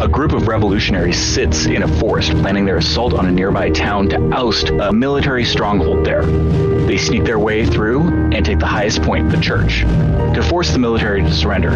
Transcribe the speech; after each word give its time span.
a 0.00 0.06
group 0.06 0.32
of 0.32 0.46
revolutionaries 0.46 1.18
sits 1.18 1.66
in 1.66 1.82
a 1.82 1.88
forest 1.98 2.30
planning 2.32 2.64
their 2.64 2.76
assault 2.76 3.14
on 3.14 3.26
a 3.26 3.30
nearby 3.30 3.68
town 3.70 4.08
to 4.08 4.16
oust 4.32 4.68
a 4.68 4.92
military 4.92 5.44
stronghold 5.44 6.06
there. 6.06 6.24
They 6.24 6.96
sneak 6.96 7.24
their 7.24 7.38
way 7.38 7.66
through 7.66 8.02
and 8.32 8.44
take 8.44 8.60
the 8.60 8.66
highest 8.66 9.02
point, 9.02 9.30
the 9.30 9.40
church, 9.40 9.80
to 9.80 10.46
force 10.48 10.70
the 10.70 10.78
military 10.78 11.22
to 11.22 11.32
surrender. 11.32 11.70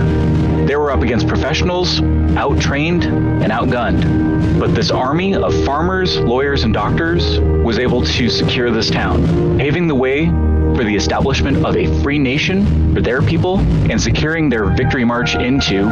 They 0.67 0.77
were 0.77 0.93
up 0.93 1.03
against 1.03 1.27
professionals, 1.27 2.01
out-trained 2.37 3.05
and 3.05 3.51
outgunned. 3.51 4.61
But 4.61 4.75
this 4.75 4.93
army 4.93 5.35
of 5.35 5.53
farmers, 5.65 6.17
lawyers, 6.19 6.63
and 6.63 6.73
doctors 6.73 7.41
was 7.41 7.81
able 7.81 8.03
to 8.05 8.29
secure 8.31 8.71
this 8.71 8.89
town, 8.89 9.59
paving 9.59 9.89
the 9.89 9.97
way 9.97 10.27
for 10.27 10.85
the 10.85 10.95
establishment 10.95 11.67
of 11.67 11.77
a 11.77 12.03
free 12.03 12.21
nation 12.21 12.95
for 12.95 13.01
their 13.01 13.21
people 13.21 13.59
and 13.91 14.01
securing 14.01 14.49
their 14.49 14.67
victory 14.67 15.05
march 15.05 15.35
into 15.35 15.89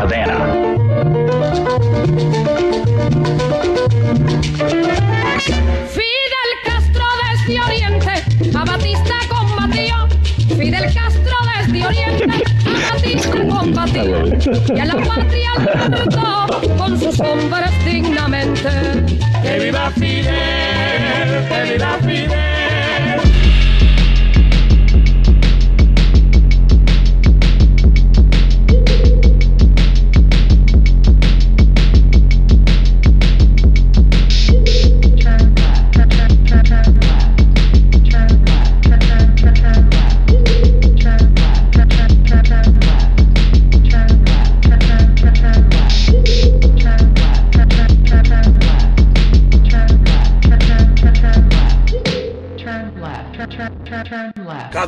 Havana. 0.00 0.65
Y 14.46 14.78
a 14.78 14.84
la 14.84 14.94
patria 14.94 15.50
libertó 15.58 16.46
con 16.78 17.00
sus 17.00 17.18
hombres 17.18 17.84
dignamente. 17.84 18.68
Que 19.42 19.58
viva 19.58 19.90
Fidel, 19.90 21.48
que 21.48 21.72
viva 21.72 21.98
Fidel. 22.02 22.75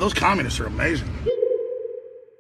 Those 0.09 0.19
communists 0.19 0.59
are 0.59 0.67
amazing. 0.67 1.07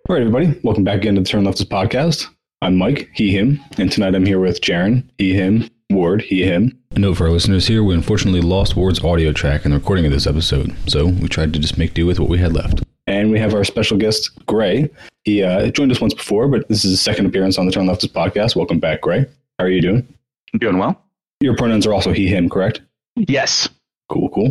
All 0.08 0.16
right, 0.16 0.22
everybody, 0.22 0.58
welcome 0.64 0.84
back 0.84 1.04
into 1.04 1.20
the 1.20 1.28
Turn 1.28 1.44
Leftist 1.44 1.66
podcast. 1.66 2.26
I'm 2.62 2.76
Mike, 2.76 3.10
he, 3.12 3.30
him, 3.30 3.60
and 3.76 3.92
tonight 3.92 4.14
I'm 4.14 4.24
here 4.24 4.40
with 4.40 4.62
Jaron, 4.62 5.04
he, 5.18 5.34
him, 5.34 5.68
Ward, 5.90 6.22
he, 6.22 6.42
him. 6.42 6.82
A 6.92 6.98
note 6.98 7.18
for 7.18 7.26
our 7.26 7.30
listeners 7.30 7.66
here, 7.66 7.84
we 7.84 7.94
unfortunately 7.94 8.40
lost 8.40 8.74
Ward's 8.74 9.04
audio 9.04 9.32
track 9.32 9.66
in 9.66 9.72
the 9.72 9.76
recording 9.76 10.06
of 10.06 10.12
this 10.12 10.26
episode, 10.26 10.74
so 10.86 11.08
we 11.08 11.28
tried 11.28 11.52
to 11.52 11.58
just 11.58 11.76
make 11.76 11.92
do 11.92 12.06
with 12.06 12.18
what 12.18 12.30
we 12.30 12.38
had 12.38 12.54
left. 12.54 12.82
And 13.06 13.30
we 13.30 13.38
have 13.38 13.52
our 13.52 13.64
special 13.64 13.98
guest, 13.98 14.30
Gray. 14.46 14.88
He 15.24 15.42
uh, 15.42 15.68
joined 15.68 15.92
us 15.92 16.00
once 16.00 16.14
before, 16.14 16.48
but 16.48 16.66
this 16.68 16.86
is 16.86 16.92
his 16.92 17.02
second 17.02 17.26
appearance 17.26 17.58
on 17.58 17.66
the 17.66 17.72
Turn 17.72 17.84
Leftist 17.84 18.12
podcast. 18.12 18.56
Welcome 18.56 18.78
back, 18.78 19.02
Gray. 19.02 19.26
How 19.58 19.66
are 19.66 19.68
you 19.68 19.82
doing? 19.82 20.08
Doing 20.56 20.78
well? 20.78 21.04
Your 21.42 21.54
pronouns 21.54 21.86
are 21.86 21.92
also 21.92 22.12
he, 22.12 22.28
him, 22.28 22.48
correct? 22.48 22.80
Yes. 23.14 23.68
Cool, 24.08 24.30
cool. 24.30 24.46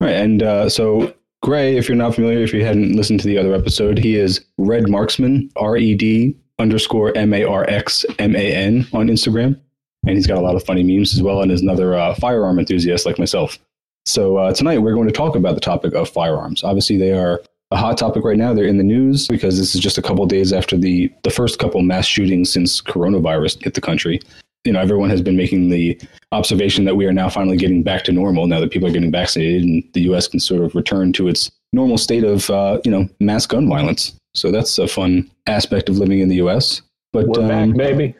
All 0.00 0.06
right, 0.06 0.14
and 0.14 0.44
uh, 0.44 0.68
so 0.68 1.12
Gray, 1.42 1.76
if 1.78 1.88
you're 1.88 1.96
not 1.96 2.14
familiar, 2.14 2.40
if 2.40 2.52
you 2.52 2.64
hadn't 2.64 2.94
listened 2.94 3.20
to 3.20 3.26
the 3.26 3.38
other 3.38 3.54
episode, 3.54 3.98
he 3.98 4.16
is 4.16 4.44
Red 4.58 4.90
Marksman, 4.90 5.50
R 5.56 5.76
E 5.76 5.94
D 5.94 6.36
underscore 6.58 7.16
M 7.16 7.32
A 7.32 7.44
R 7.44 7.64
X 7.68 8.04
M 8.18 8.36
A 8.36 8.52
N 8.54 8.86
on 8.92 9.08
Instagram. 9.08 9.58
And 10.06 10.16
he's 10.16 10.26
got 10.26 10.38
a 10.38 10.42
lot 10.42 10.54
of 10.54 10.64
funny 10.64 10.82
memes 10.82 11.14
as 11.14 11.22
well, 11.22 11.40
and 11.40 11.50
is 11.50 11.62
another 11.62 11.94
uh, 11.94 12.14
firearm 12.14 12.58
enthusiast 12.58 13.06
like 13.06 13.18
myself. 13.18 13.58
So 14.04 14.36
uh, 14.36 14.52
tonight 14.52 14.78
we're 14.78 14.94
going 14.94 15.08
to 15.08 15.14
talk 15.14 15.34
about 15.34 15.54
the 15.54 15.60
topic 15.60 15.94
of 15.94 16.08
firearms. 16.08 16.62
Obviously, 16.62 16.98
they 16.98 17.12
are 17.12 17.40
a 17.70 17.76
hot 17.76 17.96
topic 17.96 18.24
right 18.24 18.38
now. 18.38 18.52
They're 18.52 18.64
in 18.64 18.78
the 18.78 18.84
news 18.84 19.26
because 19.28 19.58
this 19.58 19.74
is 19.74 19.80
just 19.80 19.98
a 19.98 20.02
couple 20.02 20.26
days 20.26 20.52
after 20.52 20.76
the 20.76 21.10
the 21.22 21.30
first 21.30 21.58
couple 21.58 21.80
mass 21.82 22.04
shootings 22.06 22.52
since 22.52 22.82
coronavirus 22.82 23.62
hit 23.62 23.74
the 23.74 23.80
country. 23.80 24.20
You 24.64 24.72
know, 24.72 24.80
everyone 24.80 25.10
has 25.10 25.22
been 25.22 25.36
making 25.36 25.70
the 25.70 25.98
observation 26.32 26.84
that 26.84 26.96
we 26.96 27.06
are 27.06 27.12
now 27.12 27.30
finally 27.30 27.56
getting 27.56 27.82
back 27.82 28.04
to 28.04 28.12
normal 28.12 28.46
now 28.46 28.60
that 28.60 28.70
people 28.70 28.88
are 28.88 28.92
getting 28.92 29.10
vaccinated 29.10 29.62
and 29.62 29.82
the 29.94 30.02
U.S. 30.02 30.28
can 30.28 30.38
sort 30.38 30.62
of 30.62 30.74
return 30.74 31.12
to 31.14 31.28
its 31.28 31.50
normal 31.72 31.96
state 31.96 32.24
of 32.24 32.50
uh, 32.50 32.78
you 32.84 32.90
know 32.90 33.08
mass 33.20 33.46
gun 33.46 33.68
violence. 33.68 34.14
So 34.34 34.50
that's 34.50 34.78
a 34.78 34.86
fun 34.86 35.30
aspect 35.46 35.88
of 35.88 35.98
living 35.98 36.20
in 36.20 36.28
the 36.28 36.36
U.S. 36.36 36.82
But 37.12 37.26
We're 37.26 37.42
um, 37.42 37.72
back, 37.72 37.76
baby. 37.76 38.14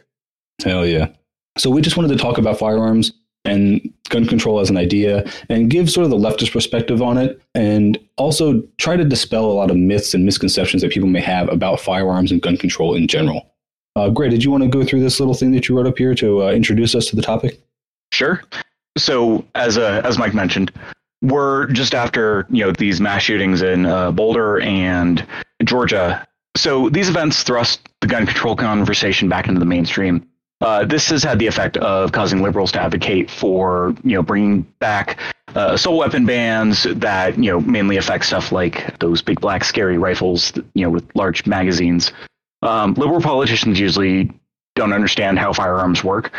Hell 0.63 0.87
yeah. 0.87 1.09
So 1.59 1.71
we 1.71 1.83
just 1.83 1.97
wanted 1.97 2.09
to 2.09 2.17
talk 2.17 2.39
about 2.39 2.59
firearms 2.59 3.13
and 3.45 3.93
gun 4.09 4.27
control 4.27 4.61
as 4.61 4.71
an 4.71 4.77
idea 4.77 5.25
and 5.49 5.71
give 5.71 5.91
sort 5.91 6.05
of 6.05 6.11
the 6.11 6.17
leftist 6.17 6.53
perspective 6.53 7.01
on 7.01 7.17
it 7.17 7.41
and 7.55 7.99
also 8.17 8.63
try 8.79 8.97
to 8.97 9.05
dispel 9.05 9.47
a 9.47 9.53
lot 9.53 9.71
of 9.71 9.77
myths 9.77 10.15
and 10.15 10.25
misconceptions 10.25 10.83
that 10.83 10.93
people 10.93 11.09
may 11.09 11.21
have 11.21 11.49
about 11.49 11.81
firearms 11.81 12.31
and 12.31 12.43
gun 12.43 12.57
control 12.57 12.95
in 12.95 13.09
general. 13.09 13.51
Uh, 14.01 14.09
Gray, 14.09 14.31
did 14.31 14.43
you 14.43 14.51
want 14.51 14.63
to 14.63 14.69
go 14.69 14.83
through 14.83 15.01
this 15.01 15.21
little 15.21 15.35
thing 15.35 15.53
that 15.53 15.69
you 15.69 15.77
wrote 15.77 15.87
up 15.87 15.99
here 15.99 16.15
to 16.15 16.45
uh, 16.45 16.53
introduce 16.53 16.95
us 16.95 17.07
to 17.09 17.17
the 17.17 17.23
topic? 17.23 17.61
Sure. 18.13 18.43
So 18.97 19.45
as 19.55 19.77
uh, 19.77 20.01
as 20.05 20.19
Mike 20.19 20.33
mentioned, 20.33 20.73
we're 21.21 21.67
just 21.67 21.95
after 21.95 22.47
you 22.49 22.65
know 22.65 22.73
these 22.73 22.99
mass 22.99 23.23
shootings 23.23 23.61
in 23.61 23.85
uh, 23.85 24.11
Boulder 24.11 24.61
and 24.61 25.27
Georgia. 25.65 26.27
So 26.57 26.89
these 26.89 27.11
events 27.11 27.43
thrust 27.43 27.89
the 28.01 28.07
gun 28.07 28.25
control 28.27 28.57
conversation 28.57 29.29
back 29.29 29.49
into 29.49 29.61
the 29.61 29.67
mainstream. 29.67 30.27
Uh, 30.63 30.85
this 30.85 31.09
has 31.11 31.23
had 31.23 31.39
the 31.39 31.47
effect 31.47 31.77
of 31.79 32.13
causing 32.13 32.43
liberals 32.43 32.73
to 32.73 32.81
advocate 32.81 33.31
for 33.31 33.95
you 34.03 34.15
know 34.15 34.23
bringing 34.23 34.63
back 34.79 35.19
uh, 35.55 35.73
assault 35.73 35.99
weapon 35.99 36.25
bans 36.25 36.85
that 36.85 37.37
you 37.37 37.51
know 37.51 37.61
mainly 37.61 37.99
affect 37.99 38.25
stuff 38.25 38.51
like 38.51 38.99
those 38.99 39.21
big 39.21 39.41
black 39.43 39.63
scary 39.63 39.99
rifles 39.99 40.55
you 40.73 40.85
know 40.85 40.91
with 40.91 41.05
large 41.15 41.47
magazines. 41.47 42.13
Um, 42.63 42.95
liberal 42.95 43.21
politicians 43.21 43.81
usually 43.81 44.33
don't 44.75 44.93
understand 44.93 45.39
how 45.39 45.53
firearms 45.53 46.05
work, 46.05 46.33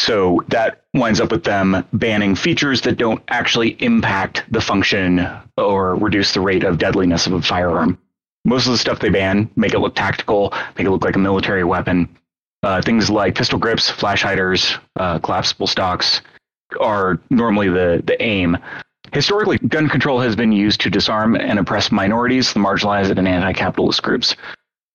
so 0.00 0.42
that 0.48 0.84
winds 0.94 1.20
up 1.20 1.30
with 1.30 1.44
them 1.44 1.86
banning 1.92 2.34
features 2.34 2.80
that 2.82 2.96
don't 2.96 3.22
actually 3.28 3.76
impact 3.82 4.44
the 4.50 4.60
function 4.60 5.26
or 5.56 5.94
reduce 5.94 6.32
the 6.32 6.40
rate 6.40 6.64
of 6.64 6.78
deadliness 6.78 7.26
of 7.26 7.34
a 7.34 7.42
firearm. 7.42 7.98
Most 8.44 8.66
of 8.66 8.72
the 8.72 8.78
stuff 8.78 9.00
they 9.00 9.10
ban 9.10 9.50
make 9.56 9.74
it 9.74 9.80
look 9.80 9.94
tactical, 9.94 10.54
make 10.78 10.86
it 10.86 10.90
look 10.90 11.04
like 11.04 11.16
a 11.16 11.20
military 11.20 11.64
weapon. 11.64 12.08
Uh, 12.62 12.80
things 12.82 13.10
like 13.10 13.34
pistol 13.34 13.58
grips, 13.58 13.90
flash 13.90 14.22
hiders, 14.22 14.76
uh, 14.96 15.18
collapsible 15.18 15.66
stocks 15.66 16.22
are 16.80 17.20
normally 17.30 17.68
the, 17.68 18.02
the 18.04 18.20
aim. 18.22 18.56
Historically, 19.12 19.58
gun 19.58 19.88
control 19.88 20.20
has 20.20 20.36
been 20.36 20.52
used 20.52 20.80
to 20.80 20.90
disarm 20.90 21.34
and 21.34 21.58
oppress 21.58 21.90
minorities, 21.90 22.52
the 22.52 22.60
marginalized, 22.60 23.16
and 23.16 23.26
anti 23.26 23.52
capitalist 23.52 24.02
groups. 24.02 24.36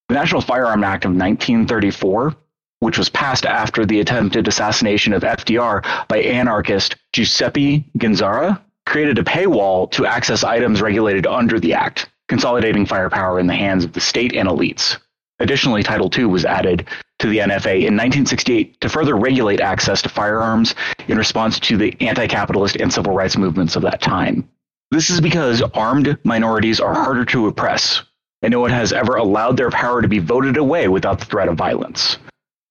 The 0.07 0.15
National 0.15 0.41
Firearm 0.41 0.83
Act 0.83 1.05
of 1.05 1.11
1934, 1.11 2.35
which 2.79 2.97
was 2.97 3.09
passed 3.09 3.45
after 3.45 3.85
the 3.85 3.99
attempted 3.99 4.47
assassination 4.47 5.13
of 5.13 5.23
FDR 5.23 6.07
by 6.07 6.17
anarchist 6.17 6.95
Giuseppe 7.11 7.85
Gonzara, 7.97 8.61
created 8.85 9.17
a 9.17 9.23
paywall 9.23 9.89
to 9.91 10.05
access 10.05 10.43
items 10.43 10.79
regulated 10.79 11.25
under 11.25 11.59
the 11.59 11.73
act, 11.73 12.07
consolidating 12.27 12.85
firepower 12.85 13.39
in 13.39 13.47
the 13.47 13.55
hands 13.55 13.83
of 13.83 13.93
the 13.93 13.99
state 13.99 14.35
and 14.35 14.47
elites. 14.47 14.97
Additionally, 15.39 15.81
Title 15.81 16.11
II 16.15 16.25
was 16.25 16.45
added 16.45 16.87
to 17.17 17.27
the 17.27 17.39
NFA 17.39 17.77
in 17.77 17.97
1968 17.97 18.79
to 18.81 18.89
further 18.89 19.15
regulate 19.15 19.59
access 19.59 20.03
to 20.03 20.09
firearms 20.09 20.75
in 21.07 21.17
response 21.17 21.59
to 21.61 21.77
the 21.77 21.95
anti 21.99 22.27
capitalist 22.27 22.75
and 22.75 22.93
civil 22.93 23.13
rights 23.13 23.37
movements 23.37 23.75
of 23.75 23.81
that 23.81 24.01
time. 24.01 24.47
This 24.91 25.09
is 25.09 25.19
because 25.19 25.63
armed 25.73 26.17
minorities 26.23 26.79
are 26.79 26.93
harder 26.93 27.25
to 27.25 27.47
oppress, 27.47 28.03
and 28.45 28.51
no 28.51 28.59
one 28.59 28.69
has 28.69 28.93
ever 28.93 29.15
allowed 29.15 29.57
their 29.57 29.71
power 29.71 30.03
to 30.03 30.07
be 30.07 30.19
voted 30.19 30.55
away 30.55 30.87
without 30.87 31.17
the 31.17 31.25
threat 31.25 31.47
of 31.47 31.57
violence. 31.57 32.19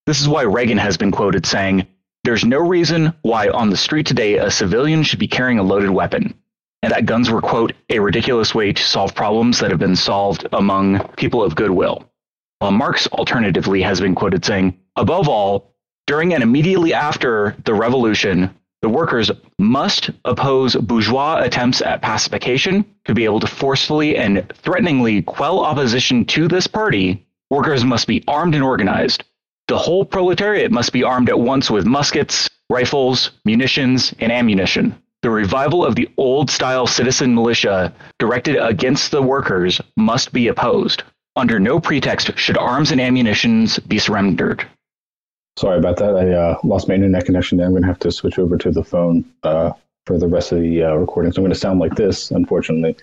This 0.06 0.20
is 0.20 0.28
why 0.28 0.42
Reagan 0.42 0.78
has 0.78 0.96
been 0.96 1.10
quoted 1.10 1.44
saying, 1.44 1.88
There's 2.22 2.44
no 2.44 2.60
reason 2.60 3.12
why 3.22 3.48
on 3.48 3.70
the 3.70 3.76
street 3.76 4.06
today 4.06 4.36
a 4.36 4.52
civilian 4.52 5.02
should 5.02 5.18
be 5.18 5.26
carrying 5.26 5.58
a 5.58 5.64
loaded 5.64 5.90
weapon, 5.90 6.32
and 6.82 6.92
that 6.92 7.06
guns 7.06 7.28
were, 7.28 7.40
quote, 7.40 7.72
a 7.90 7.98
ridiculous 7.98 8.54
way 8.54 8.72
to 8.72 8.82
solve 8.84 9.16
problems 9.16 9.58
that 9.58 9.72
have 9.72 9.80
been 9.80 9.96
solved 9.96 10.46
among 10.52 11.08
people 11.16 11.42
of 11.42 11.56
goodwill. 11.56 12.08
While 12.60 12.70
Marx 12.70 13.08
alternatively 13.08 13.82
has 13.82 14.00
been 14.00 14.14
quoted 14.14 14.44
saying, 14.44 14.78
above 14.94 15.28
all, 15.28 15.74
during 16.06 16.34
and 16.34 16.44
immediately 16.44 16.94
after 16.94 17.56
the 17.64 17.74
revolution, 17.74 18.54
the 18.84 18.90
workers 18.90 19.30
must 19.58 20.10
oppose 20.26 20.76
bourgeois 20.76 21.40
attempts 21.40 21.80
at 21.80 22.02
pacification 22.02 22.84
to 23.06 23.14
be 23.14 23.24
able 23.24 23.40
to 23.40 23.46
forcefully 23.46 24.14
and 24.14 24.46
threateningly 24.56 25.22
quell 25.22 25.64
opposition 25.64 26.22
to 26.26 26.48
this 26.48 26.66
party. 26.66 27.26
Workers 27.48 27.82
must 27.82 28.06
be 28.06 28.22
armed 28.28 28.54
and 28.54 28.62
organized. 28.62 29.24
The 29.68 29.78
whole 29.78 30.04
proletariat 30.04 30.70
must 30.70 30.92
be 30.92 31.02
armed 31.02 31.30
at 31.30 31.40
once 31.40 31.70
with 31.70 31.86
muskets, 31.86 32.50
rifles, 32.68 33.30
munitions, 33.46 34.14
and 34.18 34.30
ammunition. 34.30 34.94
The 35.22 35.30
revival 35.30 35.82
of 35.82 35.94
the 35.94 36.10
old 36.18 36.50
style 36.50 36.86
citizen 36.86 37.34
militia 37.34 37.90
directed 38.18 38.56
against 38.56 39.12
the 39.12 39.22
workers 39.22 39.80
must 39.96 40.30
be 40.30 40.48
opposed. 40.48 41.04
Under 41.36 41.58
no 41.58 41.80
pretext 41.80 42.36
should 42.36 42.58
arms 42.58 42.90
and 42.90 43.00
ammunitions 43.00 43.78
be 43.78 43.98
surrendered. 43.98 44.66
Sorry 45.56 45.78
about 45.78 45.96
that. 45.98 46.16
I 46.16 46.32
uh, 46.32 46.58
lost 46.64 46.88
my 46.88 46.94
internet 46.94 47.26
connection 47.26 47.58
there. 47.58 47.66
I'm 47.66 47.72
going 47.72 47.82
to 47.82 47.88
have 47.88 47.98
to 48.00 48.10
switch 48.10 48.38
over 48.38 48.56
to 48.58 48.70
the 48.70 48.82
phone 48.82 49.24
uh, 49.44 49.72
for 50.06 50.18
the 50.18 50.26
rest 50.26 50.52
of 50.52 50.60
the 50.60 50.82
uh, 50.82 50.94
recording. 50.94 51.32
So 51.32 51.38
I'm 51.38 51.44
going 51.44 51.52
to 51.52 51.58
sound 51.58 51.78
like 51.78 51.94
this, 51.94 52.30
unfortunately. 52.30 52.96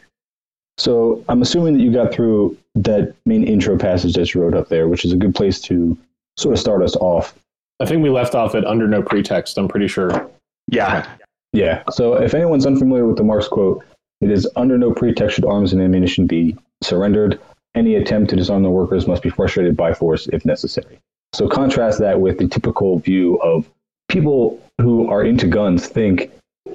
So 0.77 1.23
I'm 1.29 1.41
assuming 1.41 1.77
that 1.77 1.83
you 1.83 1.93
got 1.93 2.13
through 2.13 2.57
that 2.75 3.13
main 3.25 3.43
intro 3.43 3.77
passage 3.77 4.13
that 4.15 4.33
you 4.33 4.41
wrote 4.41 4.53
up 4.53 4.69
there, 4.69 4.87
which 4.87 5.05
is 5.05 5.13
a 5.13 5.17
good 5.17 5.35
place 5.35 5.61
to 5.61 5.97
sort 6.37 6.53
of 6.53 6.59
start 6.59 6.81
us 6.81 6.95
off. 6.97 7.35
I 7.79 7.85
think 7.85 8.03
we 8.03 8.09
left 8.09 8.35
off 8.35 8.53
at 8.55 8.65
under 8.65 8.87
no 8.87 9.01
pretext. 9.01 9.57
I'm 9.57 9.67
pretty 9.67 9.87
sure. 9.87 10.29
Yeah. 10.67 11.07
Yeah. 11.53 11.83
So 11.91 12.15
if 12.15 12.33
anyone's 12.33 12.65
unfamiliar 12.65 13.05
with 13.05 13.17
the 13.17 13.23
Marx 13.23 13.47
quote, 13.47 13.83
it 14.21 14.29
is 14.29 14.47
under 14.55 14.77
no 14.77 14.93
pretext 14.93 15.35
should 15.35 15.45
arms 15.45 15.73
and 15.73 15.81
ammunition 15.81 16.27
be 16.27 16.55
surrendered. 16.83 17.39
Any 17.75 17.95
attempt 17.95 18.29
to 18.31 18.35
disarm 18.35 18.63
the 18.63 18.69
workers 18.69 19.07
must 19.07 19.23
be 19.23 19.29
frustrated 19.29 19.75
by 19.77 19.93
force 19.93 20.27
if 20.27 20.45
necessary. 20.45 20.99
So 21.33 21.47
contrast 21.47 21.99
that 21.99 22.19
with 22.19 22.37
the 22.39 22.47
typical 22.47 22.99
view 22.99 23.35
of 23.37 23.69
people 24.09 24.61
who 24.79 25.09
are 25.09 25.23
into 25.23 25.47
guns 25.47 25.87
think, 25.87 26.29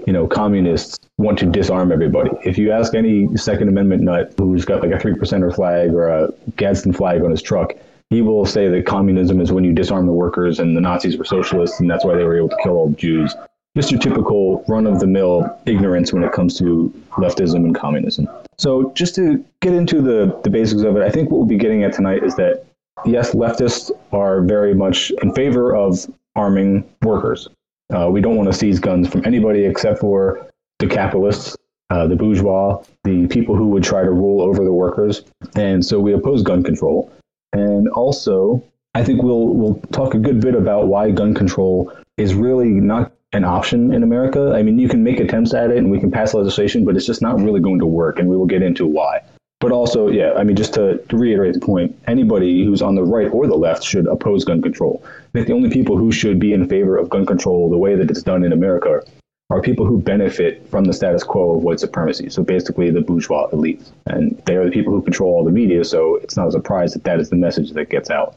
you 0.07 0.13
know, 0.13 0.27
communists 0.27 0.99
want 1.19 1.39
to 1.41 1.47
disarm 1.47 1.93
everybody. 1.93 2.31
If 2.45 2.57
you 2.57 2.73
ask 2.73 2.95
any 2.95 3.37
Second 3.37 3.69
Amendment 3.69 4.03
nut 4.03 4.35
who's 4.39 4.65
got 4.65 4.81
like 4.83 4.93
a 4.93 4.99
three 4.99 5.13
percenter 5.13 5.55
flag 5.55 5.93
or 5.93 6.09
a 6.09 6.33
Gadsden 6.57 6.95
flag 6.95 7.23
on 7.23 7.31
his 7.31 7.43
truck, 7.43 7.75
he 8.11 8.23
will 8.23 8.47
say 8.47 8.69
that 8.69 8.87
communism 8.87 9.41
is 9.41 9.53
when 9.53 9.65
you 9.65 9.73
disarm 9.73 10.07
the 10.07 10.13
workers 10.13 10.59
and 10.59 10.77
the 10.77 10.81
Nazis 10.81 11.19
were 11.19 11.25
socialists 11.25 11.81
and 11.81 11.91
that's 11.91 12.05
why 12.05 12.17
they 12.17 12.25
were 12.25 12.37
able 12.37 12.49
to 12.49 12.57
kill 12.63 12.73
all 12.73 12.89
the 12.89 12.97
Jews. 12.97 13.35
Just 13.77 13.91
your 13.91 14.01
typical 14.01 14.65
run 14.69 14.87
of 14.87 15.01
the 15.01 15.07
mill 15.07 15.61
ignorance 15.67 16.13
when 16.13 16.23
it 16.23 16.33
comes 16.33 16.57
to 16.59 16.91
leftism 17.11 17.57
and 17.57 17.75
communism. 17.75 18.27
So 18.59 18.91
just 18.95 19.15
to 19.17 19.45
get 19.61 19.75
into 19.75 20.01
the, 20.01 20.41
the 20.45 20.51
basics 20.51 20.83
of 20.83 20.97
it, 20.97 21.03
I 21.03 21.11
think 21.11 21.31
what 21.31 21.39
we'll 21.39 21.47
be 21.47 21.59
getting 21.59 21.83
at 21.85 21.93
tonight 21.93 22.23
is 22.23 22.37
that 22.37 22.66
yes, 23.05 23.35
leftists 23.35 23.91
are 24.13 24.43
very 24.43 24.75
much 24.75 25.11
in 25.23 25.33
favor 25.35 25.75
of 25.75 26.07
arming 26.35 26.89
workers. 27.03 27.49
Uh, 27.95 28.09
we 28.11 28.21
don't 28.21 28.37
want 28.37 28.51
to 28.51 28.57
seize 28.57 28.81
guns 28.81 29.09
from 29.09 29.25
anybody 29.25 29.65
except 29.65 30.01
for 30.01 30.51
the 30.79 30.87
capitalists, 30.87 31.57
uh, 31.91 32.07
the 32.07 32.17
bourgeois, 32.17 32.83
the 33.05 33.27
people 33.29 33.55
who 33.55 33.69
would 33.69 33.85
try 33.85 34.03
to 34.03 34.11
rule 34.11 34.41
over 34.43 34.65
the 34.65 34.73
workers. 34.73 35.23
And 35.55 35.85
so 35.85 36.01
we 36.01 36.13
oppose 36.13 36.43
gun 36.43 36.63
control. 36.63 37.13
And 37.53 37.89
also, 37.89 38.63
I 38.95 39.05
think 39.05 39.23
we'll 39.23 39.49
we'll 39.49 39.75
talk 39.93 40.15
a 40.15 40.19
good 40.19 40.41
bit 40.41 40.55
about 40.55 40.89
why 40.89 41.11
gun 41.11 41.35
control 41.35 41.93
is 42.17 42.35
really 42.35 42.71
not 42.71 43.13
an 43.33 43.45
option 43.45 43.93
in 43.93 44.03
America. 44.03 44.53
I 44.55 44.63
mean, 44.63 44.79
you 44.79 44.89
can 44.89 45.05
make 45.05 45.21
attempts 45.21 45.55
at 45.55 45.71
it 45.71 45.77
and 45.77 45.91
we 45.91 46.01
can 46.01 46.11
pass 46.11 46.35
legislation, 46.35 46.85
but 46.85 46.97
it's 46.97 47.07
just 47.07 47.23
not 47.23 47.41
really 47.41 47.61
going 47.61 47.79
to 47.79 47.87
work. 47.87 48.19
And 48.19 48.29
we 48.29 48.37
will 48.37 48.47
get 48.47 48.63
into 48.63 48.87
why. 48.87 49.21
But 49.61 49.73
also, 49.73 50.09
yeah, 50.09 50.35
I 50.35 50.45
mean, 50.45 50.55
just 50.55 50.75
to, 50.75 50.99
to 50.99 51.17
reiterate 51.17 51.55
the 51.55 51.61
point, 51.61 51.99
anybody 52.07 52.65
who's 52.65 52.83
on 52.83 52.95
the 52.95 53.03
right 53.03 53.29
or 53.29 53.47
the 53.47 53.55
left 53.55 53.83
should 53.83 54.07
oppose 54.07 54.45
gun 54.45 54.61
control. 54.61 55.03
I 55.07 55.31
think 55.33 55.47
the 55.47 55.55
only 55.55 55.71
people 55.71 55.97
who 55.97 56.13
should 56.13 56.39
be 56.39 56.53
in 56.53 56.69
favor 56.69 56.97
of 56.99 57.09
gun 57.09 57.25
control 57.25 57.71
the 57.71 57.79
way 57.79 57.95
that 57.97 58.11
it's 58.11 58.23
done 58.23 58.45
in 58.45 58.53
America 58.53 59.03
are 59.49 59.63
people 59.63 59.87
who 59.87 60.01
benefit 60.03 60.69
from 60.69 60.85
the 60.85 60.93
status 60.93 61.23
quo 61.23 61.57
of 61.57 61.63
white 61.63 61.81
supremacy. 61.81 62.29
So 62.29 62.43
basically, 62.43 62.91
the 62.91 63.01
bourgeois 63.01 63.49
elites. 63.51 63.93
And 64.07 64.41
they 64.45 64.57
are 64.57 64.65
the 64.65 64.71
people 64.71 64.93
who 64.93 65.01
control 65.01 65.35
all 65.35 65.45
the 65.45 65.53
media. 65.53 65.85
So 65.85 66.17
it's 66.17 66.37
not 66.37 66.49
a 66.49 66.53
surprise 66.53 66.93
that 66.93 67.05
that 67.05 67.21
is 67.21 67.31
the 67.31 67.37
message 67.37 67.73
that 67.73 67.89
gets 67.89 68.11
out. 68.11 68.37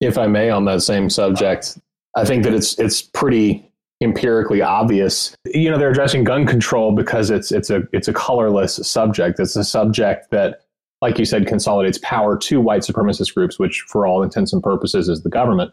If 0.00 0.16
I 0.16 0.28
may, 0.28 0.50
on 0.50 0.64
that 0.64 0.82
same 0.82 1.10
subject, 1.10 1.78
I 2.16 2.24
think 2.24 2.44
that 2.44 2.54
it's 2.54 2.78
it's 2.78 3.02
pretty 3.02 3.68
empirically 4.04 4.62
obvious. 4.62 5.34
You 5.46 5.70
know, 5.70 5.78
they're 5.78 5.90
addressing 5.90 6.24
gun 6.24 6.46
control 6.46 6.92
because 6.92 7.30
it's 7.30 7.50
it's 7.50 7.70
a 7.70 7.82
it's 7.92 8.06
a 8.06 8.12
colorless 8.12 8.76
subject. 8.86 9.40
It's 9.40 9.56
a 9.56 9.64
subject 9.64 10.30
that, 10.30 10.60
like 11.02 11.18
you 11.18 11.24
said, 11.24 11.46
consolidates 11.46 11.98
power 12.02 12.36
to 12.38 12.60
white 12.60 12.82
supremacist 12.82 13.34
groups, 13.34 13.58
which, 13.58 13.84
for 13.88 14.06
all 14.06 14.22
intents 14.22 14.52
and 14.52 14.62
purposes, 14.62 15.08
is 15.08 15.22
the 15.22 15.30
government. 15.30 15.72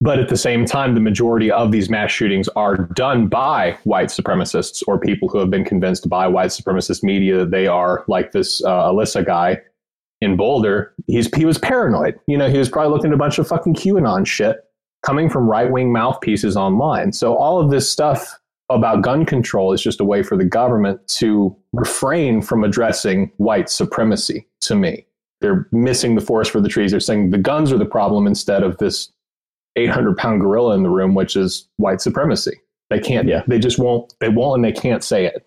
But 0.00 0.18
at 0.18 0.28
the 0.28 0.36
same 0.36 0.66
time, 0.66 0.94
the 0.94 1.00
majority 1.00 1.50
of 1.50 1.72
these 1.72 1.88
mass 1.88 2.10
shootings 2.10 2.48
are 2.48 2.76
done 2.76 3.28
by 3.28 3.78
white 3.84 4.08
supremacists 4.08 4.82
or 4.86 5.00
people 5.00 5.28
who 5.28 5.38
have 5.38 5.50
been 5.50 5.64
convinced 5.64 6.08
by 6.08 6.28
white 6.28 6.50
supremacist 6.50 7.02
media 7.02 7.38
that 7.38 7.50
they 7.50 7.66
are 7.66 8.04
like 8.06 8.32
this 8.32 8.62
uh, 8.62 8.90
Alissa 8.90 9.24
guy 9.24 9.58
in 10.20 10.36
Boulder. 10.36 10.94
He's 11.06 11.34
he 11.34 11.46
was 11.46 11.56
paranoid. 11.56 12.18
You 12.26 12.36
know, 12.36 12.50
he 12.50 12.58
was 12.58 12.68
probably 12.68 12.92
looking 12.92 13.10
at 13.10 13.14
a 13.14 13.18
bunch 13.18 13.38
of 13.38 13.48
fucking 13.48 13.74
QAnon 13.74 14.26
shit 14.26 14.65
coming 15.04 15.28
from 15.28 15.48
right 15.48 15.70
wing 15.70 15.92
mouthpieces 15.92 16.56
online. 16.56 17.12
So 17.12 17.36
all 17.36 17.60
of 17.60 17.70
this 17.70 17.90
stuff 17.90 18.38
about 18.70 19.02
gun 19.02 19.24
control 19.24 19.72
is 19.72 19.80
just 19.80 20.00
a 20.00 20.04
way 20.04 20.22
for 20.22 20.36
the 20.36 20.44
government 20.44 21.06
to 21.06 21.54
refrain 21.72 22.42
from 22.42 22.64
addressing 22.64 23.30
white 23.36 23.68
supremacy 23.68 24.46
to 24.62 24.74
me. 24.74 25.06
They're 25.40 25.68
missing 25.70 26.14
the 26.14 26.20
forest 26.20 26.50
for 26.50 26.60
the 26.60 26.68
trees. 26.68 26.90
They're 26.90 26.98
saying 27.00 27.30
the 27.30 27.38
guns 27.38 27.70
are 27.72 27.78
the 27.78 27.84
problem 27.84 28.26
instead 28.26 28.62
of 28.62 28.78
this 28.78 29.12
800 29.76 30.16
pound 30.16 30.40
gorilla 30.40 30.74
in 30.74 30.82
the 30.82 30.88
room, 30.88 31.14
which 31.14 31.36
is 31.36 31.68
white 31.76 32.00
supremacy. 32.00 32.58
They 32.90 32.98
can't, 32.98 33.28
Yeah. 33.28 33.42
they 33.46 33.58
just 33.58 33.78
won't, 33.78 34.14
they 34.20 34.28
won't, 34.30 34.56
and 34.56 34.64
they 34.64 34.72
can't 34.72 35.04
say 35.04 35.26
it. 35.26 35.46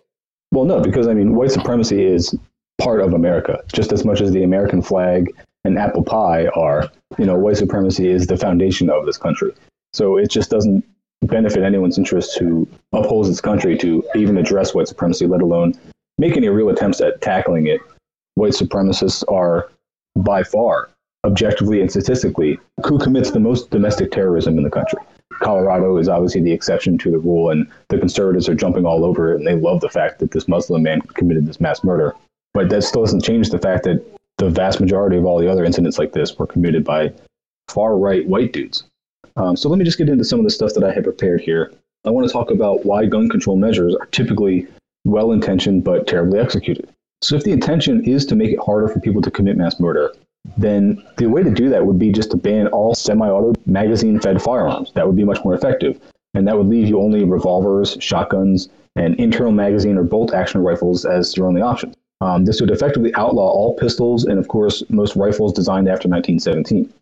Well, 0.52 0.64
no, 0.64 0.80
because 0.80 1.06
I 1.08 1.14
mean, 1.14 1.34
white 1.34 1.50
supremacy 1.50 2.04
is 2.04 2.34
part 2.80 3.00
of 3.00 3.12
America, 3.12 3.58
just 3.72 3.92
as 3.92 4.04
much 4.04 4.20
as 4.20 4.30
the 4.32 4.42
American 4.44 4.80
flag 4.82 5.28
and 5.64 5.78
apple 5.78 6.02
pie 6.02 6.46
are. 6.48 6.90
You 7.18 7.26
know, 7.26 7.36
white 7.36 7.56
supremacy 7.56 8.08
is 8.08 8.26
the 8.26 8.36
foundation 8.36 8.90
of 8.90 9.06
this 9.06 9.18
country. 9.18 9.52
So 9.92 10.16
it 10.16 10.30
just 10.30 10.50
doesn't 10.50 10.84
benefit 11.22 11.62
anyone's 11.62 11.98
interest 11.98 12.38
who 12.38 12.66
upholds 12.92 13.28
this 13.28 13.40
country 13.40 13.76
to 13.78 14.04
even 14.14 14.38
address 14.38 14.74
white 14.74 14.88
supremacy, 14.88 15.26
let 15.26 15.42
alone 15.42 15.74
make 16.18 16.36
any 16.36 16.48
real 16.48 16.70
attempts 16.70 17.00
at 17.00 17.20
tackling 17.20 17.66
it. 17.66 17.80
White 18.34 18.52
supremacists 18.52 19.24
are 19.30 19.70
by 20.16 20.42
far, 20.42 20.90
objectively 21.26 21.80
and 21.80 21.90
statistically, 21.90 22.58
who 22.86 22.98
commits 22.98 23.30
the 23.30 23.40
most 23.40 23.70
domestic 23.70 24.12
terrorism 24.12 24.56
in 24.56 24.64
the 24.64 24.70
country. 24.70 24.98
Colorado 25.40 25.96
is 25.96 26.08
obviously 26.08 26.42
the 26.42 26.52
exception 26.52 26.98
to 26.98 27.10
the 27.10 27.18
rule, 27.18 27.50
and 27.50 27.66
the 27.88 27.98
conservatives 27.98 28.48
are 28.48 28.54
jumping 28.54 28.84
all 28.84 29.04
over 29.04 29.32
it, 29.32 29.36
and 29.36 29.46
they 29.46 29.54
love 29.54 29.80
the 29.80 29.88
fact 29.88 30.18
that 30.18 30.30
this 30.30 30.48
Muslim 30.48 30.82
man 30.82 31.00
committed 31.00 31.46
this 31.46 31.60
mass 31.60 31.82
murder. 31.82 32.14
But 32.52 32.68
that 32.70 32.82
still 32.82 33.04
doesn't 33.04 33.24
change 33.24 33.50
the 33.50 33.58
fact 33.58 33.84
that 33.84 34.04
the 34.40 34.48
vast 34.50 34.80
majority 34.80 35.18
of 35.18 35.26
all 35.26 35.38
the 35.38 35.50
other 35.50 35.64
incidents 35.64 35.98
like 35.98 36.12
this 36.12 36.38
were 36.38 36.46
committed 36.46 36.82
by 36.82 37.12
far 37.68 37.96
right 37.96 38.26
white 38.26 38.52
dudes. 38.52 38.84
Um, 39.36 39.54
so 39.54 39.68
let 39.68 39.78
me 39.78 39.84
just 39.84 39.98
get 39.98 40.08
into 40.08 40.24
some 40.24 40.40
of 40.40 40.44
the 40.44 40.50
stuff 40.50 40.72
that 40.74 40.82
I 40.82 40.92
had 40.92 41.04
prepared 41.04 41.42
here. 41.42 41.72
I 42.06 42.10
want 42.10 42.26
to 42.26 42.32
talk 42.32 42.50
about 42.50 42.86
why 42.86 43.04
gun 43.04 43.28
control 43.28 43.56
measures 43.56 43.94
are 43.94 44.06
typically 44.06 44.66
well 45.04 45.32
intentioned 45.32 45.84
but 45.84 46.06
terribly 46.06 46.40
executed. 46.40 46.88
So 47.20 47.36
if 47.36 47.44
the 47.44 47.52
intention 47.52 48.02
is 48.04 48.24
to 48.26 48.34
make 48.34 48.50
it 48.50 48.58
harder 48.64 48.88
for 48.88 48.98
people 48.98 49.20
to 49.22 49.30
commit 49.30 49.58
mass 49.58 49.78
murder, 49.78 50.10
then 50.56 51.04
the 51.18 51.26
way 51.26 51.42
to 51.42 51.50
do 51.50 51.68
that 51.68 51.84
would 51.84 51.98
be 51.98 52.10
just 52.10 52.30
to 52.30 52.38
ban 52.38 52.66
all 52.68 52.94
semi-auto 52.94 53.52
magazine-fed 53.66 54.40
firearms. 54.40 54.90
That 54.94 55.06
would 55.06 55.16
be 55.16 55.24
much 55.24 55.44
more 55.44 55.54
effective, 55.54 56.00
and 56.32 56.48
that 56.48 56.56
would 56.56 56.68
leave 56.68 56.88
you 56.88 56.98
only 56.98 57.24
revolvers, 57.24 57.98
shotguns, 58.00 58.70
and 58.96 59.14
internal 59.16 59.52
magazine 59.52 59.98
or 59.98 60.02
bolt-action 60.02 60.62
rifles 60.62 61.04
as 61.04 61.36
your 61.36 61.46
only 61.46 61.60
options. 61.60 61.94
Um, 62.20 62.44
this 62.44 62.60
would 62.60 62.70
effectively 62.70 63.14
outlaw 63.14 63.48
all 63.50 63.74
pistols 63.76 64.24
and, 64.24 64.38
of 64.38 64.48
course, 64.48 64.82
most 64.90 65.16
rifles 65.16 65.52
designed 65.52 65.88
after 65.88 66.08
1917. 66.08 66.92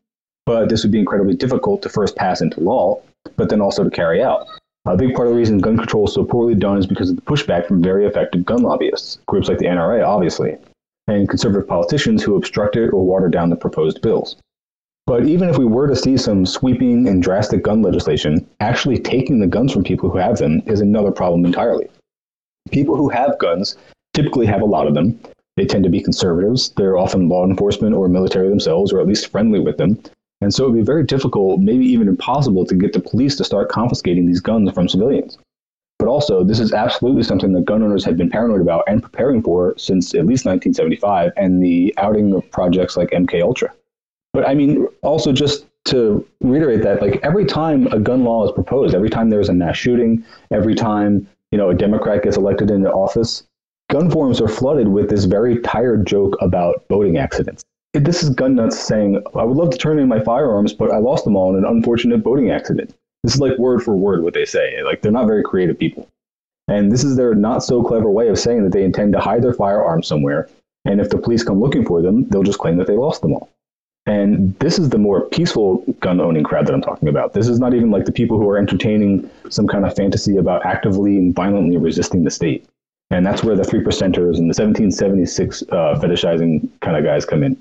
But 0.46 0.68
this 0.68 0.82
would 0.82 0.92
be 0.92 1.00
incredibly 1.00 1.34
difficult 1.34 1.82
to 1.82 1.88
first 1.88 2.16
pass 2.16 2.40
into 2.40 2.60
law, 2.60 3.02
but 3.36 3.48
then 3.48 3.60
also 3.60 3.84
to 3.84 3.90
carry 3.90 4.22
out. 4.22 4.46
A 4.86 4.96
big 4.96 5.14
part 5.14 5.28
of 5.28 5.34
the 5.34 5.38
reason 5.38 5.58
gun 5.58 5.76
control 5.76 6.06
is 6.06 6.14
so 6.14 6.24
poorly 6.24 6.54
done 6.54 6.78
is 6.78 6.86
because 6.86 7.10
of 7.10 7.16
the 7.16 7.22
pushback 7.22 7.66
from 7.66 7.82
very 7.82 8.06
effective 8.06 8.46
gun 8.46 8.62
lobbyists, 8.62 9.18
groups 9.26 9.48
like 9.48 9.58
the 9.58 9.66
NRA, 9.66 10.06
obviously, 10.06 10.56
and 11.08 11.28
conservative 11.28 11.68
politicians 11.68 12.22
who 12.22 12.36
obstructed 12.36 12.90
or 12.90 13.04
watered 13.04 13.32
down 13.32 13.50
the 13.50 13.56
proposed 13.56 14.00
bills. 14.00 14.36
But 15.06 15.26
even 15.26 15.48
if 15.48 15.58
we 15.58 15.64
were 15.64 15.88
to 15.88 15.96
see 15.96 16.16
some 16.16 16.46
sweeping 16.46 17.08
and 17.08 17.22
drastic 17.22 17.62
gun 17.62 17.82
legislation, 17.82 18.46
actually 18.60 18.98
taking 18.98 19.40
the 19.40 19.46
guns 19.46 19.72
from 19.72 19.84
people 19.84 20.10
who 20.10 20.18
have 20.18 20.38
them 20.38 20.62
is 20.66 20.80
another 20.80 21.10
problem 21.10 21.44
entirely. 21.44 21.88
People 22.70 22.96
who 22.96 23.08
have 23.08 23.38
guns 23.38 23.76
typically 24.18 24.46
have 24.46 24.62
a 24.62 24.64
lot 24.64 24.88
of 24.88 24.94
them. 24.94 25.16
They 25.56 25.64
tend 25.64 25.84
to 25.84 25.90
be 25.90 26.00
conservatives. 26.00 26.70
They're 26.70 26.98
often 26.98 27.28
law 27.28 27.44
enforcement 27.44 27.94
or 27.94 28.08
military 28.08 28.48
themselves, 28.48 28.92
or 28.92 29.00
at 29.00 29.06
least 29.06 29.30
friendly 29.30 29.60
with 29.60 29.76
them. 29.76 30.02
And 30.40 30.52
so 30.52 30.64
it 30.64 30.70
would 30.70 30.78
be 30.78 30.84
very 30.84 31.04
difficult, 31.04 31.60
maybe 31.60 31.84
even 31.86 32.08
impossible, 32.08 32.64
to 32.66 32.74
get 32.74 32.92
the 32.92 33.00
police 33.00 33.36
to 33.36 33.44
start 33.44 33.68
confiscating 33.68 34.26
these 34.26 34.40
guns 34.40 34.72
from 34.72 34.88
civilians. 34.88 35.38
But 36.00 36.08
also, 36.08 36.44
this 36.44 36.58
is 36.58 36.72
absolutely 36.72 37.22
something 37.22 37.52
that 37.52 37.64
gun 37.64 37.82
owners 37.82 38.04
have 38.04 38.16
been 38.16 38.30
paranoid 38.30 38.60
about 38.60 38.84
and 38.88 39.02
preparing 39.02 39.42
for 39.42 39.74
since 39.78 40.14
at 40.14 40.26
least 40.26 40.44
1975 40.46 41.32
and 41.36 41.62
the 41.62 41.94
outing 41.96 42.32
of 42.34 42.48
projects 42.50 42.96
like 42.96 43.10
MK 43.10 43.42
Ultra. 43.42 43.72
But 44.32 44.48
I 44.48 44.54
mean, 44.54 44.86
also 45.02 45.32
just 45.32 45.66
to 45.86 46.26
reiterate 46.40 46.82
that, 46.82 47.02
like 47.02 47.20
every 47.24 47.44
time 47.44 47.86
a 47.88 47.98
gun 47.98 48.24
law 48.24 48.44
is 48.44 48.52
proposed, 48.52 48.94
every 48.94 49.10
time 49.10 49.30
there's 49.30 49.48
a 49.48 49.54
mass 49.54 49.76
shooting, 49.76 50.24
every 50.52 50.74
time 50.74 51.28
you 51.50 51.58
know 51.58 51.70
a 51.70 51.74
Democrat 51.74 52.22
gets 52.22 52.36
elected 52.36 52.70
into 52.70 52.92
office, 52.92 53.47
gun 53.88 54.10
forums 54.10 54.40
are 54.40 54.48
flooded 54.48 54.88
with 54.88 55.08
this 55.08 55.24
very 55.24 55.58
tired 55.60 56.06
joke 56.06 56.36
about 56.40 56.86
boating 56.88 57.16
accidents. 57.16 57.64
This 57.94 58.22
is 58.22 58.30
gun 58.30 58.54
nuts 58.54 58.78
saying, 58.78 59.22
"I 59.34 59.44
would 59.44 59.56
love 59.56 59.70
to 59.70 59.78
turn 59.78 59.98
in 59.98 60.08
my 60.08 60.20
firearms, 60.20 60.72
but 60.72 60.90
I 60.90 60.98
lost 60.98 61.24
them 61.24 61.36
all 61.36 61.50
in 61.50 61.56
an 61.56 61.64
unfortunate 61.64 62.22
boating 62.22 62.50
accident." 62.50 62.94
This 63.24 63.34
is 63.34 63.40
like 63.40 63.58
word 63.58 63.82
for 63.82 63.96
word 63.96 64.22
what 64.22 64.34
they 64.34 64.44
say. 64.44 64.82
Like 64.84 65.00
they're 65.00 65.10
not 65.10 65.26
very 65.26 65.42
creative 65.42 65.78
people. 65.78 66.06
And 66.68 66.92
this 66.92 67.02
is 67.02 67.16
their 67.16 67.34
not 67.34 67.64
so 67.64 67.82
clever 67.82 68.10
way 68.10 68.28
of 68.28 68.38
saying 68.38 68.62
that 68.64 68.72
they 68.72 68.84
intend 68.84 69.14
to 69.14 69.20
hide 69.20 69.42
their 69.42 69.54
firearms 69.54 70.06
somewhere. 70.06 70.48
And 70.84 71.00
if 71.00 71.08
the 71.08 71.18
police 71.18 71.42
come 71.42 71.60
looking 71.60 71.84
for 71.84 72.02
them, 72.02 72.28
they'll 72.28 72.42
just 72.42 72.58
claim 72.58 72.76
that 72.76 72.86
they 72.86 72.96
lost 72.96 73.22
them 73.22 73.32
all. 73.32 73.48
And 74.06 74.54
this 74.58 74.78
is 74.78 74.90
the 74.90 74.98
more 74.98 75.22
peaceful 75.22 75.82
gun 76.00 76.20
owning 76.20 76.44
crowd 76.44 76.66
that 76.66 76.74
I'm 76.74 76.82
talking 76.82 77.08
about. 77.08 77.32
This 77.32 77.48
is 77.48 77.58
not 77.58 77.74
even 77.74 77.90
like 77.90 78.04
the 78.04 78.12
people 78.12 78.38
who 78.38 78.48
are 78.48 78.58
entertaining 78.58 79.28
some 79.48 79.66
kind 79.66 79.84
of 79.84 79.96
fantasy 79.96 80.36
about 80.36 80.64
actively 80.64 81.16
and 81.18 81.34
violently 81.34 81.76
resisting 81.76 82.24
the 82.24 82.30
state. 82.30 82.66
And 83.10 83.24
that's 83.24 83.42
where 83.42 83.56
the 83.56 83.64
three 83.64 83.80
percenters 83.80 84.36
and 84.36 84.50
the 84.50 84.56
1776 84.56 85.62
uh, 85.62 85.98
fetishizing 86.00 86.68
kind 86.80 86.96
of 86.96 87.04
guys 87.04 87.24
come 87.24 87.42
in. 87.42 87.56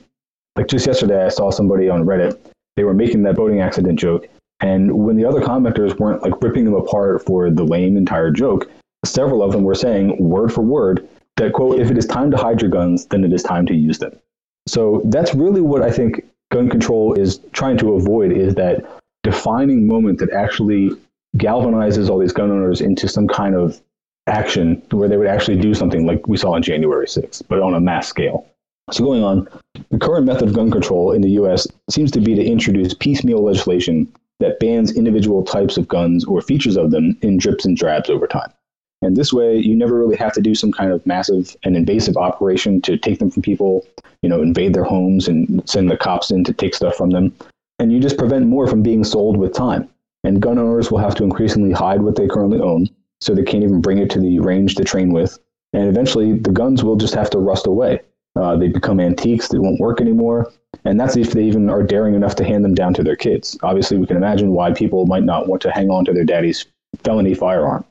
Like 0.56 0.68
just 0.68 0.86
yesterday, 0.86 1.24
I 1.24 1.30
saw 1.30 1.52
somebody 1.52 1.90
on 1.90 2.04
Reddit. 2.04 2.38
They 2.76 2.84
were 2.84 2.94
making 2.94 3.24
that 3.24 3.36
boating 3.36 3.62
accident 3.62 3.98
joke. 3.98 4.28
And 4.60 4.92
when 5.06 5.16
the 5.16 5.26
other 5.26 5.40
commenters 5.40 5.98
weren't 6.00 6.24
like 6.24 6.42
ripping 6.42 6.66
them 6.66 6.74
apart 6.74 7.24
for 7.26 7.50
the 7.50 7.64
lame 7.64 7.96
entire 7.96 8.32
joke, 8.32 8.70
several 9.06 9.44
of 9.44 9.52
them 9.52 9.64
were 9.64 9.76
saying 9.76 10.18
word 10.18 10.52
for 10.52 10.62
word 10.62 11.08
that, 11.38 11.54
quote, 11.54 11.80
if 11.80 11.92
it 11.92 11.98
is 11.98 12.06
time 12.06 12.32
to 12.32 12.38
hide 12.38 12.62
your 12.62 12.72
guns, 12.72 13.06
then 13.06 13.24
it 13.24 13.32
is 13.32 13.44
time 13.44 13.66
to 13.68 13.76
use 13.76 14.00
them. 14.00 14.12
So 14.68 15.02
that's 15.06 15.34
really 15.34 15.62
what 15.62 15.82
I 15.82 15.92
think 15.92 16.26
gun 16.52 16.70
control 16.70 17.14
is 17.14 17.40
trying 17.54 17.78
to 17.78 17.94
avoid 17.94 18.32
is 18.32 18.56
that 18.56 18.86
defining 19.24 19.88
moment 19.88 20.20
that 20.20 20.32
actually 20.32 20.92
galvanizes 21.38 22.10
all 22.10 22.18
these 22.18 22.34
gun 22.34 22.52
owners 22.52 22.82
into 22.82 23.08
some 23.08 23.28
kind 23.28 23.56
of 23.56 23.80
action 24.28 24.82
where 24.92 25.08
they 25.08 25.18
would 25.18 25.28
actually 25.28 25.58
do 25.58 25.74
something 25.74 26.06
like 26.06 26.28
we 26.28 26.38
saw 26.38 26.54
on 26.54 26.62
January 26.62 27.08
6th, 27.08 27.44
but 27.48 27.62
on 27.62 27.74
a 27.74 27.80
mass 27.80 28.08
scale. 28.08 28.48
So, 28.92 29.04
going 29.04 29.24
on, 29.24 29.48
the 29.92 29.98
current 29.98 30.26
method 30.26 30.50
of 30.50 30.54
gun 30.54 30.72
control 30.72 31.12
in 31.12 31.22
the 31.22 31.32
US 31.32 31.68
seems 31.90 32.12
to 32.12 32.22
be 32.22 32.36
to 32.36 32.44
introduce 32.44 32.94
piecemeal 32.94 33.44
legislation 33.44 34.12
that 34.40 34.60
bans 34.60 34.96
individual 34.96 35.44
types 35.44 35.78
of 35.78 35.88
guns 35.88 36.24
or 36.24 36.42
features 36.42 36.78
of 36.78 36.92
them 36.92 37.18
in 37.22 37.38
drips 37.38 37.66
and 37.66 37.76
drabs 37.76 38.10
over 38.10 38.28
time. 38.28 38.52
And 39.02 39.16
this 39.16 39.34
way, 39.34 39.58
you 39.58 39.76
never 39.76 39.98
really 39.98 40.16
have 40.16 40.34
to 40.34 40.42
do 40.42 40.56
some 40.56 40.72
kind 40.72 40.92
of 40.92 41.06
massive 41.06 41.56
and 41.64 41.76
invasive 41.76 42.18
operation 42.18 42.82
to 42.84 42.98
take 42.98 43.20
them 43.20 43.30
from 43.30 43.42
people, 43.42 43.86
you 44.22 44.30
know, 44.30 44.42
invade 44.42 44.74
their 44.74 44.84
homes 44.84 45.28
and 45.28 45.68
send 45.70 45.92
the 45.92 45.98
cops 45.98 46.32
in 46.32 46.44
to 46.46 46.54
take 46.54 46.74
stuff 46.74 46.96
from 46.96 47.12
them. 47.12 47.34
And 47.80 47.92
you 47.92 48.00
just 48.00 48.18
prevent 48.18 48.48
more 48.48 48.68
from 48.68 48.82
being 48.82 49.04
sold 49.04 49.38
with 49.38 49.54
time. 49.54 49.90
And 50.24 50.42
gun 50.42 50.58
owners 50.58 50.90
will 50.90 50.98
have 50.98 51.14
to 51.16 51.24
increasingly 51.24 51.72
hide 51.72 52.02
what 52.02 52.16
they 52.16 52.28
currently 52.28 52.60
own 52.60 52.90
so 53.22 53.34
they 53.34 53.44
can't 53.44 53.64
even 53.64 53.82
bring 53.82 53.98
it 53.98 54.10
to 54.12 54.20
the 54.20 54.40
range 54.40 54.76
to 54.76 54.84
train 54.84 55.12
with. 55.12 55.40
And 55.74 55.88
eventually, 55.88 56.34
the 56.34 56.52
guns 56.52 56.84
will 56.84 56.96
just 56.96 57.14
have 57.14 57.30
to 57.32 57.40
rust 57.40 57.68
away. 57.68 58.02
Uh, 58.36 58.56
they 58.56 58.68
become 58.68 59.00
antiques 59.00 59.48
they 59.48 59.60
won't 59.60 59.80
work 59.80 60.00
anymore. 60.00 60.52
And 60.86 61.00
that's 61.00 61.18
if 61.18 61.32
they 61.32 61.44
even 61.44 61.70
are 61.70 61.84
daring 61.84 62.14
enough 62.14 62.36
to 62.36 62.44
hand 62.44 62.64
them 62.64 62.76
down 62.76 62.94
to 62.96 63.04
their 63.04 63.16
kids. 63.16 63.58
Obviously, 63.64 63.98
we 63.98 64.06
can 64.06 64.18
imagine 64.18 64.52
why 64.52 64.72
people 64.72 65.06
might 65.06 65.24
not 65.24 65.48
want 65.48 65.62
to 65.64 65.72
hang 65.72 65.90
on 65.90 66.06
to 66.06 66.14
their 66.14 66.24
daddy's 66.24 66.66
felony 67.04 67.34
firearm. 67.34 67.84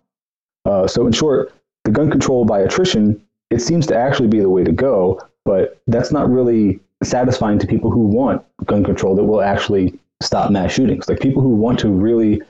Uh, 0.64 0.86
so, 0.86 1.06
in 1.06 1.12
short, 1.12 1.52
the 1.84 1.90
gun 1.90 2.10
control 2.10 2.44
by 2.44 2.60
attrition, 2.60 3.20
it 3.50 3.60
seems 3.60 3.86
to 3.86 3.96
actually 3.96 4.28
be 4.28 4.40
the 4.40 4.50
way 4.50 4.64
to 4.64 4.72
go, 4.72 5.20
but 5.44 5.80
that's 5.86 6.10
not 6.10 6.30
really 6.30 6.80
satisfying 7.02 7.58
to 7.58 7.66
people 7.66 7.90
who 7.90 8.00
want 8.00 8.44
gun 8.64 8.84
control 8.84 9.14
that 9.14 9.24
will 9.24 9.42
actually 9.42 9.98
stop 10.20 10.50
mass 10.50 10.72
shootings. 10.72 11.08
Like 11.08 11.20
people 11.20 11.42
who 11.42 11.50
want 11.50 11.78
to 11.80 11.88
really 11.88 12.42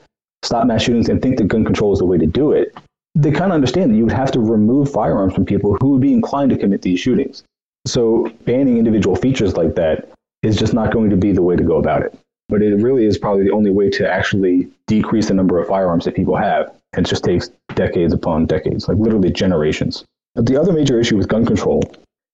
stop 0.43 0.65
mass 0.67 0.83
shootings 0.83 1.09
and 1.09 1.21
think 1.21 1.37
that 1.37 1.47
gun 1.47 1.65
control 1.65 1.93
is 1.93 1.99
the 1.99 2.05
way 2.05 2.17
to 2.17 2.25
do 2.25 2.51
it, 2.51 2.75
they 3.15 3.31
kind 3.31 3.51
of 3.51 3.55
understand 3.55 3.91
that 3.91 3.97
you 3.97 4.03
would 4.03 4.13
have 4.13 4.31
to 4.31 4.39
remove 4.39 4.91
firearms 4.91 5.33
from 5.33 5.45
people 5.45 5.75
who 5.81 5.91
would 5.91 6.01
be 6.01 6.13
inclined 6.13 6.51
to 6.51 6.57
commit 6.57 6.81
these 6.81 6.99
shootings. 6.99 7.43
So 7.85 8.31
banning 8.45 8.77
individual 8.77 9.15
features 9.15 9.55
like 9.55 9.75
that 9.75 10.09
is 10.43 10.57
just 10.57 10.73
not 10.73 10.93
going 10.93 11.09
to 11.09 11.17
be 11.17 11.31
the 11.31 11.41
way 11.41 11.55
to 11.55 11.63
go 11.63 11.77
about 11.77 12.03
it. 12.03 12.17
But 12.49 12.61
it 12.61 12.75
really 12.75 13.05
is 13.05 13.17
probably 13.17 13.43
the 13.43 13.51
only 13.51 13.71
way 13.71 13.89
to 13.89 14.09
actually 14.09 14.69
decrease 14.85 15.27
the 15.27 15.33
number 15.33 15.59
of 15.59 15.67
firearms 15.67 16.05
that 16.05 16.15
people 16.15 16.35
have. 16.35 16.71
And 16.93 17.05
it 17.05 17.09
just 17.09 17.23
takes 17.23 17.49
decades 17.75 18.13
upon 18.13 18.45
decades, 18.45 18.87
like 18.87 18.97
literally 18.97 19.31
generations. 19.31 20.05
But 20.35 20.45
the 20.45 20.59
other 20.59 20.71
major 20.71 20.99
issue 20.99 21.17
with 21.17 21.27
gun 21.27 21.45
control, 21.45 21.83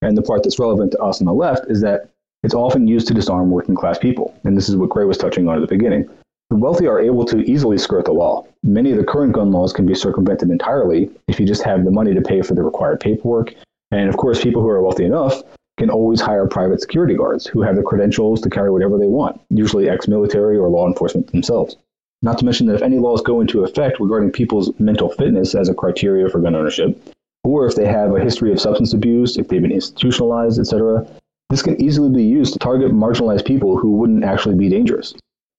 and 0.01 0.17
the 0.17 0.21
part 0.21 0.43
that's 0.43 0.59
relevant 0.59 0.91
to 0.91 0.99
us 0.99 1.21
on 1.21 1.25
the 1.25 1.33
left, 1.33 1.69
is 1.69 1.81
that 1.81 2.09
it's 2.43 2.53
often 2.53 2.87
used 2.87 3.07
to 3.07 3.13
disarm 3.13 3.49
working 3.49 3.75
class 3.75 3.97
people. 3.97 4.37
And 4.43 4.57
this 4.57 4.69
is 4.69 4.75
what 4.75 4.89
Gray 4.89 5.05
was 5.05 5.17
touching 5.17 5.47
on 5.47 5.55
at 5.55 5.61
the 5.61 5.67
beginning. 5.67 6.09
The 6.53 6.59
wealthy 6.59 6.85
are 6.85 6.99
able 6.99 7.25
to 7.25 7.39
easily 7.49 7.79
skirt 7.79 8.05
the 8.05 8.11
law. 8.11 8.45
Many 8.61 8.91
of 8.91 8.99
the 8.99 9.03
current 9.03 9.33
gun 9.33 9.51
laws 9.51 9.73
can 9.73 9.87
be 9.87 9.95
circumvented 9.95 10.51
entirely 10.51 11.09
if 11.27 11.39
you 11.39 11.47
just 11.47 11.63
have 11.63 11.83
the 11.83 11.89
money 11.89 12.13
to 12.13 12.21
pay 12.21 12.43
for 12.43 12.53
the 12.53 12.61
required 12.61 12.99
paperwork. 12.99 13.55
And 13.89 14.07
of 14.07 14.17
course, 14.17 14.43
people 14.43 14.61
who 14.61 14.69
are 14.69 14.79
wealthy 14.79 15.03
enough 15.03 15.41
can 15.79 15.89
always 15.89 16.21
hire 16.21 16.45
private 16.45 16.79
security 16.79 17.15
guards 17.15 17.47
who 17.47 17.63
have 17.63 17.75
the 17.75 17.81
credentials 17.81 18.39
to 18.41 18.51
carry 18.51 18.69
whatever 18.69 18.99
they 18.99 19.07
want, 19.07 19.41
usually 19.49 19.89
ex 19.89 20.07
military 20.07 20.55
or 20.55 20.69
law 20.69 20.85
enforcement 20.85 21.25
themselves. 21.31 21.75
Not 22.21 22.37
to 22.37 22.45
mention 22.45 22.67
that 22.67 22.75
if 22.75 22.83
any 22.83 22.99
laws 22.99 23.23
go 23.23 23.41
into 23.41 23.63
effect 23.63 23.99
regarding 23.99 24.31
people's 24.31 24.79
mental 24.79 25.09
fitness 25.09 25.55
as 25.55 25.69
a 25.69 25.73
criteria 25.73 26.29
for 26.29 26.39
gun 26.39 26.53
ownership, 26.53 26.95
or 27.43 27.65
if 27.65 27.73
they 27.73 27.87
have 27.87 28.15
a 28.15 28.21
history 28.21 28.51
of 28.51 28.61
substance 28.61 28.93
abuse, 28.93 29.37
if 29.39 29.47
they've 29.47 29.59
been 29.59 29.71
institutionalized, 29.71 30.59
etc., 30.59 31.03
this 31.49 31.63
can 31.63 31.81
easily 31.81 32.11
be 32.11 32.23
used 32.23 32.53
to 32.53 32.59
target 32.59 32.91
marginalized 32.91 33.43
people 33.43 33.75
who 33.75 33.93
wouldn't 33.93 34.23
actually 34.23 34.53
be 34.53 34.69
dangerous. 34.69 35.15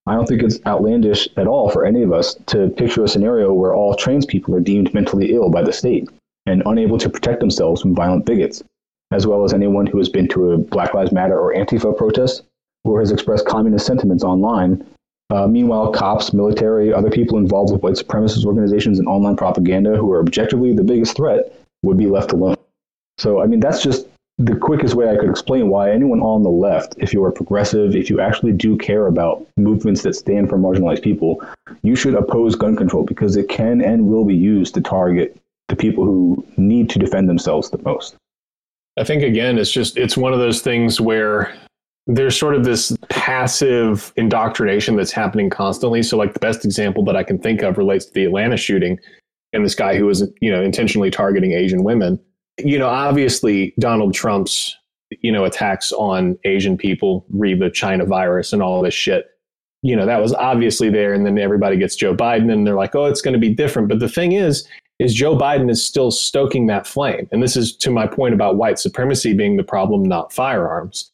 I 0.06 0.14
don't 0.14 0.26
think 0.26 0.42
it's 0.42 0.60
outlandish 0.66 1.28
at 1.36 1.46
all 1.46 1.70
for 1.70 1.84
any 1.84 2.02
of 2.02 2.12
us 2.12 2.34
to 2.46 2.68
picture 2.70 3.04
a 3.04 3.08
scenario 3.08 3.52
where 3.52 3.74
all 3.74 3.94
trans 3.94 4.26
people 4.26 4.54
are 4.54 4.60
deemed 4.60 4.92
mentally 4.92 5.32
ill 5.32 5.50
by 5.50 5.62
the 5.62 5.72
state 5.72 6.08
and 6.46 6.62
unable 6.66 6.98
to 6.98 7.08
protect 7.08 7.40
themselves 7.40 7.80
from 7.80 7.94
violent 7.94 8.26
bigots, 8.26 8.62
as 9.12 9.26
well 9.26 9.44
as 9.44 9.54
anyone 9.54 9.86
who 9.86 9.98
has 9.98 10.10
been 10.10 10.28
to 10.28 10.52
a 10.52 10.58
Black 10.58 10.92
Lives 10.92 11.12
Matter 11.12 11.38
or 11.38 11.54
Antifa 11.54 11.96
protest 11.96 12.42
or 12.84 13.00
has 13.00 13.10
expressed 13.10 13.46
communist 13.46 13.86
sentiments 13.86 14.22
online 14.22 14.84
uh, 15.30 15.46
meanwhile, 15.46 15.90
cops, 15.90 16.32
military, 16.32 16.92
other 16.92 17.10
people 17.10 17.38
involved 17.38 17.72
with 17.72 17.82
white 17.82 17.94
supremacist 17.94 18.44
organizations 18.44 18.98
and 18.98 19.08
online 19.08 19.36
propaganda 19.36 19.96
who 19.96 20.12
are 20.12 20.20
objectively 20.20 20.72
the 20.74 20.84
biggest 20.84 21.16
threat 21.16 21.52
would 21.82 21.96
be 21.96 22.06
left 22.06 22.32
alone. 22.32 22.56
So, 23.18 23.40
I 23.40 23.46
mean, 23.46 23.60
that's 23.60 23.82
just 23.82 24.06
the 24.38 24.56
quickest 24.56 24.94
way 24.94 25.08
I 25.08 25.16
could 25.16 25.30
explain 25.30 25.68
why 25.68 25.90
anyone 25.90 26.20
on 26.20 26.42
the 26.42 26.50
left, 26.50 26.96
if 26.98 27.12
you 27.12 27.22
are 27.24 27.30
progressive, 27.30 27.94
if 27.94 28.10
you 28.10 28.20
actually 28.20 28.52
do 28.52 28.76
care 28.76 29.06
about 29.06 29.46
movements 29.56 30.02
that 30.02 30.14
stand 30.14 30.48
for 30.48 30.58
marginalized 30.58 31.02
people, 31.02 31.40
you 31.82 31.94
should 31.94 32.14
oppose 32.14 32.56
gun 32.56 32.74
control 32.74 33.04
because 33.04 33.36
it 33.36 33.48
can 33.48 33.80
and 33.80 34.08
will 34.08 34.24
be 34.24 34.34
used 34.34 34.74
to 34.74 34.80
target 34.80 35.36
the 35.68 35.76
people 35.76 36.04
who 36.04 36.44
need 36.56 36.90
to 36.90 36.98
defend 36.98 37.28
themselves 37.28 37.70
the 37.70 37.78
most. 37.78 38.16
I 38.98 39.04
think 39.04 39.22
again, 39.22 39.58
it's 39.58 39.70
just 39.70 39.96
it's 39.96 40.16
one 40.16 40.32
of 40.32 40.38
those 40.38 40.62
things 40.62 41.00
where 41.00 41.54
there's 42.06 42.38
sort 42.38 42.54
of 42.54 42.64
this 42.64 42.96
passive 43.08 44.12
indoctrination 44.16 44.96
that's 44.96 45.10
happening 45.10 45.48
constantly. 45.48 46.02
So, 46.02 46.16
like 46.16 46.34
the 46.34 46.40
best 46.40 46.64
example 46.64 47.04
that 47.04 47.16
I 47.16 47.22
can 47.22 47.38
think 47.38 47.62
of 47.62 47.78
relates 47.78 48.06
to 48.06 48.12
the 48.12 48.24
Atlanta 48.24 48.56
shooting 48.56 48.98
and 49.52 49.64
this 49.64 49.74
guy 49.74 49.96
who 49.96 50.06
was, 50.06 50.28
you 50.40 50.50
know, 50.50 50.62
intentionally 50.62 51.10
targeting 51.10 51.52
Asian 51.52 51.82
women. 51.82 52.20
You 52.58 52.78
know, 52.78 52.88
obviously 52.88 53.74
Donald 53.78 54.14
Trump's, 54.14 54.76
you 55.20 55.32
know, 55.32 55.44
attacks 55.44 55.92
on 55.92 56.38
Asian 56.44 56.76
people, 56.76 57.24
re 57.30 57.54
the 57.54 57.70
China 57.70 58.04
virus 58.04 58.52
and 58.52 58.62
all 58.62 58.82
this 58.82 58.94
shit. 58.94 59.26
You 59.82 59.96
know, 59.96 60.06
that 60.06 60.20
was 60.20 60.32
obviously 60.32 60.88
there. 60.88 61.12
And 61.12 61.26
then 61.26 61.38
everybody 61.38 61.76
gets 61.76 61.96
Joe 61.96 62.14
Biden 62.14 62.50
and 62.50 62.66
they're 62.66 62.74
like, 62.74 62.94
oh, 62.94 63.04
it's 63.04 63.20
going 63.20 63.34
to 63.34 63.40
be 63.40 63.50
different. 63.50 63.88
But 63.88 63.98
the 63.98 64.08
thing 64.08 64.32
is, 64.32 64.66
is 64.98 65.12
Joe 65.12 65.36
Biden 65.36 65.70
is 65.70 65.84
still 65.84 66.10
stoking 66.10 66.68
that 66.68 66.86
flame. 66.86 67.28
And 67.32 67.42
this 67.42 67.56
is 67.56 67.76
to 67.76 67.90
my 67.90 68.06
point 68.06 68.32
about 68.32 68.56
white 68.56 68.78
supremacy 68.78 69.34
being 69.34 69.56
the 69.56 69.64
problem, 69.64 70.04
not 70.04 70.32
firearms 70.32 71.10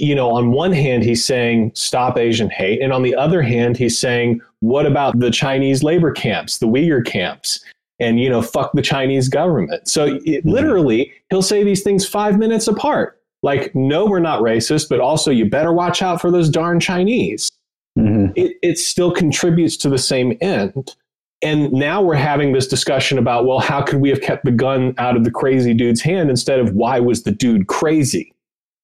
you 0.00 0.14
know, 0.14 0.30
on 0.30 0.52
one 0.52 0.72
hand, 0.72 1.02
he's 1.02 1.24
saying 1.24 1.72
stop 1.74 2.16
Asian 2.16 2.48
hate. 2.50 2.80
And 2.80 2.92
on 2.92 3.02
the 3.02 3.14
other 3.14 3.42
hand, 3.42 3.76
he's 3.76 3.98
saying, 3.98 4.40
what 4.60 4.86
about 4.86 5.18
the 5.18 5.30
Chinese 5.30 5.82
labor 5.82 6.10
camps, 6.10 6.58
the 6.58 6.66
Uyghur 6.66 7.04
camps? 7.04 7.64
And, 8.00 8.18
you 8.18 8.30
know, 8.30 8.40
fuck 8.40 8.72
the 8.72 8.82
Chinese 8.82 9.28
government. 9.28 9.86
So 9.86 10.06
it, 10.06 10.24
mm-hmm. 10.24 10.48
literally, 10.48 11.12
he'll 11.28 11.42
say 11.42 11.62
these 11.62 11.82
things 11.82 12.08
five 12.08 12.38
minutes 12.38 12.66
apart. 12.66 13.20
Like, 13.42 13.74
no, 13.74 14.06
we're 14.06 14.20
not 14.20 14.42
racist, 14.42 14.88
but 14.88 15.00
also 15.00 15.30
you 15.30 15.48
better 15.48 15.72
watch 15.72 16.02
out 16.02 16.20
for 16.20 16.30
those 16.30 16.48
darn 16.48 16.80
Chinese. 16.80 17.50
Mm-hmm. 17.98 18.32
It, 18.36 18.56
it 18.62 18.78
still 18.78 19.12
contributes 19.12 19.76
to 19.78 19.88
the 19.88 19.98
same 19.98 20.36
end. 20.40 20.94
And 21.42 21.72
now 21.72 22.02
we're 22.02 22.14
having 22.14 22.52
this 22.52 22.66
discussion 22.66 23.16
about, 23.16 23.46
well, 23.46 23.60
how 23.60 23.82
could 23.82 24.00
we 24.00 24.10
have 24.10 24.20
kept 24.20 24.44
the 24.44 24.50
gun 24.50 24.94
out 24.98 25.16
of 25.16 25.24
the 25.24 25.30
crazy 25.30 25.72
dude's 25.72 26.02
hand 26.02 26.28
instead 26.28 26.58
of 26.58 26.74
why 26.74 27.00
was 27.00 27.22
the 27.22 27.30
dude 27.30 27.66
crazy? 27.66 28.34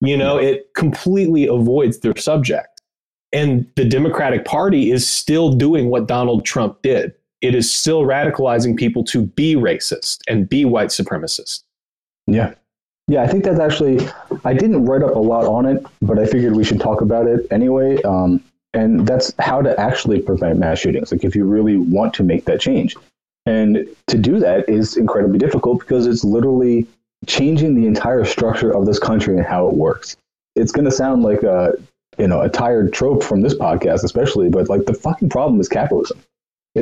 You 0.00 0.16
know, 0.16 0.38
it 0.38 0.72
completely 0.74 1.46
avoids 1.46 2.00
their 2.00 2.16
subject. 2.16 2.82
And 3.32 3.66
the 3.76 3.84
Democratic 3.84 4.44
Party 4.44 4.90
is 4.90 5.08
still 5.08 5.52
doing 5.52 5.88
what 5.90 6.06
Donald 6.06 6.44
Trump 6.44 6.80
did. 6.82 7.12
It 7.42 7.54
is 7.54 7.72
still 7.72 8.02
radicalizing 8.02 8.76
people 8.76 9.04
to 9.04 9.22
be 9.22 9.54
racist 9.54 10.20
and 10.28 10.48
be 10.48 10.64
white 10.64 10.88
supremacist. 10.88 11.62
Yeah. 12.26 12.54
Yeah, 13.08 13.22
I 13.22 13.28
think 13.28 13.44
that's 13.44 13.60
actually, 13.60 14.00
I 14.44 14.52
didn't 14.52 14.84
write 14.84 15.02
up 15.02 15.14
a 15.14 15.18
lot 15.18 15.46
on 15.46 15.64
it, 15.64 15.84
but 16.02 16.18
I 16.18 16.26
figured 16.26 16.56
we 16.56 16.64
should 16.64 16.80
talk 16.80 17.00
about 17.00 17.28
it 17.28 17.46
anyway. 17.52 18.02
Um, 18.02 18.42
and 18.74 19.06
that's 19.06 19.32
how 19.38 19.62
to 19.62 19.78
actually 19.78 20.20
prevent 20.20 20.58
mass 20.58 20.80
shootings. 20.80 21.12
Like, 21.12 21.22
if 21.22 21.36
you 21.36 21.44
really 21.44 21.76
want 21.76 22.14
to 22.14 22.24
make 22.24 22.46
that 22.46 22.60
change. 22.60 22.96
And 23.46 23.86
to 24.08 24.18
do 24.18 24.40
that 24.40 24.68
is 24.68 24.96
incredibly 24.96 25.38
difficult 25.38 25.78
because 25.78 26.06
it's 26.06 26.24
literally 26.24 26.86
changing 27.26 27.74
the 27.74 27.86
entire 27.86 28.24
structure 28.24 28.74
of 28.74 28.86
this 28.86 28.98
country 28.98 29.36
and 29.36 29.46
how 29.46 29.68
it 29.68 29.74
works. 29.74 30.16
It's 30.56 30.72
going 30.72 30.84
to 30.84 30.90
sound 30.90 31.22
like 31.22 31.42
a 31.42 31.72
you 32.18 32.26
know 32.26 32.40
a 32.40 32.48
tired 32.48 32.92
trope 32.92 33.22
from 33.22 33.42
this 33.42 33.54
podcast, 33.54 34.04
especially, 34.04 34.48
but 34.48 34.68
like 34.68 34.86
the 34.86 34.94
fucking 34.94 35.28
problem 35.28 35.60
is 35.60 35.68
capitalism. 35.68 36.20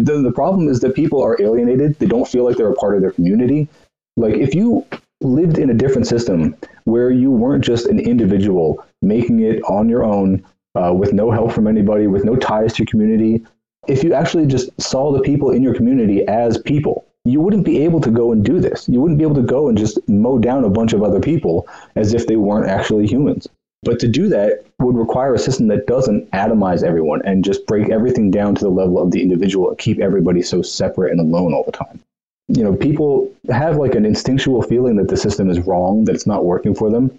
The, 0.01 0.23
the 0.23 0.33
problem 0.33 0.69
is 0.69 0.81
that 0.81 0.95
people 0.95 1.23
are 1.23 1.41
alienated. 1.41 1.99
They 1.99 2.07
don't 2.07 2.29
feel 2.29 2.45
like 2.45 2.57
they're 2.57 2.71
a 2.71 2.75
part 2.75 2.95
of 2.97 3.01
their 3.01 3.13
community. 3.13 3.69
Like 4.17 4.35
if 4.35 4.55
you 4.55 4.87
lived 5.21 5.59
in 5.59 5.71
a 5.71 5.75
different 5.75 6.07
system 6.07 6.57
where 6.85 7.11
you 7.11 7.31
weren't 7.31 7.65
just 7.65 7.87
an 7.87 7.99
individual 7.99 8.85
making 9.03 9.41
it 9.41 9.63
on 9.65 9.89
your 9.89 10.05
own, 10.05 10.45
uh, 10.75 10.93
with 10.93 11.13
no 11.13 11.31
help 11.31 11.53
from 11.53 11.67
anybody, 11.67 12.07
with 12.07 12.25
no 12.25 12.37
ties 12.37 12.73
to 12.75 12.83
your 12.83 12.87
community. 12.87 13.45
If 13.87 14.03
you 14.03 14.13
actually 14.15 14.47
just 14.47 14.71
saw 14.81 15.13
the 15.13 15.21
people 15.21 15.51
in 15.51 15.63
your 15.63 15.75
community 15.75 16.27
as 16.27 16.59
people, 16.59 17.07
you 17.25 17.41
wouldn't 17.41 17.65
be 17.65 17.79
able 17.85 18.01
to 18.01 18.11
go 18.11 18.33
and 18.33 18.45
do 18.45 18.61
this. 18.61 18.89
You 18.89 19.01
wouldn't 19.01 19.19
be 19.19 19.25
able 19.25 19.37
to 19.37 19.43
go 19.43 19.69
and 19.69 19.79
just 19.79 19.99
mow 20.09 20.39
down 20.39 20.65
a 20.65 20.71
bunch 20.71 20.93
of 20.93 21.03
other 21.03 21.21
people 21.21 21.69
as 21.97 22.13
if 22.13 22.27
they 22.27 22.37
weren't 22.37 22.69
actually 22.69 23.07
humans. 23.07 23.49
But 23.85 24.01
to 24.01 24.09
do 24.09 24.29
that 24.29 24.65
would 24.79 24.97
require 24.97 25.35
a 25.35 25.39
system 25.39 25.67
that 25.69 25.87
doesn't 25.87 26.31
atomize 26.33 26.83
everyone 26.83 27.23
and 27.25 27.45
just 27.45 27.67
break 27.67 27.91
everything 27.91 28.31
down 28.31 28.55
to 28.57 28.65
the 28.65 28.71
level 28.71 29.03
of 29.03 29.11
the 29.11 29.23
individual 29.23 29.69
and 29.69 29.79
keep 29.79 30.01
everybody 30.01 30.43
so 30.43 30.63
separate 30.63 31.11
and 31.11 31.21
alone 31.21 31.53
all 31.53 31.65
the 31.65 31.73
time. 31.73 32.01
You 32.49 32.63
know, 32.63 32.75
people 32.75 33.33
have 33.51 33.77
like 33.77 33.95
an 33.95 34.05
instinctual 34.05 34.63
feeling 34.63 34.97
that 34.97 35.09
the 35.09 35.17
system 35.17 35.49
is 35.49 35.61
wrong, 35.61 36.05
that 36.05 36.15
it's 36.15 36.27
not 36.27 36.45
working 36.45 36.75
for 36.75 36.91
them. 36.91 37.19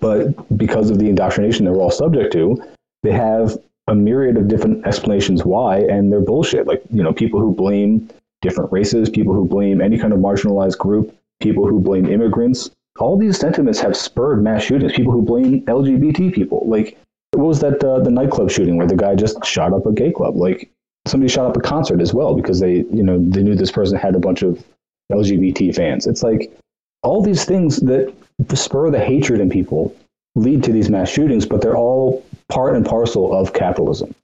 But 0.00 0.56
because 0.56 0.90
of 0.90 0.98
the 0.98 1.08
indoctrination 1.08 1.64
they're 1.64 1.74
all 1.74 1.90
subject 1.90 2.32
to, 2.32 2.62
they 3.02 3.12
have 3.12 3.56
a 3.88 3.94
myriad 3.94 4.36
of 4.36 4.48
different 4.48 4.86
explanations 4.86 5.44
why, 5.44 5.78
and 5.78 6.10
they're 6.10 6.20
bullshit. 6.20 6.66
Like, 6.66 6.82
you 6.90 7.02
know, 7.02 7.12
people 7.12 7.40
who 7.40 7.54
blame 7.54 8.10
different 8.42 8.72
races, 8.72 9.08
people 9.08 9.34
who 9.34 9.46
blame 9.46 9.80
any 9.80 9.98
kind 9.98 10.12
of 10.12 10.18
marginalized 10.18 10.78
group, 10.78 11.16
people 11.40 11.66
who 11.66 11.80
blame 11.80 12.06
immigrants, 12.06 12.70
all 12.98 13.18
these 13.18 13.38
sentiments 13.38 13.80
have 13.80 13.96
spurred 13.96 14.42
mass 14.42 14.64
shootings. 14.64 14.92
People 14.92 15.12
who 15.12 15.22
blame 15.22 15.62
LGBT 15.62 16.32
people, 16.34 16.64
like 16.66 16.98
what 17.32 17.46
was 17.46 17.60
that 17.60 17.82
uh, 17.84 18.00
the 18.00 18.10
nightclub 18.10 18.50
shooting 18.50 18.76
where 18.76 18.86
the 18.86 18.96
guy 18.96 19.14
just 19.14 19.44
shot 19.44 19.72
up 19.72 19.86
a 19.86 19.92
gay 19.92 20.12
club? 20.12 20.36
Like 20.36 20.70
somebody 21.06 21.32
shot 21.32 21.46
up 21.46 21.56
a 21.56 21.60
concert 21.60 22.00
as 22.00 22.14
well 22.14 22.34
because 22.34 22.60
they 22.60 22.76
you 22.92 23.02
know 23.02 23.18
they 23.18 23.42
knew 23.42 23.54
this 23.54 23.70
person 23.70 23.98
had 23.98 24.14
a 24.14 24.20
bunch 24.20 24.42
of 24.42 24.64
LGBT 25.12 25.74
fans. 25.74 26.06
It's 26.06 26.22
like 26.22 26.52
all 27.02 27.22
these 27.22 27.44
things 27.44 27.76
that 27.78 28.12
spur 28.54 28.90
the 28.90 28.98
hatred 28.98 29.40
in 29.40 29.50
people 29.50 29.94
lead 30.34 30.62
to 30.64 30.72
these 30.72 30.90
mass 30.90 31.08
shootings, 31.08 31.46
but 31.46 31.62
they're 31.62 31.76
all 31.76 32.24
part 32.48 32.76
and 32.76 32.84
parcel 32.84 33.32
of 33.32 33.52
capitalism. 33.52 34.14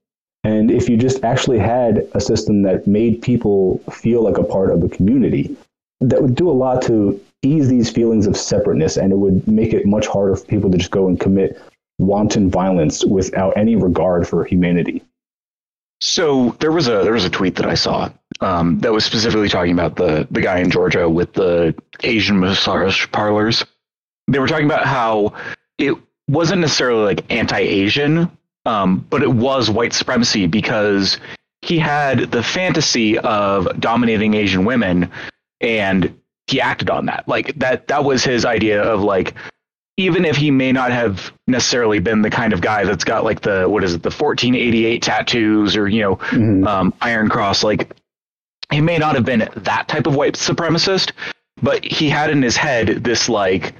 And 0.45 0.71
if 0.71 0.89
you 0.89 0.97
just 0.97 1.23
actually 1.25 1.59
had 1.59 2.07
a 2.15 2.21
system 2.21 2.63
that 2.63 2.87
made 2.87 3.23
people 3.23 3.79
feel 3.91 4.23
like 4.23 4.39
a 4.39 4.45
part 4.45 4.71
of 4.71 4.81
the 4.81 4.89
community, 4.89 5.57
that 6.01 6.21
would 6.21 6.35
do 6.35 6.51
a 6.51 6.53
lot 6.53 6.83
to 6.83 7.21
ease 7.43 7.69
these 7.69 7.91
feelings 7.91 8.27
of 8.27 8.37
separateness 8.37 8.97
and 8.97 9.13
it 9.13 9.17
would 9.17 9.47
make 9.49 9.73
it 9.73 9.85
much 9.85 10.07
harder 10.07 10.37
for 10.37 10.45
people 10.47 10.71
to 10.71 10.79
just 10.79 10.91
go 10.91 11.09
and 11.09 11.19
commit 11.19 11.61
wanton 11.99 12.51
violence 12.51 13.05
without 13.05 13.57
any 13.57 13.77
regard 13.77 14.27
for 14.27 14.45
humanity. 14.45 15.03
So 16.01 16.57
there 16.59 16.73
was 16.73 16.89
a 16.89 17.03
there 17.05 17.13
was 17.13 17.25
a 17.25 17.31
tweet 17.31 17.55
that 17.57 17.67
I 17.67 17.75
saw 17.75 18.11
um, 18.41 18.81
that 18.81 18.93
was 18.93 19.05
specifically 19.05 19.49
talking 19.49 19.73
about 19.73 19.97
the 19.97 20.27
the 20.31 20.41
guy 20.41 20.59
in 20.59 20.71
Georgia 20.71 21.09
with 21.09 21.33
the 21.35 21.75
Asian 22.03 22.41
massage 22.41 23.07
parlors. 23.13 23.65
They 24.27 24.41
were 24.41 24.49
talking 24.49 24.67
about 24.67 24.85
how 24.85 25.35
it 25.79 25.97
wasn't 26.29 26.61
necessarily 26.61 27.05
like 27.05 27.31
anti-Asian, 27.31 28.31
um, 28.67 29.07
but 29.11 29.23
it 29.23 29.33
was 29.33 29.71
white 29.71 29.93
supremacy 29.93 30.47
because 30.47 31.19
he 31.61 31.79
had 31.79 32.33
the 32.33 32.43
fantasy 32.43 33.19
of 33.19 33.69
dominating 33.79 34.35
Asian 34.35 34.65
women, 34.65 35.11
and 35.61 36.13
he 36.47 36.61
acted 36.61 36.91
on 36.91 37.07
that. 37.07 37.27
Like 37.29 37.55
that 37.59 37.89
that 37.89 38.05
was 38.05 38.25
his 38.25 38.45
idea 38.45 38.83
of 38.83 39.03
like 39.03 39.35
even 39.97 40.25
if 40.25 40.37
he 40.37 40.51
may 40.51 40.73
not 40.73 40.91
have 40.91 41.33
necessarily 41.47 41.99
been 41.99 42.23
the 42.23 42.31
kind 42.31 42.53
of 42.53 42.61
guy 42.61 42.85
that's 42.85 43.05
got 43.05 43.25
like 43.25 43.41
the 43.41 43.67
what 43.69 43.85
is 43.85 43.95
it 43.95 44.03
the 44.03 44.11
1488 44.11 45.03
tattoos 45.03 45.77
or 45.77 45.89
you 45.89 46.01
know 46.01 46.17
mm-hmm. 46.17 46.67
um, 46.67 46.95
Iron 47.01 47.29
Cross 47.29 47.63
like 47.63 47.95
he 48.71 48.81
may 48.81 48.99
not 48.99 49.15
have 49.15 49.25
been 49.25 49.49
that 49.55 49.89
type 49.89 50.07
of 50.07 50.15
white 50.15 50.35
supremacist 50.35 51.13
but 51.61 51.85
he 51.85 52.09
had 52.09 52.31
in 52.31 52.43
his 52.43 52.57
head 52.57 53.05
this 53.05 53.29
like 53.29 53.75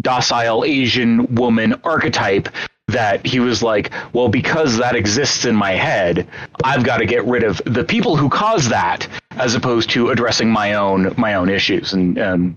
docile 0.00 0.64
Asian 0.64 1.34
woman 1.34 1.74
archetype 1.84 2.48
that 2.88 3.26
he 3.26 3.40
was 3.40 3.62
like, 3.62 3.92
well, 4.12 4.28
because 4.28 4.76
that 4.78 4.94
exists 4.94 5.44
in 5.44 5.56
my 5.56 5.72
head, 5.72 6.28
I've 6.62 6.84
got 6.84 6.98
to 6.98 7.06
get 7.06 7.24
rid 7.24 7.42
of 7.42 7.60
the 7.64 7.84
people 7.84 8.16
who 8.16 8.28
cause 8.28 8.68
that, 8.68 9.08
as 9.32 9.54
opposed 9.54 9.90
to 9.90 10.10
addressing 10.10 10.50
my 10.50 10.74
own 10.74 11.14
my 11.16 11.34
own 11.34 11.48
issues. 11.48 11.92
And 11.92 12.18
um, 12.18 12.56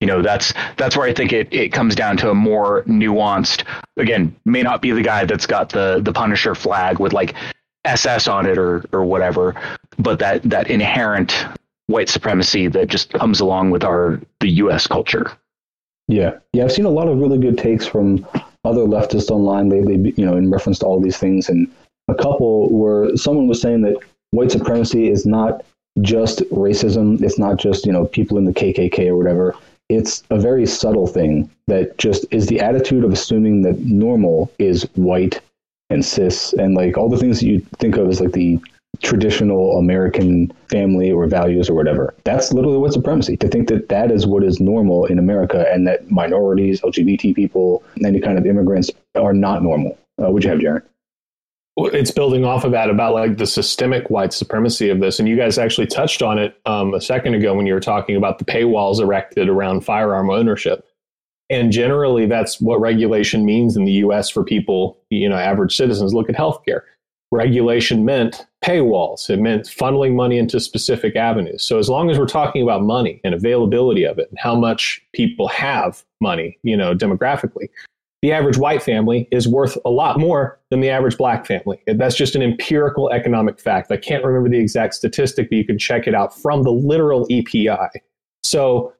you 0.00 0.06
know, 0.06 0.22
that's 0.22 0.52
that's 0.76 0.96
where 0.96 1.08
I 1.08 1.12
think 1.12 1.32
it, 1.32 1.52
it 1.52 1.72
comes 1.72 1.94
down 1.94 2.16
to 2.18 2.30
a 2.30 2.34
more 2.34 2.82
nuanced. 2.84 3.64
Again, 3.96 4.34
may 4.44 4.62
not 4.62 4.80
be 4.80 4.92
the 4.92 5.02
guy 5.02 5.24
that's 5.24 5.46
got 5.46 5.70
the 5.70 6.00
the 6.02 6.12
Punisher 6.12 6.54
flag 6.54 6.98
with 7.00 7.12
like 7.12 7.34
SS 7.84 8.28
on 8.28 8.46
it 8.46 8.58
or 8.58 8.84
or 8.92 9.04
whatever, 9.04 9.54
but 9.98 10.18
that 10.20 10.42
that 10.44 10.68
inherent 10.70 11.46
white 11.86 12.08
supremacy 12.08 12.68
that 12.68 12.88
just 12.88 13.12
comes 13.12 13.40
along 13.40 13.70
with 13.70 13.84
our 13.84 14.20
the 14.40 14.48
U.S. 14.48 14.86
culture. 14.86 15.32
Yeah, 16.06 16.38
yeah, 16.52 16.64
I've 16.64 16.72
seen 16.72 16.84
a 16.84 16.90
lot 16.90 17.08
of 17.08 17.18
really 17.18 17.38
good 17.38 17.58
takes 17.58 17.86
from 17.86 18.26
other 18.64 18.82
leftists 18.82 19.30
online 19.30 19.68
lately, 19.68 20.14
you 20.16 20.24
know, 20.24 20.36
in 20.36 20.50
reference 20.50 20.78
to 20.80 20.86
all 20.86 21.00
these 21.00 21.18
things. 21.18 21.48
And 21.48 21.70
a 22.08 22.14
couple 22.14 22.68
where 22.70 23.14
someone 23.16 23.46
was 23.46 23.60
saying 23.60 23.82
that 23.82 23.96
white 24.30 24.50
supremacy 24.50 25.08
is 25.08 25.26
not 25.26 25.64
just 26.00 26.40
racism. 26.50 27.22
It's 27.22 27.38
not 27.38 27.56
just, 27.56 27.86
you 27.86 27.92
know, 27.92 28.06
people 28.06 28.38
in 28.38 28.44
the 28.44 28.52
KKK 28.52 29.08
or 29.08 29.16
whatever. 29.16 29.54
It's 29.88 30.22
a 30.30 30.38
very 30.38 30.66
subtle 30.66 31.06
thing 31.06 31.50
that 31.66 31.98
just 31.98 32.24
is 32.30 32.46
the 32.46 32.60
attitude 32.60 33.04
of 33.04 33.12
assuming 33.12 33.62
that 33.62 33.78
normal 33.80 34.50
is 34.58 34.82
white 34.94 35.40
and 35.90 36.04
cis 36.04 36.52
and 36.54 36.74
like 36.74 36.96
all 36.96 37.10
the 37.10 37.18
things 37.18 37.40
that 37.40 37.46
you 37.46 37.60
think 37.78 37.96
of 37.96 38.08
as 38.08 38.20
like 38.20 38.32
the 38.32 38.58
traditional 39.04 39.78
American 39.78 40.50
family 40.70 41.12
or 41.12 41.26
values 41.26 41.68
or 41.68 41.74
whatever. 41.74 42.14
That's 42.24 42.52
literally 42.52 42.78
white 42.78 42.92
supremacy. 42.92 43.36
To 43.36 43.48
think 43.48 43.68
that 43.68 43.88
that 43.90 44.10
is 44.10 44.26
what 44.26 44.42
is 44.42 44.60
normal 44.60 45.04
in 45.04 45.18
America 45.18 45.66
and 45.72 45.86
that 45.86 46.10
minorities, 46.10 46.80
LGBT 46.80 47.36
people, 47.36 47.84
any 48.04 48.20
kind 48.20 48.38
of 48.38 48.46
immigrants 48.46 48.90
are 49.14 49.34
not 49.34 49.62
normal. 49.62 49.96
Uh, 50.20 50.30
would 50.30 50.42
you 50.42 50.50
have, 50.50 50.58
Jaron? 50.58 50.82
It's 51.76 52.12
building 52.12 52.44
off 52.44 52.64
of 52.64 52.70
that 52.70 52.88
about 52.88 53.14
like 53.14 53.36
the 53.36 53.46
systemic 53.46 54.08
white 54.08 54.32
supremacy 54.32 54.88
of 54.90 55.00
this. 55.00 55.18
And 55.18 55.28
you 55.28 55.36
guys 55.36 55.58
actually 55.58 55.88
touched 55.88 56.22
on 56.22 56.38
it 56.38 56.58
um, 56.66 56.94
a 56.94 57.00
second 57.00 57.34
ago 57.34 57.52
when 57.54 57.66
you 57.66 57.74
were 57.74 57.80
talking 57.80 58.16
about 58.16 58.38
the 58.38 58.44
paywalls 58.44 59.00
erected 59.00 59.48
around 59.48 59.80
firearm 59.84 60.30
ownership. 60.30 60.86
And 61.50 61.72
generally, 61.72 62.26
that's 62.26 62.60
what 62.60 62.80
regulation 62.80 63.44
means 63.44 63.76
in 63.76 63.84
the 63.84 63.92
US 63.92 64.30
for 64.30 64.44
people, 64.44 64.98
you 65.10 65.28
know, 65.28 65.36
average 65.36 65.76
citizens. 65.76 66.14
Look 66.14 66.30
at 66.30 66.36
healthcare 66.36 66.82
regulation 67.30 68.04
meant 68.04 68.46
paywalls. 68.64 69.28
It 69.28 69.40
meant 69.40 69.64
funneling 69.64 70.14
money 70.14 70.38
into 70.38 70.60
specific 70.60 71.16
avenues. 71.16 71.62
So 71.62 71.78
as 71.78 71.88
long 71.88 72.10
as 72.10 72.18
we're 72.18 72.26
talking 72.26 72.62
about 72.62 72.82
money 72.82 73.20
and 73.24 73.34
availability 73.34 74.04
of 74.04 74.18
it 74.18 74.28
and 74.30 74.38
how 74.38 74.54
much 74.54 75.02
people 75.12 75.48
have 75.48 76.04
money, 76.20 76.58
you 76.62 76.76
know, 76.76 76.94
demographically, 76.94 77.68
the 78.22 78.32
average 78.32 78.56
white 78.56 78.82
family 78.82 79.28
is 79.30 79.46
worth 79.46 79.76
a 79.84 79.90
lot 79.90 80.18
more 80.18 80.58
than 80.70 80.80
the 80.80 80.88
average 80.88 81.18
black 81.18 81.44
family. 81.44 81.82
That's 81.86 82.16
just 82.16 82.34
an 82.34 82.40
empirical 82.42 83.10
economic 83.10 83.60
fact. 83.60 83.92
I 83.92 83.98
can't 83.98 84.24
remember 84.24 84.48
the 84.48 84.58
exact 84.58 84.94
statistic, 84.94 85.50
but 85.50 85.58
you 85.58 85.64
can 85.66 85.78
check 85.78 86.06
it 86.06 86.14
out 86.14 86.34
from 86.40 86.62
the 86.62 86.72
literal 86.72 87.26
EPI. 87.30 88.00
So, 88.42 88.94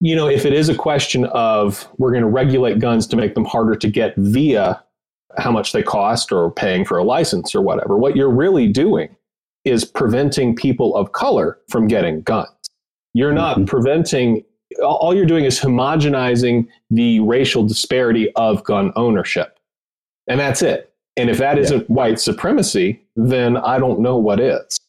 you 0.00 0.16
know, 0.16 0.26
if 0.26 0.44
it 0.44 0.52
is 0.52 0.68
a 0.68 0.74
question 0.74 1.26
of 1.26 1.88
we're 1.98 2.10
going 2.10 2.24
to 2.24 2.28
regulate 2.28 2.80
guns 2.80 3.06
to 3.06 3.16
make 3.16 3.36
them 3.36 3.44
harder 3.44 3.76
to 3.76 3.88
get 3.88 4.14
via 4.16 4.83
how 5.38 5.50
much 5.50 5.72
they 5.72 5.82
cost 5.82 6.32
or 6.32 6.50
paying 6.50 6.84
for 6.84 6.98
a 6.98 7.04
license 7.04 7.54
or 7.54 7.60
whatever. 7.60 7.96
What 7.96 8.16
you're 8.16 8.30
really 8.30 8.68
doing 8.68 9.14
is 9.64 9.84
preventing 9.84 10.54
people 10.54 10.94
of 10.96 11.12
color 11.12 11.58
from 11.70 11.88
getting 11.88 12.22
guns. 12.22 12.48
You're 13.14 13.32
not 13.32 13.56
mm-hmm. 13.56 13.64
preventing, 13.66 14.44
all 14.82 15.14
you're 15.14 15.26
doing 15.26 15.44
is 15.44 15.58
homogenizing 15.58 16.68
the 16.90 17.20
racial 17.20 17.66
disparity 17.66 18.32
of 18.34 18.62
gun 18.64 18.92
ownership. 18.96 19.58
And 20.26 20.40
that's 20.40 20.62
it. 20.62 20.92
And 21.16 21.30
if 21.30 21.38
that 21.38 21.58
isn't 21.58 21.88
white 21.88 22.18
supremacy, 22.18 23.00
then 23.14 23.56
I 23.56 23.78
don't 23.78 24.00
know 24.00 24.16
what 24.16 24.40
is. 24.40 24.80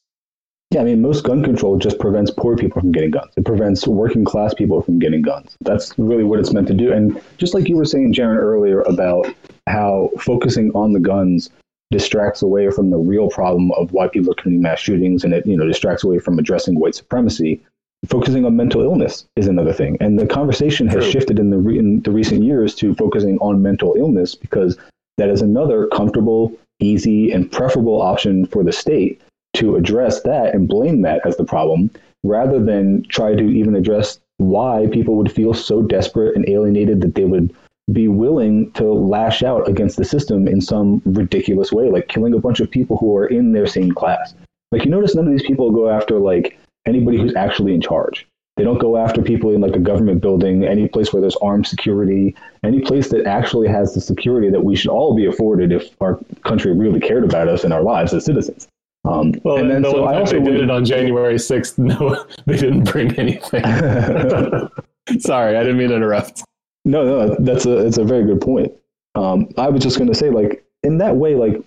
Yeah, 0.71 0.81
I 0.81 0.85
mean, 0.85 1.01
most 1.01 1.23
gun 1.23 1.43
control 1.43 1.77
just 1.77 1.99
prevents 1.99 2.31
poor 2.31 2.57
people 2.57 2.81
from 2.81 2.91
getting 2.91 3.11
guns. 3.11 3.31
It 3.37 3.45
prevents 3.45 3.87
working 3.87 4.25
class 4.25 4.53
people 4.53 4.81
from 4.81 4.97
getting 4.97 5.21
guns. 5.21 5.55
That's 5.61 5.97
really 5.99 6.23
what 6.23 6.39
it's 6.39 6.51
meant 6.51 6.67
to 6.67 6.73
do. 6.73 6.91
And 6.91 7.21
just 7.37 7.53
like 7.53 7.69
you 7.69 7.77
were 7.77 7.85
saying, 7.85 8.13
Jaron, 8.13 8.37
earlier 8.37 8.81
about 8.81 9.33
how 9.67 10.09
focusing 10.19 10.71
on 10.71 10.93
the 10.93 10.99
guns 10.99 11.49
distracts 11.91 12.41
away 12.41 12.69
from 12.71 12.89
the 12.89 12.97
real 12.97 13.29
problem 13.29 13.71
of 13.73 13.91
why 13.91 14.07
people 14.07 14.31
are 14.31 14.35
committing 14.35 14.61
mass 14.61 14.79
shootings, 14.79 15.23
and 15.23 15.33
it 15.33 15.45
you 15.45 15.57
know 15.57 15.67
distracts 15.67 16.03
away 16.03 16.19
from 16.19 16.39
addressing 16.39 16.79
white 16.79 16.95
supremacy. 16.95 17.61
Focusing 18.07 18.45
on 18.45 18.55
mental 18.55 18.83
illness 18.83 19.25
is 19.35 19.47
another 19.47 19.73
thing, 19.73 19.97
and 19.99 20.19
the 20.19 20.27
conversation 20.27 20.87
has 20.87 21.03
True. 21.03 21.11
shifted 21.11 21.39
in 21.39 21.49
the 21.49 21.57
re- 21.57 21.79
in 21.79 22.01
the 22.01 22.11
recent 22.11 22.43
years 22.43 22.75
to 22.75 22.93
focusing 22.95 23.37
on 23.39 23.61
mental 23.61 23.95
illness 23.97 24.35
because 24.35 24.77
that 25.17 25.29
is 25.29 25.41
another 25.41 25.87
comfortable, 25.87 26.51
easy, 26.79 27.31
and 27.31 27.51
preferable 27.51 28.01
option 28.01 28.45
for 28.45 28.63
the 28.63 28.73
state 28.73 29.21
to 29.53 29.75
address 29.75 30.21
that 30.21 30.53
and 30.53 30.67
blame 30.67 31.01
that 31.01 31.25
as 31.25 31.37
the 31.37 31.45
problem 31.45 31.89
rather 32.23 32.61
than 32.61 33.03
try 33.07 33.33
to 33.33 33.49
even 33.49 33.75
address 33.75 34.19
why 34.37 34.87
people 34.91 35.15
would 35.15 35.31
feel 35.31 35.53
so 35.53 35.81
desperate 35.81 36.35
and 36.35 36.47
alienated 36.49 36.99
that 37.01 37.15
they 37.15 37.23
would 37.23 37.55
be 37.91 38.07
willing 38.07 38.71
to 38.71 38.91
lash 38.91 39.43
out 39.43 39.67
against 39.67 39.97
the 39.97 40.05
system 40.05 40.47
in 40.47 40.59
some 40.59 41.01
ridiculous 41.05 41.71
way, 41.71 41.89
like 41.89 42.07
killing 42.07 42.33
a 42.33 42.39
bunch 42.39 42.59
of 42.59 42.71
people 42.71 42.97
who 42.97 43.15
are 43.15 43.27
in 43.27 43.51
their 43.51 43.67
same 43.67 43.91
class. 43.91 44.33
Like 44.71 44.85
you 44.85 44.91
notice 44.91 45.15
none 45.15 45.25
of 45.25 45.31
these 45.31 45.45
people 45.45 45.71
go 45.71 45.89
after 45.89 46.19
like 46.19 46.57
anybody 46.85 47.17
who's 47.17 47.35
actually 47.35 47.73
in 47.73 47.81
charge. 47.81 48.27
They 48.57 48.63
don't 48.63 48.79
go 48.79 48.95
after 48.97 49.21
people 49.21 49.51
in 49.51 49.59
like 49.59 49.75
a 49.75 49.79
government 49.79 50.21
building, 50.21 50.63
any 50.63 50.87
place 50.87 51.11
where 51.11 51.21
there's 51.21 51.35
armed 51.37 51.67
security, 51.67 52.35
any 52.63 52.79
place 52.79 53.09
that 53.09 53.27
actually 53.27 53.67
has 53.67 53.93
the 53.93 54.01
security 54.01 54.49
that 54.49 54.63
we 54.63 54.75
should 54.75 54.91
all 54.91 55.13
be 55.13 55.25
afforded 55.25 55.73
if 55.73 55.89
our 56.01 56.19
country 56.43 56.73
really 56.73 57.01
cared 57.01 57.25
about 57.25 57.49
us 57.49 57.65
and 57.65 57.73
our 57.73 57.83
lives 57.83 58.13
as 58.13 58.25
citizens. 58.25 58.67
Um, 59.03 59.33
Well, 59.43 59.57
and 59.57 59.69
then 59.69 59.81
the 59.81 59.91
so 59.91 60.05
I 60.05 60.19
also 60.19 60.39
they 60.39 60.51
did 60.51 60.61
it 60.61 60.71
on 60.71 60.85
January 60.85 61.35
6th. 61.35 61.77
No, 61.85 62.25
they 62.45 62.57
didn't 62.57 62.89
bring 62.89 63.13
anything. 63.19 63.63
Sorry, 65.19 65.57
I 65.57 65.61
didn't 65.61 65.77
mean 65.77 65.89
to 65.89 65.95
interrupt. 65.97 66.43
No, 66.85 67.03
no, 67.03 67.35
that's 67.39 67.65
a 67.65 67.85
it's 67.85 67.97
a 67.97 68.03
very 68.03 68.23
good 68.23 68.39
point. 68.39 68.71
Um, 69.15 69.49
I 69.57 69.69
was 69.69 69.81
just 69.81 69.97
going 69.97 70.09
to 70.09 70.15
say, 70.15 70.29
like 70.29 70.63
in 70.83 70.99
that 70.99 71.15
way, 71.17 71.35
like 71.35 71.61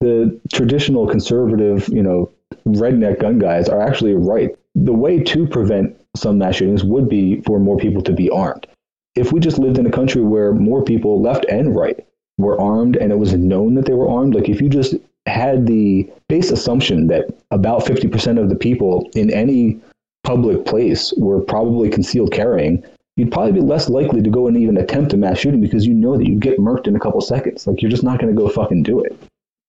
the 0.00 0.40
traditional 0.52 1.06
conservative, 1.06 1.88
you 1.88 2.02
know, 2.02 2.30
redneck 2.66 3.20
gun 3.20 3.38
guys 3.38 3.68
are 3.68 3.80
actually 3.80 4.14
right. 4.14 4.50
The 4.74 4.92
way 4.92 5.22
to 5.22 5.46
prevent 5.46 5.96
some 6.16 6.38
mass 6.38 6.56
shootings 6.56 6.84
would 6.84 7.08
be 7.08 7.42
for 7.42 7.58
more 7.58 7.76
people 7.76 8.02
to 8.02 8.12
be 8.12 8.30
armed. 8.30 8.66
If 9.14 9.30
we 9.32 9.40
just 9.40 9.58
lived 9.58 9.78
in 9.78 9.86
a 9.86 9.90
country 9.90 10.22
where 10.22 10.52
more 10.52 10.82
people, 10.82 11.20
left 11.20 11.44
and 11.50 11.76
right, 11.76 12.04
were 12.38 12.58
armed 12.58 12.96
and 12.96 13.12
it 13.12 13.18
was 13.18 13.34
known 13.34 13.74
that 13.74 13.84
they 13.84 13.92
were 13.92 14.08
armed, 14.08 14.34
like 14.34 14.48
if 14.48 14.60
you 14.60 14.70
just 14.70 14.94
had 15.26 15.66
the 15.66 16.10
base 16.28 16.50
assumption 16.50 17.06
that 17.08 17.26
about 17.50 17.84
50% 17.84 18.42
of 18.42 18.48
the 18.48 18.56
people 18.56 19.08
in 19.14 19.30
any 19.30 19.78
public 20.24 20.64
place 20.64 21.12
were 21.16 21.40
probably 21.40 21.90
concealed 21.90 22.32
carrying, 22.32 22.82
you'd 23.16 23.30
probably 23.30 23.52
be 23.52 23.60
less 23.60 23.88
likely 23.88 24.22
to 24.22 24.30
go 24.30 24.46
and 24.46 24.56
even 24.56 24.76
attempt 24.76 25.12
a 25.12 25.16
mass 25.16 25.38
shooting 25.38 25.60
because 25.60 25.86
you 25.86 25.94
know 25.94 26.16
that 26.16 26.26
you'd 26.26 26.40
get 26.40 26.58
murked 26.58 26.86
in 26.86 26.96
a 26.96 27.00
couple 27.00 27.20
seconds. 27.20 27.66
Like 27.66 27.82
you're 27.82 27.90
just 27.90 28.02
not 28.02 28.18
going 28.18 28.34
to 28.34 28.40
go 28.40 28.48
fucking 28.48 28.82
do 28.82 29.00
it. 29.00 29.18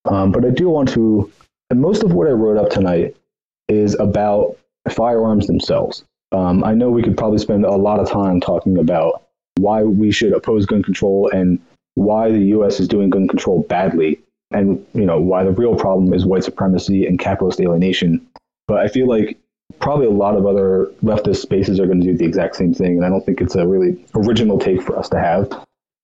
Um, 0.06 0.32
but 0.32 0.46
I 0.46 0.50
do 0.50 0.70
want 0.70 0.90
to, 0.90 1.32
and 1.70 1.82
most 1.82 2.04
of 2.04 2.14
what 2.14 2.28
I 2.28 2.32
wrote 2.32 2.58
up 2.58 2.70
tonight 2.70 3.16
is 3.68 3.96
about 3.96 4.58
firearms 4.90 5.48
themselves. 5.48 6.04
Um, 6.32 6.64
I 6.64 6.74
know 6.74 6.90
we 6.90 7.04
could 7.04 7.18
probably 7.18 7.38
spend 7.38 7.64
a 7.66 7.76
lot 7.76 8.00
of 8.00 8.10
time 8.10 8.42
talking 8.42 8.78
about 8.78 9.24
why 9.58 9.84
we 9.84 10.12
should 10.12 10.34
oppose 10.34 10.66
gun 10.66 10.84
control 10.84 11.30
and 11.30 11.60
why 11.96 12.32
the 12.32 12.40
U.S. 12.40 12.80
is 12.80 12.88
doing 12.88 13.10
gun 13.10 13.28
control 13.28 13.64
badly, 13.64 14.20
and 14.52 14.84
you 14.94 15.06
know 15.06 15.22
why 15.22 15.44
the 15.44 15.52
real 15.52 15.76
problem 15.76 16.12
is 16.14 16.26
white 16.26 16.44
supremacy 16.44 17.06
and 17.06 17.20
capitalist 17.20 17.62
alienation. 17.62 18.26
But 18.68 18.80
I 18.80 18.88
feel 18.88 19.08
like 19.08 19.38
probably 19.80 20.06
a 20.06 20.12
lot 20.12 20.36
of 20.36 20.46
other 20.46 20.92
leftist 21.04 21.38
spaces 21.38 21.80
are 21.80 21.86
going 21.86 22.02
to 22.02 22.08
do 22.08 22.18
the 22.18 22.26
exact 22.26 22.56
same 22.56 22.74
thing, 22.74 22.98
and 22.98 23.06
I 23.06 23.10
don't 23.10 23.26
think 23.26 23.42
it's 23.42 23.56
a 23.56 23.68
really 23.68 24.04
original 24.16 24.58
take 24.58 24.82
for 24.82 24.98
us 24.98 25.10
to 25.10 25.20
have. 25.20 25.52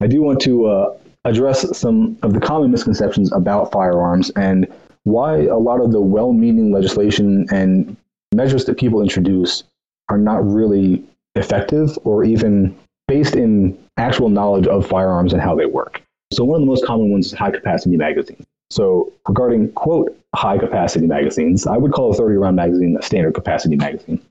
I 0.01 0.07
do 0.07 0.21
want 0.21 0.41
to 0.41 0.65
uh, 0.65 0.97
address 1.25 1.77
some 1.77 2.17
of 2.23 2.33
the 2.33 2.39
common 2.39 2.71
misconceptions 2.71 3.31
about 3.31 3.71
firearms 3.71 4.29
and 4.31 4.67
why 5.03 5.45
a 5.45 5.57
lot 5.57 5.81
of 5.81 5.91
the 5.91 6.01
well-meaning 6.01 6.71
legislation 6.71 7.45
and 7.51 7.95
measures 8.33 8.65
that 8.65 8.77
people 8.77 9.01
introduce 9.01 9.63
are 10.09 10.17
not 10.17 10.45
really 10.45 11.03
effective 11.35 11.97
or 12.03 12.23
even 12.23 12.77
based 13.07 13.35
in 13.35 13.77
actual 13.97 14.29
knowledge 14.29 14.67
of 14.67 14.87
firearms 14.87 15.33
and 15.33 15.41
how 15.41 15.55
they 15.55 15.65
work. 15.65 16.01
So 16.31 16.43
one 16.43 16.57
of 16.57 16.61
the 16.61 16.67
most 16.67 16.85
common 16.85 17.11
ones 17.11 17.27
is 17.27 17.33
high 17.33 17.51
capacity 17.51 17.97
magazines. 17.97 18.45
So 18.69 19.11
regarding 19.27 19.71
quote 19.73 20.15
high 20.35 20.57
capacity 20.57 21.07
magazines, 21.07 21.65
I 21.65 21.77
would 21.77 21.91
call 21.91 22.11
a 22.11 22.15
30 22.15 22.35
round 22.35 22.55
magazine 22.55 22.95
a 22.99 23.03
standard 23.03 23.33
capacity 23.33 23.75
magazine. 23.75 24.21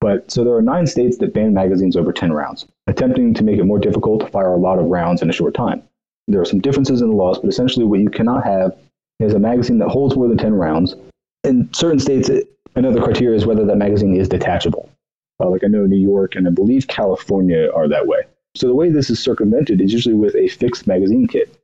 But 0.00 0.30
so 0.30 0.44
there 0.44 0.54
are 0.54 0.62
nine 0.62 0.86
states 0.86 1.18
that 1.18 1.34
ban 1.34 1.54
magazines 1.54 1.96
over 1.96 2.12
10 2.12 2.32
rounds, 2.32 2.66
attempting 2.86 3.34
to 3.34 3.42
make 3.42 3.58
it 3.58 3.64
more 3.64 3.78
difficult 3.78 4.20
to 4.20 4.26
fire 4.28 4.52
a 4.52 4.56
lot 4.56 4.78
of 4.78 4.86
rounds 4.86 5.22
in 5.22 5.30
a 5.30 5.32
short 5.32 5.54
time. 5.54 5.82
There 6.28 6.40
are 6.40 6.44
some 6.44 6.60
differences 6.60 7.00
in 7.00 7.08
the 7.08 7.16
laws, 7.16 7.38
but 7.38 7.48
essentially 7.48 7.84
what 7.84 8.00
you 8.00 8.10
cannot 8.10 8.44
have 8.44 8.76
is 9.18 9.34
a 9.34 9.38
magazine 9.38 9.78
that 9.78 9.88
holds 9.88 10.14
more 10.14 10.28
than 10.28 10.38
10 10.38 10.54
rounds. 10.54 10.94
In 11.42 11.72
certain 11.72 11.98
states, 11.98 12.28
it, 12.28 12.48
another 12.76 13.02
criteria 13.02 13.36
is 13.36 13.46
whether 13.46 13.64
that 13.64 13.76
magazine 13.76 14.14
is 14.14 14.28
detachable. 14.28 14.88
Uh, 15.40 15.48
like 15.48 15.64
I 15.64 15.68
know 15.68 15.86
New 15.86 15.96
York 15.96 16.36
and 16.36 16.46
I 16.46 16.50
believe 16.50 16.86
California 16.86 17.70
are 17.74 17.88
that 17.88 18.06
way. 18.06 18.22
So 18.54 18.66
the 18.66 18.74
way 18.74 18.90
this 18.90 19.10
is 19.10 19.18
circumvented 19.18 19.80
is 19.80 19.92
usually 19.92 20.14
with 20.14 20.34
a 20.36 20.48
fixed 20.48 20.86
magazine 20.86 21.26
kit. 21.26 21.56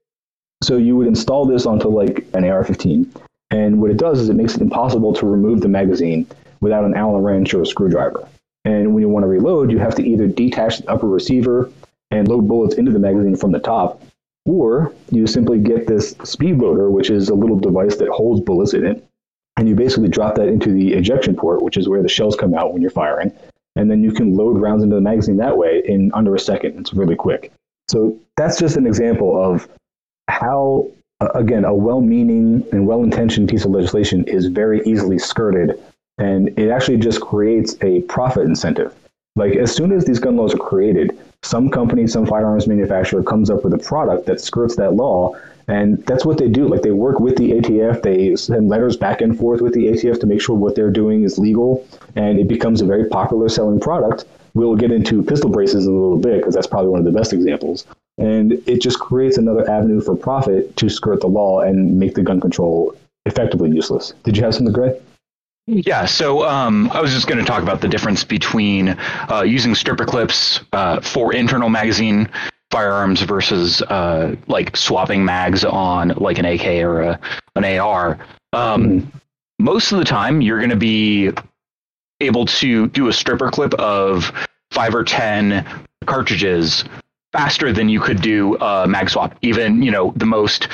So 0.64 0.78
you 0.78 0.96
would 0.96 1.06
install 1.06 1.44
this 1.44 1.66
onto 1.66 1.88
like 1.88 2.26
an 2.32 2.42
AR-15, 2.42 3.06
and 3.50 3.82
what 3.82 3.90
it 3.90 3.98
does 3.98 4.18
is 4.18 4.30
it 4.30 4.34
makes 4.34 4.54
it 4.54 4.62
impossible 4.62 5.12
to 5.12 5.26
remove 5.26 5.60
the 5.60 5.68
magazine 5.68 6.26
without 6.62 6.84
an 6.84 6.94
Allen 6.94 7.22
wrench 7.22 7.52
or 7.52 7.60
a 7.60 7.66
screwdriver. 7.66 8.26
And 8.64 8.94
when 8.94 9.02
you 9.02 9.10
want 9.10 9.24
to 9.24 9.28
reload, 9.28 9.70
you 9.70 9.78
have 9.78 9.94
to 9.96 10.02
either 10.02 10.26
detach 10.26 10.78
the 10.78 10.90
upper 10.90 11.06
receiver 11.06 11.70
and 12.10 12.28
load 12.28 12.48
bullets 12.48 12.76
into 12.76 12.92
the 12.92 12.98
magazine 12.98 13.36
from 13.36 13.52
the 13.52 13.58
top, 13.58 14.02
or 14.46 14.90
you 15.10 15.26
simply 15.26 15.58
get 15.58 15.86
this 15.86 16.12
speed 16.24 16.56
loader, 16.56 16.90
which 16.90 17.10
is 17.10 17.28
a 17.28 17.34
little 17.34 17.58
device 17.58 17.96
that 17.96 18.08
holds 18.08 18.40
bullets 18.40 18.72
in 18.72 18.86
it, 18.86 19.06
and 19.58 19.68
you 19.68 19.74
basically 19.74 20.08
drop 20.08 20.34
that 20.36 20.48
into 20.48 20.72
the 20.72 20.94
ejection 20.94 21.36
port, 21.36 21.60
which 21.60 21.76
is 21.76 21.90
where 21.90 22.02
the 22.02 22.08
shells 22.08 22.36
come 22.36 22.54
out 22.54 22.72
when 22.72 22.80
you're 22.80 22.90
firing, 22.90 23.30
and 23.76 23.90
then 23.90 24.02
you 24.02 24.12
can 24.12 24.34
load 24.34 24.58
rounds 24.58 24.82
into 24.82 24.94
the 24.94 25.02
magazine 25.02 25.36
that 25.36 25.58
way 25.58 25.82
in 25.84 26.10
under 26.14 26.34
a 26.34 26.40
second. 26.40 26.78
It's 26.78 26.94
really 26.94 27.16
quick. 27.16 27.52
So 27.88 28.18
that's 28.38 28.58
just 28.58 28.78
an 28.78 28.86
example 28.86 29.38
of 29.38 29.68
how, 30.28 30.90
again, 31.34 31.64
a 31.64 31.74
well-meaning 31.74 32.66
and 32.72 32.86
well-intentioned 32.86 33.48
piece 33.48 33.64
of 33.64 33.70
legislation 33.70 34.24
is 34.24 34.46
very 34.46 34.82
easily 34.84 35.18
skirted, 35.18 35.80
and 36.18 36.56
it 36.58 36.70
actually 36.70 36.98
just 36.98 37.20
creates 37.20 37.76
a 37.82 38.00
profit 38.02 38.44
incentive. 38.44 38.94
Like 39.36 39.56
as 39.56 39.74
soon 39.74 39.90
as 39.92 40.04
these 40.04 40.20
gun 40.20 40.36
laws 40.36 40.54
are 40.54 40.58
created, 40.58 41.18
some 41.42 41.68
company, 41.68 42.06
some 42.06 42.24
firearms 42.24 42.66
manufacturer 42.66 43.22
comes 43.22 43.50
up 43.50 43.64
with 43.64 43.74
a 43.74 43.78
product 43.78 44.26
that 44.26 44.40
skirts 44.40 44.76
that 44.76 44.94
law, 44.94 45.34
and 45.66 46.04
that's 46.06 46.24
what 46.24 46.38
they 46.38 46.48
do. 46.48 46.68
Like 46.68 46.82
they 46.82 46.92
work 46.92 47.20
with 47.20 47.36
the 47.36 47.52
ATF, 47.52 48.02
they 48.02 48.36
send 48.36 48.68
letters 48.68 48.96
back 48.96 49.20
and 49.20 49.36
forth 49.36 49.60
with 49.60 49.74
the 49.74 49.86
ATF 49.86 50.20
to 50.20 50.26
make 50.26 50.40
sure 50.40 50.56
what 50.56 50.74
they're 50.74 50.90
doing 50.90 51.24
is 51.24 51.38
legal, 51.38 51.86
and 52.14 52.38
it 52.38 52.48
becomes 52.48 52.80
a 52.80 52.86
very 52.86 53.06
popular 53.08 53.48
selling 53.48 53.80
product. 53.80 54.24
We'll 54.54 54.76
get 54.76 54.92
into 54.92 55.22
pistol 55.22 55.50
braces 55.50 55.86
in 55.86 55.92
a 55.92 55.96
little 55.96 56.16
bit 56.16 56.38
because 56.38 56.54
that's 56.54 56.68
probably 56.68 56.90
one 56.90 57.00
of 57.00 57.04
the 57.04 57.18
best 57.18 57.32
examples. 57.32 57.86
And 58.18 58.52
it 58.68 58.80
just 58.80 59.00
creates 59.00 59.38
another 59.38 59.68
avenue 59.68 60.00
for 60.00 60.14
profit 60.16 60.76
to 60.76 60.88
skirt 60.88 61.20
the 61.20 61.26
law 61.26 61.60
and 61.60 61.98
make 61.98 62.14
the 62.14 62.22
gun 62.22 62.40
control 62.40 62.94
effectively 63.26 63.70
useless. 63.70 64.12
Did 64.22 64.36
you 64.36 64.44
have 64.44 64.54
something, 64.54 64.72
Gray? 64.72 65.00
Yeah, 65.66 66.04
so 66.04 66.46
um, 66.46 66.90
I 66.92 67.00
was 67.00 67.12
just 67.12 67.26
going 67.26 67.38
to 67.38 67.44
talk 67.44 67.62
about 67.62 67.80
the 67.80 67.88
difference 67.88 68.22
between 68.22 68.90
uh, 69.30 69.42
using 69.46 69.74
stripper 69.74 70.04
clips 70.04 70.60
uh, 70.74 71.00
for 71.00 71.32
internal 71.32 71.70
magazine 71.70 72.28
firearms 72.70 73.22
versus 73.22 73.80
uh, 73.82 74.36
like 74.46 74.76
swapping 74.76 75.24
mags 75.24 75.64
on 75.64 76.08
like 76.16 76.38
an 76.38 76.44
AK 76.44 76.66
or 76.84 77.00
a, 77.02 77.20
an 77.56 77.64
AR. 77.64 78.18
Um, 78.52 79.10
Most 79.58 79.92
of 79.92 79.98
the 79.98 80.04
time, 80.04 80.40
you're 80.42 80.58
going 80.58 80.70
to 80.70 80.76
be 80.76 81.30
able 82.20 82.44
to 82.46 82.88
do 82.88 83.08
a 83.08 83.12
stripper 83.12 83.50
clip 83.50 83.72
of 83.74 84.32
five 84.70 84.94
or 84.94 85.04
ten 85.04 85.64
cartridges 86.06 86.84
faster 87.34 87.72
than 87.72 87.88
you 87.88 88.00
could 88.00 88.22
do 88.22 88.56
a 88.58 88.86
mag 88.86 89.10
swap. 89.10 89.36
Even 89.42 89.82
you 89.82 89.90
know 89.90 90.12
the 90.16 90.24
most 90.24 90.68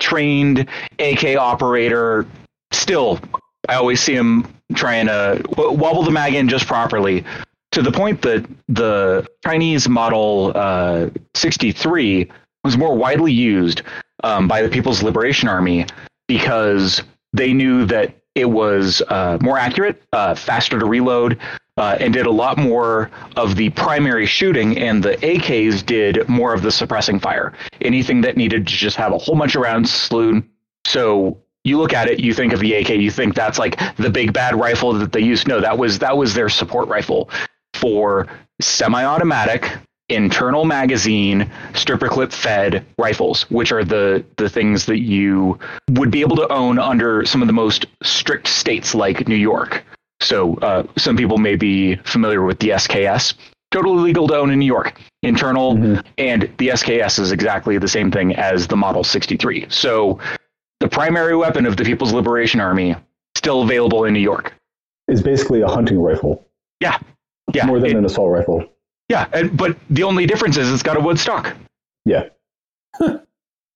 trained 0.00 0.68
AK 0.98 1.36
operator 1.36 2.26
still 2.72 3.20
I 3.68 3.74
always 3.74 4.00
see 4.00 4.14
him 4.14 4.46
trying 4.74 5.06
to 5.06 5.42
wobble 5.56 6.02
the 6.02 6.10
mag 6.10 6.34
in 6.34 6.48
just 6.48 6.66
properly 6.66 7.24
to 7.72 7.82
the 7.82 7.90
point 7.90 8.22
that 8.22 8.46
the 8.68 9.26
Chinese 9.44 9.88
Model 9.88 10.52
uh, 10.54 11.10
63 11.34 12.30
was 12.62 12.76
more 12.76 12.94
widely 12.96 13.32
used 13.32 13.82
um, 14.22 14.46
by 14.46 14.62
the 14.62 14.68
People's 14.68 15.02
Liberation 15.02 15.48
Army 15.48 15.86
because 16.28 17.02
they 17.32 17.52
knew 17.52 17.84
that 17.86 18.14
it 18.34 18.46
was 18.46 19.02
uh, 19.08 19.38
more 19.40 19.58
accurate, 19.58 20.02
uh, 20.12 20.34
faster 20.34 20.78
to 20.78 20.86
reload, 20.86 21.38
uh, 21.76 21.96
and 21.98 22.12
did 22.12 22.26
a 22.26 22.30
lot 22.30 22.56
more 22.56 23.10
of 23.36 23.56
the 23.56 23.70
primary 23.70 24.26
shooting, 24.26 24.78
and 24.78 25.02
the 25.02 25.16
AKs 25.16 25.84
did 25.84 26.28
more 26.28 26.54
of 26.54 26.62
the 26.62 26.70
suppressing 26.70 27.18
fire. 27.18 27.52
Anything 27.80 28.20
that 28.20 28.36
needed 28.36 28.66
to 28.66 28.72
just 28.74 28.96
have 28.96 29.12
a 29.12 29.18
whole 29.18 29.36
bunch 29.36 29.54
of 29.56 29.62
rounds 29.62 29.92
slewed. 29.92 30.44
So 30.86 31.38
you 31.64 31.78
look 31.78 31.92
at 31.92 32.08
it, 32.08 32.20
you 32.20 32.32
think 32.32 32.52
of 32.52 32.60
the 32.60 32.74
AK, 32.74 32.90
you 32.90 33.10
think 33.10 33.34
that's 33.34 33.58
like 33.58 33.78
the 33.96 34.10
big 34.10 34.32
bad 34.32 34.54
rifle 34.54 34.92
that 34.92 35.12
they 35.12 35.20
used. 35.20 35.48
No, 35.48 35.60
that 35.60 35.76
was 35.76 35.98
that 36.00 36.16
was 36.16 36.34
their 36.34 36.48
support 36.48 36.88
rifle 36.88 37.30
for 37.72 38.28
semi-automatic 38.60 39.72
internal 40.10 40.66
magazine 40.66 41.50
stripper 41.72 42.08
clip 42.08 42.30
fed 42.30 42.84
rifles 42.98 43.50
which 43.50 43.72
are 43.72 43.82
the 43.82 44.22
the 44.36 44.50
things 44.50 44.84
that 44.84 45.00
you 45.00 45.58
would 45.92 46.10
be 46.10 46.20
able 46.20 46.36
to 46.36 46.46
own 46.52 46.78
under 46.78 47.24
some 47.24 47.40
of 47.40 47.46
the 47.46 47.54
most 47.54 47.86
strict 48.02 48.46
states 48.46 48.94
like 48.94 49.26
New 49.26 49.34
York 49.34 49.82
so 50.24 50.56
uh, 50.56 50.82
some 50.96 51.16
people 51.16 51.38
may 51.38 51.54
be 51.56 51.96
familiar 51.96 52.42
with 52.42 52.58
the 52.60 52.70
SKS 52.70 53.34
totally 53.70 54.00
legal 54.02 54.26
to 54.28 54.34
own 54.36 54.50
in 54.50 54.58
New 54.58 54.66
York 54.66 55.00
internal 55.22 55.72
and 56.18 56.42
the 56.58 56.68
SKS 56.68 57.18
is 57.18 57.32
exactly 57.32 57.76
the 57.78 57.88
same 57.88 58.10
thing 58.10 58.34
as 58.36 58.66
the 58.66 58.76
model 58.76 59.02
63 59.04 59.66
so 59.68 60.18
the 60.80 60.88
primary 60.88 61.36
weapon 61.36 61.66
of 61.66 61.76
the 61.76 61.84
People's 61.84 62.12
Liberation 62.12 62.60
Army 62.60 62.94
still 63.36 63.62
available 63.62 64.04
in 64.04 64.12
New 64.14 64.20
York 64.20 64.52
is 65.08 65.22
basically 65.22 65.60
a 65.60 65.68
hunting 65.68 65.98
rifle, 66.00 66.46
yeah 66.80 66.98
yeah 67.52 67.66
more 67.66 67.78
than 67.78 67.90
it- 67.90 67.96
an 67.96 68.04
assault 68.04 68.30
rifle. 68.30 68.64
yeah 69.08 69.26
and, 69.32 69.56
but 69.56 69.76
the 69.90 70.02
only 70.02 70.24
difference 70.26 70.56
is 70.56 70.72
it's 70.72 70.82
got 70.82 70.96
a 70.96 71.00
wood 71.00 71.18
stock 71.18 71.54
Yeah. 72.04 72.28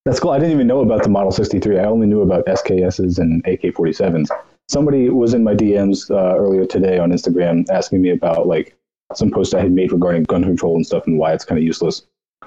That's 0.04 0.20
cool. 0.20 0.30
I 0.30 0.38
didn't 0.38 0.52
even 0.54 0.66
know 0.66 0.80
about 0.80 1.02
the 1.02 1.08
Model 1.10 1.30
63. 1.30 1.78
I 1.78 1.84
only 1.84 2.06
knew 2.06 2.22
about 2.22 2.46
SKSs 2.46 3.18
and 3.18 3.44
AK 3.46 3.74
47s. 3.74 4.28
Somebody 4.68 5.08
was 5.08 5.32
in 5.32 5.42
my 5.42 5.54
DMs 5.54 6.10
uh, 6.10 6.36
earlier 6.36 6.66
today 6.66 6.98
on 6.98 7.10
Instagram 7.10 7.68
asking 7.70 8.02
me 8.02 8.10
about 8.10 8.46
like 8.46 8.76
some 9.14 9.30
posts 9.30 9.54
I 9.54 9.60
had 9.60 9.72
made 9.72 9.92
regarding 9.92 10.24
gun 10.24 10.44
control 10.44 10.76
and 10.76 10.86
stuff 10.86 11.06
and 11.06 11.18
why 11.18 11.32
it's 11.32 11.44
kind 11.44 11.58
of 11.58 11.64
useless. 11.64 12.02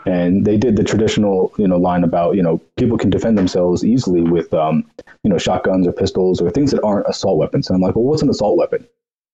And 0.06 0.46
they 0.46 0.56
did 0.56 0.76
the 0.76 0.84
traditional, 0.84 1.52
you 1.58 1.68
know, 1.68 1.78
line 1.78 2.04
about, 2.04 2.36
you 2.36 2.44
know, 2.44 2.60
people 2.78 2.98
can 2.98 3.10
defend 3.10 3.38
themselves 3.38 3.84
easily 3.84 4.22
with, 4.22 4.54
um, 4.54 4.86
you 5.24 5.30
know, 5.32 5.40
shotguns 5.40 5.88
or 5.88 5.92
pistols 5.92 6.42
or 6.42 6.52
things 6.52 6.72
that 6.72 6.84
aren't 6.84 7.08
assault 7.08 7.38
weapons. 7.38 7.70
And 7.70 7.76
I'm 7.76 7.82
like, 7.82 7.96
well, 7.96 8.06
what's 8.06 8.22
an 8.22 8.30
assault 8.30 8.58
weapon? 8.58 8.88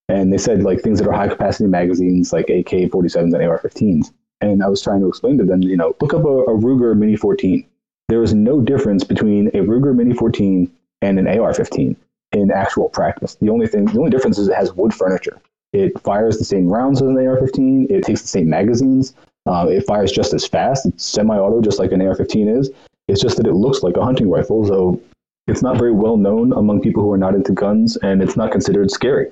And 0.08 0.32
they 0.32 0.38
said 0.38 0.62
like 0.62 0.80
things 0.80 0.98
that 0.98 1.08
are 1.08 1.12
high 1.12 1.28
capacity 1.28 1.68
magazines, 1.68 2.32
like 2.32 2.48
AK 2.48 2.90
47s 2.90 3.34
and 3.34 3.42
AR 3.42 3.58
15s. 3.58 4.12
And 4.40 4.62
I 4.62 4.68
was 4.68 4.80
trying 4.80 5.00
to 5.00 5.08
explain 5.08 5.36
to 5.38 5.44
them, 5.44 5.62
you 5.62 5.76
know, 5.76 5.94
look 6.00 6.14
up 6.14 6.24
a, 6.24 6.28
a 6.28 6.56
Ruger 6.56 6.96
Mini 6.96 7.16
14. 7.16 7.66
There 8.08 8.22
is 8.22 8.32
no 8.32 8.62
difference 8.62 9.04
between 9.04 9.48
a 9.48 9.60
Ruger 9.60 9.94
Mini 9.94 10.14
14 10.14 10.70
and 11.02 11.18
an 11.18 11.28
AR 11.28 11.52
15 11.52 11.94
in 12.32 12.50
actual 12.50 12.88
practice. 12.88 13.36
The 13.36 13.48
only 13.50 13.66
thing, 13.66 13.86
the 13.86 13.98
only 13.98 14.10
difference 14.10 14.38
is 14.38 14.48
it 14.48 14.54
has 14.54 14.72
wood 14.74 14.92
furniture. 14.94 15.40
It 15.72 15.98
fires 16.00 16.38
the 16.38 16.44
same 16.44 16.68
rounds 16.68 17.02
as 17.02 17.08
an 17.08 17.16
AR-15. 17.16 17.90
It 17.90 18.04
takes 18.04 18.22
the 18.22 18.28
same 18.28 18.48
magazines. 18.48 19.14
Uh, 19.46 19.66
it 19.68 19.86
fires 19.86 20.12
just 20.12 20.34
as 20.34 20.46
fast. 20.46 20.86
It's 20.86 21.04
semi-auto, 21.04 21.60
just 21.60 21.78
like 21.78 21.92
an 21.92 22.02
AR-15 22.02 22.58
is. 22.58 22.70
It's 23.08 23.20
just 23.20 23.36
that 23.38 23.46
it 23.46 23.54
looks 23.54 23.82
like 23.82 23.96
a 23.96 24.04
hunting 24.04 24.28
rifle, 24.30 24.66
so 24.66 25.00
it's 25.46 25.62
not 25.62 25.78
very 25.78 25.92
well 25.92 26.18
known 26.18 26.52
among 26.52 26.82
people 26.82 27.02
who 27.02 27.10
are 27.12 27.16
not 27.18 27.34
into 27.34 27.52
guns, 27.52 27.96
and 27.98 28.22
it's 28.22 28.36
not 28.36 28.52
considered 28.52 28.90
scary. 28.90 29.30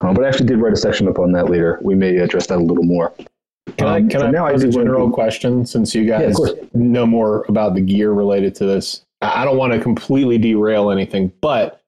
Uh, 0.00 0.12
but 0.12 0.24
I 0.24 0.28
actually 0.28 0.46
did 0.46 0.58
write 0.58 0.72
a 0.72 0.76
section 0.76 1.06
up 1.06 1.18
on 1.20 1.30
that 1.32 1.48
later. 1.48 1.78
We 1.82 1.94
may 1.94 2.16
address 2.16 2.48
that 2.48 2.58
a 2.58 2.62
little 2.62 2.82
more. 2.82 3.12
Can 3.76 3.86
I 3.88 3.98
Um, 3.98 4.08
can 4.08 4.22
I 4.22 4.30
now 4.30 4.46
I 4.46 4.52
pose 4.52 4.64
a 4.64 4.70
do 4.70 4.76
wanna 4.78 4.90
general 4.90 5.06
be- 5.08 5.14
question 5.14 5.64
since 5.64 5.94
you 5.94 6.04
guys 6.04 6.34
course. 6.34 6.52
know 6.74 7.06
more 7.06 7.44
about 7.48 7.74
the 7.74 7.80
gear 7.80 8.12
related 8.12 8.54
to 8.56 8.66
this? 8.66 9.04
I 9.22 9.42
I 9.42 9.44
don't 9.44 9.56
want 9.56 9.72
to 9.72 9.78
completely 9.80 10.36
derail 10.38 10.90
anything, 10.90 11.32
but 11.40 11.80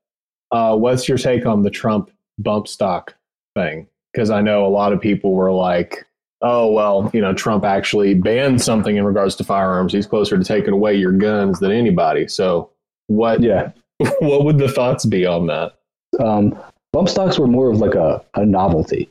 uh, 0.51 0.77
what's 0.77 1.09
your 1.09 1.19
take 1.19 1.47
on 1.47 1.63
the 1.63 1.71
Trump 1.71 2.11
bump 2.39 2.69
stock 2.69 3.15
thing? 3.55 3.89
Because 4.13 4.31
I 4.31 4.41
know 4.41 4.67
a 4.67 4.69
lot 4.69 4.93
of 4.93 5.01
people 5.01 5.33
were 5.35 5.53
like, 5.53 6.07
"Oh 6.43 6.71
well, 6.73 7.11
you 7.13 7.21
know, 7.21 7.35
Trump 7.35 7.65
actually 7.65 8.15
banned 8.15 8.63
something 8.63 8.97
in 8.97 9.05
regards 9.05 9.37
to 9.37 9.45
firearms. 9.45 9.93
He's 9.93 10.07
closer 10.07 10.39
to 10.39 10.45
taking 10.45 10.73
away 10.73 10.95
your 10.95 11.13
guns 11.13 11.61
than 11.61 11.73
anybody." 11.73 12.29
So, 12.29 12.71
what 13.09 13.43
Yeah. 13.43 13.73
what 14.21 14.45
would 14.45 14.59
the 14.59 14.69
thoughts 14.69 15.05
be 15.07 15.25
on 15.25 15.47
that? 15.47 15.73
um, 16.21 16.59
bump 16.93 17.09
stocks 17.09 17.39
were 17.39 17.47
more 17.47 17.71
of 17.71 17.79
like 17.79 17.95
a, 17.95 18.25
a 18.35 18.45
novelty. 18.45 19.09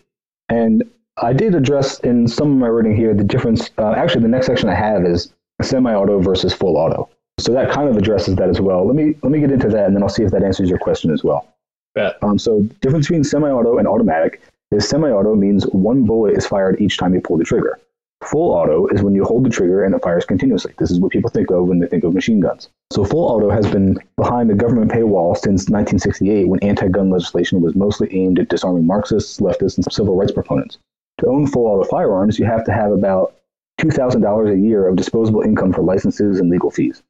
And 0.50 0.84
I 1.18 1.34
did 1.34 1.56
address 1.56 2.00
in 2.00 2.28
some 2.28 2.52
of 2.52 2.58
my 2.58 2.68
writing 2.68 2.96
here 2.96 3.14
the 3.14 3.24
difference. 3.24 3.70
Uh, 3.78 3.92
actually, 3.92 4.22
the 4.22 4.28
next 4.28 4.48
section 4.48 4.70
I 4.70 4.76
have 4.76 5.06
is 5.06 5.34
semi-auto 5.62 6.20
versus 6.20 6.54
full 6.54 6.78
auto. 6.78 7.10
So 7.38 7.52
that 7.54 7.72
kind 7.72 7.90
of 7.90 7.98
addresses 7.98 8.36
that 8.38 8.50
as 8.50 8.62
well. 8.62 8.86
Let 8.88 8.96
me 8.96 9.16
let 9.22 9.32
me 9.32 9.40
get 9.40 9.52
into 9.52 9.68
that, 9.70 9.86
and 9.86 9.96
then 9.96 10.04
I'll 10.04 10.10
see 10.10 10.24
if 10.24 10.32
that 10.32 10.44
answers 10.44 10.70
your 10.70 10.80
question 10.80 11.12
as 11.12 11.24
well. 11.24 11.54
Bet. 11.94 12.18
Um, 12.22 12.40
so 12.40 12.62
difference 12.82 13.08
between 13.08 13.24
semi-auto 13.24 13.78
and 13.78 13.88
automatic 13.88 14.42
is 14.72 14.88
semi-auto 14.88 15.36
means 15.36 15.66
one 15.68 16.06
bullet 16.06 16.38
is 16.38 16.46
fired 16.46 16.80
each 16.82 16.98
time 16.98 17.14
you 17.14 17.22
pull 17.22 17.38
the 17.38 17.44
trigger. 17.44 17.80
Full 18.24 18.52
auto 18.52 18.88
is 18.88 19.04
when 19.04 19.14
you 19.14 19.24
hold 19.24 19.46
the 19.46 19.50
trigger 19.50 19.84
and 19.84 19.94
it 19.94 20.02
fires 20.02 20.26
continuously. 20.26 20.74
This 20.80 20.90
is 20.90 21.00
what 21.00 21.12
people 21.12 21.30
think 21.30 21.52
of 21.52 21.68
when 21.68 21.80
they 21.80 21.88
think 21.88 22.04
of 22.04 22.14
machine 22.14 22.40
guns. 22.40 22.70
So 22.92 23.04
full 23.04 23.26
auto 23.26 23.50
has 23.50 23.70
been 23.70 24.00
behind 24.18 24.50
the 24.50 24.56
government 24.56 24.92
paywall 24.92 25.36
since 25.36 25.70
1968 25.70 26.48
when 26.48 26.60
anti-gun 26.64 27.10
legislation 27.10 27.62
was 27.62 27.76
mostly 27.76 28.14
aimed 28.16 28.40
at 28.40 28.50
disarming 28.50 28.88
Marxists, 28.88 29.40
leftists, 29.40 29.78
and 29.78 29.92
civil 29.92 30.16
rights 30.16 30.32
proponents. 30.32 30.80
To 31.20 31.28
own 31.28 31.48
full 31.48 31.68
auto 31.68 31.84
firearms, 31.88 32.40
you 32.40 32.46
have 32.46 32.64
to 32.66 32.72
have 32.72 32.92
about 32.92 33.36
$2,000 33.80 34.52
a 34.52 34.60
year 34.60 34.88
of 34.88 34.96
disposable 34.96 35.42
income 35.42 35.72
for 35.72 35.82
licenses 35.82 36.40
and 36.40 36.50
legal 36.50 36.72
fees. 36.72 37.04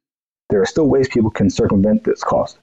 There 0.50 0.62
are 0.62 0.66
still 0.66 0.88
ways 0.88 1.08
people 1.08 1.32
can 1.32 1.50
circumvent 1.50 2.04
this 2.04 2.24
cost. 2.24 2.60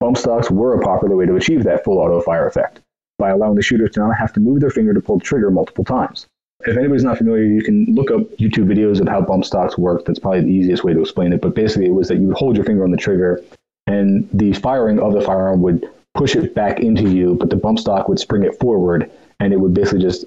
Bump 0.00 0.16
stocks 0.16 0.50
were 0.50 0.74
a 0.74 0.82
popular 0.82 1.16
way 1.16 1.26
to 1.26 1.36
achieve 1.36 1.64
that 1.64 1.84
full 1.84 1.98
auto 1.98 2.20
fire 2.20 2.46
effect 2.46 2.80
by 3.18 3.30
allowing 3.30 3.54
the 3.54 3.62
shooter 3.62 3.88
to 3.88 4.00
not 4.00 4.16
have 4.16 4.32
to 4.32 4.40
move 4.40 4.60
their 4.60 4.70
finger 4.70 4.94
to 4.94 5.00
pull 5.00 5.18
the 5.18 5.24
trigger 5.24 5.50
multiple 5.50 5.84
times. 5.84 6.26
If 6.66 6.76
anybody's 6.76 7.04
not 7.04 7.18
familiar, 7.18 7.44
you 7.44 7.62
can 7.62 7.86
look 7.94 8.10
up 8.10 8.20
YouTube 8.38 8.66
videos 8.66 9.00
of 9.00 9.08
how 9.08 9.20
bump 9.20 9.44
stocks 9.44 9.78
work. 9.78 10.04
That's 10.04 10.18
probably 10.18 10.42
the 10.42 10.48
easiest 10.48 10.84
way 10.84 10.92
to 10.92 11.00
explain 11.00 11.32
it. 11.32 11.40
But 11.40 11.54
basically, 11.54 11.86
it 11.86 11.94
was 11.94 12.08
that 12.08 12.16
you 12.16 12.26
would 12.26 12.36
hold 12.36 12.56
your 12.56 12.64
finger 12.64 12.84
on 12.84 12.90
the 12.90 12.96
trigger, 12.96 13.42
and 13.86 14.28
the 14.32 14.52
firing 14.54 14.98
of 14.98 15.12
the 15.12 15.20
firearm 15.20 15.62
would 15.62 15.88
push 16.14 16.34
it 16.34 16.54
back 16.54 16.80
into 16.80 17.08
you, 17.08 17.34
but 17.34 17.50
the 17.50 17.56
bump 17.56 17.78
stock 17.78 18.08
would 18.08 18.18
spring 18.18 18.42
it 18.42 18.58
forward, 18.58 19.10
and 19.38 19.52
it 19.52 19.56
would 19.56 19.72
basically 19.72 20.00
just 20.00 20.24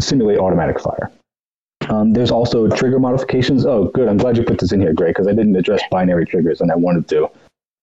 simulate 0.00 0.38
automatic 0.38 0.80
fire. 0.80 1.10
Um, 1.88 2.12
there's 2.12 2.30
also 2.30 2.68
trigger 2.68 2.98
modifications. 2.98 3.64
Oh, 3.64 3.84
good. 3.86 4.08
I'm 4.08 4.16
glad 4.16 4.36
you 4.36 4.42
put 4.42 4.58
this 4.58 4.72
in 4.72 4.80
here, 4.80 4.92
Gray, 4.92 5.10
because 5.10 5.26
I 5.26 5.32
didn't 5.32 5.56
address 5.56 5.82
binary 5.90 6.26
triggers, 6.26 6.60
and 6.60 6.70
I 6.72 6.76
wanted 6.76 7.08
to. 7.08 7.30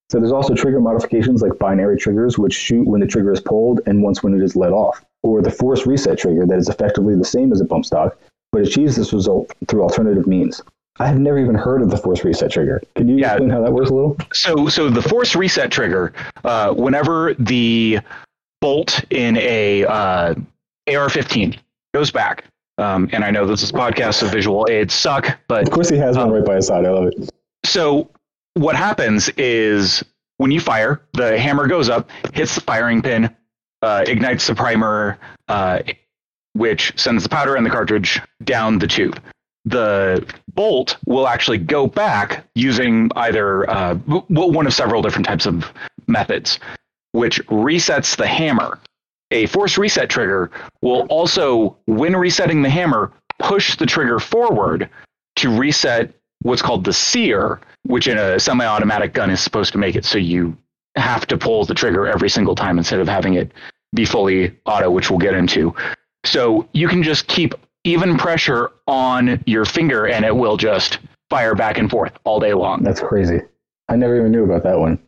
So 0.10 0.20
there's 0.20 0.32
also 0.32 0.54
trigger 0.54 0.80
modifications 0.80 1.42
like 1.42 1.58
binary 1.58 1.98
triggers, 1.98 2.38
which 2.38 2.54
shoot 2.54 2.88
when 2.88 3.02
the 3.02 3.08
trigger 3.08 3.32
is 3.32 3.40
pulled 3.40 3.82
and 3.86 4.04
once 4.04 4.22
when 4.22 4.34
it 4.34 4.44
is 4.44 4.56
let 4.56 4.72
off, 4.72 5.04
or 5.24 5.42
the 5.42 5.50
force 5.50 5.88
reset 5.88 6.20
trigger 6.20 6.46
that 6.46 6.58
is 6.58 6.70
effectively 6.70 7.16
the 7.16 7.26
same 7.26 7.52
as 7.52 7.62
a 7.62 7.66
bump 7.66 7.86
stock, 7.86 8.18
but 8.52 8.62
achieves 8.62 8.96
this 8.96 9.14
result 9.14 9.52
through 9.68 9.82
alternative 9.82 10.28
means. 10.28 10.62
I 11.00 11.08
have 11.08 11.18
never 11.18 11.40
even 11.40 11.56
heard 11.56 11.82
of 11.82 11.90
the 11.90 11.98
force 11.98 12.24
reset 12.24 12.52
trigger. 12.52 12.80
Can 12.96 13.08
you 13.08 13.16
Yeah. 13.18 13.32
explain 13.32 13.50
how 13.50 13.62
that 13.62 13.74
works 13.74 13.90
a 13.90 13.94
little? 13.96 14.16
So, 14.34 14.68
so 14.68 14.90
the 14.90 15.02
force 15.02 15.36
reset 15.36 15.72
trigger, 15.72 16.14
uh, 16.44 16.74
whenever 16.74 17.34
the 17.40 18.00
bolt 18.62 19.04
in 19.10 19.38
a 19.38 19.86
uh, 19.86 20.36
AR-15 20.88 21.58
goes 21.96 22.12
back, 22.12 22.44
um, 22.78 23.10
and 23.12 23.24
I 23.24 23.32
know 23.32 23.46
this 23.46 23.62
is 23.64 23.72
podcast, 23.72 24.16
so 24.16 24.28
visual 24.28 24.68
aids 24.70 24.94
suck, 24.94 25.38
but 25.48 25.64
Of 25.64 25.72
course, 25.72 25.90
he 25.90 25.98
has 25.98 26.18
one 26.18 26.32
right 26.32 26.46
by 26.46 26.56
his 26.56 26.68
side. 26.68 26.86
I 26.86 26.90
love 26.92 27.08
it. 27.08 27.30
so 27.66 28.10
what 28.56 28.76
happens 28.76 29.30
is 29.30 30.04
when 30.38 30.52
you 30.52 30.60
fire, 30.60 31.02
the 31.14 31.38
hammer 31.40 31.68
goes 31.68 31.90
up, 31.90 32.10
hits 32.34 32.56
the 32.56 32.62
firing 32.62 33.02
pin, 33.02 33.36
uh, 33.82 34.04
ignites 34.08 34.48
the 34.48 34.56
primer, 34.56 35.18
uh, 35.48 35.80
which 36.54 36.94
sends 37.00 37.24
the 37.24 37.30
powder 37.30 37.56
and 37.56 37.66
the 37.66 37.70
cartridge 37.70 38.22
down 38.44 38.78
the 38.80 38.88
tube. 38.88 39.20
The 39.66 40.26
bolt 40.54 40.98
will 41.06 41.28
actually 41.28 41.58
go 41.58 41.88
back 41.88 42.46
using 42.54 43.10
either 43.16 43.70
uh, 43.70 43.94
w- 43.96 44.26
one 44.30 44.68
of 44.68 44.74
several 44.74 45.02
different 45.02 45.26
types 45.26 45.46
of 45.46 45.72
methods, 46.08 46.60
which 47.14 47.40
resets 47.48 48.16
the 48.18 48.28
hammer. 48.28 48.78
A 49.34 49.48
force 49.48 49.80
reset 49.80 50.10
trigger 50.10 50.52
will 50.82 51.02
also, 51.10 51.76
when 51.88 52.16
resetting 52.16 52.62
the 52.62 52.70
hammer, 52.70 53.12
push 53.40 53.76
the 53.76 53.86
trigger 53.86 54.20
forward 54.20 54.90
to 55.38 55.50
reset 55.50 56.14
what's 56.44 56.62
called 56.62 56.84
the 56.84 56.94
sear, 56.94 57.60
which 57.84 58.08
in 58.08 58.18
a 58.18 58.40
semi-automatic 58.40 59.14
gun 59.14 59.32
is 59.32 59.42
supposed 59.42 59.72
to 59.74 59.80
make 59.80 59.96
it 59.96 60.06
so 60.06 60.20
you 60.20 60.56
have 60.96 61.26
to 61.26 61.38
pull 61.38 61.66
the 61.66 61.74
trigger 61.74 62.06
every 62.06 62.30
single 62.30 62.54
time 62.54 62.78
instead 62.78 63.00
of 63.00 63.08
having 63.08 63.34
it 63.34 63.52
be 63.96 64.06
fully 64.06 64.56
auto, 64.66 64.92
which 64.92 65.10
we'll 65.10 65.20
get 65.20 65.34
into. 65.34 65.76
So 66.26 66.70
you 66.74 66.88
can 66.88 67.02
just 67.02 67.28
keep 67.28 67.56
even 67.84 68.18
pressure 68.18 68.72
on 68.88 69.44
your 69.48 69.66
finger 69.66 70.08
and 70.08 70.24
it 70.24 70.36
will 70.36 70.58
just 70.58 71.00
fire 71.32 71.56
back 71.56 71.80
and 71.80 71.90
forth 71.90 72.14
all 72.24 72.40
day 72.40 72.54
long. 72.54 72.84
That's 72.84 73.02
crazy. 73.02 73.42
I 73.90 73.96
never 73.96 74.16
even 74.16 74.32
knew 74.32 74.44
about 74.44 74.64
that 74.64 74.78
one. 74.78 75.00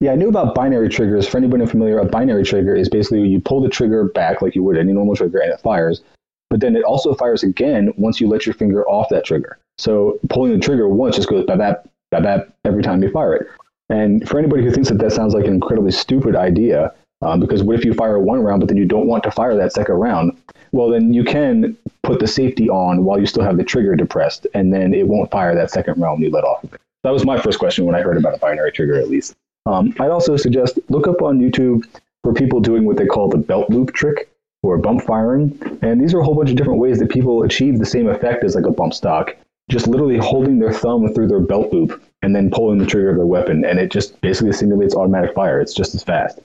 Yeah, 0.00 0.12
I 0.12 0.14
knew 0.14 0.28
about 0.28 0.54
binary 0.54 0.88
triggers. 0.88 1.26
For 1.26 1.38
anybody 1.38 1.66
familiar, 1.66 1.98
a 1.98 2.04
binary 2.04 2.44
trigger 2.44 2.74
is 2.74 2.88
basically 2.88 3.26
you 3.26 3.40
pull 3.40 3.60
the 3.60 3.68
trigger 3.68 4.04
back 4.04 4.40
like 4.42 4.54
you 4.54 4.62
would 4.62 4.78
any 4.78 4.92
normal 4.92 5.16
trigger 5.16 5.40
and 5.40 5.52
it 5.52 5.60
fires, 5.60 6.02
but 6.50 6.60
then 6.60 6.76
it 6.76 6.84
also 6.84 7.14
fires 7.14 7.42
again 7.42 7.92
once 7.96 8.20
you 8.20 8.28
let 8.28 8.46
your 8.46 8.54
finger 8.54 8.88
off 8.88 9.08
that 9.10 9.24
trigger. 9.24 9.58
So 9.76 10.20
pulling 10.28 10.52
the 10.52 10.64
trigger 10.64 10.88
once 10.88 11.16
just 11.16 11.28
goes 11.28 11.44
bap 11.46 11.58
bap 11.58 12.22
bap 12.22 12.48
every 12.64 12.82
time 12.82 13.02
you 13.02 13.10
fire 13.10 13.34
it. 13.34 13.48
And 13.90 14.28
for 14.28 14.38
anybody 14.38 14.62
who 14.62 14.70
thinks 14.70 14.88
that 14.88 14.98
that 14.98 15.12
sounds 15.12 15.34
like 15.34 15.46
an 15.46 15.54
incredibly 15.54 15.90
stupid 15.90 16.36
idea, 16.36 16.92
um, 17.22 17.40
because 17.40 17.64
what 17.64 17.74
if 17.74 17.84
you 17.84 17.92
fire 17.92 18.20
one 18.20 18.40
round 18.40 18.60
but 18.60 18.68
then 18.68 18.76
you 18.76 18.84
don't 18.84 19.08
want 19.08 19.24
to 19.24 19.32
fire 19.32 19.56
that 19.56 19.72
second 19.72 19.96
round? 19.96 20.36
Well, 20.70 20.90
then 20.90 21.12
you 21.12 21.24
can 21.24 21.76
put 22.04 22.20
the 22.20 22.28
safety 22.28 22.68
on 22.68 23.04
while 23.04 23.18
you 23.18 23.26
still 23.26 23.42
have 23.42 23.56
the 23.56 23.64
trigger 23.64 23.96
depressed, 23.96 24.46
and 24.54 24.72
then 24.72 24.94
it 24.94 25.08
won't 25.08 25.30
fire 25.32 25.56
that 25.56 25.72
second 25.72 26.00
round 26.00 26.22
you 26.22 26.30
let 26.30 26.44
off. 26.44 26.64
That 27.02 27.10
was 27.10 27.24
my 27.24 27.40
first 27.40 27.58
question 27.58 27.84
when 27.84 27.94
I 27.96 28.02
heard 28.02 28.16
about 28.16 28.34
a 28.34 28.38
binary 28.38 28.70
trigger, 28.70 28.94
at 28.96 29.08
least. 29.08 29.34
Um, 29.66 29.94
I'd 30.00 30.10
also 30.10 30.36
suggest 30.36 30.78
look 30.88 31.06
up 31.06 31.22
on 31.22 31.38
YouTube 31.38 31.86
for 32.22 32.32
people 32.32 32.60
doing 32.60 32.84
what 32.84 32.96
they 32.96 33.06
call 33.06 33.28
the 33.28 33.38
belt 33.38 33.70
loop 33.70 33.92
trick 33.92 34.30
or 34.62 34.78
bump 34.78 35.02
firing. 35.02 35.58
And 35.82 36.00
these 36.00 36.14
are 36.14 36.20
a 36.20 36.24
whole 36.24 36.34
bunch 36.34 36.50
of 36.50 36.56
different 36.56 36.80
ways 36.80 36.98
that 36.98 37.10
people 37.10 37.42
achieve 37.42 37.78
the 37.78 37.86
same 37.86 38.08
effect 38.08 38.44
as 38.44 38.54
like 38.54 38.66
a 38.66 38.70
bump 38.70 38.94
stock, 38.94 39.36
just 39.70 39.86
literally 39.86 40.18
holding 40.18 40.58
their 40.58 40.72
thumb 40.72 41.12
through 41.12 41.28
their 41.28 41.40
belt 41.40 41.72
loop 41.72 42.02
and 42.22 42.34
then 42.34 42.50
pulling 42.50 42.78
the 42.78 42.86
trigger 42.86 43.10
of 43.10 43.16
their 43.16 43.26
weapon. 43.26 43.64
And 43.64 43.78
it 43.78 43.90
just 43.90 44.20
basically 44.20 44.52
simulates 44.52 44.94
automatic 44.94 45.34
fire. 45.34 45.60
It's 45.60 45.74
just 45.74 45.94
as 45.94 46.02
fast. 46.02 46.40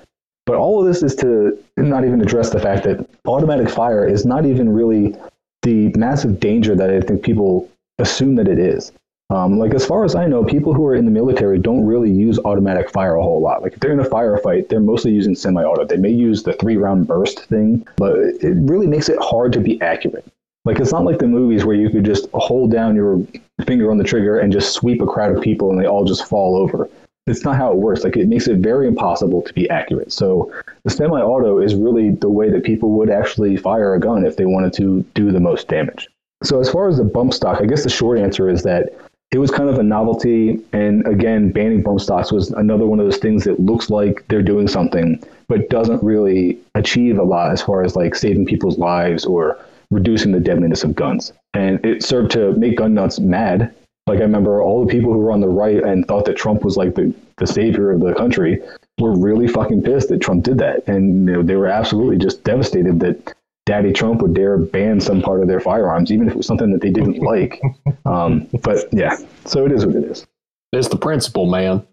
But 0.45 0.57
all 0.57 0.81
of 0.81 0.85
this 0.85 1.01
is 1.01 1.15
to 1.17 1.57
not 1.77 2.05
even 2.05 2.21
address 2.21 2.49
the 2.49 2.59
fact 2.59 2.83
that 2.83 3.07
automatic 3.25 3.69
fire 3.69 4.05
is 4.07 4.25
not 4.25 4.45
even 4.45 4.69
really 4.69 5.15
the 5.61 5.89
massive 5.95 6.39
danger 6.39 6.75
that 6.75 6.89
I 6.89 6.99
think 6.99 7.23
people 7.23 7.69
assume 7.97 8.35
that 8.35 8.47
it 8.47 8.59
is. 8.59 8.91
Um, 9.33 9.57
like 9.57 9.73
as 9.73 9.83
far 9.83 10.05
as 10.05 10.13
I 10.13 10.27
know, 10.27 10.43
people 10.43 10.75
who 10.75 10.85
are 10.85 10.93
in 10.93 11.05
the 11.05 11.11
military 11.11 11.57
don't 11.57 11.83
really 11.83 12.11
use 12.11 12.37
automatic 12.45 12.91
fire 12.91 13.15
a 13.15 13.23
whole 13.23 13.41
lot. 13.41 13.63
Like 13.63 13.73
if 13.73 13.79
they're 13.79 13.91
in 13.91 13.99
a 13.99 14.03
firefight, 14.03 14.69
they're 14.69 14.79
mostly 14.79 15.11
using 15.11 15.33
semi-auto. 15.33 15.85
They 15.85 15.97
may 15.97 16.11
use 16.11 16.43
the 16.43 16.53
three-round 16.53 17.07
burst 17.07 17.45
thing, 17.45 17.87
but 17.97 18.15
it 18.19 18.55
really 18.69 18.85
makes 18.85 19.09
it 19.09 19.17
hard 19.19 19.51
to 19.53 19.59
be 19.59 19.81
accurate. 19.81 20.23
Like 20.65 20.79
it's 20.79 20.91
not 20.91 21.03
like 21.03 21.17
the 21.17 21.27
movies 21.27 21.65
where 21.65 21.75
you 21.75 21.89
could 21.89 22.05
just 22.05 22.29
hold 22.35 22.71
down 22.71 22.95
your 22.95 23.25
finger 23.65 23.89
on 23.89 23.97
the 23.97 24.03
trigger 24.03 24.37
and 24.37 24.53
just 24.53 24.71
sweep 24.71 25.01
a 25.01 25.07
crowd 25.07 25.35
of 25.35 25.41
people 25.41 25.71
and 25.71 25.81
they 25.81 25.87
all 25.87 26.05
just 26.05 26.27
fall 26.27 26.55
over. 26.55 26.87
it's 27.25 27.43
not 27.43 27.55
how 27.55 27.71
it 27.71 27.77
works. 27.77 28.03
Like 28.03 28.15
it 28.15 28.27
makes 28.27 28.47
it 28.47 28.57
very 28.57 28.87
impossible 28.87 29.41
to 29.41 29.53
be 29.53 29.67
accurate. 29.71 30.11
So 30.11 30.53
the 30.83 30.91
semi-auto 30.91 31.57
is 31.57 31.73
really 31.73 32.11
the 32.11 32.29
way 32.29 32.51
that 32.51 32.63
people 32.63 32.91
would 32.91 33.09
actually 33.09 33.57
fire 33.57 33.95
a 33.95 33.99
gun 33.99 34.27
if 34.27 34.37
they 34.37 34.45
wanted 34.45 34.73
to 34.73 35.01
do 35.15 35.31
the 35.31 35.39
most 35.39 35.69
damage. 35.69 36.07
So 36.43 36.59
as 36.59 36.69
far 36.69 36.87
as 36.87 36.97
the 36.97 37.03
bump 37.03 37.33
stock, 37.33 37.61
I 37.61 37.65
guess 37.65 37.83
the 37.83 37.89
short 37.89 38.19
answer 38.19 38.47
is 38.47 38.61
that 38.63 38.93
it 39.33 39.39
was 39.39 39.51
kind 39.51 39.69
of 39.69 39.79
a 39.79 39.83
novelty. 39.83 40.59
And 40.71 41.05
again, 41.07 41.51
banning 41.51 41.81
bump 41.81 41.99
stocks 41.99 42.31
was 42.31 42.51
another 42.51 42.85
one 42.85 42.99
of 42.99 43.05
those 43.05 43.17
things 43.17 43.43
that 43.45 43.59
looks 43.59 43.89
like 43.89 44.25
they're 44.27 44.41
doing 44.41 44.67
something, 44.67 45.21
but 45.47 45.69
doesn't 45.69 46.03
really 46.03 46.59
achieve 46.75 47.17
a 47.17 47.23
lot 47.23 47.51
as 47.51 47.61
far 47.61 47.83
as 47.83 47.95
like 47.95 48.15
saving 48.15 48.45
people's 48.45 48.77
lives 48.77 49.25
or 49.25 49.59
reducing 49.91 50.31
the 50.31 50.39
deadliness 50.39 50.83
of 50.83 50.95
guns. 50.95 51.33
And 51.53 51.83
it 51.85 52.03
served 52.03 52.31
to 52.31 52.53
make 52.53 52.77
gun 52.77 52.93
nuts 52.93 53.19
mad 53.19 53.73
like 54.07 54.19
I 54.19 54.23
remember 54.23 54.61
all 54.61 54.85
the 54.85 54.91
people 54.91 55.13
who 55.13 55.19
were 55.19 55.31
on 55.31 55.39
the 55.39 55.47
right 55.47 55.81
and 55.81 56.05
thought 56.05 56.25
that 56.25 56.35
Trump 56.35 56.63
was 56.63 56.75
like 56.75 56.95
the, 56.95 57.13
the 57.37 57.47
savior 57.47 57.91
of 57.91 58.01
the 58.01 58.13
country 58.13 58.59
were 58.99 59.17
really 59.17 59.47
fucking 59.47 59.81
pissed 59.81 60.09
that 60.09 60.21
Trump 60.21 60.43
did 60.43 60.57
that. 60.57 60.85
And 60.87 61.25
know, 61.25 61.41
they 61.41 61.55
were 61.55 61.67
absolutely 61.67 62.17
just 62.17 62.43
devastated 62.43 62.99
that 62.99 63.33
Daddy 63.65 63.93
Trump 63.93 64.21
would 64.21 64.33
dare 64.33 64.57
ban 64.57 64.99
some 64.99 65.21
part 65.21 65.41
of 65.41 65.47
their 65.47 65.59
firearms, 65.59 66.11
even 66.11 66.27
if 66.27 66.33
it 66.33 66.37
was 66.37 66.47
something 66.47 66.71
that 66.71 66.81
they 66.81 66.89
didn't 66.89 67.19
like. 67.19 67.61
Um, 68.05 68.47
but 68.61 68.87
yeah, 68.91 69.17
so 69.45 69.65
it 69.65 69.71
is 69.71 69.85
what 69.85 69.95
it 69.95 70.03
is. 70.03 70.25
It's 70.73 70.89
the 70.89 70.97
principle, 70.97 71.45
man. 71.45 71.85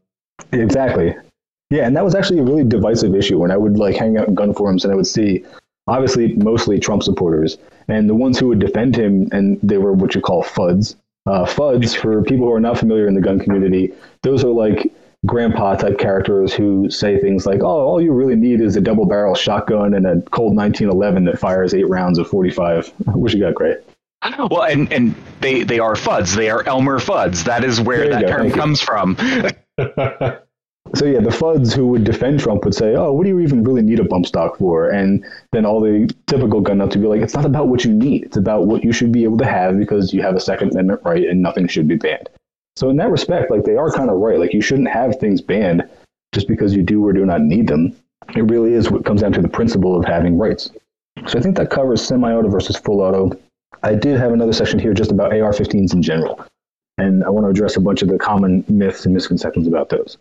Exactly. 0.52 1.14
Yeah, 1.70 1.86
and 1.86 1.96
that 1.96 2.04
was 2.04 2.14
actually 2.14 2.40
a 2.40 2.42
really 2.42 2.64
divisive 2.64 3.14
issue 3.14 3.38
when 3.38 3.50
I 3.50 3.56
would 3.56 3.78
like 3.78 3.94
hang 3.94 4.16
out 4.16 4.26
in 4.26 4.34
gun 4.34 4.52
forums 4.54 4.84
and 4.84 4.92
I 4.92 4.96
would 4.96 5.06
see 5.06 5.44
obviously 5.86 6.34
mostly 6.34 6.80
Trump 6.80 7.02
supporters 7.02 7.58
and 7.88 8.08
the 8.08 8.14
ones 8.14 8.38
who 8.38 8.48
would 8.48 8.58
defend 8.58 8.96
him 8.96 9.28
and 9.32 9.58
they 9.62 9.78
were 9.78 9.92
what 9.92 10.14
you 10.14 10.20
call 10.20 10.42
FUDs, 10.42 10.96
uh, 11.26 11.44
FUDs, 11.44 11.94
for 11.94 12.22
people 12.22 12.46
who 12.46 12.52
are 12.52 12.60
not 12.60 12.78
familiar 12.78 13.06
in 13.06 13.14
the 13.14 13.20
gun 13.20 13.38
community, 13.38 13.92
those 14.22 14.42
are 14.42 14.48
like 14.48 14.92
grandpa 15.26 15.74
type 15.76 15.98
characters 15.98 16.52
who 16.54 16.88
say 16.90 17.18
things 17.18 17.46
like, 17.46 17.62
"Oh, 17.62 17.66
all 17.86 18.00
you 18.00 18.12
really 18.12 18.36
need 18.36 18.60
is 18.60 18.76
a 18.76 18.80
double 18.80 19.06
barrel 19.06 19.34
shotgun 19.34 19.94
and 19.94 20.06
a 20.06 20.20
Colt 20.30 20.54
1911 20.54 21.24
that 21.24 21.38
fires 21.38 21.74
eight 21.74 21.88
rounds 21.88 22.18
of 22.18 22.26
45." 22.28 22.88
What 23.14 23.32
you 23.32 23.40
got, 23.40 23.54
Gray? 23.54 23.76
Well, 24.38 24.64
and 24.64 24.92
and 24.92 25.14
they 25.40 25.62
they 25.62 25.78
are 25.78 25.94
FUDs. 25.94 26.34
They 26.36 26.50
are 26.50 26.62
Elmer 26.66 26.98
FUDs. 26.98 27.44
That 27.44 27.64
is 27.64 27.80
where 27.80 28.08
that 28.08 28.22
go. 28.22 28.28
term 28.28 28.40
Thank 28.42 28.54
you. 28.54 28.60
comes 28.60 28.80
from. 28.80 29.16
So 30.94 31.04
yeah, 31.04 31.20
the 31.20 31.30
FUDs 31.30 31.72
who 31.72 31.86
would 31.88 32.04
defend 32.04 32.40
Trump 32.40 32.64
would 32.64 32.74
say, 32.74 32.96
"Oh, 32.96 33.12
what 33.12 33.22
do 33.22 33.28
you 33.28 33.38
even 33.40 33.62
really 33.62 33.82
need 33.82 34.00
a 34.00 34.04
bump 34.04 34.26
stock 34.26 34.56
for?" 34.58 34.88
And 34.88 35.24
then 35.52 35.64
all 35.64 35.80
the 35.80 36.12
typical 36.26 36.60
gun 36.60 36.78
nuts 36.78 36.96
would 36.96 37.02
be 37.02 37.08
like, 37.08 37.20
"It's 37.20 37.34
not 37.34 37.44
about 37.44 37.68
what 37.68 37.84
you 37.84 37.92
need. 37.92 38.24
It's 38.24 38.36
about 38.36 38.66
what 38.66 38.82
you 38.82 38.90
should 38.90 39.12
be 39.12 39.22
able 39.22 39.36
to 39.38 39.44
have 39.44 39.78
because 39.78 40.12
you 40.12 40.22
have 40.22 40.34
a 40.34 40.40
Second 40.40 40.72
Amendment 40.72 41.02
right, 41.04 41.28
and 41.28 41.42
nothing 41.42 41.68
should 41.68 41.86
be 41.86 41.96
banned." 41.96 42.28
So 42.76 42.88
in 42.88 42.96
that 42.96 43.10
respect, 43.10 43.50
like 43.50 43.64
they 43.64 43.76
are 43.76 43.90
kind 43.90 44.10
of 44.10 44.18
right. 44.18 44.38
Like 44.38 44.52
you 44.52 44.62
shouldn't 44.62 44.88
have 44.88 45.16
things 45.16 45.40
banned 45.40 45.88
just 46.32 46.48
because 46.48 46.74
you 46.74 46.82
do 46.82 47.04
or 47.04 47.12
do 47.12 47.26
not 47.26 47.42
need 47.42 47.66
them. 47.66 47.94
It 48.34 48.42
really 48.42 48.74
is 48.74 48.90
what 48.90 49.04
comes 49.04 49.22
down 49.22 49.32
to 49.32 49.42
the 49.42 49.48
principle 49.48 49.98
of 49.98 50.04
having 50.04 50.38
rights. 50.38 50.70
So 51.26 51.38
I 51.38 51.42
think 51.42 51.56
that 51.56 51.70
covers 51.70 52.02
semi-auto 52.02 52.48
versus 52.48 52.76
full 52.76 53.00
auto. 53.00 53.32
I 53.82 53.94
did 53.94 54.18
have 54.18 54.32
another 54.32 54.52
section 54.52 54.78
here 54.78 54.94
just 54.94 55.10
about 55.10 55.32
AR-15s 55.32 55.92
in 55.92 56.02
general, 56.02 56.44
and 56.98 57.24
I 57.24 57.30
want 57.30 57.46
to 57.46 57.50
address 57.50 57.76
a 57.76 57.80
bunch 57.80 58.02
of 58.02 58.08
the 58.08 58.18
common 58.18 58.64
myths 58.68 59.04
and 59.04 59.14
misconceptions 59.14 59.66
about 59.66 59.88
those. 59.88 60.16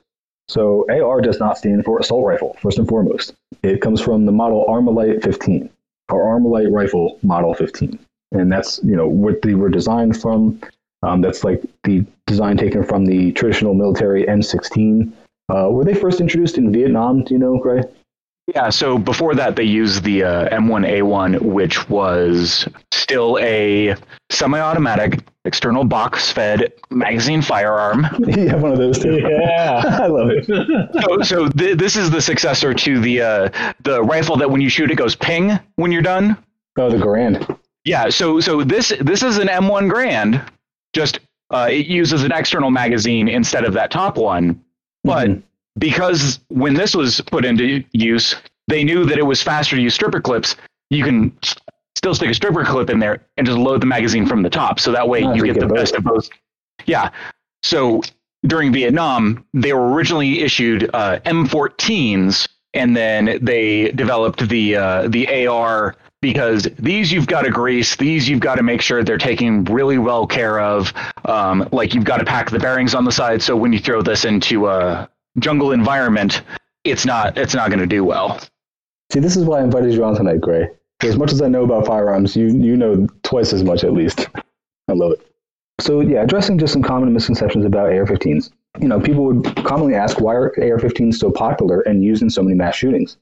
So 0.48 0.86
AR 0.90 1.22
does 1.22 1.40
not 1.40 1.58
stand 1.58 1.86
for 1.86 2.00
assault 2.00 2.26
rifle, 2.26 2.58
first 2.62 2.80
and 2.80 2.88
foremost. 2.88 3.36
It 3.62 3.82
comes 3.82 4.02
from 4.02 4.26
the 4.26 4.32
model 4.32 4.66
Armalite 4.68 5.22
15, 5.22 5.70
or 6.10 6.26
Armalite 6.26 6.72
rifle 6.72 7.20
model 7.22 7.54
15. 7.54 8.00
And 8.32 8.52
that's, 8.52 8.80
you 8.84 8.96
know, 8.96 9.08
what 9.08 9.42
they 9.42 9.54
were 9.54 9.70
designed 9.70 10.20
from. 10.20 10.60
Um, 11.02 11.22
that's 11.22 11.44
like 11.44 11.62
the 11.84 12.06
design 12.28 12.58
taken 12.58 12.84
from 12.84 13.06
the 13.06 13.32
traditional 13.32 13.74
military 13.74 14.26
M16. 14.26 15.12
Uh, 15.50 15.70
were 15.70 15.86
they 15.86 15.94
first 15.94 16.22
introduced 16.22 16.58
in 16.58 16.72
Vietnam? 16.72 17.24
Do 17.24 17.34
you 17.34 17.40
know, 17.40 17.58
Gray? 17.58 17.84
Yeah, 18.56 18.70
so 18.70 18.98
before 18.98 19.36
that, 19.36 19.56
they 19.56 19.64
used 19.64 20.04
the 20.04 20.24
uh, 20.24 20.50
M1A1, 20.50 21.42
which 21.42 21.88
was 21.88 22.68
still 22.92 23.38
a 23.40 23.96
semi 24.32 24.60
automatic, 24.60 25.20
external 25.46 25.84
box 25.84 26.32
fed 26.32 26.74
magazine 26.90 27.42
firearm. 27.44 28.08
you 28.28 28.50
have 28.50 28.62
one 28.62 28.72
of 28.72 28.80
those 28.80 28.98
too. 28.98 29.20
Yeah. 29.20 29.82
I 30.02 30.08
love 30.08 30.30
it. 30.32 30.46
So, 31.02 31.22
so 31.22 31.50
th- 31.50 31.78
this 31.78 31.96
is 31.96 32.10
the 32.10 32.22
successor 32.22 32.74
to 32.74 33.00
the 33.00 33.22
uh, 33.22 33.74
the 33.84 34.02
rifle 34.02 34.36
that 34.38 34.50
when 34.50 34.62
you 34.62 34.70
shoot, 34.70 34.90
it 34.90 34.96
goes 34.96 35.16
ping 35.16 35.60
when 35.76 35.92
you're 35.92 36.02
done. 36.02 36.36
Oh, 36.78 36.90
the 36.90 36.98
Garand. 36.98 37.58
Yeah, 37.86 38.10
so 38.10 38.40
so 38.40 38.64
this 38.64 38.94
this 39.02 39.22
is 39.22 39.38
an 39.38 39.48
M1 39.48 39.92
Garand, 39.92 40.48
just 40.94 41.20
uh, 41.52 41.68
it 41.70 41.88
uses 41.88 42.24
an 42.24 42.32
external 42.32 42.70
magazine 42.70 43.28
instead 43.28 43.66
of 43.66 43.74
that 43.74 43.90
top 43.92 44.18
one. 44.18 44.62
But 45.04 45.30
Mhm. 45.30 45.42
because 45.80 46.40
when 46.50 46.74
this 46.76 46.96
was 46.96 47.22
put 47.22 47.44
into 47.46 47.84
use, 47.92 48.36
they 48.68 48.84
knew 48.84 49.04
that 49.06 49.18
it 49.18 49.26
was 49.26 49.42
faster 49.42 49.76
to 49.76 49.82
use 49.82 49.96
stripper 49.96 50.22
clips. 50.22 50.56
You 50.92 51.04
can 51.04 51.32
still 51.96 52.14
stick 52.14 52.30
a 52.30 52.34
stripper 52.36 52.64
clip 52.64 52.90
in 52.92 53.00
there 53.00 53.26
and 53.38 53.48
just 53.48 53.58
load 53.58 53.82
the 53.82 53.88
magazine 53.88 54.26
from 54.28 54.44
the 54.44 54.50
top, 54.50 54.80
so 54.80 54.92
that 54.92 55.08
way 55.10 55.24
Ah, 55.24 55.34
you 55.34 55.44
get 55.44 55.56
get 55.56 55.62
the 55.62 55.68
both. 55.68 55.78
best 55.78 55.96
of 55.96 56.04
both. 56.04 56.30
Yeah. 56.86 57.10
So 57.64 58.02
during 58.46 58.72
Vietnam, 58.72 59.44
they 59.54 59.74
were 59.74 59.92
originally 59.92 60.42
issued 60.42 60.90
uh, 60.94 61.20
M14s, 61.26 62.48
and 62.74 62.96
then 62.96 63.40
they 63.42 63.92
developed 63.92 64.48
the 64.48 64.76
uh, 64.76 65.08
the 65.08 65.48
AR 65.48 65.96
because 66.22 66.64
these 66.78 67.12
you've 67.12 67.28
got 67.28 67.44
to 67.44 67.50
grease, 67.50 67.96
these 67.96 68.28
you've 68.28 68.40
got 68.40 68.56
to 68.56 68.64
make 68.64 68.82
sure 68.82 69.04
they're 69.04 69.18
taken 69.18 69.64
really 69.66 69.98
well 69.98 70.28
care 70.28 70.60
of. 70.60 70.94
Um, 71.26 71.68
like 71.72 71.94
you've 71.94 72.04
got 72.04 72.18
to 72.18 72.26
pack 72.26 72.50
the 72.50 72.60
bearings 72.60 72.94
on 72.94 73.06
the 73.06 73.12
side, 73.12 73.42
so 73.42 73.56
when 73.56 73.72
you 73.72 73.80
throw 73.80 74.02
this 74.02 74.26
into 74.26 74.68
a 74.68 75.10
jungle 75.40 75.72
environment, 75.72 76.42
it's 76.84 77.06
not 77.06 77.38
it's 77.38 77.54
not 77.54 77.70
going 77.70 77.80
to 77.80 77.88
do 77.88 78.04
well. 78.04 78.40
See, 79.12 79.20
this 79.20 79.36
is 79.38 79.46
why 79.46 79.60
I 79.60 79.64
invited 79.64 79.94
you 79.94 80.04
on 80.04 80.16
tonight, 80.16 80.42
Gray. 80.42 80.70
As 81.02 81.18
much 81.18 81.32
as 81.32 81.42
I 81.42 81.48
know 81.48 81.64
about 81.64 81.86
firearms, 81.86 82.36
you 82.36 82.48
you 82.48 82.76
know 82.76 83.08
twice 83.24 83.54
as 83.54 83.64
much 83.64 83.84
at 83.84 83.94
least. 83.94 84.28
I 84.36 84.94
love 84.94 85.14
it. 85.14 85.26
So 85.80 86.02
yeah, 86.02 86.24
addressing 86.24 86.58
just 86.58 86.74
some 86.74 86.84
common 86.84 87.14
misconceptions 87.14 87.66
about 87.66 87.88
AR-15s. 87.88 88.52
You 88.80 88.88
know, 88.88 89.00
people 89.00 89.24
would 89.26 89.56
commonly 89.66 89.96
ask 89.96 90.20
why 90.20 90.36
are 90.36 90.48
AR-15s 90.58 91.16
so 91.16 91.32
popular 91.32 91.82
and 91.82 92.04
used 92.04 92.22
in 92.22 92.30
so 92.30 92.44
many 92.44 92.56
mass 92.56 92.76
shootings. 92.76 93.18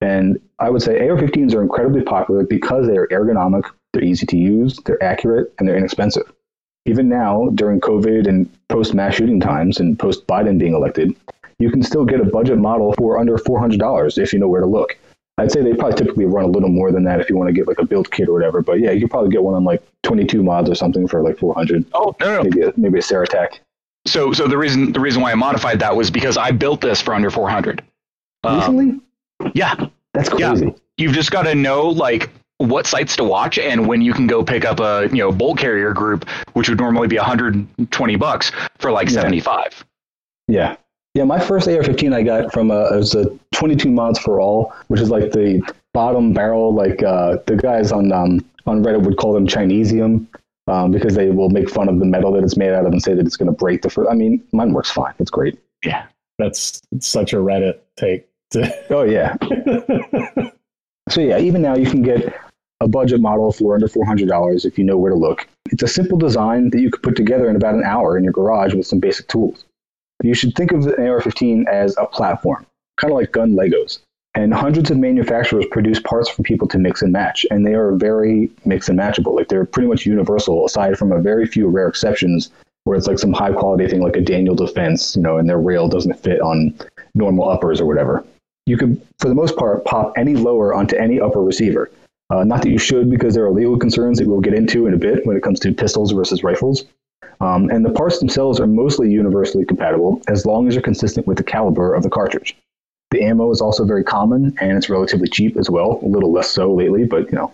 And 0.00 0.40
I 0.58 0.70
would 0.70 0.82
say 0.82 1.08
AR-15s 1.08 1.54
are 1.54 1.62
incredibly 1.62 2.02
popular 2.02 2.44
because 2.44 2.86
they 2.86 2.96
are 2.96 3.06
ergonomic, 3.08 3.64
they're 3.92 4.04
easy 4.04 4.26
to 4.26 4.36
use, 4.36 4.78
they're 4.84 5.02
accurate, 5.02 5.52
and 5.58 5.66
they're 5.66 5.76
inexpensive. 5.76 6.30
Even 6.86 7.08
now, 7.08 7.48
during 7.54 7.80
COVID 7.80 8.28
and 8.28 8.50
post 8.68 8.92
mass 8.92 9.14
shooting 9.14 9.40
times 9.40 9.80
and 9.80 9.98
post 9.98 10.26
Biden 10.26 10.58
being 10.58 10.74
elected, 10.74 11.16
you 11.58 11.70
can 11.70 11.82
still 11.82 12.04
get 12.04 12.20
a 12.20 12.24
budget 12.24 12.58
model 12.58 12.92
for 12.98 13.18
under 13.18 13.38
$400 13.38 14.18
if 14.18 14.32
you 14.32 14.38
know 14.38 14.48
where 14.48 14.60
to 14.60 14.66
look. 14.66 14.98
I'd 15.38 15.50
say 15.50 15.62
they 15.62 15.74
probably 15.74 15.96
typically 15.96 16.26
run 16.26 16.44
a 16.44 16.48
little 16.48 16.68
more 16.68 16.92
than 16.92 17.04
that 17.04 17.20
if 17.20 17.28
you 17.28 17.36
want 17.36 17.48
to 17.48 17.52
get 17.52 17.66
like 17.66 17.78
a 17.78 17.84
build 17.84 18.10
kit 18.10 18.28
or 18.28 18.32
whatever. 18.32 18.62
But 18.62 18.80
yeah, 18.80 18.92
you 18.92 19.00
could 19.00 19.10
probably 19.10 19.30
get 19.30 19.42
one 19.42 19.54
on 19.54 19.64
like 19.64 19.82
22 20.02 20.42
mods 20.42 20.70
or 20.70 20.74
something 20.74 21.08
for 21.08 21.22
like 21.22 21.38
400. 21.38 21.84
Oh 21.92 22.14
no, 22.20 22.36
no. 22.36 22.42
Maybe 22.44 22.62
a, 22.62 22.72
maybe 22.76 22.98
a 22.98 23.02
Saratac. 23.02 23.58
So 24.06 24.32
so 24.32 24.46
the 24.46 24.58
reason 24.58 24.92
the 24.92 25.00
reason 25.00 25.22
why 25.22 25.32
I 25.32 25.34
modified 25.34 25.80
that 25.80 25.96
was 25.96 26.10
because 26.10 26.36
I 26.36 26.52
built 26.52 26.80
this 26.80 27.00
for 27.00 27.14
under 27.14 27.30
400. 27.30 27.82
Um, 28.44 28.58
Recently? 28.58 29.00
Yeah, 29.54 29.74
That's 30.12 30.30
yeah. 30.38 30.50
crazy. 30.50 30.74
you've 30.98 31.12
just 31.12 31.30
got 31.30 31.42
to 31.42 31.54
know 31.54 31.88
like 31.88 32.30
what 32.58 32.86
sites 32.86 33.16
to 33.16 33.24
watch 33.24 33.58
and 33.58 33.86
when 33.88 34.00
you 34.00 34.12
can 34.12 34.26
go 34.26 34.42
pick 34.44 34.64
up 34.64 34.80
a 34.80 35.08
you 35.10 35.18
know 35.18 35.32
bolt 35.32 35.58
carrier 35.58 35.92
group 35.92 36.28
which 36.52 36.68
would 36.68 36.78
normally 36.78 37.08
be 37.08 37.16
120 37.16 38.16
bucks 38.16 38.52
for 38.78 38.90
like 38.92 39.08
Yeah. 39.10 39.20
75 39.22 39.84
Yeah. 40.48 40.76
Yeah, 41.14 41.22
my 41.24 41.38
first 41.38 41.68
AR-15 41.68 42.12
I 42.12 42.22
got 42.24 42.52
from 42.52 42.70
a, 42.72 42.92
it 42.92 42.96
was 42.96 43.14
a 43.14 43.26
22 43.54 43.88
mods 43.88 44.18
for 44.18 44.40
all, 44.40 44.72
which 44.88 45.00
is 45.00 45.10
like 45.10 45.30
the 45.30 45.62
bottom 45.92 46.32
barrel, 46.32 46.74
like 46.74 47.04
uh, 47.04 47.36
the 47.46 47.54
guys 47.56 47.92
on 47.92 48.10
um, 48.10 48.44
on 48.66 48.82
Reddit 48.82 49.04
would 49.04 49.16
call 49.16 49.32
them 49.32 49.46
Chinesium 49.46 50.26
um, 50.66 50.90
because 50.90 51.14
they 51.14 51.30
will 51.30 51.50
make 51.50 51.70
fun 51.70 51.88
of 51.88 52.00
the 52.00 52.04
metal 52.04 52.32
that 52.32 52.42
it's 52.42 52.56
made 52.56 52.70
out 52.72 52.84
of 52.84 52.90
and 52.92 53.00
say 53.00 53.14
that 53.14 53.24
it's 53.26 53.36
going 53.36 53.46
to 53.46 53.52
break 53.56 53.82
the. 53.82 53.90
Fir- 53.90 54.10
I 54.10 54.14
mean, 54.14 54.42
mine 54.52 54.72
works 54.72 54.90
fine. 54.90 55.14
It's 55.20 55.30
great. 55.30 55.56
yeah 55.84 56.06
That's 56.38 56.82
such 56.98 57.32
a 57.32 57.36
Reddit 57.36 57.78
take. 57.96 58.26
Oh 58.90 59.02
yeah. 59.02 59.36
So 61.10 61.20
yeah, 61.20 61.38
even 61.38 61.60
now 61.60 61.76
you 61.76 61.88
can 61.88 62.02
get 62.02 62.34
a 62.80 62.88
budget 62.88 63.20
model 63.20 63.52
for 63.52 63.74
under 63.74 63.88
four 63.88 64.04
hundred 64.06 64.28
dollars 64.28 64.64
if 64.64 64.78
you 64.78 64.84
know 64.84 64.96
where 64.96 65.12
to 65.12 65.16
look. 65.16 65.46
It's 65.70 65.82
a 65.82 65.88
simple 65.88 66.18
design 66.18 66.70
that 66.70 66.80
you 66.80 66.90
could 66.90 67.02
put 67.02 67.16
together 67.16 67.48
in 67.50 67.56
about 67.56 67.74
an 67.74 67.84
hour 67.84 68.16
in 68.16 68.24
your 68.24 68.32
garage 68.32 68.74
with 68.74 68.86
some 68.86 69.00
basic 69.00 69.28
tools. 69.28 69.64
You 70.22 70.34
should 70.34 70.54
think 70.54 70.72
of 70.72 70.84
the 70.84 70.96
AR-15 70.96 71.66
as 71.66 71.94
a 71.98 72.06
platform, 72.06 72.64
kind 72.96 73.12
of 73.12 73.18
like 73.18 73.32
gun 73.32 73.52
Legos. 73.52 73.98
And 74.36 74.52
hundreds 74.52 74.90
of 74.90 74.96
manufacturers 74.96 75.66
produce 75.70 76.00
parts 76.00 76.28
for 76.28 76.42
people 76.42 76.66
to 76.68 76.78
mix 76.78 77.02
and 77.02 77.12
match, 77.12 77.46
and 77.50 77.64
they 77.64 77.74
are 77.74 77.92
very 77.92 78.50
mix 78.64 78.88
and 78.88 78.98
matchable. 78.98 79.36
Like 79.36 79.48
they're 79.48 79.66
pretty 79.66 79.88
much 79.88 80.06
universal, 80.06 80.64
aside 80.64 80.98
from 80.98 81.12
a 81.12 81.20
very 81.20 81.46
few 81.46 81.68
rare 81.68 81.86
exceptions 81.86 82.50
where 82.84 82.96
it's 82.96 83.06
like 83.06 83.18
some 83.18 83.32
high 83.32 83.52
quality 83.52 83.86
thing 83.86 84.02
like 84.02 84.16
a 84.16 84.20
Daniel 84.20 84.54
Defense, 84.54 85.14
you 85.14 85.22
know, 85.22 85.36
and 85.36 85.48
their 85.48 85.60
rail 85.60 85.88
doesn't 85.88 86.18
fit 86.20 86.40
on 86.40 86.74
normal 87.14 87.48
uppers 87.48 87.80
or 87.80 87.86
whatever 87.86 88.24
you 88.66 88.76
could, 88.76 89.00
for 89.18 89.28
the 89.28 89.34
most 89.34 89.56
part, 89.56 89.84
pop 89.84 90.12
any 90.16 90.34
lower 90.34 90.74
onto 90.74 90.96
any 90.96 91.20
upper 91.20 91.42
receiver. 91.42 91.90
Uh, 92.30 92.44
not 92.44 92.62
that 92.62 92.70
you 92.70 92.78
should, 92.78 93.10
because 93.10 93.34
there 93.34 93.44
are 93.44 93.50
legal 93.50 93.78
concerns 93.78 94.18
that 94.18 94.26
we'll 94.26 94.40
get 94.40 94.54
into 94.54 94.86
in 94.86 94.94
a 94.94 94.96
bit 94.96 95.26
when 95.26 95.36
it 95.36 95.42
comes 95.42 95.60
to 95.60 95.72
pistols 95.72 96.12
versus 96.12 96.42
rifles. 96.42 96.84
Um, 97.40 97.68
and 97.70 97.84
the 97.84 97.90
parts 97.90 98.18
themselves 98.18 98.60
are 98.60 98.66
mostly 98.66 99.10
universally 99.10 99.64
compatible 99.64 100.22
as 100.28 100.46
long 100.46 100.66
as 100.66 100.74
you're 100.74 100.82
consistent 100.82 101.26
with 101.26 101.36
the 101.36 101.44
caliber 101.44 101.94
of 101.94 102.02
the 102.02 102.10
cartridge. 102.10 102.56
The 103.10 103.22
ammo 103.22 103.50
is 103.50 103.60
also 103.60 103.84
very 103.84 104.02
common 104.02 104.56
and 104.60 104.76
it's 104.76 104.88
relatively 104.88 105.28
cheap 105.28 105.56
as 105.56 105.68
well. 105.68 106.00
A 106.02 106.06
little 106.06 106.32
less 106.32 106.50
so 106.50 106.72
lately, 106.72 107.04
but 107.04 107.30
you 107.30 107.36
know, 107.36 107.52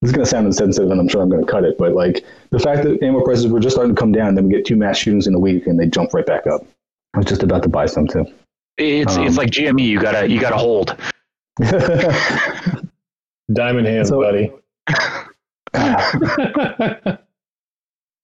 this 0.00 0.10
is 0.10 0.12
going 0.12 0.24
to 0.24 0.30
sound 0.30 0.46
insensitive 0.46 0.90
and 0.90 1.00
I'm 1.00 1.08
sure 1.08 1.22
I'm 1.22 1.28
going 1.28 1.44
to 1.44 1.50
cut 1.50 1.64
it. 1.64 1.76
But 1.76 1.92
like 1.92 2.24
the 2.50 2.58
fact 2.58 2.84
that 2.84 3.02
ammo 3.02 3.22
prices 3.22 3.48
were 3.48 3.60
just 3.60 3.74
starting 3.74 3.94
to 3.94 4.00
come 4.00 4.12
down, 4.12 4.34
then 4.34 4.46
we 4.46 4.52
get 4.52 4.64
two 4.64 4.76
mass 4.76 4.98
shootings 4.98 5.26
in 5.26 5.34
a 5.34 5.38
week 5.38 5.66
and 5.66 5.78
they 5.78 5.86
jump 5.86 6.14
right 6.14 6.26
back 6.26 6.46
up. 6.46 6.64
I 7.14 7.18
was 7.18 7.26
just 7.26 7.42
about 7.42 7.62
to 7.64 7.68
buy 7.68 7.86
some 7.86 8.06
too. 8.06 8.26
It's 8.78 9.16
Um, 9.16 9.26
it's 9.26 9.36
like 9.36 9.50
GME. 9.50 9.86
You 9.86 10.00
gotta 10.00 10.28
you 10.28 10.40
gotta 10.40 10.56
hold. 10.56 10.96
Diamond 13.52 13.86
hands, 13.86 14.08
So- 14.08 14.20
buddy. 14.20 14.50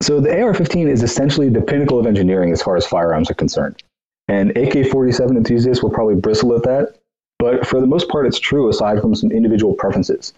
So 0.00 0.20
the 0.20 0.30
AR-15 0.30 0.88
is 0.88 1.02
essentially 1.02 1.48
the 1.48 1.60
pinnacle 1.60 1.98
of 1.98 2.06
engineering 2.06 2.52
as 2.52 2.62
far 2.62 2.76
as 2.76 2.86
firearms 2.86 3.30
are 3.32 3.34
concerned. 3.34 3.82
And 4.28 4.50
AK-47 4.56 5.36
enthusiasts 5.36 5.82
will 5.82 5.90
probably 5.90 6.14
bristle 6.14 6.54
at 6.54 6.62
that, 6.62 6.98
but 7.40 7.66
for 7.66 7.80
the 7.80 7.86
most 7.86 8.08
part, 8.08 8.24
it's 8.26 8.38
true 8.38 8.68
aside 8.68 9.00
from 9.00 9.14
some 9.16 9.32
individual 9.32 9.74
preferences. 9.74 10.32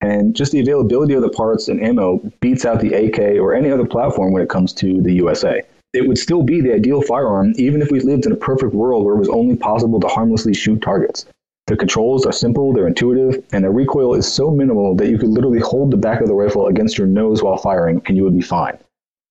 And 0.00 0.34
just 0.36 0.52
the 0.52 0.60
availability 0.60 1.14
of 1.14 1.22
the 1.22 1.28
parts 1.28 1.66
and 1.68 1.82
ammo 1.82 2.18
beats 2.40 2.64
out 2.64 2.80
the 2.80 2.94
AK 2.94 3.18
or 3.40 3.52
any 3.52 3.70
other 3.70 3.84
platform 3.84 4.32
when 4.32 4.42
it 4.42 4.48
comes 4.48 4.72
to 4.74 5.02
the 5.02 5.12
USA. 5.14 5.62
It 5.92 6.06
would 6.06 6.18
still 6.18 6.42
be 6.42 6.60
the 6.60 6.74
ideal 6.74 7.02
firearm 7.02 7.52
even 7.56 7.82
if 7.82 7.90
we 7.90 8.00
lived 8.00 8.26
in 8.26 8.32
a 8.32 8.36
perfect 8.36 8.74
world 8.74 9.04
where 9.04 9.14
it 9.14 9.18
was 9.18 9.28
only 9.28 9.56
possible 9.56 9.98
to 10.00 10.08
harmlessly 10.08 10.54
shoot 10.54 10.80
targets. 10.80 11.26
The 11.66 11.76
controls 11.76 12.26
are 12.26 12.32
simple, 12.32 12.72
they're 12.72 12.86
intuitive, 12.86 13.44
and 13.52 13.64
the 13.64 13.70
recoil 13.70 14.14
is 14.14 14.30
so 14.30 14.50
minimal 14.50 14.94
that 14.96 15.08
you 15.08 15.18
could 15.18 15.30
literally 15.30 15.60
hold 15.60 15.90
the 15.90 15.96
back 15.96 16.20
of 16.20 16.28
the 16.28 16.34
rifle 16.34 16.66
against 16.66 16.98
your 16.98 17.06
nose 17.06 17.42
while 17.42 17.56
firing 17.56 18.02
and 18.06 18.16
you 18.16 18.24
would 18.24 18.34
be 18.34 18.40
fine. 18.40 18.78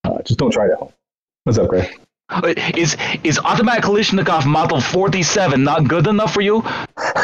Uh, 0.04 0.22
just 0.22 0.40
don't 0.40 0.52
try 0.52 0.66
it 0.66 0.72
at 0.72 0.80
home. 0.80 0.94
What's 1.44 1.58
up, 1.58 1.70
Gray? 1.70 1.90
Is 2.76 2.96
is 3.24 3.40
automatic 3.40 3.84
Kalashnikov 3.84 4.46
Model 4.46 4.80
47 4.80 5.64
not 5.64 5.88
good 5.88 6.06
enough 6.06 6.32
for 6.32 6.42
you? 6.42 6.62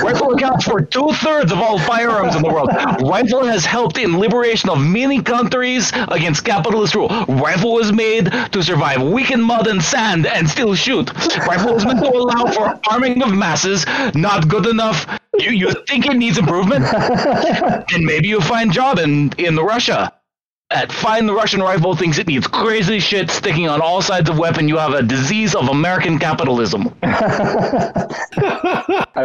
Rifle 0.03 0.33
accounts 0.33 0.65
for 0.65 0.81
two 0.81 1.09
thirds 1.13 1.51
of 1.51 1.59
all 1.59 1.77
firearms 1.77 2.35
in 2.35 2.41
the 2.41 2.49
world. 2.49 2.69
Rifle 3.01 3.45
has 3.45 3.65
helped 3.65 3.99
in 3.99 4.17
liberation 4.17 4.69
of 4.69 4.79
many 4.79 5.21
countries 5.21 5.91
against 6.07 6.43
capitalist 6.43 6.95
rule. 6.95 7.09
Rifle 7.27 7.73
was 7.73 7.93
made 7.93 8.31
to 8.51 8.63
survive 8.63 9.01
weak 9.03 9.29
in 9.29 9.41
mud 9.41 9.67
and 9.67 9.81
sand 9.81 10.25
and 10.25 10.49
still 10.49 10.73
shoot. 10.73 11.13
Rifle 11.37 11.75
was 11.75 11.85
meant 11.85 11.99
to 11.99 12.09
allow 12.09 12.51
for 12.51 12.79
arming 12.89 13.21
of 13.21 13.31
masses. 13.31 13.85
Not 14.15 14.47
good 14.47 14.65
enough. 14.65 15.05
You 15.37 15.51
you 15.51 15.71
think 15.87 16.07
it 16.07 16.15
needs 16.15 16.39
improvement? 16.39 16.85
and 17.93 18.03
maybe 18.03 18.27
you 18.27 18.41
find 18.41 18.71
job 18.71 18.97
in 18.97 19.31
in 19.37 19.55
Russia. 19.57 20.11
At 20.75 20.91
find 20.91 21.27
the 21.29 21.33
Russian 21.33 21.61
rifle 21.61 21.95
thinks 21.95 22.17
it 22.17 22.27
needs 22.27 22.47
crazy 22.47 22.99
shit 22.99 23.31
sticking 23.31 23.69
on 23.69 23.79
all 23.79 24.01
sides 24.01 24.29
of 24.29 24.37
weapon. 24.37 24.67
You 24.67 24.75
have 24.75 24.93
a 24.93 25.01
disease 25.01 25.55
of 25.55 25.69
American 25.69 26.19
capitalism. 26.19 26.93
I 27.03 28.05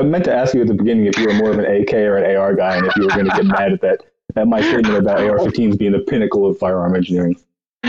meant 0.05 0.23
to 0.27 0.33
ask 0.33 0.55
you 0.55 0.61
at 0.61 0.69
the 0.69 0.75
beginning 0.75 1.07
if 1.07 1.19
you 1.19 1.27
were 1.27 1.35
more 1.35 1.51
of 1.51 1.59
an 1.59 1.65
AK 1.65 1.93
or 1.93 2.19
an 2.19 2.37
AR 2.37 2.55
guy, 2.55 2.77
and 2.77 2.87
if 2.87 2.95
you 2.95 3.03
were 3.03 3.09
going 3.09 3.25
to 3.25 3.33
get 3.35 3.47
mad 3.47 3.73
at 3.73 3.81
that 3.81 4.05
at 4.37 4.47
my 4.47 4.63
statement 4.63 4.97
about 4.97 5.19
AR-15s 5.19 5.77
being 5.77 5.91
the 5.91 5.99
pinnacle 5.99 6.47
of 6.47 6.57
firearm 6.57 6.95
engineering. 6.95 7.35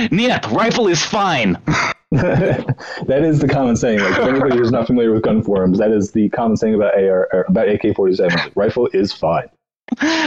Niet, 0.09 0.43
rifle 0.51 0.87
is 0.87 1.05
fine. 1.05 1.55
that 2.11 3.21
is 3.23 3.39
the 3.39 3.47
common 3.47 3.75
saying. 3.75 3.99
Like, 3.99 4.15
for 4.15 4.23
anybody 4.23 4.57
who's 4.57 4.71
not 4.71 4.87
familiar 4.87 5.13
with 5.13 5.21
gun 5.21 5.43
forums, 5.43 5.77
that 5.77 5.91
is 5.91 6.11
the 6.13 6.29
common 6.29 6.57
saying 6.57 6.73
about 6.73 6.95
AR 6.95 7.29
or 7.31 7.45
about 7.47 7.69
AK-47. 7.69 8.53
Rifle 8.55 8.89
is 8.91 9.13
fine. 9.13 9.49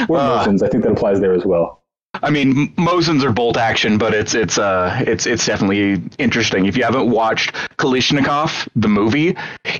Or 0.08 0.18
Uh. 0.18 0.46
I 0.46 0.68
think 0.68 0.84
that 0.84 0.92
applies 0.92 1.18
there 1.18 1.34
as 1.34 1.44
well. 1.44 1.83
I 2.22 2.30
mean, 2.30 2.68
Mosins 2.76 3.24
are 3.24 3.32
bolt 3.32 3.56
action, 3.56 3.98
but 3.98 4.14
it's 4.14 4.34
it's 4.34 4.58
uh 4.58 5.02
it's 5.06 5.26
it's 5.26 5.44
definitely 5.46 6.02
interesting. 6.18 6.66
If 6.66 6.76
you 6.76 6.84
haven't 6.84 7.10
watched 7.10 7.54
Kalashnikov, 7.76 8.68
the 8.76 8.88
movie, 8.88 9.36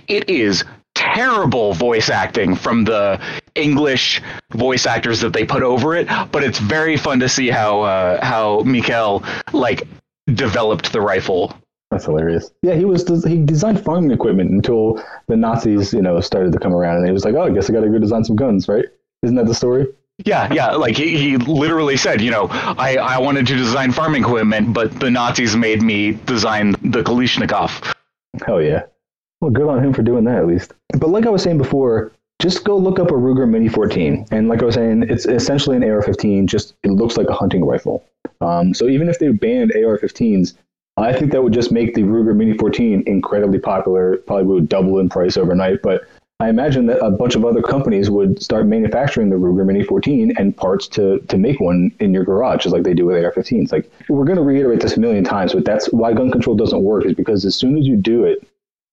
it 0.09 0.28
is 0.28 0.64
terrible 0.95 1.74
voice 1.74 2.09
acting 2.09 2.55
from 2.55 2.85
the 2.85 3.20
English 3.55 4.20
voice 4.53 4.87
actors 4.87 5.20
that 5.20 5.32
they 5.32 5.45
put 5.45 5.62
over 5.62 5.95
it, 5.95 6.09
but 6.32 6.43
it's 6.43 6.59
very 6.59 6.97
fun 6.97 7.20
to 7.20 7.28
see 7.28 7.49
how 7.51 7.82
uh, 7.82 8.24
how 8.24 8.61
Mikhail 8.61 9.22
like 9.53 9.87
developed 10.26 10.93
the 10.93 11.01
rifle. 11.01 11.55
That's 11.91 12.07
hilarious. 12.07 12.51
Yeah, 12.62 12.74
he 12.74 12.85
was 12.85 13.07
he 13.24 13.45
designed 13.45 13.80
farming 13.85 14.11
equipment 14.11 14.51
until 14.51 15.03
the 15.28 15.37
Nazis, 15.37 15.93
you 15.93 16.03
know, 16.03 16.18
started 16.20 16.53
to 16.53 16.59
come 16.59 16.74
around, 16.74 16.97
and 16.97 17.07
he 17.07 17.12
was 17.12 17.24
like, 17.24 17.35
"Oh, 17.35 17.43
I 17.43 17.51
guess 17.51 17.70
I 17.70 17.72
got 17.72 17.80
to 17.80 17.91
go 17.91 17.99
design 17.99 18.24
some 18.24 18.37
guns, 18.37 18.68
right?" 18.68 18.87
Isn't 19.22 19.37
that 19.37 19.47
the 19.47 19.55
story? 19.55 19.87
Yeah, 20.18 20.52
yeah. 20.52 20.72
Like 20.72 20.96
he, 20.96 21.16
he 21.16 21.36
literally 21.38 21.96
said, 21.96 22.20
you 22.20 22.30
know, 22.30 22.46
I, 22.50 22.96
I 22.96 23.18
wanted 23.18 23.46
to 23.48 23.56
design 23.56 23.90
farming 23.90 24.22
equipment, 24.22 24.72
but 24.72 24.98
the 25.00 25.10
Nazis 25.10 25.56
made 25.56 25.82
me 25.82 26.12
design 26.12 26.72
the 26.82 27.02
Kalashnikov. 27.02 27.94
Hell 28.46 28.62
yeah. 28.62 28.84
Well, 29.40 29.50
good 29.50 29.68
on 29.68 29.84
him 29.84 29.92
for 29.92 30.02
doing 30.02 30.24
that 30.24 30.38
at 30.38 30.46
least. 30.46 30.72
But 30.98 31.10
like 31.10 31.26
I 31.26 31.30
was 31.30 31.42
saying 31.42 31.58
before, 31.58 32.12
just 32.40 32.64
go 32.64 32.76
look 32.76 32.98
up 32.98 33.10
a 33.10 33.14
Ruger 33.14 33.48
Mini 33.48 33.68
14. 33.68 34.26
And 34.30 34.48
like 34.48 34.62
I 34.62 34.66
was 34.66 34.76
saying, 34.76 35.04
it's 35.08 35.26
essentially 35.26 35.76
an 35.76 35.84
AR-15. 35.84 36.46
Just 36.46 36.74
it 36.84 36.90
looks 36.90 37.16
like 37.16 37.28
a 37.28 37.34
hunting 37.34 37.64
rifle. 37.64 38.04
Um, 38.40 38.72
so 38.72 38.88
even 38.88 39.08
if 39.08 39.18
they 39.18 39.28
banned 39.28 39.72
AR-15s, 39.72 40.54
I 40.96 41.12
think 41.12 41.32
that 41.32 41.42
would 41.42 41.52
just 41.52 41.72
make 41.72 41.94
the 41.94 42.02
Ruger 42.02 42.36
Mini 42.36 42.56
14 42.56 43.02
incredibly 43.06 43.58
popular. 43.58 44.18
Probably 44.18 44.44
would 44.44 44.68
double 44.68 44.98
in 45.00 45.08
price 45.08 45.36
overnight. 45.36 45.82
But 45.82 46.04
I 46.41 46.49
imagine 46.49 46.87
that 46.87 46.99
a 46.99 47.11
bunch 47.11 47.37
of 47.37 47.45
other 47.45 47.62
companies 47.62 48.11
would 48.11 48.43
start 48.43 48.66
manufacturing 48.66 49.30
the 49.30 49.37
Ruger 49.37 49.64
Mini 49.64 49.85
14 49.85 50.35
and 50.37 50.57
parts 50.57 50.89
to 50.89 51.20
to 51.20 51.39
make 51.39 51.61
one 51.61 51.93
in 52.01 52.12
your 52.12 52.24
garage, 52.24 52.64
just 52.64 52.72
like 52.72 52.82
they 52.82 52.93
do 52.93 53.07
with 53.07 53.24
AR-15s. 53.24 53.70
Like 53.70 53.91
we're 54.09 54.24
going 54.24 54.37
to 54.37 54.43
reiterate 54.43 54.80
this 54.80 54.97
a 54.97 55.01
million 55.01 55.22
times, 55.22 55.55
but 55.55 55.64
that's 55.64 55.87
why 55.93 56.12
gun 56.12 56.32
control 56.32 56.57
doesn't 56.57 56.82
work. 56.82 57.07
Is 57.07 57.14
because 57.14 57.45
as 57.45 57.55
soon 57.55 57.78
as 57.78 57.87
you 57.87 57.97
do 57.97 58.24
it, 58.24 58.47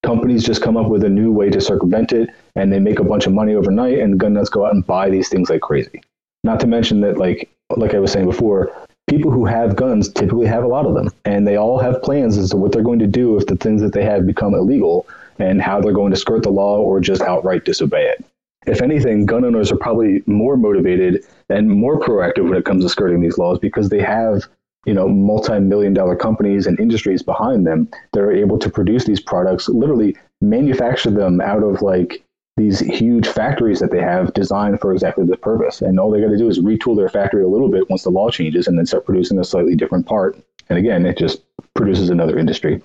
companies 0.04 0.44
just 0.44 0.62
come 0.62 0.78
up 0.78 0.88
with 0.88 1.04
a 1.04 1.10
new 1.10 1.32
way 1.32 1.50
to 1.50 1.60
circumvent 1.60 2.14
it, 2.14 2.30
and 2.56 2.72
they 2.72 2.80
make 2.80 3.00
a 3.00 3.04
bunch 3.04 3.26
of 3.26 3.34
money 3.34 3.56
overnight, 3.56 3.98
and 3.98 4.20
gun 4.20 4.34
nuts 4.34 4.50
go 4.50 4.66
out 4.66 4.74
and 4.74 4.86
buy 4.86 5.10
these 5.10 5.28
things 5.28 5.50
like 5.50 5.62
crazy. 5.62 6.02
Not 6.44 6.60
to 6.60 6.68
mention 6.68 7.02
that, 7.02 7.18
like 7.18 7.50
like 7.76 7.96
I 7.96 8.00
was 8.00 8.12
saying 8.12 8.28
before, 8.28 8.72
people 9.10 9.32
who 9.32 9.46
have 9.46 9.76
guns 9.76 10.10
typically 10.10 10.46
have 10.46 10.64
a 10.64 10.68
lot 10.68 10.86
of 10.86 10.94
them, 10.94 11.10
and 11.26 11.48
they 11.48 11.56
all 11.56 11.80
have 11.80 12.04
plans 12.04 12.38
as 12.38 12.52
to 12.52 12.58
what 12.58 12.72
they're 12.72 12.84
going 12.84 13.00
to 13.00 13.08
do 13.08 13.36
if 13.38 13.48
the 13.48 13.56
things 13.56 13.82
that 13.82 13.94
they 13.94 14.04
have 14.04 14.28
become 14.28 14.54
illegal, 14.54 15.08
and 15.42 15.62
how 15.62 15.82
they're 15.82 15.92
going 15.92 16.12
to 16.12 16.18
skirt 16.18 16.44
the 16.44 16.50
law 16.50 16.78
or 16.78 17.00
just 17.00 17.22
outright 17.22 17.66
disobey 17.66 18.06
it. 18.06 18.24
If 18.68 18.82
anything, 18.82 19.26
gun 19.26 19.44
owners 19.44 19.72
are 19.72 19.78
probably 19.78 20.22
more 20.28 20.56
motivated 20.56 21.26
and 21.50 21.70
more 21.70 22.00
proactive 22.00 22.48
when 22.48 22.58
it 22.58 22.66
comes 22.66 22.84
to 22.84 22.90
skirting 22.90 23.22
these 23.22 23.38
laws 23.38 23.58
because 23.58 23.90
they 23.90 24.02
have 24.02 24.44
you 24.86 24.94
know 24.94 25.08
multi-million 25.08 25.94
dollar 25.94 26.16
companies 26.16 26.66
and 26.68 26.80
industries 26.80 27.22
behind 27.22 27.68
them 27.68 27.90
that 28.14 28.22
are 28.22 28.32
able 28.32 28.58
to 28.58 28.70
produce 28.70 29.06
these 29.06 29.20
products 29.20 29.70
literally 29.70 30.16
manufacture 30.42 31.12
them 31.12 31.42
out 31.42 31.64
of 31.64 31.82
like 31.82 32.24
these 32.58 32.80
huge 32.80 33.28
factories 33.28 33.80
that 33.80 33.92
they 33.92 34.02
have 34.02 34.34
designed 34.34 34.80
for 34.80 34.92
exactly 34.92 35.26
this 35.26 35.40
purpose. 35.42 35.82
And 35.82 36.00
all 36.00 36.12
they 36.12 36.20
got 36.20 36.30
to 36.30 36.38
do 36.38 36.50
is 36.50 36.60
retool 36.60 36.96
their 36.98 37.10
factory 37.10 37.44
a 37.44 37.48
little 37.48 37.70
bit 37.70 37.90
once 37.90 38.04
the 38.04 38.10
law 38.10 38.30
changes 38.30 38.68
and 38.68 38.78
then 38.78 38.86
start 38.86 39.06
producing 39.06 39.40
a 39.40 39.44
slightly 39.44 39.76
different 39.76 40.06
part. 40.06 40.38
And 40.70 40.78
again 40.78 41.06
it 41.06 41.18
just 41.18 41.42
produces 41.74 42.10
another 42.10 42.38
industry 42.38 42.82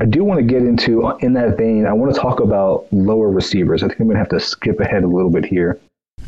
i 0.00 0.04
do 0.04 0.24
want 0.24 0.38
to 0.38 0.44
get 0.44 0.62
into 0.62 1.06
uh, 1.06 1.16
in 1.20 1.32
that 1.32 1.56
vein 1.56 1.86
i 1.86 1.92
want 1.92 2.14
to 2.14 2.20
talk 2.20 2.40
about 2.40 2.86
lower 2.92 3.30
receivers 3.30 3.82
i 3.82 3.88
think 3.88 4.00
i'm 4.00 4.06
going 4.06 4.14
to 4.14 4.18
have 4.18 4.28
to 4.28 4.40
skip 4.40 4.80
ahead 4.80 5.02
a 5.02 5.08
little 5.08 5.30
bit 5.30 5.44
here 5.44 5.78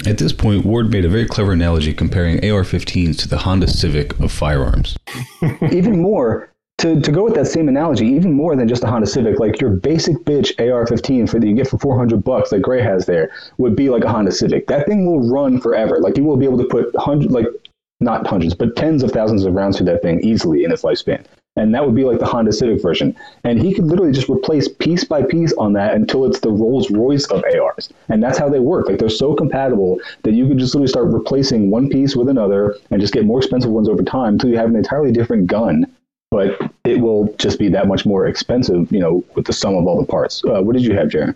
At 0.06 0.18
this 0.18 0.32
point, 0.32 0.64
Ward 0.64 0.92
made 0.92 1.04
a 1.04 1.08
very 1.08 1.26
clever 1.26 1.52
analogy 1.52 1.92
comparing 1.92 2.36
AR 2.38 2.62
15s 2.62 3.18
to 3.18 3.28
the 3.28 3.38
Honda 3.38 3.66
Civic 3.66 4.16
of 4.20 4.30
firearms. 4.30 4.96
even 5.72 6.00
more 6.00 6.52
to, 6.78 7.00
to 7.00 7.10
go 7.10 7.24
with 7.24 7.34
that 7.34 7.46
same 7.46 7.68
analogy, 7.68 8.06
even 8.06 8.32
more 8.32 8.54
than 8.54 8.68
just 8.68 8.84
a 8.84 8.86
Honda 8.86 9.06
Civic, 9.06 9.40
like 9.40 9.60
your 9.60 9.70
basic 9.70 10.16
bitch 10.18 10.52
AR-15 10.60 11.28
for 11.28 11.40
that 11.40 11.46
you 11.46 11.54
get 11.54 11.68
for 11.68 11.78
400 11.78 12.22
bucks 12.22 12.50
that 12.50 12.62
Gray 12.62 12.80
has 12.80 13.06
there 13.06 13.32
would 13.58 13.74
be 13.74 13.90
like 13.90 14.04
a 14.04 14.08
Honda 14.08 14.30
Civic. 14.30 14.68
That 14.68 14.86
thing 14.86 15.04
will 15.04 15.28
run 15.28 15.60
forever. 15.60 15.98
Like 15.98 16.16
you 16.16 16.24
will 16.24 16.36
be 16.36 16.44
able 16.44 16.58
to 16.58 16.64
put 16.64 16.94
hundred, 16.96 17.32
like 17.32 17.46
not 18.00 18.26
hundreds, 18.26 18.54
but 18.54 18.76
tens 18.76 19.02
of 19.02 19.10
thousands 19.10 19.44
of 19.44 19.54
rounds 19.54 19.76
through 19.76 19.86
that 19.86 20.02
thing 20.02 20.20
easily 20.20 20.62
in 20.62 20.70
its 20.70 20.82
lifespan. 20.82 21.24
And 21.58 21.74
that 21.74 21.84
would 21.84 21.94
be 21.94 22.04
like 22.04 22.20
the 22.20 22.26
Honda 22.26 22.52
Civic 22.52 22.80
version. 22.80 23.16
And 23.42 23.60
he 23.60 23.74
could 23.74 23.86
literally 23.86 24.12
just 24.12 24.28
replace 24.28 24.68
piece 24.68 25.02
by 25.02 25.22
piece 25.22 25.52
on 25.54 25.72
that 25.72 25.94
until 25.94 26.24
it's 26.24 26.38
the 26.38 26.50
Rolls 26.50 26.88
Royce 26.88 27.26
of 27.26 27.42
ARs. 27.52 27.92
And 28.08 28.22
that's 28.22 28.38
how 28.38 28.48
they 28.48 28.60
work. 28.60 28.88
Like 28.88 28.98
they're 28.98 29.08
so 29.08 29.34
compatible 29.34 30.00
that 30.22 30.34
you 30.34 30.46
could 30.46 30.58
just 30.58 30.74
literally 30.74 30.88
start 30.88 31.12
replacing 31.12 31.70
one 31.70 31.88
piece 31.88 32.14
with 32.14 32.28
another 32.28 32.76
and 32.92 33.00
just 33.00 33.12
get 33.12 33.24
more 33.24 33.38
expensive 33.38 33.72
ones 33.72 33.88
over 33.88 34.04
time 34.04 34.34
until 34.34 34.50
you 34.50 34.56
have 34.56 34.68
an 34.68 34.76
entirely 34.76 35.10
different 35.10 35.48
gun. 35.48 35.92
But 36.30 36.72
it 36.84 37.00
will 37.00 37.34
just 37.38 37.58
be 37.58 37.68
that 37.70 37.88
much 37.88 38.06
more 38.06 38.26
expensive, 38.26 38.92
you 38.92 39.00
know, 39.00 39.24
with 39.34 39.46
the 39.46 39.52
sum 39.52 39.74
of 39.74 39.86
all 39.86 40.00
the 40.00 40.06
parts. 40.06 40.44
Uh, 40.44 40.62
what 40.62 40.74
did 40.74 40.84
you 40.84 40.94
have, 40.94 41.08
Jaron? 41.08 41.34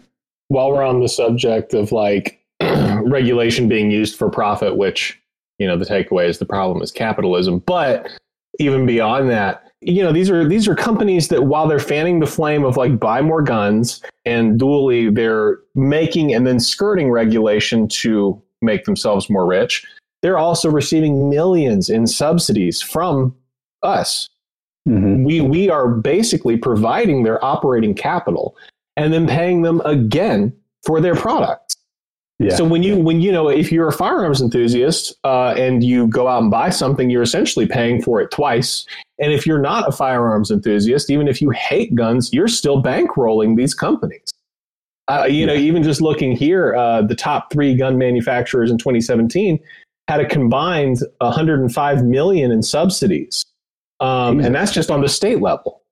While 0.48 0.70
we're 0.70 0.84
on 0.84 1.00
the 1.00 1.08
subject 1.08 1.74
of 1.74 1.90
like 1.90 2.40
regulation 2.60 3.68
being 3.68 3.90
used 3.90 4.16
for 4.16 4.30
profit, 4.30 4.76
which, 4.76 5.20
you 5.58 5.66
know, 5.66 5.76
the 5.76 5.84
takeaway 5.84 6.28
is 6.28 6.38
the 6.38 6.44
problem 6.44 6.80
is 6.80 6.92
capitalism. 6.92 7.58
But 7.60 8.08
even 8.60 8.86
beyond 8.86 9.30
that, 9.30 9.71
you 9.82 10.02
know, 10.02 10.12
these 10.12 10.30
are 10.30 10.46
these 10.46 10.68
are 10.68 10.74
companies 10.74 11.28
that 11.28 11.44
while 11.44 11.66
they're 11.66 11.78
fanning 11.78 12.20
the 12.20 12.26
flame 12.26 12.64
of 12.64 12.76
like 12.76 12.98
buy 12.98 13.20
more 13.20 13.42
guns 13.42 14.02
and 14.24 14.60
dually 14.60 15.14
they're 15.14 15.58
making 15.74 16.32
and 16.34 16.46
then 16.46 16.60
skirting 16.60 17.10
regulation 17.10 17.88
to 17.88 18.40
make 18.60 18.84
themselves 18.84 19.28
more 19.28 19.46
rich, 19.46 19.84
they're 20.22 20.38
also 20.38 20.70
receiving 20.70 21.28
millions 21.28 21.90
in 21.90 22.06
subsidies 22.06 22.80
from 22.80 23.34
us 23.82 24.28
Mhm. 24.88 25.24
We 25.24 25.40
we 25.40 25.70
are 25.70 25.88
basically 25.88 26.56
providing 26.56 27.22
their 27.22 27.42
operating 27.44 27.94
capital 27.94 28.56
and 28.96 29.12
then 29.12 29.26
paying 29.26 29.62
them 29.62 29.80
again 29.84 30.52
for 30.84 31.00
their 31.00 31.14
products. 31.14 31.61
Yeah. 32.42 32.56
So 32.56 32.64
when 32.64 32.82
you 32.82 32.96
when 32.96 33.20
you 33.20 33.30
know 33.30 33.48
if 33.48 33.70
you're 33.70 33.88
a 33.88 33.92
firearms 33.92 34.40
enthusiast 34.40 35.14
uh, 35.24 35.54
and 35.56 35.82
you 35.84 36.06
go 36.08 36.28
out 36.28 36.42
and 36.42 36.50
buy 36.50 36.70
something, 36.70 37.10
you're 37.10 37.22
essentially 37.22 37.66
paying 37.66 38.02
for 38.02 38.20
it 38.20 38.30
twice. 38.30 38.86
And 39.18 39.32
if 39.32 39.46
you're 39.46 39.60
not 39.60 39.88
a 39.88 39.92
firearms 39.92 40.50
enthusiast, 40.50 41.10
even 41.10 41.28
if 41.28 41.40
you 41.40 41.50
hate 41.50 41.94
guns, 41.94 42.32
you're 42.32 42.48
still 42.48 42.82
bankrolling 42.82 43.56
these 43.56 43.74
companies. 43.74 44.32
Uh, 45.08 45.26
you 45.28 45.44
know, 45.46 45.54
even 45.54 45.82
just 45.82 46.00
looking 46.00 46.32
here, 46.32 46.74
uh, 46.74 47.02
the 47.02 47.14
top 47.14 47.52
three 47.52 47.76
gun 47.76 47.98
manufacturers 47.98 48.70
in 48.70 48.78
2017 48.78 49.58
had 50.08 50.20
a 50.20 50.26
combined 50.26 50.98
105 51.18 52.04
million 52.04 52.50
in 52.50 52.62
subsidies, 52.62 53.44
um, 54.00 54.40
and 54.40 54.54
that's 54.54 54.72
just 54.72 54.90
on 54.90 55.00
the 55.00 55.08
state 55.08 55.40
level. 55.40 55.82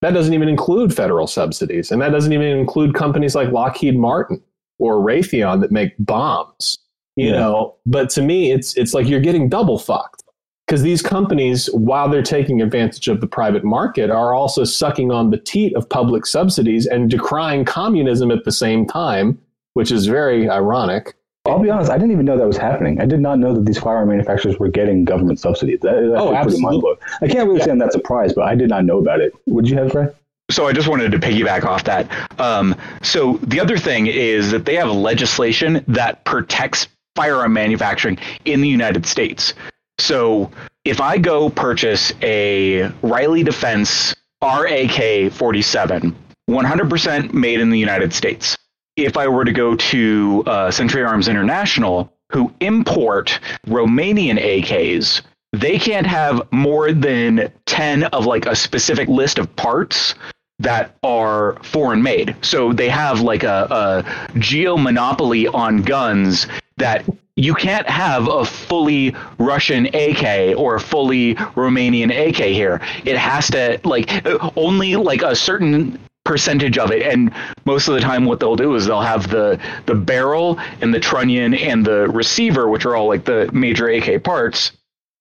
That 0.00 0.12
doesn't 0.12 0.34
even 0.34 0.48
include 0.48 0.94
federal 0.94 1.26
subsidies, 1.26 1.90
and 1.90 2.00
that 2.02 2.10
doesn't 2.10 2.32
even 2.32 2.46
include 2.46 2.94
companies 2.94 3.34
like 3.34 3.52
Lockheed 3.52 3.96
Martin 3.96 4.42
or 4.82 4.96
Raytheon 4.96 5.60
that 5.60 5.70
make 5.70 5.92
bombs. 5.98 6.78
You 7.16 7.28
Yeah. 7.28 7.40
know, 7.40 7.74
but 7.86 8.10
to 8.10 8.22
me, 8.22 8.52
it's 8.52 8.74
it's 8.76 8.94
like 8.94 9.06
you're 9.06 9.20
getting 9.20 9.48
double 9.48 9.78
fucked 9.78 10.24
because 10.66 10.82
these 10.82 11.02
companies, 11.02 11.66
while 11.74 12.08
they're 12.08 12.22
taking 12.22 12.62
advantage 12.62 13.06
of 13.08 13.20
the 13.20 13.26
private 13.26 13.64
market, 13.64 14.10
are 14.10 14.34
also 14.34 14.64
sucking 14.64 15.10
on 15.12 15.30
the 15.30 15.36
teat 15.36 15.74
of 15.76 15.88
public 15.88 16.24
subsidies 16.26 16.86
and 16.86 17.10
decrying 17.10 17.64
communism 17.66 18.30
at 18.30 18.44
the 18.44 18.52
same 18.52 18.86
time, 18.86 19.38
which 19.74 19.92
is 19.92 20.06
very 20.06 20.48
ironic. 20.48 21.14
I'll 21.44 21.58
be 21.58 21.70
honest, 21.70 21.90
I 21.90 21.98
didn't 21.98 22.12
even 22.12 22.24
know 22.24 22.38
that 22.38 22.46
was 22.46 22.56
happening. 22.56 23.00
I 23.00 23.04
did 23.04 23.20
not 23.20 23.38
know 23.38 23.52
that 23.52 23.66
these 23.66 23.78
firearm 23.78 24.08
manufacturers 24.08 24.58
were 24.58 24.68
getting 24.68 25.04
government 25.04 25.40
subsidies. 25.40 25.80
That 25.80 25.96
is 25.96 26.12
oh, 26.16 26.28
pretty 26.28 26.36
absolutely. 26.36 26.94
I 27.20 27.26
can't 27.28 27.48
really 27.48 27.60
say 27.60 27.72
I'm 27.72 27.78
that 27.78 27.92
surprised, 27.92 28.36
but 28.36 28.44
I 28.44 28.54
did 28.54 28.70
not 28.70 28.84
know 28.84 28.98
about 28.98 29.20
it. 29.20 29.34
Would 29.46 29.68
you 29.68 29.76
have, 29.76 29.90
Gray? 29.90 30.06
So 30.52 30.66
I 30.66 30.72
just 30.72 30.88
wanted 30.88 31.12
to 31.12 31.18
piggyback 31.18 31.64
off 31.64 31.84
that. 31.84 32.10
Um, 32.38 32.76
so 33.02 33.38
the 33.42 33.58
other 33.58 33.78
thing 33.78 34.06
is 34.06 34.50
that 34.50 34.64
they 34.64 34.76
have 34.76 34.90
legislation 34.90 35.84
that 35.88 36.24
protects 36.24 36.88
firearm 37.16 37.52
manufacturing 37.52 38.18
in 38.44 38.60
the 38.60 38.68
United 38.68 39.06
States. 39.06 39.54
So 39.98 40.50
if 40.84 41.00
I 41.00 41.18
go 41.18 41.48
purchase 41.48 42.12
a 42.22 42.90
Riley 43.02 43.42
Defense 43.42 44.14
RAK 44.42 45.32
47, 45.32 46.16
100% 46.50 47.32
made 47.32 47.60
in 47.60 47.70
the 47.70 47.78
United 47.78 48.12
States. 48.12 48.56
If 48.96 49.16
I 49.16 49.28
were 49.28 49.44
to 49.44 49.52
go 49.52 49.76
to 49.76 50.42
uh, 50.46 50.70
Century 50.70 51.02
Arms 51.02 51.28
International, 51.28 52.12
who 52.32 52.52
import 52.60 53.38
Romanian 53.66 54.38
AKs, 54.38 55.22
they 55.52 55.78
can't 55.78 56.06
have 56.06 56.42
more 56.50 56.92
than 56.92 57.52
10 57.66 58.04
of 58.04 58.26
like 58.26 58.46
a 58.46 58.56
specific 58.56 59.08
list 59.08 59.38
of 59.38 59.54
parts 59.56 60.14
that 60.58 60.96
are 61.02 61.56
foreign 61.62 62.02
made. 62.02 62.36
So 62.42 62.72
they 62.72 62.88
have 62.88 63.20
like 63.20 63.42
a, 63.42 64.04
a 64.34 64.38
geo 64.38 64.76
monopoly 64.76 65.48
on 65.48 65.82
guns 65.82 66.46
that 66.76 67.04
you 67.36 67.54
can't 67.54 67.88
have 67.88 68.28
a 68.28 68.44
fully 68.44 69.14
Russian 69.38 69.86
AK 69.86 70.56
or 70.56 70.76
a 70.76 70.80
fully 70.80 71.34
Romanian 71.34 72.10
AK 72.10 72.36
here. 72.36 72.80
It 73.04 73.16
has 73.16 73.48
to 73.48 73.80
like 73.84 74.10
only 74.56 74.96
like 74.96 75.22
a 75.22 75.34
certain 75.34 75.98
percentage 76.24 76.78
of 76.78 76.92
it 76.92 77.02
and 77.02 77.32
most 77.64 77.88
of 77.88 77.94
the 77.94 78.00
time 78.00 78.26
what 78.26 78.38
they'll 78.38 78.54
do 78.54 78.76
is 78.76 78.86
they'll 78.86 79.00
have 79.00 79.28
the 79.28 79.58
the 79.86 79.94
barrel 79.94 80.56
and 80.80 80.94
the 80.94 81.00
trunnion 81.00 81.52
and 81.52 81.84
the 81.84 82.06
receiver 82.10 82.68
which 82.68 82.86
are 82.86 82.94
all 82.94 83.08
like 83.08 83.24
the 83.24 83.50
major 83.52 83.88
AK 83.88 84.22
parts 84.22 84.70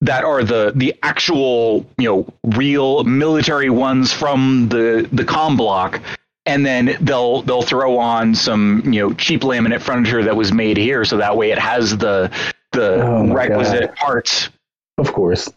that 0.02 0.24
are 0.24 0.44
the 0.44 0.74
the 0.76 0.94
actual 1.04 1.86
you 1.98 2.08
know 2.08 2.28
real 2.56 3.04
military 3.04 3.70
ones 3.70 4.12
from 4.12 4.68
the 4.70 5.08
the 5.12 5.24
com 5.24 5.56
block 5.56 6.02
and 6.46 6.66
then 6.66 6.98
they'll 7.02 7.44
they'll 7.44 7.62
throw 7.62 7.98
on 7.98 8.34
some 8.34 8.82
you 8.86 9.00
know 9.00 9.14
cheap 9.14 9.42
laminate 9.42 9.82
furniture 9.82 10.24
that 10.24 10.36
was 10.36 10.52
made 10.52 10.78
here 10.78 11.06
so 11.06 11.18
that 11.18 11.38
way 11.38 11.52
it 11.52 11.60
has 11.60 11.98
the 11.98 12.32
the 12.72 13.04
Oh 13.04 13.32
requisite 13.32 13.90
God. 13.90 13.96
parts 13.96 14.50
Of 14.98 15.14
course. 15.14 15.50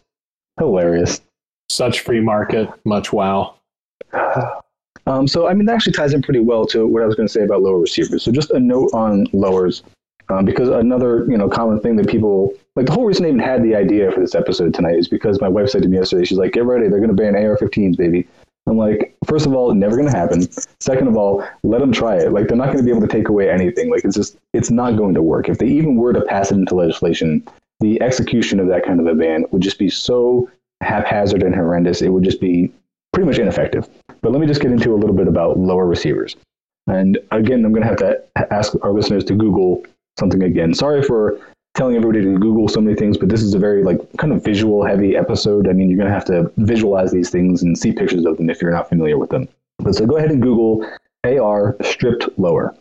Hilarious. 0.59 1.21
Such 1.69 2.01
free 2.01 2.21
market, 2.21 2.69
much 2.85 3.11
wow. 3.13 3.55
Um, 5.07 5.27
so, 5.27 5.47
I 5.47 5.53
mean, 5.53 5.67
that 5.67 5.75
actually 5.75 5.93
ties 5.93 6.15
in 6.15 6.23
pretty 6.23 6.39
well 6.39 6.65
to 6.65 6.87
what 6.87 7.03
I 7.03 7.05
was 7.05 7.13
going 7.13 7.27
to 7.27 7.31
say 7.31 7.43
about 7.43 7.61
lower 7.61 7.79
receivers. 7.79 8.23
So, 8.23 8.31
just 8.31 8.49
a 8.49 8.59
note 8.59 8.89
on 8.91 9.27
lowers, 9.33 9.83
um, 10.29 10.45
because 10.45 10.67
another 10.67 11.27
you 11.29 11.37
know 11.37 11.47
common 11.47 11.79
thing 11.79 11.95
that 11.97 12.07
people 12.07 12.51
like 12.75 12.85
the 12.85 12.91
whole 12.91 13.05
reason 13.05 13.25
I 13.25 13.29
even 13.29 13.39
had 13.39 13.63
the 13.63 13.75
idea 13.75 14.11
for 14.11 14.19
this 14.19 14.35
episode 14.35 14.73
tonight 14.73 14.95
is 14.95 15.07
because 15.07 15.39
my 15.39 15.47
wife 15.47 15.69
said 15.69 15.83
to 15.83 15.87
me 15.87 15.97
yesterday, 15.97 16.25
she's 16.25 16.37
like, 16.37 16.53
"Get 16.53 16.65
ready, 16.65 16.87
they're 16.87 16.99
going 16.99 17.15
to 17.15 17.15
ban 17.15 17.35
AR-15s, 17.35 17.97
baby." 17.97 18.27
I'm 18.67 18.77
like, 18.77 19.15
first 19.25 19.45
of 19.45 19.53
all, 19.53 19.73
never 19.73 19.95
going 19.95 20.09
to 20.09 20.17
happen. 20.17 20.49
Second 20.79 21.07
of 21.07 21.15
all, 21.15 21.47
let 21.63 21.81
them 21.81 21.91
try 21.91 22.15
it. 22.15 22.31
Like, 22.31 22.47
they're 22.47 22.57
not 22.57 22.67
going 22.67 22.79
to 22.79 22.83
be 22.83 22.89
able 22.89 23.01
to 23.01 23.07
take 23.07 23.29
away 23.29 23.49
anything. 23.49 23.91
Like, 23.91 24.03
it's 24.03 24.15
just, 24.15 24.37
it's 24.53 24.71
not 24.71 24.97
going 24.97 25.13
to 25.13 25.21
work. 25.21 25.49
If 25.49 25.59
they 25.59 25.67
even 25.67 25.97
were 25.97 26.13
to 26.13 26.21
pass 26.21 26.51
it 26.51 26.55
into 26.55 26.73
legislation, 26.73 27.47
the 27.79 28.01
execution 28.01 28.59
of 28.59 28.67
that 28.69 28.83
kind 28.83 28.99
of 28.99 29.05
a 29.05 29.13
ban 29.13 29.45
would 29.51 29.61
just 29.61 29.77
be 29.77 29.89
so 29.89 30.49
haphazard 30.81 31.43
and 31.43 31.53
horrendous. 31.53 32.01
It 32.01 32.09
would 32.09 32.23
just 32.23 32.41
be 32.41 32.71
pretty 33.13 33.27
much 33.27 33.37
ineffective. 33.37 33.87
But 34.21 34.31
let 34.31 34.41
me 34.41 34.47
just 34.47 34.61
get 34.61 34.71
into 34.71 34.93
a 34.93 34.97
little 34.97 35.15
bit 35.15 35.27
about 35.27 35.59
lower 35.59 35.85
receivers. 35.85 36.35
And 36.87 37.19
again, 37.31 37.65
I'm 37.65 37.71
going 37.71 37.83
to 37.83 37.87
have 37.87 37.97
to 37.97 38.23
ask 38.51 38.73
our 38.81 38.91
listeners 38.91 39.23
to 39.25 39.35
Google 39.35 39.85
something 40.17 40.41
again. 40.41 40.73
Sorry 40.73 41.03
for 41.03 41.39
telling 41.75 41.95
everybody 41.95 42.23
to 42.23 42.39
Google 42.39 42.67
so 42.67 42.81
many 42.81 42.95
things, 42.95 43.17
but 43.17 43.29
this 43.29 43.43
is 43.43 43.53
a 43.53 43.59
very 43.59 43.83
like 43.83 43.99
kind 44.17 44.33
of 44.33 44.43
visual 44.43 44.85
heavy 44.85 45.15
episode. 45.15 45.67
I 45.67 45.73
mean, 45.73 45.89
you're 45.89 45.97
going 45.97 46.09
to 46.09 46.13
have 46.13 46.25
to 46.25 46.51
visualize 46.57 47.11
these 47.11 47.29
things 47.29 47.61
and 47.61 47.77
see 47.77 47.91
pictures 47.91 48.25
of 48.25 48.37
them 48.37 48.49
if 48.49 48.61
you're 48.61 48.71
not 48.71 48.89
familiar 48.89 49.17
with 49.17 49.29
them. 49.29 49.47
But 49.79 49.95
so 49.95 50.05
go 50.05 50.17
ahead 50.17 50.31
and 50.31 50.41
Google 50.41 50.89
AR 51.25 51.75
stripped 51.81 52.29
lower, 52.39 52.75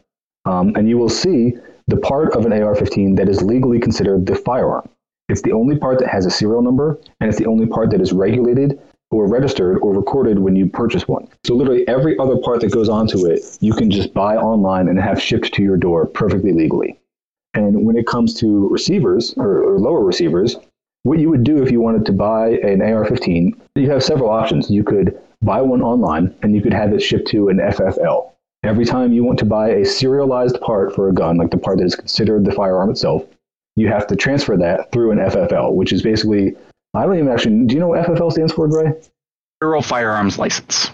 um, 0.44 0.72
and 0.76 0.88
you 0.88 0.96
will 0.96 1.08
see 1.08 1.54
the 1.88 1.96
part 1.96 2.34
of 2.34 2.46
an 2.46 2.52
AR-15 2.52 3.16
that 3.16 3.28
is 3.28 3.42
legally 3.42 3.78
considered 3.78 4.26
the 4.26 4.36
firearm. 4.36 4.88
It's 5.28 5.42
the 5.42 5.52
only 5.52 5.76
part 5.76 5.98
that 5.98 6.08
has 6.08 6.24
a 6.26 6.30
serial 6.30 6.62
number, 6.62 6.98
and 7.20 7.28
it's 7.28 7.38
the 7.38 7.46
only 7.46 7.66
part 7.66 7.90
that 7.90 8.00
is 8.00 8.12
regulated 8.12 8.80
or 9.10 9.28
registered 9.28 9.78
or 9.80 9.94
recorded 9.94 10.38
when 10.38 10.56
you 10.56 10.68
purchase 10.68 11.08
one. 11.08 11.28
So 11.44 11.54
literally 11.54 11.86
every 11.88 12.18
other 12.18 12.36
part 12.36 12.60
that 12.60 12.72
goes 12.72 12.88
onto 12.88 13.26
it, 13.26 13.40
you 13.60 13.72
can 13.72 13.90
just 13.90 14.14
buy 14.14 14.36
online 14.36 14.88
and 14.88 14.98
have 14.98 15.20
shipped 15.20 15.52
to 15.54 15.62
your 15.62 15.76
door 15.76 16.06
perfectly 16.06 16.52
legally. 16.52 16.98
And 17.54 17.84
when 17.86 17.96
it 17.96 18.06
comes 18.06 18.34
to 18.40 18.68
receivers 18.68 19.34
or, 19.36 19.62
or 19.62 19.78
lower 19.78 20.04
receivers, 20.04 20.56
what 21.04 21.18
you 21.18 21.30
would 21.30 21.44
do 21.44 21.62
if 21.62 21.70
you 21.70 21.80
wanted 21.80 22.04
to 22.06 22.12
buy 22.12 22.50
an 22.50 22.82
AR-15, 22.82 23.52
you 23.76 23.90
have 23.90 24.02
several 24.02 24.30
options. 24.30 24.70
You 24.70 24.82
could 24.82 25.18
buy 25.42 25.60
one 25.60 25.82
online 25.82 26.34
and 26.42 26.54
you 26.54 26.62
could 26.62 26.72
have 26.72 26.92
it 26.92 27.00
shipped 27.00 27.28
to 27.28 27.48
an 27.48 27.58
FFL. 27.58 28.30
Every 28.64 28.84
time 28.84 29.12
you 29.12 29.24
want 29.24 29.38
to 29.40 29.44
buy 29.44 29.68
a 29.70 29.84
serialized 29.84 30.60
part 30.60 30.94
for 30.94 31.08
a 31.08 31.12
gun, 31.12 31.36
like 31.36 31.50
the 31.50 31.58
part 31.58 31.78
that 31.78 31.84
is 31.84 31.94
considered 31.94 32.44
the 32.44 32.52
firearm 32.52 32.90
itself, 32.90 33.24
you 33.76 33.88
have 33.88 34.06
to 34.06 34.16
transfer 34.16 34.56
that 34.56 34.90
through 34.90 35.10
an 35.10 35.18
FFL, 35.18 35.74
which 35.74 35.92
is 35.92 36.02
basically 36.02 36.54
I 36.94 37.04
don't 37.04 37.18
even 37.18 37.28
actually. 37.28 37.66
Do 37.66 37.74
you 37.74 37.80
know 37.80 37.88
what 37.88 38.06
FFL 38.06 38.32
stands 38.32 38.52
for, 38.52 38.68
Gray? 38.68 38.92
federal 39.60 39.82
firearms 39.82 40.38
license 40.38 40.90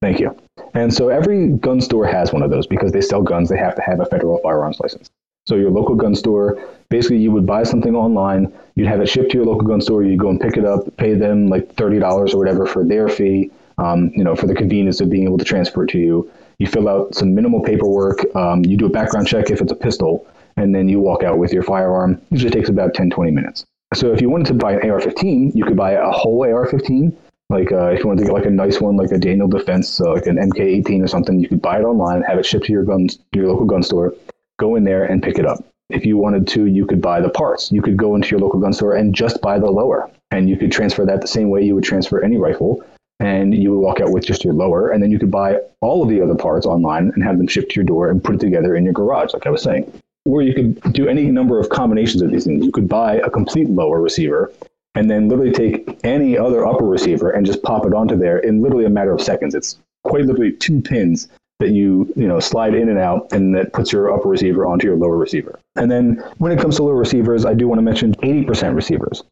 Thank 0.00 0.20
you. 0.20 0.36
And 0.74 0.94
so 0.94 1.08
every 1.08 1.48
gun 1.48 1.80
store 1.80 2.06
has 2.06 2.32
one 2.32 2.42
of 2.42 2.50
those 2.50 2.66
because 2.66 2.92
they 2.92 3.00
sell 3.00 3.20
guns. 3.20 3.48
They 3.48 3.56
have 3.56 3.74
to 3.74 3.82
have 3.82 4.00
a 4.00 4.06
federal 4.06 4.38
firearms 4.38 4.78
license. 4.78 5.10
So 5.48 5.54
your 5.54 5.70
local 5.70 5.94
gun 5.94 6.14
store, 6.14 6.62
basically, 6.90 7.16
you 7.16 7.32
would 7.32 7.46
buy 7.46 7.62
something 7.62 7.96
online. 7.96 8.52
You'd 8.74 8.88
have 8.88 9.00
it 9.00 9.08
shipped 9.08 9.30
to 9.30 9.38
your 9.38 9.46
local 9.46 9.66
gun 9.66 9.80
store. 9.80 10.02
you'd 10.02 10.18
go 10.18 10.28
and 10.28 10.38
pick 10.38 10.58
it 10.58 10.66
up, 10.66 10.94
pay 10.98 11.14
them 11.14 11.48
like 11.48 11.74
thirty 11.74 11.98
dollars 11.98 12.34
or 12.34 12.36
whatever 12.38 12.66
for 12.66 12.84
their 12.84 13.08
fee. 13.08 13.50
Um, 13.78 14.10
you 14.14 14.22
know, 14.24 14.36
for 14.36 14.46
the 14.46 14.54
convenience 14.54 15.00
of 15.00 15.08
being 15.08 15.24
able 15.24 15.38
to 15.38 15.46
transfer 15.46 15.84
it 15.84 15.90
to 15.90 15.98
you. 15.98 16.30
You 16.58 16.66
fill 16.66 16.86
out 16.86 17.14
some 17.14 17.34
minimal 17.34 17.62
paperwork. 17.62 18.26
Um, 18.36 18.62
you 18.66 18.76
do 18.76 18.84
a 18.84 18.90
background 18.90 19.26
check 19.26 19.48
if 19.50 19.62
it's 19.62 19.72
a 19.72 19.76
pistol, 19.76 20.26
and 20.58 20.74
then 20.74 20.86
you 20.86 21.00
walk 21.00 21.22
out 21.22 21.38
with 21.38 21.50
your 21.50 21.62
firearm. 21.62 22.20
Usually 22.30 22.50
takes 22.50 22.68
about 22.68 22.92
10, 22.92 23.08
20 23.08 23.30
minutes. 23.30 23.64
So 23.94 24.12
if 24.12 24.20
you 24.20 24.28
wanted 24.28 24.48
to 24.48 24.54
buy 24.54 24.72
an 24.74 24.90
AR-15, 24.90 25.54
you 25.54 25.64
could 25.64 25.76
buy 25.76 25.92
a 25.92 26.10
whole 26.10 26.42
AR-15. 26.42 27.16
Like 27.48 27.72
uh, 27.72 27.86
if 27.86 28.00
you 28.00 28.06
wanted 28.08 28.20
to 28.20 28.26
get 28.26 28.34
like 28.34 28.44
a 28.44 28.50
nice 28.50 28.82
one, 28.82 28.96
like 28.96 29.12
a 29.12 29.18
Daniel 29.18 29.48
Defense, 29.48 29.98
uh, 29.98 30.12
like 30.12 30.26
an 30.26 30.36
MK18 30.36 31.02
or 31.02 31.08
something, 31.08 31.40
you 31.40 31.48
could 31.48 31.62
buy 31.62 31.78
it 31.78 31.84
online, 31.84 32.20
have 32.22 32.38
it 32.38 32.44
shipped 32.44 32.66
to 32.66 32.72
your 32.72 32.84
gun, 32.84 33.08
to 33.08 33.18
your 33.34 33.48
local 33.48 33.64
gun 33.64 33.82
store, 33.82 34.12
go 34.58 34.76
in 34.76 34.84
there 34.84 35.04
and 35.04 35.22
pick 35.22 35.38
it 35.38 35.46
up. 35.46 35.64
If 35.90 36.04
you 36.04 36.18
wanted 36.18 36.46
to, 36.48 36.66
you 36.66 36.84
could 36.84 37.00
buy 37.00 37.20
the 37.20 37.30
parts. 37.30 37.72
You 37.72 37.80
could 37.80 37.96
go 37.96 38.14
into 38.14 38.30
your 38.30 38.40
local 38.40 38.60
gun 38.60 38.72
store 38.72 38.94
and 38.94 39.14
just 39.14 39.40
buy 39.40 39.58
the 39.58 39.70
lower, 39.70 40.10
and 40.30 40.48
you 40.48 40.56
could 40.56 40.70
transfer 40.70 41.06
that 41.06 41.22
the 41.22 41.26
same 41.26 41.48
way 41.48 41.62
you 41.62 41.74
would 41.74 41.84
transfer 41.84 42.22
any 42.22 42.36
rifle. 42.36 42.84
And 43.20 43.52
you 43.54 43.72
would 43.72 43.80
walk 43.80 44.00
out 44.00 44.12
with 44.12 44.24
just 44.24 44.44
your 44.44 44.54
lower, 44.54 44.90
and 44.90 45.02
then 45.02 45.10
you 45.10 45.18
could 45.18 45.30
buy 45.30 45.58
all 45.80 46.02
of 46.02 46.08
the 46.08 46.20
other 46.20 46.36
parts 46.36 46.66
online 46.66 47.10
and 47.14 47.24
have 47.24 47.38
them 47.38 47.48
shipped 47.48 47.72
to 47.72 47.76
your 47.76 47.84
door 47.84 48.10
and 48.10 48.22
put 48.22 48.36
it 48.36 48.40
together 48.40 48.76
in 48.76 48.84
your 48.84 48.92
garage, 48.92 49.32
like 49.32 49.46
I 49.46 49.50
was 49.50 49.62
saying 49.62 49.90
or 50.28 50.42
you 50.42 50.52
could 50.52 50.92
do 50.92 51.08
any 51.08 51.30
number 51.30 51.58
of 51.58 51.70
combinations 51.70 52.20
of 52.20 52.30
these 52.30 52.44
things. 52.44 52.64
You 52.64 52.70
could 52.70 52.88
buy 52.88 53.14
a 53.16 53.30
complete 53.30 53.68
lower 53.70 54.00
receiver 54.00 54.52
and 54.94 55.10
then 55.10 55.28
literally 55.28 55.52
take 55.52 55.98
any 56.04 56.36
other 56.36 56.66
upper 56.66 56.84
receiver 56.84 57.30
and 57.30 57.46
just 57.46 57.62
pop 57.62 57.86
it 57.86 57.94
onto 57.94 58.16
there 58.16 58.38
in 58.38 58.60
literally 58.60 58.84
a 58.84 58.90
matter 58.90 59.12
of 59.12 59.22
seconds. 59.22 59.54
It's 59.54 59.78
quite 60.04 60.26
literally 60.26 60.52
two 60.52 60.82
pins 60.82 61.28
that 61.58 61.70
you 61.70 62.12
you 62.16 62.28
know 62.28 62.40
slide 62.40 62.74
in 62.74 62.88
and 62.88 62.98
out 62.98 63.32
and 63.32 63.54
that 63.54 63.72
puts 63.72 63.92
your 63.92 64.12
upper 64.12 64.28
receiver 64.28 64.66
onto 64.66 64.86
your 64.86 64.96
lower 64.96 65.16
receiver. 65.16 65.58
And 65.76 65.90
then 65.90 66.22
when 66.38 66.52
it 66.52 66.58
comes 66.58 66.76
to 66.76 66.82
lower 66.84 66.94
receivers, 66.94 67.44
I 67.44 67.54
do 67.54 67.68
want 67.68 67.78
to 67.78 67.82
mention 67.82 68.14
80% 68.16 68.74
receivers. 68.74 69.22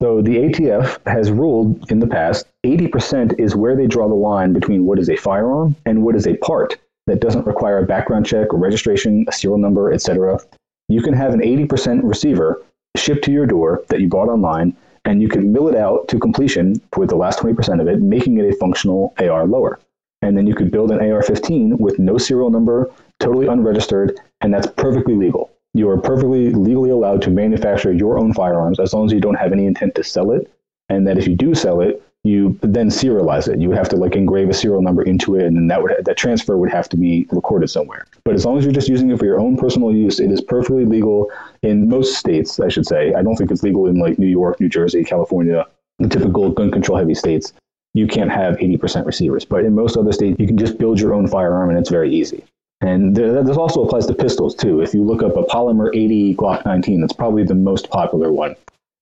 So 0.00 0.20
the 0.20 0.36
ATF 0.36 0.98
has 1.06 1.30
ruled 1.30 1.90
in 1.90 2.00
the 2.00 2.08
past 2.08 2.46
80% 2.64 3.38
is 3.38 3.54
where 3.54 3.76
they 3.76 3.86
draw 3.86 4.08
the 4.08 4.14
line 4.14 4.52
between 4.52 4.84
what 4.84 4.98
is 4.98 5.08
a 5.08 5.16
firearm 5.16 5.76
and 5.86 6.02
what 6.02 6.16
is 6.16 6.26
a 6.26 6.36
part 6.38 6.76
that 7.06 7.20
doesn't 7.20 7.46
require 7.46 7.78
a 7.78 7.86
background 7.86 8.26
check, 8.26 8.52
a 8.52 8.56
registration, 8.56 9.24
a 9.28 9.32
serial 9.32 9.58
number, 9.58 9.92
etc. 9.92 10.40
You 10.88 11.02
can 11.02 11.14
have 11.14 11.32
an 11.32 11.40
80% 11.40 12.00
receiver 12.02 12.62
shipped 12.96 13.24
to 13.24 13.32
your 13.32 13.46
door 13.46 13.84
that 13.88 14.00
you 14.00 14.08
bought 14.08 14.28
online, 14.28 14.76
and 15.04 15.22
you 15.22 15.28
can 15.28 15.52
mill 15.52 15.68
it 15.68 15.76
out 15.76 16.08
to 16.08 16.18
completion 16.18 16.80
with 16.96 17.08
the 17.08 17.16
last 17.16 17.38
20% 17.38 17.80
of 17.80 17.88
it, 17.88 18.00
making 18.00 18.38
it 18.38 18.52
a 18.52 18.56
functional 18.56 19.14
AR 19.18 19.46
lower. 19.46 19.78
And 20.22 20.36
then 20.36 20.46
you 20.46 20.54
could 20.54 20.70
build 20.70 20.90
an 20.90 21.00
AR 21.00 21.22
15 21.22 21.78
with 21.78 21.98
no 21.98 22.16
serial 22.16 22.50
number, 22.50 22.90
totally 23.18 23.48
unregistered, 23.48 24.18
and 24.40 24.54
that's 24.54 24.66
perfectly 24.66 25.14
legal. 25.14 25.50
You 25.74 25.88
are 25.90 25.98
perfectly 25.98 26.50
legally 26.50 26.90
allowed 26.90 27.22
to 27.22 27.30
manufacture 27.30 27.92
your 27.92 28.18
own 28.18 28.32
firearms 28.32 28.78
as 28.78 28.92
long 28.92 29.06
as 29.06 29.12
you 29.12 29.20
don't 29.20 29.34
have 29.34 29.52
any 29.52 29.66
intent 29.66 29.94
to 29.96 30.04
sell 30.04 30.30
it. 30.32 30.50
And 30.88 31.06
that 31.06 31.18
if 31.18 31.26
you 31.26 31.34
do 31.34 31.54
sell 31.54 31.80
it, 31.80 32.02
you 32.24 32.56
then 32.62 32.88
serialize 32.88 33.48
it. 33.48 33.60
You 33.60 33.68
would 33.68 33.78
have 33.78 33.88
to 33.88 33.96
like 33.96 34.14
engrave 34.14 34.48
a 34.48 34.54
serial 34.54 34.80
number 34.80 35.02
into 35.02 35.34
it, 35.34 35.44
and 35.44 35.56
then 35.56 35.66
that 35.68 35.82
would 35.82 35.92
that 36.04 36.16
transfer 36.16 36.56
would 36.56 36.70
have 36.70 36.88
to 36.90 36.96
be 36.96 37.26
recorded 37.32 37.68
somewhere. 37.68 38.06
But 38.24 38.34
as 38.34 38.44
long 38.44 38.58
as 38.58 38.64
you're 38.64 38.72
just 38.72 38.88
using 38.88 39.10
it 39.10 39.18
for 39.18 39.24
your 39.24 39.40
own 39.40 39.56
personal 39.56 39.92
use, 39.92 40.20
it 40.20 40.30
is 40.30 40.40
perfectly 40.40 40.84
legal 40.84 41.32
in 41.62 41.88
most 41.88 42.16
states. 42.18 42.60
I 42.60 42.68
should 42.68 42.86
say. 42.86 43.12
I 43.14 43.22
don't 43.22 43.34
think 43.34 43.50
it's 43.50 43.64
legal 43.64 43.86
in 43.86 43.98
like 43.98 44.18
New 44.18 44.28
York, 44.28 44.60
New 44.60 44.68
Jersey, 44.68 45.02
California, 45.02 45.66
the 45.98 46.08
typical 46.08 46.50
gun 46.50 46.70
control 46.70 46.98
heavy 46.98 47.14
states. 47.14 47.52
You 47.94 48.06
can't 48.06 48.30
have 48.30 48.56
80% 48.56 49.04
receivers, 49.04 49.44
but 49.44 49.64
in 49.64 49.74
most 49.74 49.96
other 49.96 50.12
states, 50.12 50.38
you 50.38 50.46
can 50.46 50.56
just 50.56 50.78
build 50.78 50.98
your 50.98 51.12
own 51.12 51.26
firearm, 51.28 51.68
and 51.70 51.78
it's 51.78 51.90
very 51.90 52.12
easy. 52.14 52.44
And 52.80 53.14
this 53.14 53.56
also 53.56 53.84
applies 53.84 54.06
to 54.06 54.14
pistols 54.14 54.54
too. 54.54 54.80
If 54.80 54.92
you 54.92 55.04
look 55.04 55.22
up 55.22 55.36
a 55.36 55.44
Polymer 55.44 55.88
80 55.94 56.34
Glock 56.34 56.64
19, 56.64 57.00
that's 57.00 57.12
probably 57.12 57.44
the 57.44 57.54
most 57.54 57.90
popular 57.90 58.32
one. 58.32 58.56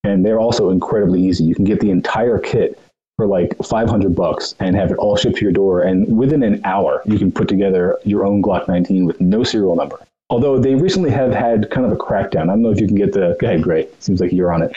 And 0.04 0.24
they're 0.24 0.40
also 0.40 0.70
incredibly 0.70 1.22
easy. 1.22 1.44
You 1.44 1.54
can 1.54 1.64
get 1.64 1.80
the 1.80 1.90
entire 1.90 2.38
kit 2.38 2.78
for 3.16 3.26
like 3.26 3.56
500 3.64 4.14
bucks 4.14 4.54
and 4.60 4.76
have 4.76 4.90
it 4.90 4.98
all 4.98 5.16
shipped 5.16 5.36
to 5.36 5.44
your 5.44 5.52
door. 5.52 5.82
And 5.82 6.16
within 6.16 6.42
an 6.42 6.60
hour, 6.64 7.02
you 7.06 7.18
can 7.18 7.32
put 7.32 7.48
together 7.48 7.98
your 8.04 8.26
own 8.26 8.42
Glock 8.42 8.68
19 8.68 9.06
with 9.06 9.20
no 9.20 9.44
serial 9.44 9.76
number. 9.76 9.98
Although 10.28 10.58
they 10.58 10.74
recently 10.74 11.10
have 11.10 11.32
had 11.32 11.70
kind 11.70 11.84
of 11.84 11.92
a 11.92 11.96
crackdown. 11.96 12.42
I 12.42 12.46
don't 12.46 12.62
know 12.62 12.70
if 12.70 12.80
you 12.80 12.86
can 12.86 12.96
get 12.96 13.12
the. 13.12 13.36
Go 13.40 13.46
ahead, 13.46 13.62
Gray. 13.62 13.88
Seems 13.98 14.20
like 14.20 14.30
you're 14.30 14.52
on 14.52 14.62
it. 14.62 14.72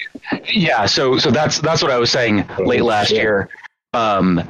Yeah. 0.45 0.86
So 0.86 1.18
so 1.18 1.30
that's 1.30 1.59
that's 1.59 1.82
what 1.82 1.91
I 1.91 1.99
was 1.99 2.09
saying 2.09 2.45
late 2.59 2.82
last 2.82 3.11
year. 3.11 3.49
Um, 3.94 4.48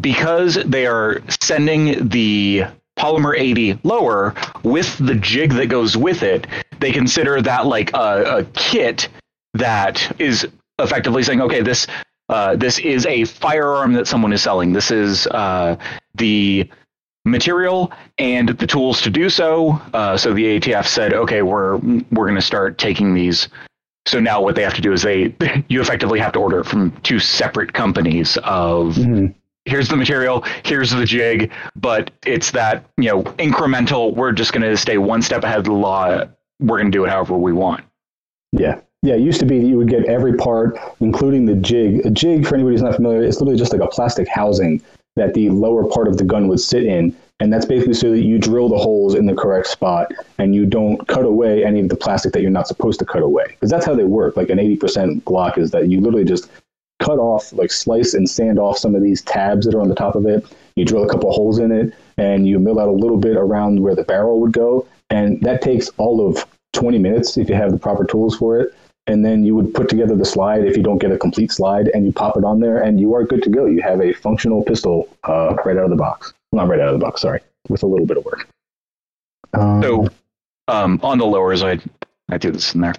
because 0.00 0.54
they 0.64 0.86
are 0.86 1.20
sending 1.40 2.08
the 2.08 2.64
polymer 2.98 3.36
80 3.36 3.78
lower 3.82 4.34
with 4.62 4.96
the 4.98 5.14
jig 5.14 5.52
that 5.54 5.66
goes 5.66 5.96
with 5.96 6.22
it, 6.22 6.46
they 6.80 6.92
consider 6.92 7.40
that 7.42 7.66
like 7.66 7.92
a, 7.94 8.38
a 8.38 8.44
kit 8.54 9.08
that 9.54 10.14
is 10.20 10.46
effectively 10.78 11.22
saying, 11.22 11.40
okay, 11.40 11.62
this 11.62 11.86
uh, 12.28 12.54
this 12.54 12.78
is 12.78 13.06
a 13.06 13.24
firearm 13.24 13.92
that 13.92 14.06
someone 14.06 14.32
is 14.32 14.40
selling. 14.40 14.72
This 14.72 14.92
is 14.92 15.26
uh, 15.28 15.76
the 16.14 16.70
material 17.24 17.92
and 18.18 18.50
the 18.50 18.66
tools 18.66 19.02
to 19.02 19.10
do 19.10 19.28
so. 19.28 19.80
Uh, 19.92 20.16
so 20.16 20.32
the 20.32 20.60
ATF 20.60 20.86
said, 20.86 21.12
okay, 21.12 21.42
we're 21.42 21.76
we're 21.76 22.26
going 22.26 22.36
to 22.36 22.42
start 22.42 22.78
taking 22.78 23.14
these. 23.14 23.48
So 24.06 24.18
now 24.18 24.40
what 24.40 24.54
they 24.54 24.62
have 24.62 24.74
to 24.74 24.80
do 24.80 24.92
is 24.92 25.02
they 25.02 25.34
you 25.68 25.80
effectively 25.80 26.18
have 26.18 26.32
to 26.32 26.38
order 26.38 26.60
it 26.60 26.66
from 26.66 26.92
two 27.02 27.18
separate 27.18 27.72
companies 27.72 28.36
of 28.38 28.94
mm-hmm 28.94 29.32
here's 29.64 29.88
the 29.88 29.96
material, 29.96 30.44
here's 30.64 30.90
the 30.90 31.04
jig, 31.04 31.50
but 31.76 32.10
it's 32.26 32.50
that, 32.50 32.84
you 32.96 33.08
know, 33.08 33.22
incremental, 33.38 34.14
we're 34.14 34.32
just 34.32 34.52
going 34.52 34.62
to 34.62 34.76
stay 34.76 34.98
one 34.98 35.22
step 35.22 35.44
ahead 35.44 35.58
of 35.58 35.64
the 35.64 35.72
law. 35.72 36.24
We're 36.60 36.78
going 36.78 36.90
to 36.90 36.98
do 36.98 37.04
it 37.04 37.10
however 37.10 37.36
we 37.36 37.52
want. 37.52 37.84
Yeah. 38.52 38.80
Yeah, 39.02 39.14
it 39.14 39.20
used 39.20 39.40
to 39.40 39.46
be 39.46 39.60
that 39.60 39.66
you 39.66 39.78
would 39.78 39.88
get 39.88 40.04
every 40.04 40.34
part, 40.34 40.78
including 41.00 41.46
the 41.46 41.54
jig. 41.54 42.04
A 42.04 42.10
jig, 42.10 42.46
for 42.46 42.54
anybody 42.54 42.74
who's 42.74 42.82
not 42.82 42.96
familiar, 42.96 43.22
it's 43.22 43.40
literally 43.40 43.58
just 43.58 43.72
like 43.72 43.80
a 43.80 43.86
plastic 43.86 44.28
housing 44.28 44.82
that 45.16 45.32
the 45.32 45.48
lower 45.48 45.86
part 45.86 46.06
of 46.06 46.18
the 46.18 46.24
gun 46.24 46.48
would 46.48 46.60
sit 46.60 46.84
in. 46.84 47.16
And 47.40 47.50
that's 47.50 47.64
basically 47.64 47.94
so 47.94 48.10
that 48.10 48.22
you 48.22 48.38
drill 48.38 48.68
the 48.68 48.76
holes 48.76 49.14
in 49.14 49.24
the 49.24 49.34
correct 49.34 49.66
spot 49.66 50.12
and 50.38 50.54
you 50.54 50.66
don't 50.66 51.08
cut 51.08 51.24
away 51.24 51.64
any 51.64 51.80
of 51.80 51.88
the 51.88 51.96
plastic 51.96 52.34
that 52.34 52.42
you're 52.42 52.50
not 52.50 52.68
supposed 52.68 52.98
to 52.98 53.06
cut 53.06 53.22
away. 53.22 53.44
Because 53.48 53.70
that's 53.70 53.86
how 53.86 53.94
they 53.94 54.04
work. 54.04 54.36
Like 54.36 54.50
an 54.50 54.58
80% 54.58 55.22
Glock 55.22 55.56
is 55.56 55.70
that 55.70 55.88
you 55.88 56.00
literally 56.00 56.26
just 56.26 56.50
cut 57.00 57.18
off, 57.18 57.52
like 57.54 57.72
slice 57.72 58.12
and 58.12 58.28
sand 58.28 58.58
off 58.58 58.76
some 58.76 58.94
of 58.94 59.02
these 59.02 59.22
tabs 59.22 59.64
that 59.64 59.74
are 59.74 59.80
on 59.80 59.88
the 59.88 59.94
top 59.94 60.14
of 60.14 60.26
it. 60.26 60.44
You 60.76 60.84
drill 60.84 61.04
a 61.04 61.08
couple 61.08 61.32
holes 61.32 61.58
in 61.58 61.72
it 61.72 61.94
and 62.18 62.46
you 62.46 62.58
mill 62.58 62.78
out 62.78 62.88
a 62.88 62.92
little 62.92 63.16
bit 63.16 63.36
around 63.36 63.80
where 63.80 63.94
the 63.94 64.04
barrel 64.04 64.38
would 64.40 64.52
go. 64.52 64.86
And 65.08 65.40
that 65.40 65.62
takes 65.62 65.88
all 65.96 66.26
of 66.26 66.44
20 66.74 66.98
minutes 66.98 67.38
if 67.38 67.48
you 67.48 67.54
have 67.54 67.72
the 67.72 67.78
proper 67.78 68.04
tools 68.04 68.36
for 68.36 68.60
it. 68.60 68.74
And 69.06 69.24
then 69.24 69.44
you 69.44 69.56
would 69.56 69.72
put 69.72 69.88
together 69.88 70.14
the 70.14 70.26
slide 70.26 70.64
if 70.66 70.76
you 70.76 70.82
don't 70.82 70.98
get 70.98 71.10
a 71.10 71.18
complete 71.18 71.50
slide 71.50 71.88
and 71.88 72.04
you 72.04 72.12
pop 72.12 72.36
it 72.36 72.44
on 72.44 72.60
there 72.60 72.82
and 72.82 73.00
you 73.00 73.14
are 73.14 73.24
good 73.24 73.42
to 73.44 73.50
go. 73.50 73.64
You 73.64 73.80
have 73.80 74.00
a 74.02 74.12
functional 74.12 74.62
pistol 74.62 75.08
uh, 75.24 75.56
right 75.64 75.78
out 75.78 75.84
of 75.84 75.90
the 75.90 75.96
box. 75.96 76.34
Not 76.52 76.68
right 76.68 76.80
out 76.80 76.88
of 76.88 76.98
the 76.98 77.04
box, 77.04 77.22
sorry, 77.22 77.40
with 77.68 77.82
a 77.82 77.86
little 77.86 78.06
bit 78.06 78.16
of 78.16 78.24
work. 78.24 78.48
Um, 79.54 79.82
so 79.82 80.08
um, 80.68 81.00
on 81.02 81.18
the 81.18 81.26
lowers, 81.26 81.62
I, 81.62 81.78
I 82.28 82.38
threw 82.38 82.52
this 82.52 82.74
in 82.74 82.80
there 82.80 82.94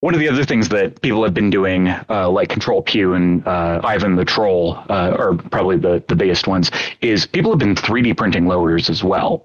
one 0.00 0.14
of 0.14 0.20
the 0.20 0.28
other 0.28 0.44
things 0.44 0.68
that 0.70 1.00
people 1.02 1.22
have 1.22 1.34
been 1.34 1.50
doing, 1.50 1.88
uh, 1.88 2.28
like 2.30 2.48
Control 2.48 2.82
Q 2.82 3.14
and 3.14 3.46
uh, 3.46 3.80
Ivan 3.84 4.16
the 4.16 4.24
Troll, 4.24 4.78
uh, 4.88 5.14
are 5.18 5.34
probably 5.34 5.76
the, 5.76 6.02
the 6.08 6.16
biggest 6.16 6.46
ones, 6.46 6.70
is 7.02 7.26
people 7.26 7.50
have 7.52 7.58
been 7.58 7.74
3D 7.74 8.16
printing 8.16 8.46
lowers 8.46 8.88
as 8.88 9.04
well. 9.04 9.44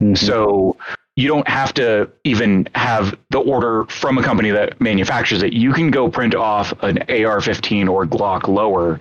Mm-hmm. 0.00 0.14
So 0.14 0.76
you 1.16 1.26
don't 1.26 1.48
have 1.48 1.74
to 1.74 2.08
even 2.22 2.68
have 2.76 3.18
the 3.30 3.40
order 3.40 3.86
from 3.86 4.18
a 4.18 4.22
company 4.22 4.50
that 4.52 4.80
manufactures 4.80 5.42
it. 5.42 5.52
You 5.52 5.72
can 5.72 5.90
go 5.90 6.08
print 6.08 6.36
off 6.36 6.72
an 6.82 6.98
AR 7.10 7.40
15 7.40 7.88
or 7.88 8.06
Glock 8.06 8.46
lower 8.46 9.00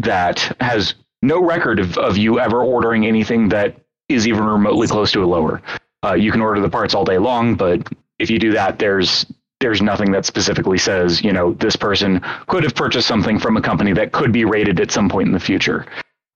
that 0.00 0.56
has 0.60 0.94
no 1.22 1.42
record 1.42 1.78
of, 1.78 1.96
of 1.98 2.16
you 2.16 2.40
ever 2.40 2.62
ordering 2.62 3.06
anything 3.06 3.48
that 3.48 3.76
is 4.08 4.26
even 4.26 4.44
remotely 4.44 4.86
close 4.88 5.12
to 5.12 5.24
a 5.24 5.26
lower. 5.26 5.62
Uh, 6.04 6.14
you 6.14 6.32
can 6.32 6.40
order 6.40 6.60
the 6.60 6.68
parts 6.68 6.94
all 6.94 7.04
day 7.04 7.18
long, 7.18 7.54
but 7.54 7.80
if 8.18 8.28
you 8.28 8.38
do 8.38 8.52
that, 8.52 8.78
there's 8.78 9.24
there's 9.60 9.80
nothing 9.80 10.10
that 10.10 10.26
specifically 10.26 10.76
says, 10.76 11.22
you 11.22 11.32
know, 11.32 11.52
this 11.52 11.76
person 11.76 12.20
could 12.48 12.64
have 12.64 12.74
purchased 12.74 13.06
something 13.06 13.38
from 13.38 13.56
a 13.56 13.62
company 13.62 13.92
that 13.92 14.10
could 14.10 14.32
be 14.32 14.44
rated 14.44 14.80
at 14.80 14.90
some 14.90 15.08
point 15.08 15.28
in 15.28 15.32
the 15.32 15.40
future. 15.40 15.86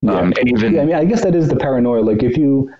Yeah. 0.01 0.13
Um, 0.13 0.33
and 0.39 0.47
even 0.47 0.73
yeah, 0.73 0.81
I 0.81 0.85
mean, 0.85 0.95
I 0.95 1.03
guess 1.03 1.23
that 1.23 1.35
is 1.35 1.49
the 1.49 1.57
paranoia. 1.57 1.99
Like, 1.99 2.23
if 2.23 2.37
you 2.37 2.73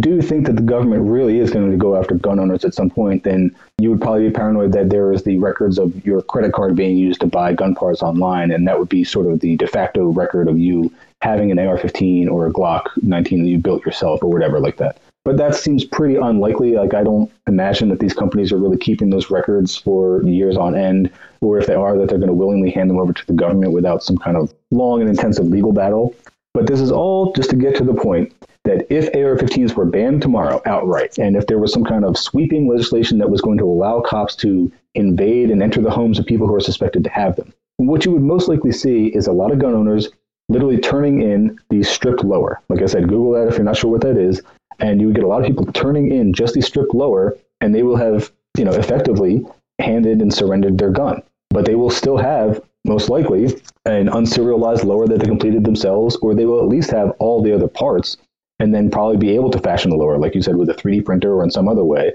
do 0.00 0.20
think 0.20 0.44
that 0.44 0.56
the 0.56 0.62
government 0.62 1.02
really 1.04 1.38
is 1.38 1.50
going 1.50 1.70
to 1.70 1.76
go 1.78 1.96
after 1.96 2.16
gun 2.16 2.38
owners 2.38 2.66
at 2.66 2.74
some 2.74 2.90
point, 2.90 3.22
then 3.22 3.54
you 3.78 3.90
would 3.90 4.00
probably 4.02 4.28
be 4.28 4.30
paranoid 4.30 4.72
that 4.72 4.90
there 4.90 5.10
is 5.10 5.22
the 5.22 5.38
records 5.38 5.78
of 5.78 6.04
your 6.04 6.20
credit 6.20 6.52
card 6.52 6.76
being 6.76 6.98
used 6.98 7.20
to 7.20 7.26
buy 7.26 7.54
gun 7.54 7.74
parts 7.74 8.02
online, 8.02 8.50
and 8.50 8.68
that 8.68 8.78
would 8.78 8.90
be 8.90 9.04
sort 9.04 9.26
of 9.26 9.40
the 9.40 9.56
de 9.56 9.66
facto 9.66 10.08
record 10.08 10.48
of 10.48 10.58
you 10.58 10.92
having 11.24 11.50
an 11.50 11.58
AR-15 11.58 12.30
or 12.30 12.46
a 12.46 12.52
Glock 12.52 12.90
19 13.02 13.42
that 13.42 13.48
you 13.48 13.58
built 13.58 13.84
yourself 13.84 14.22
or 14.22 14.30
whatever 14.30 14.60
like 14.60 14.76
that 14.76 15.00
but 15.24 15.38
that 15.38 15.54
seems 15.54 15.84
pretty 15.84 16.16
unlikely. 16.16 16.72
Like, 16.72 16.92
I 16.92 17.02
don't 17.02 17.32
imagine 17.46 17.88
that 17.88 17.98
these 17.98 18.12
companies 18.12 18.52
are 18.52 18.58
really 18.58 18.76
keeping 18.76 19.08
those 19.08 19.30
records 19.30 19.74
for 19.74 20.22
years 20.22 20.56
on 20.56 20.76
end, 20.76 21.10
or 21.40 21.58
if 21.58 21.66
they 21.66 21.74
are, 21.74 21.96
that 21.96 22.08
they're 22.08 22.18
going 22.18 22.28
to 22.28 22.34
willingly 22.34 22.70
hand 22.70 22.90
them 22.90 22.98
over 22.98 23.12
to 23.12 23.26
the 23.26 23.32
government 23.32 23.72
without 23.72 24.02
some 24.02 24.18
kind 24.18 24.36
of 24.36 24.52
long 24.70 25.00
and 25.00 25.08
intensive 25.08 25.46
legal 25.46 25.72
battle. 25.72 26.14
But 26.52 26.66
this 26.66 26.80
is 26.80 26.92
all 26.92 27.32
just 27.32 27.50
to 27.50 27.56
get 27.56 27.74
to 27.76 27.84
the 27.84 27.94
point 27.94 28.34
that 28.64 28.86
if 28.92 29.06
AR 29.14 29.36
15s 29.36 29.74
were 29.74 29.86
banned 29.86 30.20
tomorrow 30.20 30.60
outright, 30.66 31.18
and 31.18 31.36
if 31.36 31.46
there 31.46 31.58
was 31.58 31.72
some 31.72 31.84
kind 31.84 32.04
of 32.04 32.18
sweeping 32.18 32.68
legislation 32.68 33.18
that 33.18 33.30
was 33.30 33.40
going 33.40 33.58
to 33.58 33.64
allow 33.64 34.00
cops 34.00 34.36
to 34.36 34.70
invade 34.94 35.50
and 35.50 35.62
enter 35.62 35.80
the 35.80 35.90
homes 35.90 36.18
of 36.18 36.26
people 36.26 36.46
who 36.46 36.54
are 36.54 36.60
suspected 36.60 37.02
to 37.04 37.10
have 37.10 37.36
them, 37.36 37.52
what 37.78 38.04
you 38.04 38.12
would 38.12 38.22
most 38.22 38.46
likely 38.48 38.72
see 38.72 39.06
is 39.06 39.26
a 39.26 39.32
lot 39.32 39.52
of 39.52 39.58
gun 39.58 39.74
owners 39.74 40.10
literally 40.48 40.78
turning 40.78 41.22
in 41.22 41.58
the 41.70 41.82
stripped 41.82 42.24
lower. 42.24 42.60
Like 42.68 42.82
I 42.82 42.86
said, 42.86 43.08
Google 43.08 43.32
that 43.32 43.48
if 43.48 43.56
you're 43.56 43.64
not 43.64 43.76
sure 43.76 43.90
what 43.90 44.02
that 44.02 44.16
is 44.16 44.42
and 44.80 45.00
you 45.00 45.06
would 45.06 45.16
get 45.16 45.24
a 45.24 45.28
lot 45.28 45.40
of 45.40 45.46
people 45.46 45.66
turning 45.66 46.12
in 46.12 46.32
just 46.32 46.54
the 46.54 46.60
stripped 46.60 46.94
lower, 46.94 47.36
and 47.60 47.74
they 47.74 47.82
will 47.82 47.96
have, 47.96 48.30
you 48.58 48.64
know, 48.64 48.72
effectively 48.72 49.44
handed 49.78 50.20
and 50.20 50.32
surrendered 50.32 50.78
their 50.78 50.90
gun. 50.90 51.22
But 51.50 51.64
they 51.64 51.74
will 51.74 51.90
still 51.90 52.16
have, 52.16 52.60
most 52.84 53.08
likely, 53.08 53.44
an 53.84 54.08
unserialized 54.08 54.84
lower 54.84 55.06
that 55.06 55.20
they 55.20 55.26
completed 55.26 55.64
themselves, 55.64 56.16
or 56.16 56.34
they 56.34 56.46
will 56.46 56.60
at 56.60 56.68
least 56.68 56.90
have 56.90 57.12
all 57.18 57.42
the 57.42 57.54
other 57.54 57.68
parts, 57.68 58.16
and 58.58 58.74
then 58.74 58.90
probably 58.90 59.16
be 59.16 59.34
able 59.34 59.50
to 59.50 59.60
fashion 59.60 59.90
the 59.90 59.96
lower, 59.96 60.18
like 60.18 60.34
you 60.34 60.42
said, 60.42 60.56
with 60.56 60.68
a 60.68 60.74
3D 60.74 61.04
printer 61.04 61.34
or 61.34 61.44
in 61.44 61.50
some 61.50 61.68
other 61.68 61.84
way. 61.84 62.12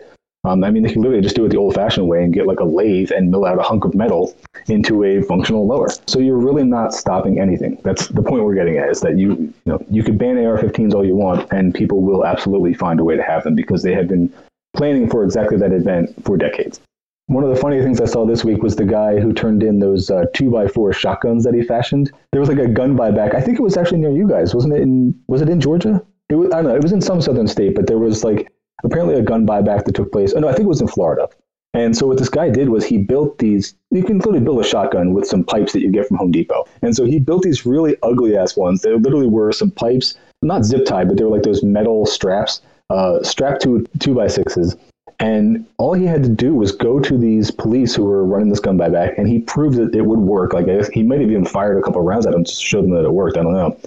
Um, 0.50 0.64
I 0.64 0.72
mean, 0.72 0.82
they 0.82 0.92
can 0.92 1.04
literally 1.04 1.22
just 1.22 1.36
do 1.36 1.46
it 1.46 1.50
the 1.50 1.58
old-fashioned 1.58 2.08
way 2.08 2.24
and 2.24 2.34
get 2.34 2.48
like 2.48 2.60
a 2.60 2.64
lathe 2.64 3.12
and 3.12 3.30
mill 3.30 3.46
out 3.46 3.60
a 3.60 3.62
hunk 3.62 3.86
of 3.86 3.94
metal 3.94 4.36
into 4.68 5.04
a 5.04 5.22
functional 5.22 5.68
lower. 5.68 5.90
So 6.08 6.20
you're 6.20 6.38
really 6.38 6.64
not 6.64 6.94
stopping 6.94 7.40
anything. 7.40 7.80
That's 7.84 8.08
the 8.08 8.24
point 8.24 8.44
we're 8.44 8.56
getting 8.56 8.78
at 8.78 8.90
is 8.90 9.00
that 9.02 9.18
you, 9.18 9.30
you 9.30 9.54
know, 9.66 9.86
you 9.92 10.04
could 10.04 10.18
ban 10.18 10.44
AR-15s 10.44 10.94
all 10.94 11.06
you 11.06 11.16
want, 11.16 11.48
and 11.52 11.74
people 11.74 12.02
will 12.02 12.26
absolutely 12.26 12.74
find 12.74 13.00
a 13.00 13.04
way 13.04 13.16
to 13.16 13.22
have 13.24 13.44
them 13.44 13.54
because 13.54 13.84
they 13.84 13.94
have 13.94 14.08
been 14.08 14.34
planning 14.76 15.08
for 15.10 15.24
exactly 15.24 15.58
that 15.58 15.72
event 15.72 16.14
for 16.26 16.36
decades. 16.36 16.82
One 17.28 17.44
of 17.44 17.52
the 17.52 17.56
funny 17.56 17.80
things 17.84 18.02
I 18.02 18.06
saw 18.06 18.26
this 18.26 18.44
week 18.44 18.64
was 18.64 18.76
the 18.76 18.86
guy 18.86 19.20
who 19.20 19.34
turned 19.34 19.62
in 19.62 19.78
those 19.78 20.10
uh, 20.10 20.26
two 20.34 20.50
by 20.50 20.68
four 20.68 20.92
shotguns 20.94 21.44
that 21.44 21.54
he 21.54 21.62
fashioned. 21.62 22.12
There 22.32 22.42
was 22.42 22.50
like 22.50 22.58
a 22.58 22.68
gun 22.68 22.98
buyback. 22.98 23.36
I 23.36 23.42
think 23.42 23.60
it 23.60 23.62
was 23.62 23.78
actually 23.78 24.00
near 24.00 24.10
you 24.10 24.28
guys, 24.28 24.56
wasn't 24.56 24.74
it? 24.74 24.82
In 24.82 25.14
was 25.28 25.44
it 25.44 25.50
in 25.50 25.62
Georgia? 25.62 26.04
It 26.30 26.36
was, 26.36 26.52
I 26.52 26.62
don't 26.62 26.66
know. 26.66 26.76
It 26.76 26.82
was 26.82 26.92
in 26.92 27.02
some 27.02 27.22
southern 27.22 27.48
state, 27.48 27.76
but 27.76 27.86
there 27.86 28.00
was 28.00 28.24
like 28.24 28.52
apparently 28.84 29.16
a 29.16 29.22
gun 29.22 29.46
buyback 29.46 29.86
that 29.86 29.96
took 29.96 30.12
place. 30.12 30.34
Oh, 30.34 30.40
no, 30.40 30.48
I 30.48 30.52
think 30.52 30.66
it 30.66 30.70
was 30.70 30.82
in 30.82 30.88
Florida. 30.88 31.28
And 31.74 31.96
so 31.96 32.08
what 32.08 32.18
this 32.18 32.30
guy 32.30 32.50
did 32.50 32.70
was 32.70 32.84
he 32.84 32.98
built 32.98 33.38
these. 33.38 33.76
You 33.92 34.04
can 34.04 34.18
literally 34.18 34.40
build 34.40 34.60
a 34.60 34.68
shotgun 34.68 35.14
with 35.14 35.28
some 35.28 35.44
pipes 35.44 35.74
that 35.74 35.82
you 35.82 35.92
get 35.92 36.08
from 36.08 36.18
Home 36.18 36.32
Depot. 36.32 36.66
And 36.82 36.96
so 36.96 37.06
he 37.06 37.20
built 37.20 37.44
these 37.44 37.66
really 37.66 37.96
ugly 38.02 38.36
ass 38.36 38.58
ones. 38.58 38.82
They 38.82 38.92
literally 38.92 39.28
were 39.28 39.52
some 39.52 39.70
pipes, 39.70 40.16
not 40.42 40.66
zip 40.66 40.86
tied, 40.86 41.08
but 41.08 41.18
they 41.18 41.24
were 41.24 41.30
like 41.30 41.44
those 41.44 41.64
metal 41.64 42.08
straps 42.08 42.62
uh, 42.90 43.22
strapped 43.22 43.62
to 43.64 43.86
two 44.00 44.16
by 44.16 44.28
sixes. 44.28 44.76
And 45.20 45.68
all 45.78 45.94
he 45.94 46.06
had 46.06 46.24
to 46.24 46.30
do 46.30 46.56
was 46.56 46.72
go 46.72 47.00
to 47.00 47.18
these 47.18 47.52
police 47.52 47.94
who 47.94 48.06
were 48.06 48.26
running 48.26 48.50
this 48.50 48.62
gun 48.62 48.78
buyback, 48.78 49.18
and 49.18 49.28
he 49.28 49.40
proved 49.40 49.78
that 49.78 49.94
it 49.94 50.06
would 50.06 50.20
work. 50.20 50.54
Like 50.54 50.68
he 50.94 51.04
might 51.04 51.20
have 51.20 51.30
even 51.30 51.46
fired 51.46 51.78
a 51.78 51.82
couple 51.82 52.02
rounds 52.02 52.26
at 52.26 52.32
them 52.32 52.46
to 52.46 52.52
show 52.52 52.82
them 52.82 52.92
that 52.92 53.04
it 53.04 53.12
worked. 53.12 53.38
I 53.38 53.44
don't 53.44 53.54
know. 53.54 53.78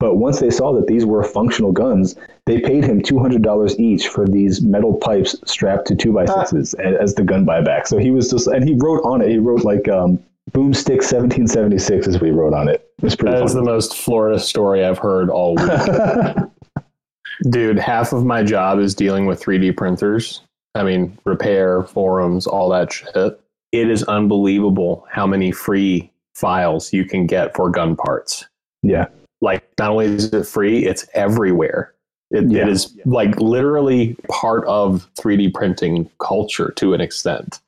But 0.00 0.16
once 0.16 0.40
they 0.40 0.50
saw 0.50 0.72
that 0.72 0.86
these 0.86 1.04
were 1.04 1.22
functional 1.22 1.72
guns, 1.72 2.16
they 2.46 2.58
paid 2.58 2.84
him 2.84 3.02
two 3.02 3.18
hundred 3.18 3.42
dollars 3.42 3.78
each 3.78 4.08
for 4.08 4.26
these 4.26 4.62
metal 4.62 4.94
pipes 4.94 5.36
strapped 5.44 5.86
to 5.88 5.94
two 5.94 6.12
by 6.12 6.24
sixes 6.24 6.74
as 6.74 7.14
the 7.14 7.22
gun 7.22 7.46
buyback. 7.46 7.86
So 7.86 7.98
he 7.98 8.10
was 8.10 8.30
just, 8.30 8.48
and 8.48 8.66
he 8.66 8.74
wrote 8.74 9.02
on 9.04 9.20
it. 9.20 9.28
He 9.28 9.36
wrote 9.38 9.62
like 9.62 9.88
um, 9.88 10.18
"Boomstick 10.52 11.02
1776" 11.04 12.08
is 12.08 12.14
what 12.14 12.24
he 12.24 12.30
wrote 12.30 12.54
on 12.54 12.66
it. 12.68 12.90
It 12.98 13.04
was 13.04 13.14
pretty. 13.14 13.36
That 13.36 13.44
is 13.44 13.52
funny. 13.52 13.64
the 13.66 13.70
most 13.70 13.94
Florida 13.96 14.40
story 14.40 14.84
I've 14.84 14.98
heard 14.98 15.28
all 15.28 15.54
week. 15.54 16.84
Dude, 17.50 17.78
half 17.78 18.12
of 18.12 18.24
my 18.24 18.42
job 18.42 18.78
is 18.78 18.94
dealing 18.94 19.26
with 19.26 19.42
3D 19.42 19.76
printers. 19.76 20.42
I 20.74 20.82
mean, 20.82 21.18
repair, 21.24 21.84
forums, 21.84 22.46
all 22.46 22.70
that 22.70 22.92
shit. 22.92 23.40
It 23.72 23.90
is 23.90 24.02
unbelievable 24.04 25.06
how 25.10 25.26
many 25.26 25.52
free 25.52 26.10
files 26.34 26.92
you 26.92 27.04
can 27.04 27.26
get 27.26 27.54
for 27.54 27.68
gun 27.70 27.96
parts. 27.96 28.46
yeah. 28.82 29.06
Like, 29.40 29.64
not 29.78 29.90
only 29.90 30.06
is 30.06 30.32
it 30.32 30.46
free, 30.46 30.84
it's 30.86 31.06
everywhere. 31.14 31.94
It, 32.30 32.50
Yeah. 32.50 32.62
it 32.62 32.68
is 32.68 32.96
like 33.06 33.40
literally 33.40 34.16
part 34.28 34.64
of 34.66 35.08
3D 35.18 35.52
printing 35.52 36.08
culture 36.20 36.72
to 36.76 36.94
an 36.94 37.00
extent. 37.00 37.60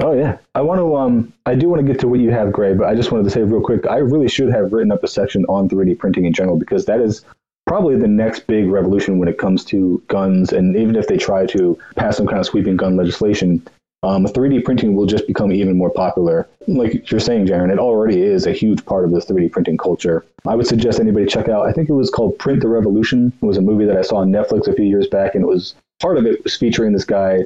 Oh 0.00 0.12
yeah, 0.12 0.38
I 0.54 0.60
want 0.60 0.78
to. 0.78 0.94
Um, 0.96 1.32
I 1.44 1.56
do 1.56 1.68
want 1.68 1.84
to 1.84 1.92
get 1.92 2.00
to 2.00 2.08
what 2.08 2.20
you 2.20 2.30
have, 2.30 2.52
Gray, 2.52 2.72
but 2.72 2.86
I 2.86 2.94
just 2.94 3.10
wanted 3.10 3.24
to 3.24 3.30
say 3.30 3.42
real 3.42 3.60
quick. 3.60 3.84
I 3.86 3.96
really 3.96 4.28
should 4.28 4.48
have 4.50 4.72
written 4.72 4.92
up 4.92 5.02
a 5.02 5.08
section 5.08 5.44
on 5.46 5.68
3D 5.68 5.98
printing 5.98 6.24
in 6.24 6.32
general 6.32 6.56
because 6.56 6.86
that 6.86 7.00
is 7.00 7.24
probably 7.66 7.96
the 7.96 8.06
next 8.06 8.46
big 8.46 8.68
revolution 8.68 9.18
when 9.18 9.28
it 9.28 9.38
comes 9.38 9.64
to 9.66 10.00
guns. 10.06 10.52
And 10.52 10.76
even 10.76 10.94
if 10.94 11.08
they 11.08 11.18
try 11.18 11.46
to 11.46 11.76
pass 11.96 12.16
some 12.16 12.26
kind 12.28 12.38
of 12.38 12.46
sweeping 12.46 12.76
gun 12.76 12.96
legislation, 12.96 13.60
um, 14.02 14.24
3D 14.26 14.64
printing 14.64 14.94
will 14.94 15.06
just 15.06 15.26
become 15.26 15.50
even 15.52 15.76
more 15.76 15.90
popular. 15.90 16.48
Like 16.66 17.10
you're 17.10 17.20
saying, 17.20 17.46
Jaron, 17.46 17.72
it 17.72 17.78
already 17.78 18.22
is 18.22 18.46
a 18.46 18.52
huge 18.52 18.84
part 18.84 19.04
of 19.04 19.10
the 19.10 19.18
3D 19.20 19.50
printing 19.50 19.76
culture. 19.76 20.24
I 20.46 20.54
would 20.54 20.66
suggest 20.66 21.00
anybody 21.00 21.26
check 21.26 21.48
out. 21.48 21.66
I 21.66 21.72
think 21.72 21.88
it 21.88 21.94
was 21.94 22.10
called 22.10 22.38
Print 22.38 22.60
the 22.60 22.68
Revolution. 22.68 23.32
It 23.42 23.46
was 23.46 23.56
a 23.56 23.62
movie 23.62 23.84
that 23.86 23.96
I 23.96 24.02
saw 24.02 24.16
on 24.18 24.30
Netflix 24.30 24.68
a 24.68 24.72
few 24.72 24.84
years 24.84 25.08
back, 25.08 25.34
and 25.34 25.42
it 25.42 25.48
was 25.48 25.74
part 26.00 26.16
of 26.16 26.26
it 26.26 26.42
was 26.44 26.56
featuring 26.56 26.92
this 26.92 27.04
guy 27.04 27.40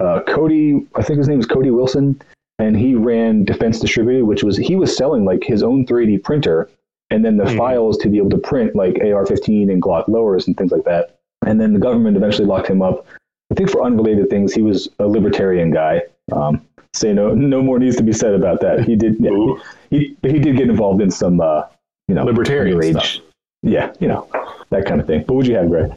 uh, 0.00 0.20
Cody, 0.26 0.86
I 0.94 1.02
think 1.02 1.18
his 1.18 1.28
name 1.28 1.36
was 1.36 1.46
Cody 1.46 1.70
Wilson, 1.70 2.20
and 2.58 2.74
he 2.76 2.94
ran 2.94 3.44
Defense 3.44 3.78
Distributed, 3.78 4.24
which 4.24 4.42
was 4.42 4.56
he 4.56 4.74
was 4.74 4.96
selling 4.96 5.24
like 5.26 5.44
his 5.44 5.62
own 5.62 5.84
3D 5.86 6.22
printer, 6.24 6.70
and 7.10 7.22
then 7.24 7.36
the 7.36 7.44
Mhm. 7.44 7.58
files 7.58 7.98
to 7.98 8.08
be 8.08 8.16
able 8.16 8.30
to 8.30 8.38
print 8.38 8.74
like 8.74 8.98
AR-15 9.02 9.70
and 9.70 9.82
Glock 9.82 10.08
lowers 10.08 10.46
and 10.46 10.56
things 10.56 10.72
like 10.72 10.84
that. 10.84 11.16
And 11.44 11.60
then 11.60 11.74
the 11.74 11.78
government 11.78 12.16
eventually 12.16 12.46
locked 12.46 12.68
him 12.68 12.80
up. 12.80 13.06
I 13.50 13.54
think 13.54 13.70
for 13.70 13.82
unrelated 13.84 14.30
things, 14.30 14.54
he 14.54 14.62
was 14.62 14.88
a 14.98 15.06
libertarian 15.06 15.70
guy. 15.70 16.02
Um, 16.32 16.66
say 16.92 17.12
no, 17.12 17.34
no 17.34 17.62
more 17.62 17.78
needs 17.78 17.96
to 17.96 18.02
be 18.02 18.12
said 18.12 18.34
about 18.34 18.60
that. 18.60 18.84
He 18.84 18.96
did, 18.96 19.16
yeah, 19.18 19.30
Ooh. 19.30 19.60
he, 19.90 20.16
he 20.22 20.38
did 20.38 20.56
get 20.56 20.68
involved 20.68 21.00
in 21.00 21.10
some, 21.10 21.40
uh, 21.40 21.62
you 22.08 22.14
know, 22.14 22.24
Libertarian 22.24 22.78
underage- 22.78 22.92
stuff. 22.92 23.24
Yeah, 23.62 23.92
you 24.00 24.08
know, 24.08 24.26
that 24.70 24.86
kind 24.86 25.00
of 25.00 25.06
thing. 25.06 25.24
But 25.26 25.34
would 25.34 25.46
you 25.46 25.54
have, 25.56 25.68
Gray? 25.68 25.90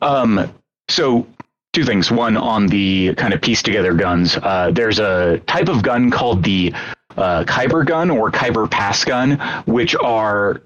Um, 0.00 0.52
so 0.88 1.26
two 1.72 1.84
things. 1.84 2.10
One 2.10 2.36
on 2.36 2.68
the 2.68 3.14
kind 3.16 3.34
of 3.34 3.40
piece 3.40 3.62
together 3.62 3.94
guns. 3.94 4.36
Uh, 4.36 4.70
there's 4.72 5.00
a 5.00 5.38
type 5.46 5.68
of 5.68 5.82
gun 5.82 6.10
called 6.10 6.44
the 6.44 6.72
uh, 7.16 7.44
Khyber 7.44 7.84
gun 7.84 8.10
or 8.10 8.30
Khyber 8.30 8.70
pass 8.70 9.04
gun, 9.04 9.38
which 9.66 9.96
are 9.96 10.62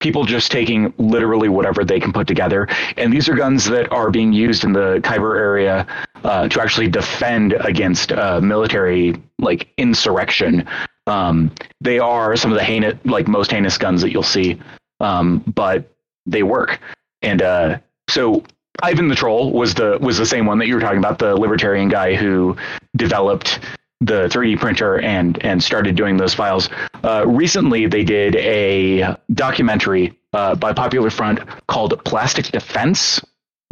people 0.00 0.24
just 0.24 0.52
taking 0.52 0.92
literally 0.98 1.48
whatever 1.48 1.84
they 1.84 1.98
can 1.98 2.12
put 2.12 2.26
together. 2.26 2.68
And 2.96 3.12
these 3.12 3.28
are 3.28 3.34
guns 3.34 3.64
that 3.66 3.90
are 3.92 4.10
being 4.10 4.32
used 4.32 4.64
in 4.64 4.72
the 4.72 5.00
Khyber 5.02 5.36
area 5.36 5.86
uh, 6.22 6.48
to 6.48 6.60
actually 6.60 6.88
defend 6.88 7.54
against 7.54 8.12
uh, 8.12 8.40
military 8.40 9.14
like 9.38 9.68
insurrection. 9.78 10.68
Um, 11.06 11.52
they 11.80 11.98
are 11.98 12.36
some 12.36 12.52
of 12.52 12.58
the 12.58 12.64
heinous, 12.64 12.94
like 13.04 13.28
most 13.28 13.50
heinous 13.50 13.78
guns 13.78 14.02
that 14.02 14.10
you'll 14.10 14.22
see, 14.22 14.60
um, 15.00 15.38
but 15.54 15.90
they 16.26 16.42
work. 16.42 16.80
And 17.22 17.40
uh, 17.42 17.78
so 18.10 18.44
Ivan 18.82 19.08
the 19.08 19.14
Troll 19.14 19.52
was 19.52 19.74
the 19.74 19.98
was 20.00 20.18
the 20.18 20.26
same 20.26 20.46
one 20.46 20.58
that 20.58 20.66
you 20.66 20.74
were 20.74 20.80
talking 20.80 20.98
about, 20.98 21.18
the 21.18 21.34
libertarian 21.34 21.88
guy 21.88 22.14
who 22.14 22.56
developed 22.96 23.60
the 24.00 24.28
3D 24.28 24.58
printer 24.58 25.00
and 25.00 25.42
and 25.44 25.62
started 25.62 25.96
doing 25.96 26.16
those 26.16 26.34
files. 26.34 26.68
Uh, 27.02 27.24
recently, 27.26 27.86
they 27.86 28.04
did 28.04 28.36
a 28.36 29.16
documentary 29.32 30.18
uh, 30.32 30.54
by 30.54 30.72
Popular 30.72 31.10
Front 31.10 31.40
called 31.66 32.02
Plastic 32.04 32.46
Defense, 32.46 33.20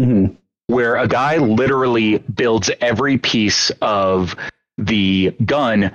Mm-hmm. 0.00 0.34
where 0.66 0.96
a 0.96 1.06
guy 1.06 1.36
literally 1.36 2.18
builds 2.18 2.68
every 2.80 3.16
piece 3.18 3.70
of 3.80 4.34
the 4.76 5.30
gun 5.44 5.92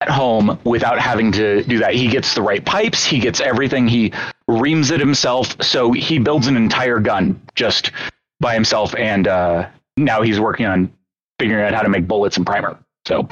at 0.00 0.10
home 0.10 0.58
without 0.64 0.98
having 0.98 1.32
to 1.32 1.62
do 1.64 1.78
that. 1.78 1.94
He 1.94 2.08
gets 2.08 2.34
the 2.34 2.42
right 2.42 2.62
pipes, 2.64 3.04
he 3.04 3.20
gets 3.20 3.40
everything, 3.40 3.88
he 3.88 4.12
reams 4.46 4.90
it 4.90 5.00
himself. 5.00 5.56
So 5.62 5.92
he 5.92 6.18
builds 6.18 6.46
an 6.46 6.56
entire 6.56 6.98
gun 7.00 7.40
just 7.54 7.90
by 8.38 8.52
himself, 8.54 8.94
and 8.96 9.26
uh, 9.26 9.68
now 9.96 10.20
he's 10.20 10.38
working 10.38 10.66
on 10.66 10.92
figuring 11.38 11.64
out 11.64 11.72
how 11.72 11.82
to 11.82 11.88
make 11.88 12.06
bullets 12.06 12.36
and 12.36 12.44
primer. 12.44 12.78
So 13.06 13.26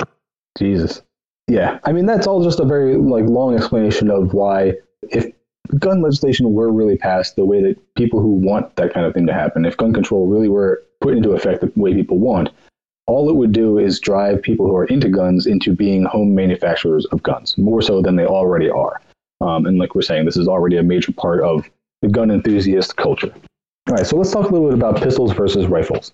Jesus. 0.57 1.03
Yeah, 1.49 1.79
I 1.85 1.93
mean 1.93 2.07
that's 2.07 2.27
all 2.27 2.43
just 2.43 2.61
a 2.61 2.65
very 2.65 2.97
like 2.97 3.25
long 3.25 3.55
explanation 3.55 4.11
of 4.11 4.35
why 4.35 4.75
if 5.03 5.31
gun 5.79 6.03
legislation 6.03 6.53
were 6.53 6.73
really 6.73 6.97
passed 6.97 7.37
the 7.37 7.45
way 7.45 7.63
that 7.63 7.95
people 7.95 8.21
who 8.21 8.31
want 8.31 8.75
that 8.77 8.93
kind 8.93 9.07
of 9.07 9.15
thing 9.15 9.27
to 9.27 9.33
happen, 9.33 9.65
if 9.65 9.77
gun 9.77 9.93
control 9.93 10.27
really 10.27 10.49
were 10.49 10.83
put 11.01 11.17
into 11.17 11.33
effect 11.33 11.61
the 11.61 11.73
way 11.77 11.95
people 11.95 12.19
want, 12.19 12.51
all 13.07 13.31
it 13.31 13.37
would 13.37 13.53
do 13.53 13.79
is 13.79 14.01
drive 14.01 14.43
people 14.43 14.67
who 14.67 14.75
are 14.75 14.87
into 14.87 15.09
guns 15.09 15.47
into 15.47 15.73
being 15.73 16.05
home 16.05 16.35
manufacturers 16.35 17.07
of 17.07 17.23
guns 17.23 17.57
more 17.57 17.81
so 17.81 18.03
than 18.03 18.17
they 18.17 18.27
already 18.27 18.69
are. 18.69 19.01
Um, 19.41 19.67
and 19.67 19.79
like 19.79 19.95
we're 19.95 20.03
saying, 20.03 20.25
this 20.25 20.37
is 20.37 20.49
already 20.49 20.77
a 20.77 20.83
major 20.83 21.13
part 21.13 21.43
of 21.43 21.69
the 22.03 22.09
gun 22.09 22.31
enthusiast 22.31 22.97
culture. 22.97 23.33
All 23.89 23.95
right, 23.95 24.07
so 24.07 24.17
let's 24.17 24.33
talk 24.33 24.49
a 24.49 24.53
little 24.53 24.69
bit 24.69 24.77
about 24.77 25.01
pistols 25.01 25.33
versus 25.33 25.67
rifles. 25.67 26.13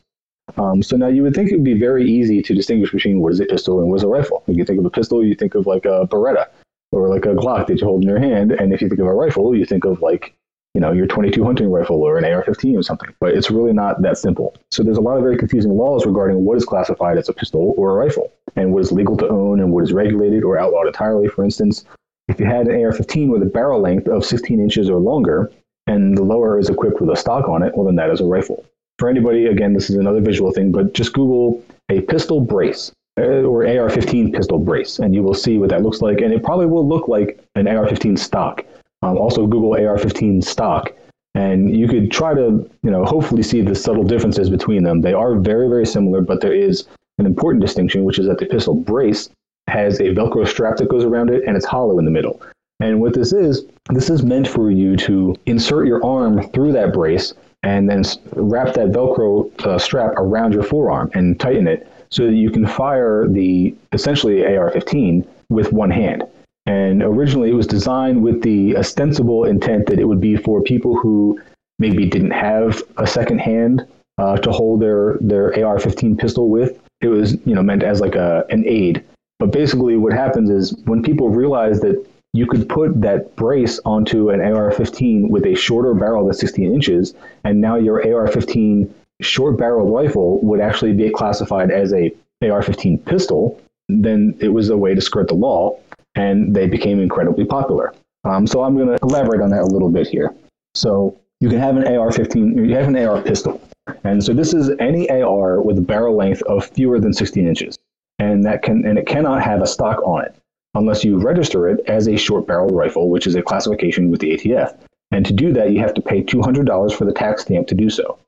Um, 0.57 0.83
so 0.83 0.97
now 0.97 1.09
you 1.09 1.23
would 1.23 1.35
think 1.35 1.51
it 1.51 1.57
would 1.57 1.65
be 1.65 1.79
very 1.79 2.09
easy 2.09 2.43
to 2.43 2.55
distinguish 2.55 2.93
between 2.93 3.21
what 3.21 3.33
is 3.33 3.41
a 3.41 3.47
pistol 3.47 3.81
and 3.81 3.89
what 3.89 3.97
is 3.97 4.03
a 4.03 4.09
rifle. 4.09 4.43
If 4.47 4.57
you 4.57 4.65
think 4.65 4.79
of 4.79 4.85
a 4.85 4.91
pistol, 4.91 5.25
you 5.25 5.35
think 5.35 5.55
of 5.55 5.67
like 5.67 5.85
a 5.85 6.07
Beretta 6.07 6.49
or 6.91 7.09
like 7.09 7.25
a 7.25 7.35
Glock 7.35 7.67
that 7.69 7.81
you 7.81 7.87
hold 7.87 8.03
in 8.03 8.09
your 8.09 8.19
hand, 8.19 8.53
and 8.53 8.73
if 8.73 8.83
you 8.83 8.89
think 8.89 9.01
of 9.01 9.07
a 9.07 9.15
rifle, 9.15 9.57
you 9.57 9.65
think 9.65 9.85
of 9.85 10.03
like 10.03 10.35
you 10.75 10.81
know 10.81 10.93
your 10.93 11.07
22 11.07 11.45
hunting 11.45 11.71
rifle 11.71 12.03
or 12.03 12.19
an 12.19 12.25
AR-15 12.25 12.79
or 12.79 12.83
something. 12.83 13.11
But 13.21 13.35
it's 13.35 13.51
really 13.51 13.73
not 13.73 14.03
that 14.03 14.19
simple. 14.19 14.55
So 14.71 14.83
there's 14.83 14.99
a 14.99 15.03
lot 15.03 15.17
of 15.17 15.23
very 15.23 15.39
confusing 15.39 15.77
laws 15.77 16.05
regarding 16.05 16.45
what 16.45 16.57
is 16.57 16.65
classified 16.65 17.19
as 17.19 17.29
a 17.29 17.33
pistol 17.33 17.75
or 17.77 17.91
a 17.91 17.95
rifle, 17.95 18.33
and 18.57 18.73
what 18.73 18.81
is 18.81 18.93
legal 18.93 19.17
to 19.19 19.29
own 19.29 19.61
and 19.61 19.73
what 19.73 19.85
is 19.85 19.93
regulated 19.93 20.45
or 20.45 20.59
outlawed 20.59 20.87
entirely. 20.87 21.29
For 21.29 21.45
instance, 21.45 21.85
if 22.29 22.39
you 22.39 22.47
had 22.47 22.67
an 22.67 22.85
AR-15 22.85 23.31
with 23.31 23.43
a 23.43 23.47
barrel 23.47 23.81
length 23.81 24.09
of 24.09 24.25
16 24.25 24.61
inches 24.61 24.91
or 24.91 24.99
longer, 24.99 25.51
and 25.87 26.17
the 26.17 26.23
lower 26.23 26.59
is 26.59 26.69
equipped 26.69 27.01
with 27.01 27.11
a 27.11 27.17
stock 27.17 27.49
on 27.49 27.63
it, 27.63 27.77
well 27.77 27.87
then 27.87 27.97
that 27.97 28.11
is 28.11 28.21
a 28.21 28.25
rifle 28.25 28.65
for 28.99 29.09
anybody, 29.09 29.47
again, 29.47 29.73
this 29.73 29.91
is 29.91 29.97
another 29.97 30.21
visual 30.21 30.53
thing, 30.53 30.73
but 30.73 30.95
just 30.95 31.13
Google 31.13 31.63
a 31.91 32.01
pistol 32.03 32.41
brace 32.41 32.93
uh, 33.19 33.43
or 33.43 33.67
AR-15 33.67 34.33
pistol 34.35 34.59
brace, 34.59 34.99
and 34.99 35.15
you 35.15 35.23
will 35.23 35.35
see 35.35 35.59
what 35.59 35.71
that 35.71 35.83
looks 35.83 36.01
like. 36.01 36.21
And 36.21 36.33
it 36.33 36.43
probably 36.43 36.67
will 36.67 36.87
look 36.87 37.09
like 37.09 37.43
an 37.55 37.69
AR-15 37.69 38.19
stock. 38.19 38.65
Um, 39.03 39.19
also, 39.19 39.47
Google 39.47 39.73
AR-15 39.75 40.45
stock, 40.45 40.93
and 41.35 41.77
you 41.77 41.89
could 41.89 42.11
try 42.11 42.35
to, 42.35 42.71
you 42.83 42.91
know, 42.91 43.05
hopefully 43.05 43.43
see 43.43 43.61
the 43.61 43.75
subtle 43.75 44.05
differences 44.05 44.49
between 44.49 44.85
them. 44.85 45.01
They 45.01 45.13
are 45.13 45.37
very, 45.37 45.69
very 45.69 45.87
similar, 45.87 46.21
but 46.21 46.41
there 46.41 46.55
is 46.55 46.87
an 47.19 47.27
important 47.27 47.63
distinction, 47.63 48.05
which 48.05 48.19
is 48.19 48.27
that 48.27 48.39
the 48.39 48.47
pistol 48.47 48.75
brace 48.75 49.29
has 49.69 50.01
a 50.01 50.15
Velcro 50.15 50.47
strap 50.47 50.77
that 50.77 50.89
goes 50.89 51.05
around 51.05 51.31
it, 51.31 51.43
and 51.47 51.57
it's 51.57 51.67
hollow 51.67 51.99
in 51.99 52.05
the 52.05 52.11
middle. 52.11 52.41
And 52.81 53.01
what 53.01 53.15
this 53.15 53.33
is, 53.33 53.65
this 53.91 54.11
is 54.11 54.23
meant 54.23 54.49
for 54.49 54.71
you 54.71 54.97
to 54.97 55.37
insert 55.47 55.87
your 55.87 56.05
arm 56.05 56.43
through 56.51 56.73
that 56.73 56.93
brace 56.93 57.35
and 57.63 57.89
then 57.89 58.03
wrap 58.33 58.75
that 58.75 58.89
Velcro 58.89 59.51
uh, 59.67 59.79
strap 59.79 60.13
around 60.17 60.53
your 60.53 60.63
forearm 60.63 61.11
and 61.15 61.39
tighten 61.39 61.67
it 61.67 61.89
so 62.11 62.27
that 62.27 62.35
you 62.35 62.51
can 62.51 62.67
fire 62.67 63.27
the 63.29 63.75
essentially 63.93 64.45
AR-15 64.45 65.27
with 65.49 65.73
one 65.73 65.91
hand. 65.91 66.25
And 66.67 67.03
originally, 67.03 67.51
it 67.51 67.55
was 67.55 67.67
designed 67.67 68.23
with 68.23 68.43
the 68.43 68.77
ostensible 68.77 69.45
intent 69.45 69.87
that 69.87 69.99
it 69.99 70.05
would 70.05 70.21
be 70.21 70.37
for 70.37 70.63
people 70.63 70.97
who 70.97 71.41
maybe 71.79 72.07
didn't 72.07 72.31
have 72.31 72.83
a 72.99 73.07
second 73.07 73.41
hand 73.41 73.87
uh, 74.19 74.37
to 74.37 74.53
hold 74.53 74.81
their 74.81 75.17
their 75.21 75.49
AR-15 75.65 76.19
pistol 76.19 76.49
with. 76.49 76.79
It 77.01 77.09
was 77.09 77.33
you 77.45 77.55
know 77.55 77.63
meant 77.63 77.83
as 77.83 78.01
like 78.01 78.15
a 78.15 78.45
an 78.51 78.65
aid. 78.67 79.05
But 79.41 79.51
basically, 79.51 79.97
what 79.97 80.13
happens 80.13 80.51
is 80.51 80.77
when 80.85 81.03
people 81.03 81.31
realize 81.31 81.81
that 81.81 82.07
you 82.33 82.47
could 82.47 82.69
put 82.69 83.01
that 83.03 83.37
brace 83.37 83.79
onto 83.85 84.31
an 84.31 84.41
AR-15 84.41 85.29
with 85.29 85.45
a 85.45 85.55
shorter 85.55 85.93
barrel 85.95 86.25
than 86.25 86.35
16 86.35 86.73
inches, 86.73 87.15
and 87.45 87.61
now 87.61 87.77
your 87.77 87.99
AR-15 87.99 88.91
short 89.21 89.59
barreled 89.59 89.93
rifle 89.93 90.41
would 90.43 90.61
actually 90.61 90.95
be 90.95 91.11
classified 91.11 91.71
as 91.71 91.93
a 91.93 92.11
AR-15 92.43 93.05
pistol, 93.05 93.61
then 93.89 94.35
it 94.41 94.49
was 94.49 94.71
a 94.71 94.77
way 94.77 94.95
to 94.95 95.01
skirt 95.01 95.29
the 95.29 95.35
law, 95.35 95.79
and 96.15 96.55
they 96.55 96.67
became 96.67 97.01
incredibly 97.01 97.45
popular. 97.45 97.95
Um, 98.25 98.47
so 98.47 98.63
I'm 98.63 98.77
going 98.77 98.89
to 98.89 98.99
elaborate 99.03 99.43
on 99.43 99.51
that 99.51 99.63
a 99.63 99.67
little 99.67 99.91
bit 99.91 100.07
here. 100.07 100.35
So 100.75 101.19
you 101.41 101.51
can 101.51 101.59
have 101.59 101.77
an 101.77 101.87
AR-15, 101.87 102.67
you 102.67 102.75
have 102.75 102.89
an 102.89 102.97
AR 102.97 103.21
pistol, 103.21 103.61
and 104.05 104.25
so 104.25 104.33
this 104.33 104.55
is 104.55 104.71
any 104.79 105.11
AR 105.11 105.61
with 105.61 105.77
a 105.77 105.83
barrel 105.83 106.17
length 106.17 106.43
of 106.43 106.65
fewer 106.65 106.99
than 106.99 107.13
16 107.13 107.47
inches, 107.47 107.79
and 108.19 108.43
that 108.45 108.63
can 108.63 108.87
and 108.87 108.99
it 108.99 109.07
cannot 109.07 109.43
have 109.43 109.61
a 109.61 109.67
stock 109.67 110.01
on 110.07 110.25
it 110.25 110.35
unless 110.75 111.05
you 111.05 111.19
register 111.19 111.69
it 111.69 111.81
as 111.87 112.09
a 112.09 112.17
short 112.17 112.47
barrel 112.47 112.75
rifle, 112.75 113.11
which 113.11 113.27
is 113.27 113.35
a 113.35 113.43
classification 113.43 114.11
with 114.11 114.21
the 114.21 114.37
ATF. 114.37 114.77
And 115.11 115.27
to 115.27 115.33
do 115.33 115.53
that, 115.53 115.73
you 115.73 115.81
have 115.81 115.95
to 115.95 116.01
pay 116.01 116.23
$200 116.23 116.95
for 116.95 117.05
the 117.05 117.13
tax 117.13 117.43
stamp 117.43 117.69
to 117.69 117.75
do 117.75 117.91
so. 117.91 118.19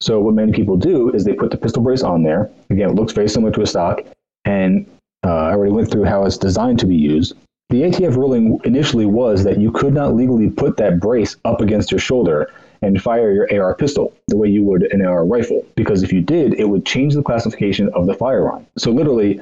So 0.00 0.18
what 0.20 0.34
many 0.34 0.52
people 0.52 0.76
do 0.76 1.10
is 1.10 1.24
they 1.24 1.34
put 1.34 1.50
the 1.50 1.58
pistol 1.58 1.82
brace 1.82 2.02
on 2.02 2.22
there. 2.22 2.50
Again, 2.70 2.90
it 2.90 2.94
looks 2.94 3.12
very 3.12 3.28
similar 3.28 3.52
to 3.52 3.62
a 3.62 3.66
stock, 3.66 4.02
and 4.46 4.86
uh, 5.24 5.28
I 5.28 5.50
already 5.50 5.72
went 5.72 5.90
through 5.90 6.04
how 6.04 6.24
it's 6.24 6.38
designed 6.38 6.78
to 6.78 6.86
be 6.86 6.96
used. 6.96 7.34
The 7.68 7.82
ATF 7.82 8.16
ruling 8.16 8.58
initially 8.64 9.04
was 9.04 9.44
that 9.44 9.60
you 9.60 9.70
could 9.70 9.92
not 9.92 10.16
legally 10.16 10.48
put 10.48 10.78
that 10.78 10.98
brace 10.98 11.36
up 11.44 11.60
against 11.60 11.92
your 11.92 12.00
shoulder 12.00 12.50
and 12.82 13.00
fire 13.00 13.30
your 13.30 13.62
AR 13.62 13.74
pistol 13.74 14.14
the 14.28 14.38
way 14.38 14.48
you 14.48 14.62
would 14.64 14.84
an 14.92 15.04
AR 15.04 15.24
rifle, 15.24 15.66
because 15.76 16.02
if 16.02 16.12
you 16.12 16.22
did, 16.22 16.54
it 16.54 16.68
would 16.68 16.86
change 16.86 17.14
the 17.14 17.22
classification 17.22 17.90
of 17.90 18.06
the 18.06 18.14
firearm. 18.14 18.66
So 18.78 18.90
literally, 18.90 19.40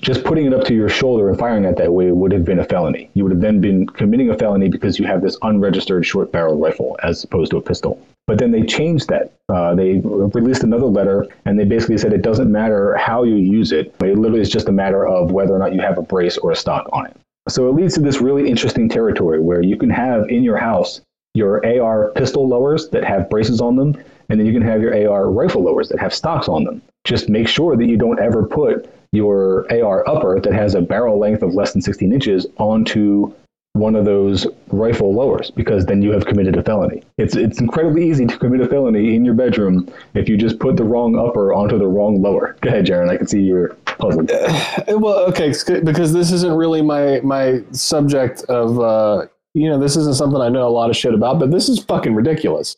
just 0.00 0.24
putting 0.24 0.46
it 0.46 0.54
up 0.54 0.64
to 0.64 0.74
your 0.74 0.88
shoulder 0.88 1.28
and 1.28 1.38
firing 1.38 1.64
it 1.64 1.76
that 1.76 1.92
way 1.92 2.10
would 2.10 2.32
have 2.32 2.44
been 2.44 2.58
a 2.58 2.64
felony. 2.64 3.10
You 3.14 3.24
would 3.24 3.32
have 3.32 3.40
then 3.40 3.60
been 3.60 3.86
committing 3.86 4.30
a 4.30 4.36
felony 4.36 4.68
because 4.68 4.98
you 4.98 5.06
have 5.06 5.22
this 5.22 5.36
unregistered 5.42 6.06
short 6.06 6.32
barrel 6.32 6.58
rifle 6.58 6.98
as 7.02 7.22
opposed 7.22 7.50
to 7.50 7.58
a 7.58 7.62
pistol. 7.62 8.00
But 8.26 8.38
then 8.38 8.50
they 8.50 8.62
changed 8.62 9.08
that. 9.08 9.32
Uh, 9.48 9.74
they 9.74 10.00
released 10.04 10.62
another 10.62 10.86
letter 10.86 11.26
and 11.44 11.58
they 11.58 11.64
basically 11.64 11.98
said 11.98 12.12
it 12.12 12.22
doesn't 12.22 12.50
matter 12.50 12.96
how 12.96 13.24
you 13.24 13.34
use 13.34 13.72
it. 13.72 13.94
It 14.02 14.16
literally 14.16 14.40
is 14.40 14.50
just 14.50 14.68
a 14.68 14.72
matter 14.72 15.06
of 15.06 15.32
whether 15.32 15.54
or 15.54 15.58
not 15.58 15.74
you 15.74 15.80
have 15.80 15.98
a 15.98 16.02
brace 16.02 16.38
or 16.38 16.52
a 16.52 16.56
stock 16.56 16.88
on 16.92 17.06
it. 17.06 17.16
So 17.48 17.68
it 17.68 17.74
leads 17.74 17.94
to 17.94 18.00
this 18.00 18.20
really 18.20 18.48
interesting 18.48 18.88
territory 18.88 19.40
where 19.40 19.62
you 19.62 19.76
can 19.76 19.90
have 19.90 20.28
in 20.28 20.42
your 20.42 20.56
house 20.56 21.00
your 21.34 21.64
AR 21.64 22.10
pistol 22.12 22.48
lowers 22.48 22.88
that 22.88 23.04
have 23.04 23.30
braces 23.30 23.60
on 23.60 23.76
them, 23.76 23.96
and 24.30 24.38
then 24.38 24.46
you 24.46 24.52
can 24.52 24.62
have 24.62 24.80
your 24.80 25.10
AR 25.10 25.30
rifle 25.30 25.62
lowers 25.62 25.88
that 25.88 25.98
have 25.98 26.14
stocks 26.14 26.48
on 26.48 26.64
them. 26.64 26.80
Just 27.04 27.28
make 27.28 27.48
sure 27.48 27.76
that 27.76 27.86
you 27.86 27.96
don't 27.96 28.20
ever 28.20 28.46
put 28.46 28.88
your 29.12 29.66
AR 29.72 30.08
upper 30.08 30.40
that 30.40 30.52
has 30.52 30.74
a 30.74 30.80
barrel 30.80 31.18
length 31.18 31.42
of 31.42 31.54
less 31.54 31.72
than 31.72 31.82
16 31.82 32.12
inches 32.12 32.46
onto 32.58 33.32
one 33.72 33.94
of 33.94 34.04
those 34.04 34.46
rifle 34.68 35.14
lowers 35.14 35.50
because 35.50 35.86
then 35.86 36.02
you 36.02 36.10
have 36.10 36.26
committed 36.26 36.56
a 36.56 36.62
felony. 36.62 37.02
It's 37.18 37.36
it's 37.36 37.60
incredibly 37.60 38.08
easy 38.08 38.26
to 38.26 38.36
commit 38.36 38.60
a 38.60 38.68
felony 38.68 39.14
in 39.14 39.24
your 39.24 39.34
bedroom 39.34 39.88
if 40.14 40.28
you 40.28 40.36
just 40.36 40.58
put 40.58 40.76
the 40.76 40.84
wrong 40.84 41.16
upper 41.16 41.54
onto 41.54 41.78
the 41.78 41.86
wrong 41.86 42.20
lower. 42.20 42.56
Go 42.60 42.68
ahead, 42.68 42.86
Jaron. 42.86 43.08
I 43.08 43.16
can 43.16 43.28
see 43.28 43.40
you're 43.40 43.76
puzzled. 43.84 44.30
well, 44.88 45.20
okay, 45.28 45.52
because 45.84 46.12
this 46.12 46.32
isn't 46.32 46.56
really 46.56 46.82
my 46.82 47.20
my 47.20 47.62
subject 47.70 48.42
of 48.44 48.80
uh, 48.80 49.26
you 49.54 49.68
know 49.68 49.78
this 49.78 49.96
isn't 49.96 50.16
something 50.16 50.40
I 50.40 50.48
know 50.48 50.66
a 50.66 50.70
lot 50.70 50.90
of 50.90 50.96
shit 50.96 51.14
about, 51.14 51.38
but 51.38 51.52
this 51.52 51.68
is 51.68 51.82
fucking 51.84 52.14
ridiculous. 52.14 52.76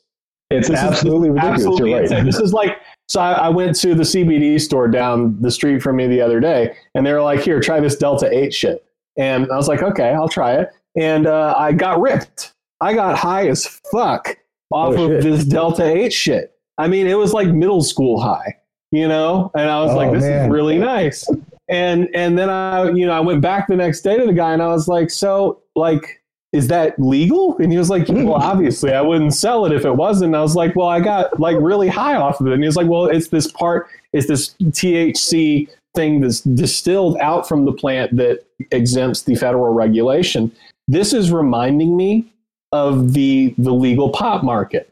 It's 0.52 0.68
This 0.68 0.78
is 0.78 0.84
absolutely 0.84 1.30
ridiculous. 1.30 1.60
absolutely 1.60 1.90
you're 1.90 1.98
right. 2.00 2.04
insane. 2.10 2.26
This 2.26 2.38
is 2.38 2.52
like 2.52 2.78
so. 3.08 3.20
I, 3.20 3.32
I 3.32 3.48
went 3.48 3.76
to 3.80 3.94
the 3.94 4.02
CBD 4.04 4.60
store 4.60 4.88
down 4.88 5.40
the 5.40 5.50
street 5.50 5.82
from 5.82 5.96
me 5.96 6.06
the 6.06 6.20
other 6.20 6.40
day, 6.40 6.74
and 6.94 7.04
they 7.06 7.12
were 7.12 7.22
like, 7.22 7.40
"Here, 7.40 7.60
try 7.60 7.80
this 7.80 7.96
Delta 7.96 8.28
Eight 8.32 8.52
shit." 8.54 8.84
And 9.18 9.50
I 9.52 9.56
was 9.56 9.68
like, 9.68 9.82
"Okay, 9.82 10.10
I'll 10.10 10.28
try 10.28 10.54
it." 10.54 10.68
And 10.96 11.26
uh, 11.26 11.54
I 11.56 11.72
got 11.72 12.00
ripped. 12.00 12.52
I 12.80 12.94
got 12.94 13.16
high 13.16 13.48
as 13.48 13.66
fuck 13.92 14.36
off 14.70 14.94
Oh, 14.96 15.10
of 15.12 15.22
this 15.22 15.44
Delta 15.44 15.84
Eight 15.84 16.12
shit. 16.12 16.52
I 16.78 16.88
mean, 16.88 17.06
it 17.06 17.14
was 17.18 17.32
like 17.32 17.48
middle 17.48 17.82
school 17.82 18.20
high, 18.20 18.56
you 18.90 19.06
know. 19.08 19.50
And 19.54 19.68
I 19.70 19.80
was 19.82 19.92
Oh, 19.92 19.96
like, 19.96 20.12
"This 20.12 20.22
man. 20.24 20.46
is 20.46 20.50
really 20.52 20.78
nice." 20.78 21.28
And 21.68 22.08
and 22.14 22.36
then 22.38 22.50
I, 22.50 22.90
you 22.90 23.06
know, 23.06 23.12
I 23.12 23.20
went 23.20 23.40
back 23.40 23.68
the 23.68 23.76
next 23.76 24.00
day 24.02 24.16
to 24.18 24.26
the 24.26 24.32
guy, 24.32 24.52
and 24.52 24.62
I 24.62 24.68
was 24.68 24.88
like, 24.88 25.10
"So, 25.10 25.62
like." 25.76 26.18
Is 26.52 26.68
that 26.68 26.98
legal? 26.98 27.56
And 27.58 27.72
he 27.72 27.78
was 27.78 27.88
like, 27.88 28.08
Well, 28.08 28.34
obviously, 28.34 28.92
I 28.92 29.00
wouldn't 29.00 29.34
sell 29.34 29.64
it 29.64 29.72
if 29.72 29.84
it 29.84 29.96
wasn't. 29.96 30.28
And 30.30 30.36
I 30.36 30.42
was 30.42 30.54
like, 30.54 30.76
Well, 30.76 30.88
I 30.88 31.00
got 31.00 31.40
like 31.40 31.56
really 31.60 31.88
high 31.88 32.14
off 32.16 32.40
of 32.40 32.46
it. 32.46 32.52
And 32.52 32.62
he 32.62 32.66
was 32.66 32.76
like, 32.76 32.88
Well, 32.88 33.06
it's 33.06 33.28
this 33.28 33.50
part, 33.50 33.88
it's 34.12 34.26
this 34.26 34.54
THC 34.62 35.68
thing 35.94 36.20
that's 36.20 36.40
distilled 36.42 37.16
out 37.18 37.46
from 37.48 37.64
the 37.64 37.72
plant 37.72 38.16
that 38.16 38.44
exempts 38.70 39.22
the 39.22 39.34
federal 39.34 39.72
regulation. 39.72 40.52
This 40.88 41.12
is 41.12 41.30
reminding 41.32 41.96
me 41.96 42.30
of 42.72 43.12
the 43.14 43.54
the 43.58 43.72
legal 43.72 44.10
pot 44.10 44.44
market. 44.44 44.88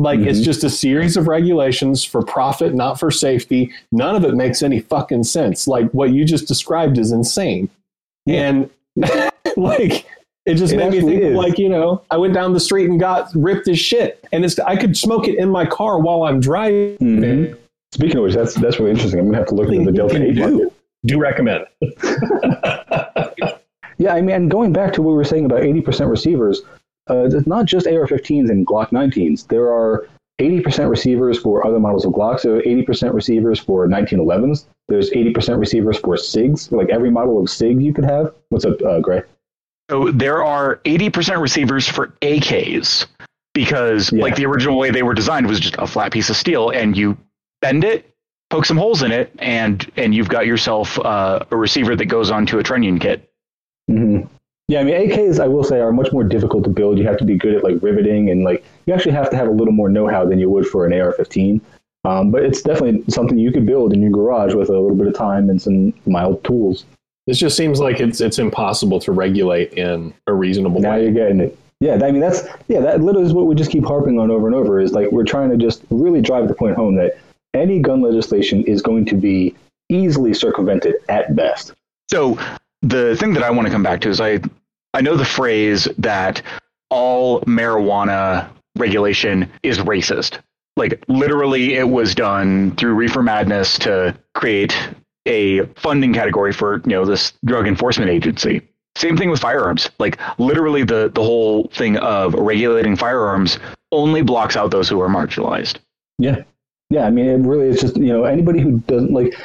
Like 0.00 0.20
it's 0.20 0.40
Mhm. 0.40 0.44
just 0.44 0.62
a 0.64 0.70
series 0.70 1.16
of 1.16 1.26
regulations 1.26 2.04
for 2.04 2.22
profit, 2.22 2.74
not 2.74 3.00
for 3.00 3.10
safety. 3.10 3.70
None 3.92 4.14
of 4.14 4.24
it 4.24 4.34
makes 4.34 4.62
any 4.62 4.80
fucking 4.80 5.24
sense. 5.24 5.66
Like 5.66 5.90
what 5.90 6.10
you 6.10 6.24
just 6.24 6.46
described 6.48 6.98
is 6.98 7.12
insane. 7.12 7.68
And 8.26 8.70
like 9.56 10.06
it 10.48 10.54
just 10.54 10.72
It 10.72 10.78
made 10.78 10.90
me 10.92 11.00
think 11.02 11.36
like, 11.36 11.58
you 11.58 11.68
know, 11.68 12.02
I 12.10 12.16
went 12.16 12.34
down 12.34 12.52
the 12.54 12.60
street 12.60 12.88
and 12.90 12.98
got 12.98 13.30
ripped 13.34 13.68
as 13.68 13.78
shit. 13.78 14.24
And 14.32 14.44
it's 14.44 14.58
I 14.58 14.76
could 14.76 14.96
smoke 14.96 15.28
it 15.28 15.38
in 15.38 15.50
my 15.50 15.66
car 15.66 16.00
while 16.00 16.24
I'm 16.24 16.40
driving. 16.40 16.96
Mhm. 16.98 17.56
Speaking 17.92 18.16
of 18.18 18.22
which, 18.24 18.34
that's 18.34 18.54
that's 18.54 18.78
really 18.78 18.90
interesting. 18.90 19.20
I'm 19.20 19.26
gonna 19.26 19.38
have 19.38 19.46
to 19.48 19.54
look 19.54 19.68
into 19.70 19.84
the 19.90 19.96
Delta 19.96 20.22
Eight 20.22 20.36
market. 20.36 20.72
Do 21.06 21.18
recommend. 21.20 21.64
Yeah, 24.00 24.14
I 24.14 24.20
mean, 24.22 24.48
going 24.48 24.72
back 24.72 24.92
to 24.92 25.02
what 25.02 25.10
we 25.10 25.16
were 25.16 25.24
saying 25.24 25.44
about 25.44 25.62
80% 25.62 26.08
receivers, 26.08 26.62
uh, 27.10 27.24
it's 27.32 27.48
not 27.48 27.64
just 27.64 27.88
AR-15s 27.88 28.48
and 28.48 28.64
Glock 28.64 28.90
19s. 28.90 29.48
There 29.48 29.72
are 29.72 30.06
80% 30.38 30.88
receivers 30.88 31.36
for 31.36 31.66
other 31.66 31.80
models 31.80 32.04
of 32.06 32.12
Glocks. 32.12 32.42
There 32.42 32.54
are 32.54 32.62
80% 32.62 33.12
receivers 33.12 33.58
for 33.58 33.88
1911s. 33.88 34.66
There's 34.86 35.10
80% 35.10 35.58
receivers 35.58 35.98
for 35.98 36.14
SIGs. 36.14 36.70
Like 36.70 36.90
every 36.90 37.10
model 37.10 37.40
of 37.42 37.50
SIG 37.50 37.82
you 37.82 37.92
could 37.92 38.04
have. 38.04 38.32
What's 38.50 38.64
up, 38.64 38.80
uh, 38.82 39.00
Gray? 39.00 39.22
So 39.90 40.10
there 40.10 40.44
are 40.44 40.76
80% 40.84 41.40
receivers 41.40 41.88
for 41.88 42.08
AKs 42.22 43.06
because 43.54 44.12
Yeah. 44.12 44.22
like 44.22 44.36
the 44.36 44.46
original 44.46 44.78
way 44.78 44.90
they 44.90 45.02
were 45.02 45.14
designed 45.14 45.46
was 45.46 45.60
just 45.60 45.76
a 45.78 45.86
flat 45.86 46.12
piece 46.12 46.28
of 46.30 46.36
steel 46.36 46.70
and 46.70 46.96
you 46.96 47.16
bend 47.62 47.84
it, 47.84 48.04
poke 48.50 48.66
some 48.66 48.76
holes 48.76 49.02
in 49.02 49.12
it, 49.12 49.32
and 49.38 49.90
and 49.96 50.14
you've 50.14 50.28
got 50.28 50.46
yourself 50.46 50.98
uh, 51.00 51.40
a 51.50 51.56
receiver 51.56 51.96
that 51.96 52.06
goes 52.06 52.30
onto 52.30 52.58
a 52.58 52.62
trunnion 52.62 52.98
kit. 52.98 53.28
hmm 53.88 54.20
Yeah, 54.68 54.80
I 54.80 54.84
mean, 54.84 54.94
AKs, 54.94 55.40
I 55.40 55.48
will 55.48 55.64
say, 55.64 55.80
are 55.80 55.92
much 55.92 56.12
more 56.12 56.24
difficult 56.24 56.64
to 56.64 56.70
build. 56.70 56.98
You 56.98 57.06
have 57.06 57.16
to 57.18 57.24
be 57.24 57.36
good 57.36 57.54
at 57.54 57.64
like 57.64 57.82
riveting, 57.82 58.30
and 58.30 58.44
like 58.44 58.64
you 58.86 58.92
actually 58.92 59.12
have 59.12 59.30
to 59.30 59.36
have 59.36 59.48
a 59.48 59.50
little 59.50 59.72
more 59.72 59.88
know-how 59.88 60.26
than 60.26 60.38
you 60.38 60.50
would 60.50 60.66
for 60.66 60.84
an 60.84 60.92
AR-15. 60.92 61.60
Um, 62.04 62.30
but 62.30 62.42
it's 62.42 62.62
definitely 62.62 63.02
something 63.08 63.38
you 63.38 63.50
could 63.50 63.66
build 63.66 63.92
in 63.92 64.02
your 64.02 64.10
garage 64.10 64.54
with 64.54 64.68
a 64.68 64.72
little 64.72 64.94
bit 64.94 65.06
of 65.08 65.14
time 65.14 65.48
and 65.50 65.60
some 65.60 65.92
mild 66.06 66.44
tools. 66.44 66.84
This 67.28 67.38
just 67.38 67.58
seems 67.58 67.78
like 67.78 68.00
it's 68.00 68.22
it's 68.22 68.38
impossible 68.38 68.98
to 69.00 69.12
regulate 69.12 69.74
in 69.74 70.14
a 70.26 70.32
reasonable 70.32 70.80
Now 70.80 70.92
way. 70.92 71.02
you're 71.02 71.12
getting 71.12 71.40
it. 71.40 71.58
Yeah, 71.78 71.98
I 72.02 72.10
mean 72.10 72.22
that's 72.22 72.42
yeah, 72.68 72.80
that 72.80 73.02
literally 73.02 73.26
is 73.26 73.34
what 73.34 73.46
we 73.46 73.54
just 73.54 73.70
keep 73.70 73.84
harping 73.84 74.18
on 74.18 74.30
over 74.30 74.46
and 74.46 74.56
over. 74.56 74.80
Is 74.80 74.92
like 74.92 75.12
we're 75.12 75.24
trying 75.26 75.50
to 75.50 75.58
just 75.58 75.84
really 75.90 76.22
drive 76.22 76.48
the 76.48 76.54
point 76.54 76.74
home 76.74 76.96
that 76.96 77.18
any 77.52 77.80
gun 77.80 78.00
legislation 78.00 78.64
is 78.64 78.80
going 78.80 79.04
to 79.04 79.14
be 79.14 79.54
easily 79.90 80.32
circumvented 80.32 80.94
at 81.10 81.36
best. 81.36 81.74
So 82.10 82.38
the 82.80 83.14
thing 83.16 83.34
that 83.34 83.42
I 83.42 83.50
want 83.50 83.66
to 83.66 83.72
come 83.72 83.82
back 83.82 84.00
to 84.02 84.08
is 84.08 84.22
I 84.22 84.40
I 84.94 85.02
know 85.02 85.14
the 85.14 85.26
phrase 85.26 85.86
that 85.98 86.40
all 86.88 87.42
marijuana 87.42 88.48
regulation 88.78 89.50
is 89.62 89.80
racist. 89.80 90.38
Like 90.78 91.04
literally 91.08 91.74
it 91.74 91.90
was 91.90 92.14
done 92.14 92.74
through 92.76 92.94
reefer 92.94 93.22
madness 93.22 93.78
to 93.80 94.16
create 94.34 94.74
a 95.28 95.66
funding 95.76 96.12
category 96.12 96.52
for, 96.52 96.78
you 96.78 96.90
know, 96.90 97.04
this 97.04 97.34
drug 97.44 97.68
enforcement 97.68 98.10
agency. 98.10 98.62
Same 98.96 99.16
thing 99.16 99.30
with 99.30 99.40
firearms. 99.40 99.90
Like 100.00 100.18
literally 100.38 100.82
the 100.82 101.10
the 101.14 101.22
whole 101.22 101.68
thing 101.68 101.98
of 101.98 102.34
regulating 102.34 102.96
firearms 102.96 103.58
only 103.92 104.22
blocks 104.22 104.56
out 104.56 104.72
those 104.72 104.88
who 104.88 105.00
are 105.00 105.08
marginalized. 105.08 105.76
Yeah, 106.18 106.42
yeah. 106.90 107.06
I 107.06 107.10
mean, 107.10 107.26
it 107.26 107.46
really 107.46 107.68
is 107.68 107.80
just 107.80 107.96
you 107.96 108.08
know 108.08 108.24
anybody 108.24 108.60
who 108.60 108.80
doesn't 108.88 109.12
like 109.12 109.38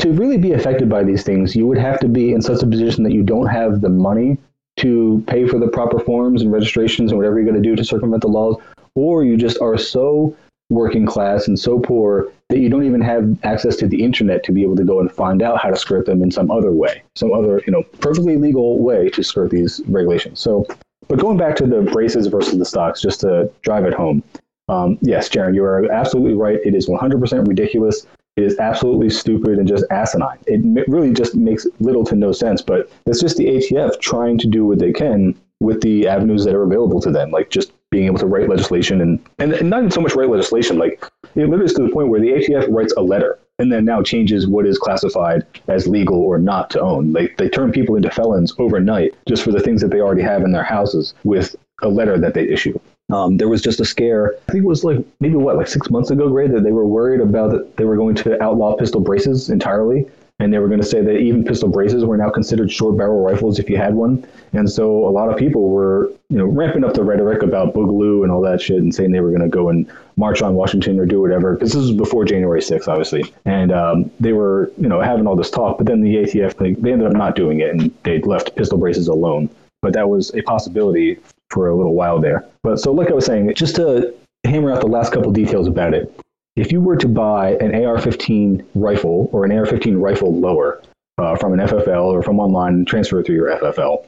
to 0.00 0.12
really 0.12 0.36
be 0.36 0.52
affected 0.52 0.90
by 0.90 1.04
these 1.04 1.22
things. 1.22 1.56
You 1.56 1.66
would 1.66 1.78
have 1.78 1.98
to 2.00 2.08
be 2.08 2.32
in 2.32 2.42
such 2.42 2.62
a 2.62 2.66
position 2.66 3.02
that 3.04 3.12
you 3.12 3.22
don't 3.22 3.46
have 3.46 3.80
the 3.80 3.88
money 3.88 4.36
to 4.80 5.24
pay 5.26 5.48
for 5.48 5.58
the 5.58 5.68
proper 5.68 5.98
forms 5.98 6.42
and 6.42 6.52
registrations 6.52 7.10
and 7.10 7.18
whatever 7.18 7.36
you're 7.36 7.50
going 7.50 7.60
to 7.60 7.66
do 7.68 7.74
to 7.74 7.84
circumvent 7.84 8.20
the 8.20 8.28
laws, 8.28 8.56
or 8.94 9.24
you 9.24 9.38
just 9.38 9.58
are 9.62 9.78
so 9.78 10.36
working 10.68 11.06
class 11.06 11.48
and 11.48 11.58
so 11.58 11.78
poor 11.80 12.30
that 12.48 12.58
you 12.58 12.68
don't 12.68 12.84
even 12.84 13.00
have 13.00 13.38
access 13.44 13.76
to 13.76 13.86
the 13.86 14.02
internet 14.02 14.42
to 14.44 14.52
be 14.52 14.62
able 14.62 14.76
to 14.76 14.84
go 14.84 15.00
and 15.00 15.12
find 15.12 15.42
out 15.42 15.60
how 15.60 15.68
to 15.68 15.76
skirt 15.76 16.06
them 16.06 16.22
in 16.22 16.30
some 16.30 16.50
other 16.50 16.72
way, 16.72 17.02
some 17.14 17.32
other 17.32 17.62
you 17.66 17.72
know 17.72 17.82
perfectly 18.00 18.36
legal 18.36 18.78
way 18.82 19.10
to 19.10 19.22
skirt 19.22 19.50
these 19.50 19.80
regulations. 19.86 20.40
So, 20.40 20.66
but 21.08 21.18
going 21.18 21.36
back 21.36 21.56
to 21.56 21.66
the 21.66 21.82
braces 21.82 22.26
versus 22.26 22.58
the 22.58 22.64
stocks, 22.64 23.00
just 23.00 23.20
to 23.20 23.50
drive 23.62 23.84
it 23.84 23.94
home. 23.94 24.22
Um, 24.70 24.98
yes, 25.00 25.30
Jaron, 25.30 25.54
you 25.54 25.64
are 25.64 25.90
absolutely 25.90 26.34
right. 26.34 26.58
It 26.62 26.74
is 26.74 26.88
100% 26.88 27.48
ridiculous. 27.48 28.06
It 28.36 28.44
is 28.44 28.58
absolutely 28.58 29.08
stupid 29.08 29.58
and 29.58 29.66
just 29.66 29.84
asinine. 29.90 30.38
It 30.46 30.60
really 30.88 31.12
just 31.12 31.34
makes 31.34 31.66
little 31.80 32.04
to 32.04 32.14
no 32.14 32.32
sense, 32.32 32.60
but 32.60 32.90
it's 33.06 33.20
just 33.20 33.38
the 33.38 33.46
ATF 33.46 33.98
trying 34.00 34.38
to 34.38 34.46
do 34.46 34.66
what 34.66 34.78
they 34.78 34.92
can 34.92 35.34
with 35.60 35.80
the 35.80 36.06
avenues 36.06 36.44
that 36.44 36.54
are 36.54 36.62
available 36.62 37.00
to 37.00 37.10
them, 37.10 37.30
like 37.30 37.50
just 37.50 37.72
being 37.90 38.06
able 38.06 38.18
to 38.18 38.26
write 38.26 38.48
legislation 38.48 39.00
and, 39.00 39.18
and, 39.38 39.52
and 39.52 39.70
not 39.70 39.92
so 39.92 40.00
much 40.00 40.14
write 40.14 40.28
legislation, 40.28 40.78
like 40.78 41.04
it 41.34 41.62
is 41.62 41.72
to 41.74 41.82
the 41.82 41.90
point 41.90 42.08
where 42.08 42.20
the 42.20 42.28
ATF 42.28 42.66
writes 42.70 42.92
a 42.96 43.02
letter 43.02 43.38
and 43.58 43.72
then 43.72 43.84
now 43.84 44.02
changes 44.02 44.46
what 44.46 44.66
is 44.66 44.78
classified 44.78 45.44
as 45.68 45.88
legal 45.88 46.20
or 46.20 46.38
not 46.38 46.70
to 46.70 46.80
own. 46.80 47.12
They, 47.12 47.28
they 47.38 47.48
turn 47.48 47.72
people 47.72 47.96
into 47.96 48.10
felons 48.10 48.54
overnight 48.58 49.14
just 49.26 49.42
for 49.42 49.50
the 49.50 49.60
things 49.60 49.80
that 49.80 49.90
they 49.90 50.00
already 50.00 50.22
have 50.22 50.42
in 50.42 50.52
their 50.52 50.62
houses 50.62 51.14
with 51.24 51.56
a 51.82 51.88
letter 51.88 52.18
that 52.18 52.34
they 52.34 52.48
issue. 52.48 52.78
Um, 53.10 53.38
there 53.38 53.48
was 53.48 53.62
just 53.62 53.80
a 53.80 53.84
scare. 53.84 54.34
I 54.48 54.52
think 54.52 54.64
it 54.64 54.68
was 54.68 54.84
like 54.84 54.98
maybe 55.20 55.36
what, 55.36 55.56
like 55.56 55.66
six 55.66 55.90
months 55.90 56.10
ago, 56.10 56.28
Gray, 56.28 56.46
that 56.48 56.62
they 56.62 56.72
were 56.72 56.86
worried 56.86 57.20
about 57.20 57.50
that 57.52 57.76
they 57.76 57.84
were 57.84 57.96
going 57.96 58.14
to 58.16 58.40
outlaw 58.42 58.76
pistol 58.76 59.00
braces 59.00 59.48
entirely 59.48 60.06
and 60.40 60.52
they 60.52 60.58
were 60.58 60.68
going 60.68 60.80
to 60.80 60.86
say 60.86 61.02
that 61.02 61.16
even 61.16 61.44
pistol 61.44 61.68
braces 61.68 62.04
were 62.04 62.16
now 62.16 62.30
considered 62.30 62.70
short 62.70 62.96
barrel 62.96 63.20
rifles 63.20 63.58
if 63.58 63.68
you 63.68 63.76
had 63.76 63.94
one. 63.94 64.24
And 64.52 64.70
so 64.70 65.08
a 65.08 65.10
lot 65.10 65.30
of 65.30 65.36
people 65.36 65.68
were, 65.68 66.12
you 66.30 66.38
know, 66.38 66.44
ramping 66.44 66.84
up 66.84 66.94
the 66.94 67.02
rhetoric 67.02 67.42
about 67.42 67.74
Boogaloo 67.74 68.22
and 68.22 68.30
all 68.30 68.40
that 68.42 68.60
shit 68.60 68.78
and 68.78 68.94
saying 68.94 69.10
they 69.10 69.20
were 69.20 69.30
going 69.30 69.42
to 69.42 69.48
go 69.48 69.68
and 69.68 69.90
march 70.16 70.40
on 70.40 70.54
Washington 70.54 71.00
or 71.00 71.06
do 71.06 71.20
whatever. 71.20 71.54
Because 71.54 71.72
this 71.72 71.82
was 71.82 71.92
before 71.92 72.24
January 72.24 72.60
6th, 72.60 72.86
obviously. 72.86 73.34
And 73.46 73.72
um, 73.72 74.10
they 74.20 74.32
were, 74.32 74.70
you 74.78 74.88
know, 74.88 75.00
having 75.00 75.26
all 75.26 75.34
this 75.34 75.50
talk. 75.50 75.76
But 75.76 75.88
then 75.88 76.02
the 76.02 76.14
ATF, 76.14 76.60
like, 76.60 76.80
they 76.80 76.92
ended 76.92 77.08
up 77.08 77.14
not 77.14 77.34
doing 77.34 77.60
it 77.60 77.70
and 77.70 77.92
they 78.04 78.20
left 78.20 78.54
pistol 78.54 78.78
braces 78.78 79.08
alone. 79.08 79.50
But 79.82 79.92
that 79.94 80.08
was 80.08 80.32
a 80.34 80.42
possibility 80.42 81.18
for 81.50 81.68
a 81.68 81.76
little 81.76 81.94
while 81.94 82.20
there. 82.20 82.46
But 82.62 82.78
so, 82.78 82.92
like 82.92 83.10
I 83.10 83.14
was 83.14 83.26
saying, 83.26 83.52
just 83.54 83.74
to 83.76 84.14
hammer 84.44 84.72
out 84.72 84.80
the 84.80 84.86
last 84.86 85.12
couple 85.12 85.32
details 85.32 85.66
about 85.66 85.94
it, 85.94 86.12
if 86.58 86.72
you 86.72 86.80
were 86.80 86.96
to 86.96 87.06
buy 87.06 87.52
an 87.60 87.72
AR-15 87.72 88.64
rifle 88.74 89.30
or 89.32 89.44
an 89.44 89.52
AR-15 89.52 90.00
rifle 90.00 90.34
lower 90.34 90.82
uh, 91.18 91.36
from 91.36 91.52
an 91.52 91.60
FFL 91.60 92.06
or 92.06 92.22
from 92.22 92.40
online 92.40 92.74
and 92.74 92.86
transfer 92.86 93.20
it 93.20 93.26
through 93.26 93.36
your 93.36 93.56
FFL, 93.60 94.04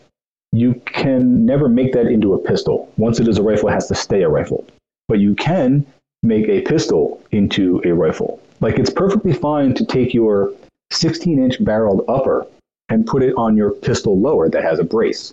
you 0.53 0.75
can 0.85 1.47
never 1.47 1.69
make 1.69 1.93
that 1.93 2.07
into 2.07 2.35
a 2.35 2.39
pistol. 2.39 2.93
Once 2.97 3.21
it 3.21 3.29
is 3.29 3.39
a 3.39 3.43
rifle, 3.43 3.69
it 3.69 3.73
has 3.73 3.87
to 3.87 3.95
stay 3.95 4.23
a 4.23 4.29
rifle. 4.29 4.67
But 5.07 5.21
you 5.21 5.37
can 5.37 5.87
make 6.25 6.49
a 6.49 6.63
pistol 6.63 7.23
into 7.31 7.81
a 7.85 7.93
rifle. 7.93 8.41
Like 8.61 8.81
it's 8.81 8.91
perfectly 8.91 9.33
fine 9.33 9.73
to 9.75 9.85
take 9.87 10.13
your 10.13 10.53
16-inch 10.93 11.65
barreled 11.65 12.05
upper 12.09 12.47
and 12.89 13.07
put 13.07 13.23
it 13.23 13.33
on 13.37 13.57
your 13.57 13.71
pistol 13.71 14.19
lower 14.19 14.49
that 14.49 14.65
has 14.65 14.81
a 14.81 14.85
brace. 14.85 15.33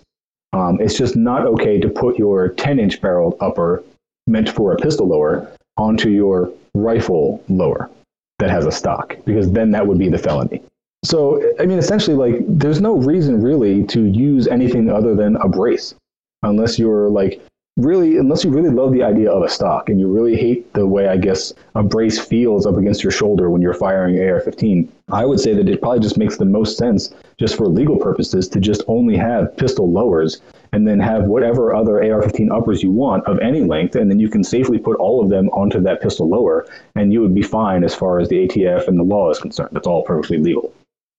Um, 0.52 0.80
it's 0.80 0.96
just 0.96 1.16
not 1.16 1.46
okay 1.46 1.80
to 1.80 1.88
put 1.88 2.16
your 2.16 2.50
10-inch 2.50 3.00
barreled 3.00 3.36
upper 3.40 3.82
meant 4.28 4.48
for 4.48 4.72
a 4.72 4.76
pistol 4.76 5.08
lower 5.08 5.50
onto 5.76 6.10
your 6.10 6.52
rifle 6.82 7.42
lower 7.48 7.90
that 8.38 8.50
has 8.50 8.66
a 8.66 8.72
stock, 8.72 9.16
because 9.24 9.50
then 9.50 9.70
that 9.72 9.86
would 9.86 9.98
be 9.98 10.08
the 10.08 10.18
felony. 10.18 10.62
So, 11.04 11.42
I 11.60 11.66
mean, 11.66 11.78
essentially, 11.78 12.16
like, 12.16 12.44
there's 12.46 12.80
no 12.80 12.96
reason 12.96 13.42
really 13.42 13.84
to 13.84 14.04
use 14.04 14.46
anything 14.48 14.90
other 14.90 15.14
than 15.14 15.36
a 15.36 15.48
brace, 15.48 15.94
unless 16.42 16.78
you're 16.78 17.08
like 17.08 17.40
really, 17.76 18.16
unless 18.16 18.44
you 18.44 18.50
really 18.50 18.70
love 18.70 18.92
the 18.92 19.02
idea 19.02 19.30
of 19.30 19.42
a 19.42 19.48
stock 19.48 19.88
and 19.88 20.00
you 20.00 20.12
really 20.12 20.36
hate 20.36 20.72
the 20.74 20.86
way 20.86 21.08
I 21.08 21.16
guess 21.16 21.52
a 21.74 21.82
brace 21.82 22.18
feels 22.18 22.66
up 22.66 22.76
against 22.76 23.02
your 23.04 23.12
shoulder 23.12 23.50
when 23.50 23.62
you're 23.62 23.74
firing 23.74 24.18
AR-15. 24.18 24.88
I 25.10 25.24
would 25.24 25.40
say 25.40 25.54
that 25.54 25.68
it 25.68 25.80
probably 25.80 26.00
just 26.00 26.18
makes 26.18 26.36
the 26.36 26.44
most 26.44 26.76
sense, 26.76 27.12
just 27.38 27.56
for 27.56 27.66
legal 27.66 27.96
purposes, 27.96 28.48
to 28.48 28.60
just 28.60 28.82
only 28.88 29.16
have 29.16 29.56
pistol 29.56 29.90
lowers 29.90 30.40
and 30.72 30.86
then 30.86 31.00
have 31.00 31.24
whatever 31.24 31.74
other 31.74 32.02
AR-15 32.02 32.50
uppers 32.54 32.82
you 32.82 32.90
want 32.90 33.24
of 33.26 33.38
any 33.38 33.62
length, 33.62 33.96
and 33.96 34.10
then 34.10 34.18
you 34.18 34.28
can 34.28 34.44
safely 34.44 34.78
put 34.78 34.96
all 34.96 35.22
of 35.22 35.30
them 35.30 35.48
onto 35.50 35.80
that 35.80 36.02
pistol 36.02 36.28
lower, 36.28 36.66
and 36.94 37.12
you 37.12 37.22
would 37.22 37.34
be 37.34 37.42
fine 37.42 37.84
as 37.84 37.94
far 37.94 38.20
as 38.20 38.28
the 38.28 38.46
ATF 38.46 38.86
and 38.86 38.98
the 38.98 39.02
law 39.02 39.30
is 39.30 39.38
concerned. 39.38 39.70
That's 39.72 39.86
all 39.86 40.02
perfectly 40.02 40.38
legal. 40.38 40.72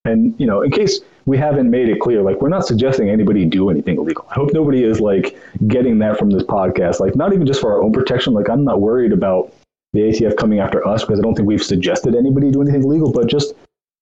And 0.05 0.33
you 0.39 0.47
know, 0.47 0.61
in 0.61 0.71
case 0.71 1.01
we 1.25 1.37
haven't 1.37 1.69
made 1.69 1.89
it 1.89 1.99
clear, 1.99 2.21
like 2.21 2.41
we're 2.41 2.49
not 2.49 2.65
suggesting 2.65 3.09
anybody 3.09 3.45
do 3.45 3.69
anything 3.69 3.97
illegal. 3.97 4.25
I 4.29 4.35
hope 4.35 4.53
nobody 4.53 4.83
is 4.83 5.01
like 5.01 5.37
getting 5.67 5.99
that 5.99 6.17
from 6.17 6.29
this 6.29 6.43
podcast. 6.43 6.99
Like 6.99 7.15
not 7.15 7.33
even 7.33 7.45
just 7.45 7.59
for 7.59 7.71
our 7.73 7.83
own 7.83 7.91
protection. 7.91 8.33
Like 8.33 8.49
I'm 8.49 8.63
not 8.63 8.79
worried 8.79 9.11
about 9.11 9.53
the 9.93 10.01
ATF 10.01 10.37
coming 10.37 10.59
after 10.59 10.87
us 10.87 11.03
because 11.03 11.19
I 11.19 11.23
don't 11.23 11.35
think 11.35 11.47
we've 11.47 11.63
suggested 11.63 12.15
anybody 12.15 12.49
do 12.49 12.61
anything 12.61 12.83
illegal, 12.83 13.11
but 13.11 13.27
just 13.27 13.53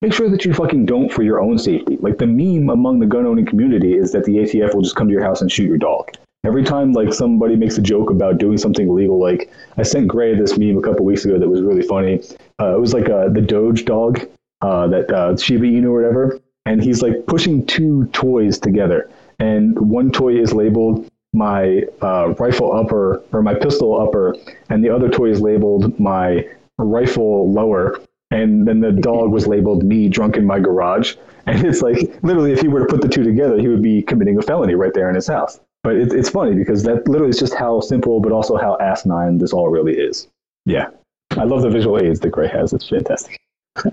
make 0.01 0.13
sure 0.13 0.29
that 0.29 0.45
you 0.45 0.53
fucking 0.53 0.85
don't 0.85 1.11
for 1.11 1.23
your 1.23 1.41
own 1.41 1.57
safety. 1.57 1.97
Like 2.01 2.17
the 2.17 2.27
meme 2.27 2.69
among 2.69 2.99
the 2.99 3.05
gun 3.05 3.25
owning 3.25 3.45
community 3.45 3.93
is 3.93 4.11
that 4.11 4.25
the 4.25 4.37
ATF 4.37 4.73
will 4.73 4.81
just 4.81 4.95
come 4.95 5.07
to 5.07 5.13
your 5.13 5.23
house 5.23 5.41
and 5.41 5.51
shoot 5.51 5.67
your 5.67 5.77
dog. 5.77 6.11
Every 6.45 6.63
time 6.63 6.93
like 6.93 7.13
somebody 7.13 7.55
makes 7.55 7.77
a 7.77 7.81
joke 7.81 8.09
about 8.09 8.37
doing 8.37 8.57
something 8.57 8.87
illegal, 8.87 9.19
like 9.19 9.51
I 9.77 9.83
sent 9.83 10.07
Gray 10.07 10.35
this 10.35 10.57
meme 10.57 10.77
a 10.77 10.81
couple 10.81 11.03
weeks 11.03 11.25
ago 11.25 11.39
that 11.39 11.49
was 11.49 11.61
really 11.61 11.81
funny. 11.81 12.21
Uh, 12.59 12.75
it 12.75 12.79
was 12.79 12.93
like 12.93 13.09
uh, 13.09 13.29
the 13.29 13.41
Doge 13.41 13.85
dog, 13.85 14.19
uh, 14.61 14.87
that 14.87 15.11
uh, 15.11 15.35
Shiba 15.35 15.65
Inu 15.65 15.85
or 15.85 16.01
whatever, 16.01 16.39
and 16.65 16.81
he's 16.81 17.01
like 17.01 17.25
pushing 17.25 17.65
two 17.65 18.05
toys 18.07 18.59
together, 18.59 19.09
and 19.39 19.77
one 19.79 20.11
toy 20.11 20.39
is 20.39 20.53
labeled 20.53 21.07
my 21.33 21.83
uh, 22.01 22.33
rifle 22.39 22.73
upper 22.73 23.23
or 23.31 23.41
my 23.41 23.53
pistol 23.53 23.99
upper, 23.99 24.35
and 24.69 24.83
the 24.83 24.89
other 24.89 25.09
toy 25.09 25.29
is 25.29 25.41
labeled 25.41 25.99
my 25.99 26.47
rifle 26.77 27.51
lower, 27.51 27.99
and 28.31 28.67
then 28.67 28.81
the 28.81 28.91
dog 28.91 29.31
was 29.31 29.47
labeled 29.47 29.83
me 29.83 30.09
drunk 30.09 30.35
in 30.37 30.45
my 30.45 30.59
garage. 30.59 31.15
And 31.45 31.65
it's 31.65 31.81
like 31.81 31.97
literally, 32.23 32.51
if 32.51 32.61
he 32.61 32.67
were 32.67 32.81
to 32.81 32.85
put 32.85 33.01
the 33.01 33.07
two 33.07 33.23
together, 33.23 33.57
he 33.57 33.67
would 33.67 33.81
be 33.81 34.01
committing 34.01 34.37
a 34.37 34.41
felony 34.41 34.75
right 34.75 34.93
there 34.93 35.09
in 35.09 35.15
his 35.15 35.27
house. 35.27 35.59
But 35.83 35.95
it, 35.95 36.11
it's 36.11 36.29
funny 36.29 36.55
because 36.55 36.83
that 36.83 37.07
literally 37.07 37.29
is 37.29 37.39
just 37.39 37.53
how 37.53 37.79
simple, 37.79 38.19
but 38.19 38.33
also 38.33 38.57
how 38.57 38.77
asinine 38.81 39.37
this 39.37 39.53
all 39.53 39.69
really 39.69 39.93
is. 39.93 40.27
Yeah, 40.65 40.89
I 41.31 41.45
love 41.45 41.61
the 41.61 41.69
visual 41.69 42.03
aids 42.03 42.19
that 42.19 42.31
Gray 42.31 42.49
has. 42.49 42.73
It's 42.73 42.89
fantastic. 42.89 43.39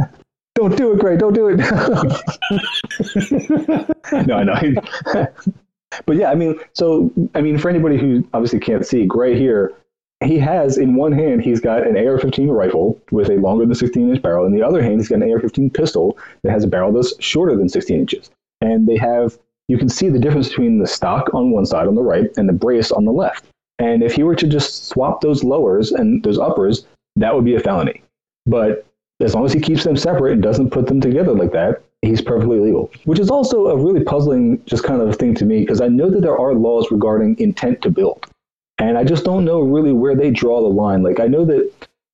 don't 0.57 0.77
do 0.77 0.93
it, 0.93 0.99
Gray. 0.99 1.17
Don't 1.17 1.35
do 1.35 1.51
it. 1.51 1.59
no, 4.27 4.35
I 4.35 4.43
know. 4.43 4.61
but 6.07 6.17
yeah, 6.17 6.33
I 6.33 6.35
mean, 6.35 6.59
so 6.73 7.13
I 7.37 7.41
mean, 7.41 7.57
for 7.59 7.69
anybody 7.69 7.99
who 7.99 8.29
obviously 8.35 8.59
can't 8.59 8.85
see, 8.85 9.07
Gray 9.07 9.39
here 9.39 9.75
he 10.23 10.39
has 10.39 10.79
in 10.79 10.95
one 10.95 11.13
hand 11.13 11.43
he's 11.43 11.61
got 11.61 11.87
an 11.87 11.97
AR-15 11.97 12.55
rifle 12.55 13.01
with 13.11 13.31
a 13.31 13.37
longer 13.37 13.67
than 13.67 13.75
16 13.75 14.11
inch 14.11 14.23
barrel. 14.23 14.47
In 14.47 14.55
the 14.55 14.63
other 14.63 14.83
hand, 14.83 15.01
he's 15.01 15.09
got 15.09 15.23
an 15.23 15.31
AR-15 15.31 15.73
pistol 15.73 16.19
that 16.43 16.53
has 16.53 16.65
a 16.65 16.69
barrel 16.69 16.93
that's 16.93 17.15
shorter 17.23 17.57
than 17.57 17.69
16 17.69 17.99
inches. 17.99 18.31
And 18.61 18.87
they 18.87 18.97
have 18.97 19.39
you 19.69 19.79
can 19.79 19.89
see 19.89 20.09
the 20.11 20.19
difference 20.19 20.49
between 20.49 20.79
the 20.79 20.87
stock 20.87 21.33
on 21.33 21.51
one 21.51 21.65
side 21.65 21.87
on 21.87 21.95
the 21.95 22.03
right 22.03 22.31
and 22.37 22.49
the 22.49 22.53
brace 22.53 22.93
on 22.93 23.05
the 23.05 23.13
left. 23.13 23.47
And 23.79 24.03
if 24.03 24.13
he 24.13 24.23
were 24.23 24.35
to 24.37 24.47
just 24.47 24.89
swap 24.89 25.21
those 25.21 25.43
lowers 25.43 25.91
and 25.91 26.23
those 26.23 26.39
uppers, 26.39 26.87
that 27.17 27.35
would 27.35 27.45
be 27.45 27.55
a 27.55 27.61
felony. 27.61 28.03
But 28.47 28.87
as 29.21 29.35
long 29.35 29.45
as 29.45 29.53
he 29.53 29.61
keeps 29.61 29.85
them 29.85 29.97
separate 29.97 30.33
and 30.33 30.43
doesn't 30.43 30.71
put 30.71 30.87
them 30.87 31.01
together 31.01 31.33
like 31.33 31.53
that, 31.53 31.83
he's 32.03 32.21
perfectly 32.21 32.61
legal. 32.61 32.91
Which 33.05 33.19
is 33.19 33.31
also 33.31 33.69
a 33.69 33.77
really 33.77 34.05
puzzling 34.05 34.63
just 34.67 34.85
kind 34.85 35.01
of 35.01 35.09
a 35.09 35.13
thing 35.15 35.35
to 35.37 35.47
me 35.47 35.61
because 35.61 35.81
I 35.81 35.89
know 35.89 36.11
that 36.11 36.21
there 36.21 36.39
are 36.39 36.55
laws 36.55 36.91
regarding 36.91 37.39
intent 37.39 37.81
to 37.83 37.91
build. 37.91 38.27
And 38.79 38.99
I 38.99 39.05
just 39.05 39.25
don't 39.25 39.45
know 39.45 39.61
really 39.61 39.93
where 39.93 40.17
they 40.17 40.31
draw 40.31 40.61
the 40.61 40.69
line. 40.69 41.03
Like 41.03 41.21
I 41.21 41.27
know 41.27 41.45
that 41.45 41.71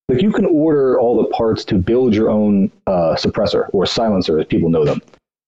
like 0.09 0.23
you 0.23 0.33
can 0.33 0.45
order 0.45 0.99
all 0.99 1.23
the 1.23 1.29
parts 1.29 1.65
to 1.67 1.77
build 1.77 2.15
your 2.15 2.31
own 2.31 2.71
uh, 2.87 3.15
suppressor 3.17 3.71
or 3.73 3.87
silencer, 3.87 4.39
as 4.39 4.47
people 4.47 4.69
know 4.69 4.85
them. 4.85 5.01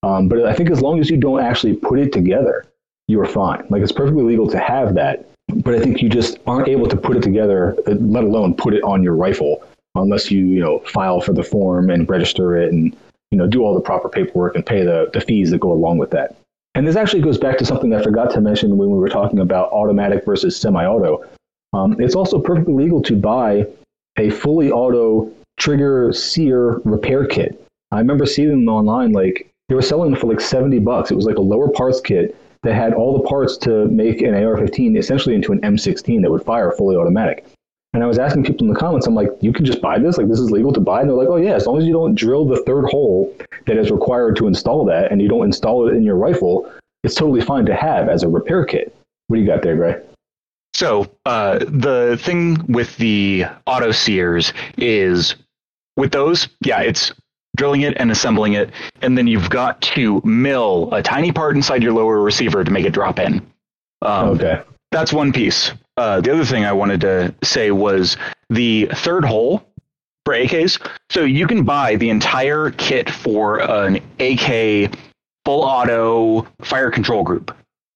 Um, 0.04 0.28
but 0.28 0.44
I 0.44 0.54
think 0.54 0.70
as 0.70 0.80
long 0.80 1.00
as 1.00 1.10
you 1.10 1.16
don't 1.16 1.40
actually 1.40 1.74
put 1.74 1.98
it 1.98 2.12
together, 2.12 2.64
you're 3.08 3.26
fine. 3.26 3.64
Like 3.68 3.82
it's 3.82 3.92
perfectly 3.92 4.22
legal 4.22 4.48
to 4.48 4.58
have 4.58 4.94
that, 4.94 5.28
but 5.56 5.74
I 5.74 5.80
think 5.80 6.00
you 6.00 6.08
just 6.08 6.38
aren't 6.46 6.68
able 6.68 6.86
to 6.86 6.96
put 6.96 7.16
it 7.16 7.22
together, 7.22 7.76
let 7.86 8.24
alone 8.24 8.54
put 8.54 8.74
it 8.74 8.82
on 8.82 9.02
your 9.02 9.14
rifle, 9.14 9.64
unless 9.94 10.30
you 10.30 10.46
you 10.46 10.60
know 10.60 10.78
file 10.80 11.20
for 11.20 11.32
the 11.32 11.42
form 11.42 11.90
and 11.90 12.08
register 12.08 12.56
it 12.56 12.72
and 12.72 12.96
you 13.30 13.38
know 13.38 13.46
do 13.46 13.62
all 13.62 13.74
the 13.74 13.80
proper 13.80 14.08
paperwork 14.08 14.54
and 14.54 14.64
pay 14.64 14.84
the, 14.84 15.10
the 15.12 15.20
fees 15.20 15.50
that 15.50 15.58
go 15.58 15.72
along 15.72 15.98
with 15.98 16.10
that. 16.10 16.36
And 16.74 16.86
this 16.86 16.96
actually 16.96 17.22
goes 17.22 17.38
back 17.38 17.58
to 17.58 17.66
something 17.66 17.94
I 17.94 18.02
forgot 18.02 18.30
to 18.32 18.40
mention 18.40 18.76
when 18.76 18.90
we 18.90 18.98
were 18.98 19.08
talking 19.08 19.40
about 19.40 19.70
automatic 19.72 20.24
versus 20.24 20.56
semi-auto. 20.56 21.24
Um, 21.74 22.00
it's 22.00 22.14
also 22.14 22.40
perfectly 22.40 22.74
legal 22.74 23.02
to 23.02 23.16
buy 23.16 23.66
a 24.18 24.30
fully 24.30 24.70
auto 24.70 25.30
trigger 25.58 26.12
sear 26.12 26.80
repair 26.84 27.26
kit. 27.26 27.62
I 27.90 27.98
remember 27.98 28.24
seeing 28.24 28.48
them 28.48 28.68
online, 28.68 29.12
like 29.12 29.50
they 29.68 29.74
were 29.74 29.82
selling 29.82 30.10
them 30.10 30.20
for 30.20 30.26
like 30.26 30.40
70 30.40 30.78
bucks. 30.80 31.10
It 31.10 31.14
was 31.14 31.26
like 31.26 31.36
a 31.36 31.42
lower 31.42 31.68
parts 31.68 32.00
kit 32.00 32.36
that 32.62 32.74
had 32.74 32.94
all 32.94 33.18
the 33.18 33.28
parts 33.28 33.56
to 33.58 33.86
make 33.88 34.22
an 34.22 34.34
AR-15 34.34 34.96
essentially 34.96 35.34
into 35.34 35.52
an 35.52 35.60
M16 35.60 36.22
that 36.22 36.30
would 36.30 36.44
fire 36.44 36.72
fully 36.72 36.96
automatic. 36.96 37.44
And 37.94 38.02
I 38.02 38.06
was 38.06 38.18
asking 38.18 38.44
people 38.44 38.66
in 38.66 38.72
the 38.72 38.78
comments, 38.78 39.06
I'm 39.06 39.14
like, 39.14 39.30
you 39.40 39.52
can 39.52 39.66
just 39.66 39.82
buy 39.82 39.98
this? 39.98 40.16
Like, 40.16 40.28
this 40.28 40.38
is 40.38 40.50
legal 40.50 40.72
to 40.72 40.80
buy? 40.80 41.00
And 41.00 41.10
they're 41.10 41.16
like, 41.16 41.28
oh, 41.28 41.36
yeah, 41.36 41.54
as 41.54 41.66
long 41.66 41.78
as 41.78 41.84
you 41.84 41.92
don't 41.92 42.14
drill 42.14 42.46
the 42.46 42.62
third 42.62 42.86
hole 42.86 43.36
that 43.66 43.76
is 43.76 43.90
required 43.90 44.36
to 44.36 44.46
install 44.46 44.86
that 44.86 45.12
and 45.12 45.20
you 45.20 45.28
don't 45.28 45.44
install 45.44 45.88
it 45.88 45.94
in 45.94 46.02
your 46.02 46.16
rifle, 46.16 46.72
it's 47.04 47.14
totally 47.14 47.42
fine 47.42 47.66
to 47.66 47.74
have 47.74 48.08
as 48.08 48.22
a 48.22 48.28
repair 48.28 48.64
kit. 48.64 48.96
What 49.26 49.36
do 49.36 49.42
you 49.42 49.46
got 49.46 49.62
there, 49.62 49.76
Gray? 49.76 50.00
So 50.74 51.10
uh, 51.26 51.58
the 51.58 52.18
thing 52.22 52.64
with 52.66 52.96
the 52.96 53.44
auto 53.66 53.92
sears 53.92 54.54
is 54.78 55.34
with 55.98 56.12
those, 56.12 56.48
yeah, 56.64 56.80
it's 56.80 57.12
drilling 57.56 57.82
it 57.82 57.94
and 57.98 58.10
assembling 58.10 58.54
it, 58.54 58.70
and 59.02 59.18
then 59.18 59.26
you've 59.26 59.50
got 59.50 59.80
to 59.82 60.22
mill 60.24 60.88
a 60.92 61.02
tiny 61.02 61.30
part 61.30 61.56
inside 61.56 61.82
your 61.82 61.92
lower 61.92 62.20
receiver 62.20 62.64
to 62.64 62.70
make 62.70 62.86
it 62.86 62.94
drop 62.94 63.18
in. 63.18 63.46
Um, 64.00 64.30
okay. 64.30 64.62
That's 64.90 65.12
one 65.12 65.32
piece. 65.32 65.72
Uh, 65.96 66.20
the 66.20 66.32
other 66.32 66.44
thing 66.44 66.64
I 66.64 66.72
wanted 66.72 67.00
to 67.02 67.34
say 67.42 67.70
was 67.70 68.16
the 68.50 68.88
third 68.94 69.24
hole 69.24 69.62
for 70.24 70.34
AKs. 70.34 70.80
So 71.10 71.24
you 71.24 71.46
can 71.46 71.64
buy 71.64 71.96
the 71.96 72.10
entire 72.10 72.70
kit 72.70 73.10
for 73.10 73.60
an 73.60 73.96
AK 74.18 74.94
full 75.44 75.62
auto 75.62 76.46
fire 76.62 76.90
control 76.90 77.22
group. 77.24 77.54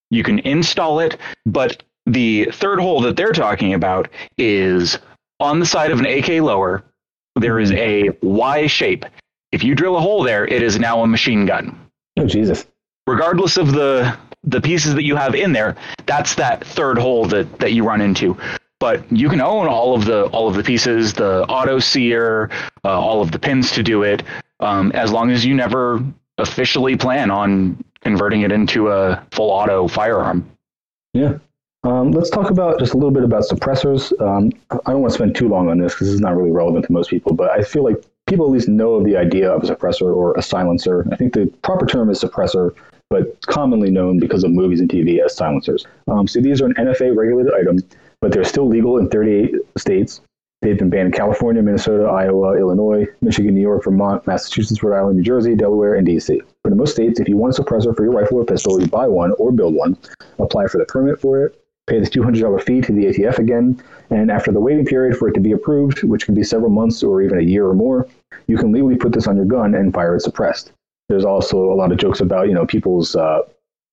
You 0.09 0.23
can 0.23 0.39
install 0.39 0.99
it, 0.99 1.17
but 1.45 1.83
the 2.05 2.45
third 2.51 2.79
hole 2.79 3.01
that 3.01 3.17
they're 3.17 3.33
talking 3.33 3.73
about 3.73 4.09
is 4.37 4.99
on 5.39 5.59
the 5.59 5.65
side 5.65 5.91
of 5.91 5.99
an 5.99 6.05
AK 6.05 6.41
lower. 6.41 6.83
There 7.35 7.59
is 7.59 7.71
a 7.71 8.09
Y 8.21 8.67
shape, 8.67 9.05
if 9.51 9.63
you 9.63 9.75
drill 9.75 9.95
a 9.95 10.01
hole 10.01 10.23
there, 10.23 10.45
it 10.45 10.61
is 10.61 10.77
now 10.77 11.01
a 11.01 11.07
machine 11.07 11.45
gun. 11.45 11.77
Oh 12.19 12.25
Jesus. 12.25 12.67
Regardless 13.05 13.57
of 13.57 13.71
the 13.71 14.17
the 14.47 14.61
pieces 14.61 14.95
that 14.95 15.03
you 15.03 15.15
have 15.15 15.35
in 15.35 15.51
there, 15.53 15.75
that's 16.05 16.35
that 16.35 16.65
third 16.65 16.97
hole 16.97 17.25
that 17.27 17.59
that 17.59 17.73
you 17.73 17.83
run 17.83 18.01
into. 18.01 18.37
But 18.79 19.11
you 19.11 19.27
can 19.29 19.41
own 19.41 19.67
all 19.67 19.95
of 19.95 20.05
the 20.05 20.25
all 20.27 20.47
of 20.47 20.55
the 20.55 20.63
pieces, 20.63 21.13
the 21.13 21.45
auto 21.47 21.79
sear, 21.79 22.49
uh, 22.83 22.99
all 22.99 23.21
of 23.21 23.31
the 23.31 23.39
pins 23.39 23.71
to 23.71 23.83
do 23.83 24.03
it, 24.03 24.23
um, 24.59 24.91
as 24.93 25.11
long 25.11 25.31
as 25.31 25.45
you 25.45 25.53
never 25.53 26.03
officially 26.37 26.95
plan 26.95 27.31
on 27.31 27.83
converting 28.01 28.41
it 28.41 28.51
into 28.51 28.89
a 28.89 29.23
full 29.31 29.49
auto 29.49 29.87
firearm. 29.87 30.49
Yeah. 31.13 31.39
Um, 31.83 32.11
let's 32.11 32.29
talk 32.29 32.49
about 32.49 32.79
just 32.79 32.93
a 32.93 32.97
little 32.97 33.11
bit 33.11 33.23
about 33.23 33.43
suppressors. 33.43 34.11
Um, 34.21 34.51
I 34.71 34.91
don't 34.91 35.01
want 35.01 35.11
to 35.11 35.17
spend 35.17 35.35
too 35.35 35.47
long 35.47 35.69
on 35.69 35.77
this 35.77 35.93
because 35.93 36.09
is 36.09 36.19
not 36.19 36.35
really 36.35 36.51
relevant 36.51 36.85
to 36.85 36.91
most 36.91 37.09
people, 37.09 37.33
but 37.33 37.49
I 37.49 37.63
feel 37.63 37.83
like 37.83 38.03
people 38.25 38.45
at 38.45 38.51
least 38.51 38.67
know 38.67 38.95
of 38.95 39.05
the 39.05 39.15
idea 39.15 39.49
of 39.49 39.63
a 39.63 39.73
suppressor 39.73 40.13
or 40.13 40.33
a 40.35 40.41
silencer. 40.41 41.07
I 41.11 41.15
think 41.15 41.33
the 41.33 41.47
proper 41.63 41.85
term 41.85 42.09
is 42.09 42.21
suppressor, 42.21 42.75
but 43.09 43.39
commonly 43.45 43.89
known 43.89 44.19
because 44.19 44.43
of 44.43 44.51
movies 44.51 44.79
and 44.79 44.89
TV 44.89 45.23
as 45.23 45.35
silencers. 45.35 45.85
Um, 46.07 46.27
so 46.27 46.41
these 46.41 46.61
are 46.61 46.65
an 46.65 46.73
NFA 46.73 47.15
regulated 47.15 47.53
item, 47.53 47.79
but 48.21 48.31
they're 48.31 48.43
still 48.43 48.67
legal 48.67 48.97
in 48.97 49.09
38 49.09 49.55
states. 49.77 50.21
They've 50.61 50.77
been 50.77 50.89
banned 50.89 51.07
in 51.07 51.11
California, 51.11 51.61
Minnesota, 51.61 52.05
Iowa, 52.05 52.57
Illinois, 52.57 53.05
Michigan, 53.21 53.53
New 53.53 53.61
York, 53.61 53.83
Vermont, 53.83 54.25
Massachusetts, 54.25 54.81
Rhode 54.81 54.97
Island, 54.97 55.17
New 55.17 55.23
Jersey, 55.23 55.55
Delaware, 55.55 55.93
and 55.95 56.07
DC. 56.07 56.41
But 56.63 56.71
in 56.71 56.77
most 56.79 56.93
states, 56.93 57.19
if 57.19 57.29
you 57.29 57.37
want 57.37 57.57
a 57.57 57.61
suppressor 57.61 57.95
for 57.95 58.03
your 58.03 58.13
rifle 58.13 58.39
or 58.39 58.45
pistol, 58.45 58.81
you 58.81 58.87
buy 58.87 59.07
one 59.07 59.33
or 59.37 59.51
build 59.51 59.75
one, 59.75 59.97
apply 60.39 60.67
for 60.67 60.79
the 60.79 60.85
permit 60.85 61.21
for 61.21 61.45
it, 61.45 61.61
pay 61.85 61.99
the 61.99 62.09
$200 62.09 62.63
fee 62.63 62.81
to 62.81 62.91
the 62.91 63.05
ATF 63.05 63.37
again, 63.37 63.81
and 64.09 64.31
after 64.31 64.51
the 64.51 64.59
waiting 64.59 64.85
period 64.85 65.15
for 65.15 65.29
it 65.29 65.33
to 65.33 65.39
be 65.39 65.51
approved, 65.51 66.03
which 66.03 66.25
can 66.25 66.33
be 66.33 66.43
several 66.43 66.71
months 66.71 67.03
or 67.03 67.21
even 67.21 67.37
a 67.37 67.43
year 67.43 67.67
or 67.67 67.75
more, 67.75 68.07
you 68.47 68.57
can 68.57 68.71
legally 68.71 68.97
put 68.97 69.13
this 69.13 69.27
on 69.27 69.35
your 69.35 69.45
gun 69.45 69.75
and 69.75 69.93
fire 69.93 70.15
it 70.15 70.21
suppressed. 70.21 70.71
There's 71.09 71.25
also 71.25 71.57
a 71.71 71.75
lot 71.75 71.91
of 71.91 71.97
jokes 71.97 72.19
about 72.19 72.47
you 72.47 72.53
know 72.53 72.65
people's 72.65 73.15
uh, 73.15 73.41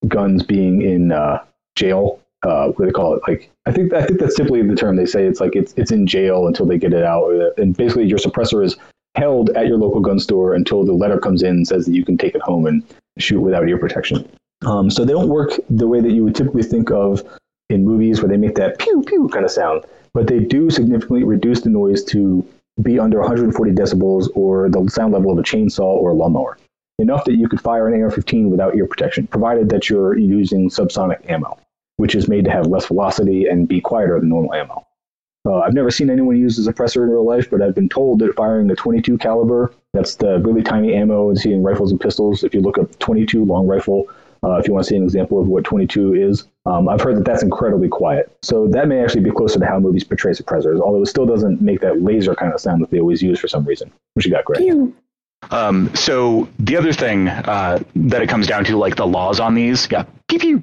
guns 0.07 0.43
being 0.43 0.81
in 0.81 1.11
uh, 1.11 1.43
jail. 1.75 2.19
Uh, 2.43 2.67
what 2.67 2.77
do 2.77 2.85
they 2.85 2.91
call 2.91 3.15
it? 3.15 3.21
Like 3.27 3.49
I 3.65 3.71
think 3.71 3.93
I 3.93 4.05
think 4.05 4.19
that's 4.19 4.35
simply 4.35 4.61
the 4.61 4.75
term 4.75 4.95
they 4.95 5.05
say. 5.05 5.25
It's 5.25 5.39
like 5.39 5.55
it's 5.55 5.73
it's 5.77 5.91
in 5.91 6.05
jail 6.05 6.47
until 6.47 6.65
they 6.65 6.77
get 6.77 6.93
it 6.93 7.03
out, 7.03 7.31
and 7.57 7.75
basically 7.75 8.05
your 8.05 8.19
suppressor 8.19 8.63
is 8.63 8.75
held 9.15 9.49
at 9.51 9.67
your 9.67 9.77
local 9.77 10.01
gun 10.01 10.19
store 10.19 10.53
until 10.53 10.83
the 10.83 10.93
letter 10.93 11.17
comes 11.17 11.41
in 11.41 11.51
and 11.51 11.67
says 11.67 11.85
that 11.85 11.93
you 11.93 12.03
can 12.03 12.17
take 12.17 12.35
it 12.35 12.41
home 12.41 12.65
and 12.65 12.83
shoot 13.17 13.39
without 13.39 13.67
ear 13.67 13.77
protection. 13.77 14.29
Um, 14.65 14.89
so 14.89 15.05
they 15.05 15.13
don't 15.13 15.29
work 15.29 15.51
the 15.69 15.87
way 15.87 16.01
that 16.01 16.11
you 16.11 16.23
would 16.25 16.35
typically 16.35 16.63
think 16.63 16.91
of 16.91 17.23
in 17.69 17.85
movies 17.85 18.21
where 18.21 18.29
they 18.29 18.37
make 18.37 18.55
that 18.55 18.77
pew 18.79 19.03
pew 19.07 19.29
kind 19.29 19.45
of 19.45 19.51
sound, 19.51 19.85
but 20.13 20.27
they 20.27 20.39
do 20.39 20.69
significantly 20.69 21.23
reduce 21.23 21.61
the 21.61 21.69
noise 21.69 22.03
to 22.05 22.45
be 22.81 22.99
under 22.99 23.19
140 23.19 23.71
decibels 23.71 24.27
or 24.35 24.69
the 24.69 24.85
sound 24.89 25.13
level 25.13 25.31
of 25.31 25.37
a 25.37 25.43
chainsaw 25.43 25.79
or 25.83 26.11
a 26.11 26.13
lawnmower. 26.13 26.57
Enough 26.97 27.25
that 27.25 27.35
you 27.35 27.49
could 27.49 27.59
fire 27.59 27.87
an 27.87 28.01
AR-15 28.01 28.49
without 28.49 28.75
ear 28.75 28.87
protection, 28.87 29.27
provided 29.27 29.69
that 29.69 29.89
you're 29.89 30.17
using 30.17 30.69
subsonic 30.69 31.29
ammo, 31.29 31.57
which 31.97 32.15
is 32.15 32.29
made 32.29 32.45
to 32.45 32.51
have 32.51 32.67
less 32.67 32.85
velocity 32.85 33.47
and 33.47 33.67
be 33.67 33.81
quieter 33.81 34.19
than 34.19 34.29
normal 34.29 34.53
ammo. 34.53 34.85
Uh, 35.45 35.59
I've 35.59 35.73
never 35.73 35.91
seen 35.91 36.09
anyone 36.09 36.37
use 36.37 36.57
a 36.57 36.71
suppressor 36.71 37.03
in 37.03 37.09
real 37.09 37.25
life, 37.25 37.49
but 37.49 37.61
I've 37.61 37.75
been 37.75 37.89
told 37.89 38.19
that 38.19 38.33
firing 38.35 38.71
a 38.71 38.75
22 38.75 39.17
caliber, 39.17 39.73
that's 39.93 40.15
the 40.15 40.39
really 40.39 40.63
tiny 40.63 40.95
ammo 40.95 41.29
you 41.29 41.35
seeing 41.35 41.61
rifles 41.61 41.91
and 41.91 41.99
pistols. 41.99 42.43
If 42.43 42.53
you 42.53 42.61
look 42.61 42.77
up 42.77 42.97
22 42.99 43.45
long 43.45 43.67
rifle, 43.67 44.07
uh, 44.43 44.55
if 44.57 44.67
you 44.67 44.73
want 44.73 44.85
to 44.85 44.89
see 44.89 44.95
an 44.95 45.03
example 45.03 45.39
of 45.39 45.47
what 45.47 45.63
22 45.63 46.13
is. 46.13 46.47
Um, 46.65 46.87
I've 46.87 47.01
heard 47.01 47.17
that 47.17 47.25
that's 47.25 47.43
incredibly 47.43 47.87
quiet. 47.87 48.35
So 48.41 48.67
that 48.67 48.87
may 48.87 49.01
actually 49.01 49.21
be 49.21 49.31
closer 49.31 49.59
to 49.59 49.65
how 49.65 49.79
movies 49.79 50.03
portray 50.03 50.33
suppressors, 50.33 50.79
although 50.79 51.01
it 51.01 51.07
still 51.07 51.25
doesn't 51.25 51.61
make 51.61 51.81
that 51.81 52.01
laser 52.01 52.35
kind 52.35 52.53
of 52.53 52.59
sound 52.59 52.81
that 52.81 52.91
they 52.91 52.99
always 52.99 53.21
use 53.21 53.39
for 53.39 53.47
some 53.47 53.65
reason. 53.65 53.91
which 54.13 54.25
you 54.25 54.31
got, 54.31 54.45
Greg? 54.45 54.93
Um, 55.51 55.93
so 55.95 56.47
the 56.59 56.75
other 56.75 56.93
thing 56.93 57.27
uh, 57.27 57.79
that 57.95 58.21
it 58.21 58.29
comes 58.29 58.47
down 58.47 58.65
to, 58.65 58.77
like 58.77 58.95
the 58.95 59.07
laws 59.07 59.39
on 59.39 59.53
these, 59.53 59.87
yeah, 59.91 60.05
pew 60.27 60.39
pew, 60.39 60.61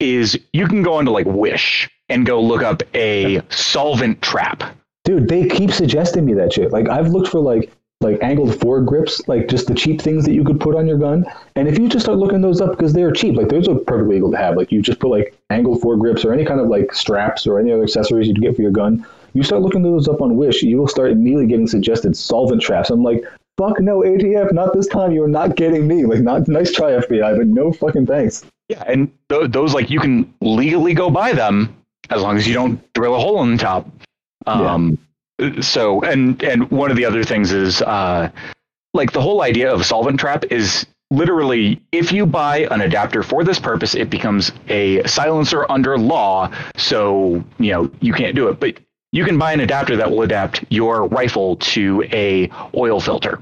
is 0.00 0.38
you 0.52 0.66
can 0.66 0.82
go 0.82 0.94
onto 0.94 1.10
like 1.10 1.26
Wish 1.26 1.88
and 2.08 2.26
go 2.26 2.40
look 2.40 2.62
up 2.62 2.82
a 2.94 3.40
solvent 3.48 4.20
trap. 4.22 4.76
Dude, 5.04 5.28
they 5.28 5.46
keep 5.48 5.70
suggesting 5.70 6.24
me 6.24 6.34
that 6.34 6.52
shit. 6.52 6.72
Like 6.72 6.88
I've 6.88 7.08
looked 7.08 7.28
for 7.28 7.40
like 7.40 7.70
like 8.00 8.22
angled 8.22 8.50
foregrips, 8.50 9.26
like 9.28 9.48
just 9.48 9.66
the 9.66 9.74
cheap 9.74 10.00
things 10.00 10.24
that 10.24 10.34
you 10.34 10.44
could 10.44 10.60
put 10.60 10.74
on 10.74 10.86
your 10.86 10.98
gun. 10.98 11.24
And 11.56 11.68
if 11.68 11.78
you 11.78 11.88
just 11.88 12.04
start 12.04 12.18
looking 12.18 12.42
those 12.42 12.60
up 12.60 12.70
because 12.70 12.92
they're 12.92 13.12
cheap, 13.12 13.36
like 13.36 13.48
those 13.48 13.66
are 13.66 13.76
perfectly 13.76 14.16
legal 14.16 14.30
to 14.30 14.36
have. 14.36 14.56
Like 14.56 14.70
you 14.70 14.82
just 14.82 14.98
put 14.98 15.08
like 15.08 15.36
angled 15.50 15.80
foregrips 15.80 16.24
or 16.24 16.32
any 16.32 16.44
kind 16.44 16.60
of 16.60 16.68
like 16.68 16.92
straps 16.92 17.46
or 17.46 17.58
any 17.58 17.72
other 17.72 17.82
accessories 17.82 18.28
you'd 18.28 18.40
get 18.40 18.56
for 18.56 18.62
your 18.62 18.70
gun. 18.70 19.06
You 19.32 19.42
start 19.42 19.62
looking 19.62 19.82
those 19.82 20.06
up 20.06 20.20
on 20.20 20.36
Wish, 20.36 20.62
you 20.62 20.76
will 20.76 20.86
start 20.86 21.10
immediately 21.10 21.46
getting 21.46 21.66
suggested 21.66 22.16
solvent 22.16 22.62
traps. 22.62 22.90
I'm 22.90 23.02
like, 23.02 23.24
fuck 23.56 23.80
no, 23.80 24.00
ATF, 24.00 24.52
not 24.52 24.74
this 24.74 24.86
time. 24.86 25.12
You're 25.12 25.28
not 25.28 25.56
getting 25.56 25.86
me. 25.86 26.04
Like, 26.04 26.20
not 26.20 26.48
nice 26.48 26.72
try, 26.72 26.92
FBI, 26.92 27.36
but 27.36 27.46
no 27.46 27.72
fucking 27.72 28.06
thanks. 28.06 28.44
Yeah, 28.68 28.82
and 28.86 29.12
th- 29.28 29.50
those 29.50 29.74
like 29.74 29.90
you 29.90 30.00
can 30.00 30.32
legally 30.40 30.94
go 30.94 31.10
buy 31.10 31.32
them 31.32 31.76
as 32.10 32.22
long 32.22 32.36
as 32.36 32.46
you 32.46 32.54
don't 32.54 32.80
drill 32.94 33.14
a 33.14 33.18
hole 33.18 33.42
in 33.42 33.56
the 33.56 33.62
top. 33.62 33.88
Um, 34.46 34.98
so 35.60 36.02
and 36.02 36.42
and 36.42 36.70
one 36.70 36.90
of 36.90 36.96
the 36.96 37.04
other 37.04 37.24
things 37.24 37.52
is 37.52 37.82
uh, 37.82 38.30
like 38.92 39.12
the 39.12 39.20
whole 39.20 39.42
idea 39.42 39.72
of 39.72 39.84
solvent 39.84 40.20
trap 40.20 40.44
is 40.50 40.86
literally 41.10 41.80
if 41.92 42.12
you 42.12 42.24
buy 42.26 42.66
an 42.70 42.80
adapter 42.80 43.22
for 43.22 43.44
this 43.44 43.58
purpose 43.58 43.94
it 43.94 44.10
becomes 44.10 44.52
a 44.68 45.06
silencer 45.06 45.70
under 45.70 45.98
law 45.98 46.50
so 46.76 47.44
you 47.58 47.70
know 47.70 47.90
you 48.00 48.12
can't 48.12 48.34
do 48.34 48.48
it 48.48 48.58
but 48.58 48.78
you 49.14 49.24
can 49.24 49.38
buy 49.38 49.52
an 49.52 49.60
adapter 49.60 49.96
that 49.96 50.10
will 50.10 50.22
adapt 50.22 50.64
your 50.70 51.06
rifle 51.08 51.56
to 51.56 52.02
a 52.12 52.50
oil 52.74 53.00
filter 53.00 53.40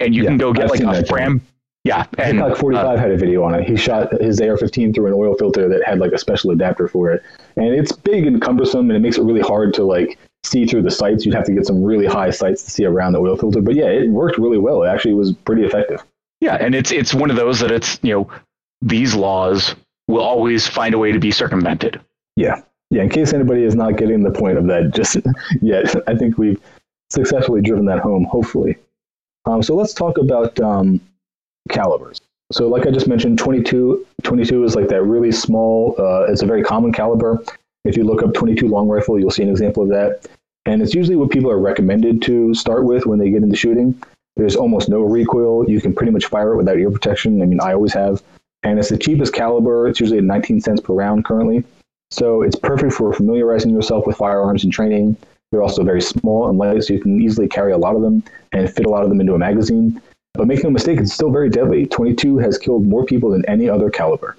and 0.00 0.14
you 0.14 0.22
Yeah, 0.22 0.28
can 0.30 0.38
go 0.38 0.52
get 0.52 0.64
I've 0.70 0.80
like 0.80 1.04
a 1.04 1.06
fram 1.06 1.40
yeah 1.84 2.06
and 2.18 2.38
like 2.38 2.56
45 2.56 2.84
uh, 2.84 2.96
had 3.00 3.10
a 3.10 3.16
video 3.16 3.42
on 3.44 3.54
it. 3.54 3.66
He 3.68 3.76
shot 3.76 4.12
his 4.20 4.40
AR-15 4.40 4.94
through 4.94 5.06
an 5.06 5.12
oil 5.14 5.34
filter 5.36 5.68
that 5.68 5.82
had 5.86 5.98
like 5.98 6.12
a 6.12 6.18
special 6.18 6.50
adapter 6.50 6.88
for 6.88 7.10
it, 7.12 7.22
and 7.56 7.68
it's 7.68 7.92
big 7.92 8.26
and 8.26 8.42
cumbersome, 8.42 8.90
and 8.90 8.96
it 8.96 9.00
makes 9.00 9.18
it 9.18 9.22
really 9.22 9.40
hard 9.40 9.72
to 9.74 9.84
like 9.84 10.18
see 10.44 10.66
through 10.66 10.82
the 10.82 10.90
sights. 10.90 11.24
You'd 11.24 11.34
have 11.34 11.44
to 11.44 11.52
get 11.52 11.64
some 11.66 11.82
really 11.82 12.06
high 12.06 12.30
sights 12.30 12.64
to 12.64 12.70
see 12.70 12.84
around 12.84 13.12
the 13.12 13.20
oil 13.20 13.36
filter. 13.36 13.60
But 13.60 13.74
yeah, 13.76 13.86
it 13.86 14.10
worked 14.10 14.36
really 14.38 14.58
well. 14.58 14.82
It 14.82 14.88
actually 14.88 15.14
was 15.14 15.32
pretty 15.32 15.62
effective. 15.64 16.02
yeah 16.40 16.56
and 16.60 16.74
it's 16.74 16.90
it's 16.92 17.14
one 17.14 17.30
of 17.30 17.36
those 17.36 17.60
that 17.60 17.70
it's 17.70 17.98
you 18.02 18.12
know 18.12 18.28
these 18.82 19.14
laws 19.14 19.74
will 20.08 20.20
always 20.22 20.66
find 20.66 20.92
a 20.94 20.98
way 20.98 21.12
to 21.12 21.18
be 21.20 21.30
circumvented 21.30 22.00
Yeah, 22.36 22.60
yeah. 22.90 23.02
In 23.02 23.08
case 23.08 23.32
anybody 23.32 23.64
is 23.64 23.74
not 23.74 23.96
getting 23.96 24.22
the 24.22 24.30
point 24.30 24.58
of 24.58 24.66
that 24.66 24.90
just 24.94 25.16
yet, 25.60 25.94
I 26.08 26.14
think 26.14 26.38
we've 26.38 26.60
successfully 27.10 27.62
driven 27.62 27.84
that 27.86 28.00
home. 28.00 28.24
Hopefully. 28.24 28.76
Um, 29.46 29.62
so 29.62 29.76
let's 29.76 29.94
talk 29.94 30.18
about 30.18 30.58
um, 30.60 31.00
calibers. 31.68 32.20
So, 32.52 32.68
like 32.68 32.86
I 32.86 32.90
just 32.90 33.08
mentioned, 33.08 33.38
22, 33.38 34.06
22 34.22 34.64
is 34.64 34.76
like 34.76 34.88
that 34.88 35.02
really 35.02 35.32
small. 35.32 35.96
Uh, 35.98 36.30
it's 36.30 36.42
a 36.42 36.46
very 36.46 36.62
common 36.62 36.92
caliber. 36.92 37.42
If 37.84 37.96
you 37.96 38.04
look 38.04 38.22
up 38.22 38.34
22 38.34 38.68
long 38.68 38.88
rifle, 38.88 39.18
you'll 39.18 39.30
see 39.30 39.42
an 39.42 39.48
example 39.48 39.82
of 39.82 39.88
that. 39.90 40.28
And 40.64 40.82
it's 40.82 40.94
usually 40.94 41.16
what 41.16 41.30
people 41.30 41.50
are 41.50 41.58
recommended 41.58 42.22
to 42.22 42.54
start 42.54 42.84
with 42.84 43.06
when 43.06 43.18
they 43.18 43.30
get 43.30 43.42
into 43.42 43.56
shooting. 43.56 44.00
There's 44.36 44.56
almost 44.56 44.88
no 44.88 45.02
recoil. 45.02 45.68
You 45.68 45.80
can 45.80 45.94
pretty 45.94 46.12
much 46.12 46.26
fire 46.26 46.52
it 46.52 46.56
without 46.56 46.76
ear 46.76 46.90
protection. 46.90 47.40
I 47.40 47.46
mean, 47.46 47.60
I 47.60 47.72
always 47.72 47.94
have. 47.94 48.22
And 48.62 48.78
it's 48.78 48.90
the 48.90 48.98
cheapest 48.98 49.32
caliber. 49.32 49.88
It's 49.88 50.00
usually 50.00 50.18
at 50.18 50.24
19 50.24 50.60
cents 50.60 50.80
per 50.80 50.92
round 50.92 51.24
currently. 51.24 51.64
So 52.10 52.42
it's 52.42 52.56
perfect 52.56 52.92
for 52.92 53.12
familiarizing 53.12 53.70
yourself 53.70 54.06
with 54.06 54.16
firearms 54.16 54.64
and 54.64 54.72
training. 54.72 55.16
They're 55.50 55.62
also 55.62 55.84
very 55.84 56.00
small 56.00 56.48
and 56.48 56.58
light, 56.58 56.82
so 56.84 56.94
you 56.94 57.00
can 57.00 57.20
easily 57.20 57.48
carry 57.48 57.72
a 57.72 57.78
lot 57.78 57.94
of 57.96 58.02
them 58.02 58.22
and 58.52 58.72
fit 58.72 58.86
a 58.86 58.90
lot 58.90 59.02
of 59.02 59.08
them 59.08 59.20
into 59.20 59.34
a 59.34 59.38
magazine. 59.38 60.00
But 60.34 60.46
make 60.46 60.62
no 60.62 60.70
mistake, 60.70 61.00
it's 61.00 61.12
still 61.12 61.30
very 61.30 61.48
deadly. 61.48 61.86
22 61.86 62.38
has 62.38 62.58
killed 62.58 62.86
more 62.86 63.04
people 63.04 63.30
than 63.30 63.44
any 63.48 63.68
other 63.68 63.90
caliber. 63.90 64.36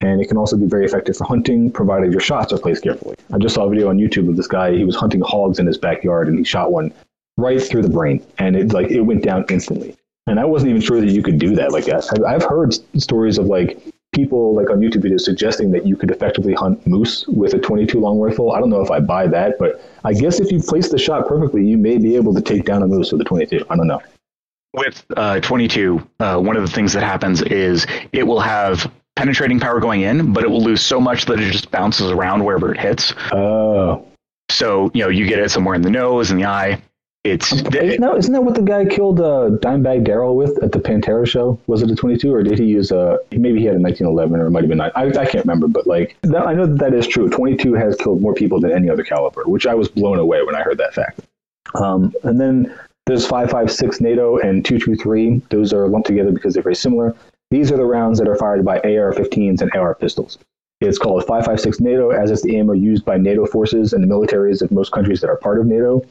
And 0.00 0.20
it 0.20 0.28
can 0.28 0.36
also 0.36 0.56
be 0.56 0.66
very 0.66 0.86
effective 0.86 1.16
for 1.16 1.24
hunting, 1.24 1.70
provided 1.70 2.12
your 2.12 2.20
shots 2.20 2.52
are 2.52 2.58
placed 2.58 2.82
carefully. 2.82 3.16
I 3.32 3.38
just 3.38 3.54
saw 3.54 3.66
a 3.66 3.70
video 3.70 3.88
on 3.90 3.98
YouTube 3.98 4.28
of 4.28 4.36
this 4.36 4.46
guy. 4.46 4.72
He 4.74 4.84
was 4.84 4.96
hunting 4.96 5.20
hogs 5.20 5.58
in 5.58 5.66
his 5.66 5.76
backyard, 5.76 6.28
and 6.28 6.38
he 6.38 6.44
shot 6.44 6.72
one 6.72 6.92
right 7.36 7.60
through 7.62 7.82
the 7.82 7.90
brain, 7.90 8.24
and 8.38 8.56
it 8.56 8.72
like 8.72 8.90
it 8.90 9.02
went 9.02 9.22
down 9.22 9.44
instantly. 9.50 9.94
And 10.26 10.38
I 10.40 10.44
wasn't 10.44 10.70
even 10.70 10.80
sure 10.80 11.00
that 11.00 11.10
you 11.10 11.22
could 11.22 11.38
do 11.38 11.54
that. 11.56 11.72
Like 11.72 11.88
I- 11.88 12.34
I've 12.34 12.44
heard 12.44 12.74
stories 12.98 13.36
of 13.36 13.46
like 13.46 13.78
people 14.12 14.54
like 14.54 14.70
on 14.70 14.80
YouTube 14.80 15.02
videos 15.04 15.20
suggesting 15.20 15.70
that 15.72 15.86
you 15.86 15.96
could 15.96 16.10
effectively 16.10 16.52
hunt 16.54 16.84
moose 16.86 17.26
with 17.28 17.54
a 17.54 17.58
22 17.58 17.98
long 18.00 18.18
rifle. 18.18 18.52
I 18.52 18.60
don't 18.60 18.70
know 18.70 18.80
if 18.82 18.90
I 18.90 19.00
buy 19.00 19.26
that, 19.28 19.56
but 19.58 19.80
I 20.04 20.12
guess 20.12 20.40
if 20.40 20.50
you 20.50 20.60
place 20.60 20.88
the 20.90 20.98
shot 20.98 21.28
perfectly, 21.28 21.64
you 21.64 21.78
may 21.78 21.96
be 21.98 22.16
able 22.16 22.34
to 22.34 22.40
take 22.40 22.64
down 22.64 22.82
a 22.82 22.86
moose 22.86 23.12
with 23.12 23.20
a 23.20 23.24
22. 23.24 23.64
I 23.70 23.76
don't 23.76 23.86
know. 23.86 24.00
with 24.74 25.04
uh, 25.16 25.40
22 25.40 26.04
uh, 26.20 26.38
one 26.38 26.56
of 26.56 26.62
the 26.62 26.70
things 26.70 26.92
that 26.92 27.02
happens 27.02 27.42
is 27.42 27.86
it 28.12 28.22
will 28.24 28.40
have 28.40 28.90
penetrating 29.16 29.58
power 29.58 29.80
going 29.80 30.02
in 30.02 30.32
but 30.32 30.44
it 30.44 30.48
will 30.48 30.62
lose 30.62 30.80
so 30.80 31.00
much 31.00 31.24
that 31.26 31.40
it 31.40 31.50
just 31.50 31.70
bounces 31.72 32.10
around 32.10 32.44
wherever 32.44 32.72
it 32.72 32.78
hits 32.80 33.12
Oh, 33.32 34.06
so 34.48 34.90
you 34.94 35.02
know 35.02 35.08
you 35.08 35.26
get 35.26 35.38
it 35.40 35.50
somewhere 35.50 35.74
in 35.74 35.82
the 35.82 35.90
nose 35.90 36.30
and 36.30 36.38
the 36.40 36.44
eye 36.46 36.80
it's 37.24 37.52
isn't 37.52 37.70
that, 38.00 38.16
isn't 38.16 38.32
that 38.32 38.42
what 38.44 38.54
the 38.54 38.62
guy 38.62 38.86
killed 38.86 39.20
uh, 39.20 39.50
Dimebag 39.60 40.04
Darrell 40.04 40.36
with 40.36 40.62
at 40.62 40.72
the 40.72 40.78
Pantera 40.78 41.26
show? 41.26 41.60
Was 41.66 41.82
it 41.82 41.90
a 41.90 41.94
22 41.94 42.32
or 42.32 42.42
did 42.42 42.58
he 42.58 42.64
use 42.64 42.90
a? 42.90 43.18
Maybe 43.30 43.58
he 43.60 43.66
had 43.66 43.76
a 43.76 43.78
1911 43.80 44.40
or 44.40 44.46
it 44.46 44.50
might 44.50 44.62
have 44.62 44.68
been. 44.68 44.78
nine- 44.78 44.92
I, 44.94 45.08
I 45.08 45.26
can't 45.26 45.44
remember, 45.44 45.68
but 45.68 45.86
like 45.86 46.16
that, 46.22 46.46
I 46.46 46.54
know 46.54 46.66
that 46.66 46.78
that 46.78 46.94
is 46.94 47.06
true. 47.06 47.28
22 47.28 47.74
has 47.74 47.94
killed 47.96 48.22
more 48.22 48.32
people 48.34 48.58
than 48.58 48.72
any 48.72 48.88
other 48.88 49.02
caliber, 49.04 49.42
which 49.44 49.66
I 49.66 49.74
was 49.74 49.88
blown 49.88 50.18
away 50.18 50.42
when 50.42 50.54
I 50.54 50.62
heard 50.62 50.78
that 50.78 50.94
fact. 50.94 51.20
Um, 51.74 52.12
and 52.24 52.40
then 52.40 52.74
There's 53.06 53.26
5.56 53.26 54.00
NATO 54.00 54.38
and 54.38 54.64
223. 54.64 55.42
Those 55.50 55.72
are 55.72 55.88
lumped 55.88 56.06
together 56.06 56.30
because 56.32 56.54
they're 56.54 56.62
very 56.62 56.74
similar. 56.76 57.14
These 57.50 57.72
are 57.72 57.76
the 57.76 57.84
rounds 57.84 58.18
that 58.20 58.28
are 58.28 58.36
fired 58.36 58.64
by 58.64 58.76
AR-15s 58.78 59.60
and 59.60 59.70
AR 59.74 59.94
pistols. 59.96 60.38
It's 60.80 60.96
called 60.98 61.24
5.56 61.26 61.80
NATO, 61.80 62.10
as 62.10 62.30
it's 62.30 62.42
the 62.42 62.56
ammo 62.56 62.72
used 62.72 63.04
by 63.04 63.18
NATO 63.18 63.44
forces 63.46 63.92
and 63.92 64.02
the 64.02 64.08
militaries 64.08 64.62
of 64.62 64.70
most 64.70 64.92
countries 64.92 65.20
that 65.20 65.28
are 65.28 65.36
part 65.36 65.58
of 65.58 65.66
NATO. 65.66 66.02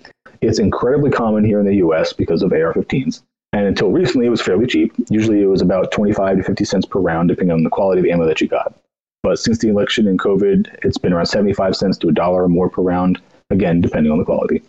It's 0.42 0.60
incredibly 0.60 1.12
common 1.12 1.44
here 1.44 1.60
in 1.60 1.66
the 1.66 1.76
U.S. 1.76 2.14
because 2.14 2.44
of 2.44 2.52
AR-15s. 2.52 3.24
And 3.52 3.66
until 3.66 3.92
recently, 3.92 4.28
it 4.28 4.30
was 4.30 4.42
fairly 4.42 4.68
cheap. 4.68 4.94
Usually, 5.10 5.42
it 5.42 5.48
was 5.48 5.62
about 5.62 5.92
25 5.92 6.38
to 6.38 6.44
50 6.44 6.66
cents 6.66 6.86
per 6.86 7.00
round, 7.00 7.30
depending 7.30 7.54
on 7.54 7.64
the 7.64 7.70
quality 7.70 8.00
of 8.00 8.06
ammo 8.06 8.26
that 8.26 8.42
you 8.42 8.48
got. 8.48 8.80
But 9.24 9.40
since 9.40 9.58
the 9.58 9.70
election 9.70 10.08
and 10.08 10.20
COVID, 10.20 10.80
it's 10.84 10.98
been 10.98 11.14
around 11.14 11.26
75 11.26 11.76
cents 11.76 11.98
to 12.00 12.10
a 12.10 12.12
dollar 12.12 12.44
or 12.44 12.50
more 12.50 12.70
per 12.70 12.82
round, 12.82 13.20
again, 13.50 13.82
depending 13.82 14.12
on 14.12 14.18
the 14.18 14.24
quality. 14.24 14.62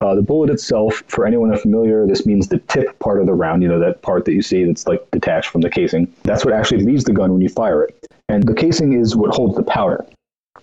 Uh, 0.00 0.14
the 0.14 0.22
bullet 0.22 0.50
itself, 0.50 1.02
for 1.06 1.24
anyone 1.24 1.50
unfamiliar, 1.50 2.06
this 2.06 2.26
means 2.26 2.48
the 2.48 2.58
tip 2.58 2.98
part 2.98 3.20
of 3.20 3.26
the 3.26 3.32
round, 3.32 3.62
you 3.62 3.68
know, 3.68 3.78
that 3.78 4.02
part 4.02 4.24
that 4.26 4.34
you 4.34 4.42
see 4.42 4.64
that's 4.64 4.86
like 4.86 5.08
detached 5.12 5.48
from 5.48 5.62
the 5.62 5.70
casing. 5.70 6.12
That's 6.24 6.44
what 6.44 6.52
actually 6.52 6.84
leaves 6.84 7.04
the 7.04 7.12
gun 7.12 7.32
when 7.32 7.40
you 7.40 7.48
fire 7.48 7.84
it. 7.84 8.06
And 8.28 8.42
the 8.42 8.54
casing 8.54 8.92
is 8.92 9.16
what 9.16 9.34
holds 9.34 9.56
the 9.56 9.62
powder 9.62 10.04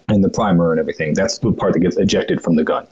and 0.09 0.23
the 0.23 0.29
primer 0.29 0.71
and 0.71 0.79
everything. 0.79 1.13
That's 1.13 1.39
the 1.39 1.51
part 1.51 1.73
that 1.73 1.79
gets 1.79 1.97
ejected 1.97 2.43
from 2.43 2.55
the 2.55 2.63
gun. 2.63 2.85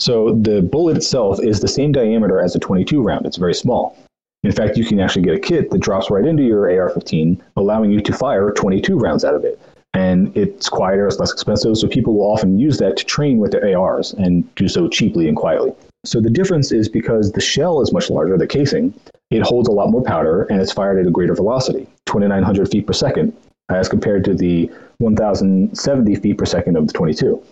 So 0.00 0.34
the 0.34 0.62
bullet 0.62 0.96
itself 0.96 1.40
is 1.42 1.60
the 1.60 1.68
same 1.68 1.92
diameter 1.92 2.40
as 2.40 2.54
a 2.54 2.58
22 2.58 3.02
round. 3.02 3.26
It's 3.26 3.36
very 3.36 3.54
small. 3.54 3.96
In 4.42 4.52
fact, 4.52 4.76
you 4.76 4.84
can 4.84 5.00
actually 5.00 5.22
get 5.22 5.34
a 5.34 5.40
kit 5.40 5.70
that 5.70 5.80
drops 5.80 6.10
right 6.10 6.26
into 6.26 6.42
your 6.42 6.70
AR 6.70 6.90
15, 6.90 7.42
allowing 7.56 7.90
you 7.90 8.00
to 8.00 8.12
fire 8.12 8.50
22 8.50 8.98
rounds 8.98 9.24
out 9.24 9.34
of 9.34 9.44
it. 9.44 9.58
And 9.94 10.36
it's 10.36 10.68
quieter, 10.68 11.06
it's 11.06 11.18
less 11.18 11.32
expensive, 11.32 11.76
so 11.78 11.88
people 11.88 12.14
will 12.14 12.30
often 12.30 12.58
use 12.58 12.78
that 12.78 12.96
to 12.96 13.04
train 13.04 13.38
with 13.38 13.52
their 13.52 13.78
ARs 13.78 14.12
and 14.14 14.52
do 14.56 14.68
so 14.68 14.88
cheaply 14.88 15.28
and 15.28 15.36
quietly. 15.36 15.72
So 16.04 16.20
the 16.20 16.28
difference 16.28 16.72
is 16.72 16.88
because 16.88 17.32
the 17.32 17.40
shell 17.40 17.80
is 17.80 17.92
much 17.92 18.10
larger, 18.10 18.36
the 18.36 18.46
casing, 18.46 18.92
it 19.30 19.42
holds 19.42 19.68
a 19.68 19.72
lot 19.72 19.90
more 19.90 20.02
powder 20.02 20.42
and 20.44 20.60
it's 20.60 20.72
fired 20.72 20.98
at 20.98 21.06
a 21.06 21.10
greater 21.10 21.34
velocity, 21.34 21.86
2,900 22.06 22.70
feet 22.70 22.86
per 22.86 22.92
second, 22.92 23.32
as 23.70 23.88
compared 23.88 24.24
to 24.24 24.34
the 24.34 24.70
1,070 24.98 26.14
feet 26.16 26.36
per 26.36 26.44
second 26.44 26.76
of 26.76 26.86
the 26.86 26.92
22. 26.92 27.42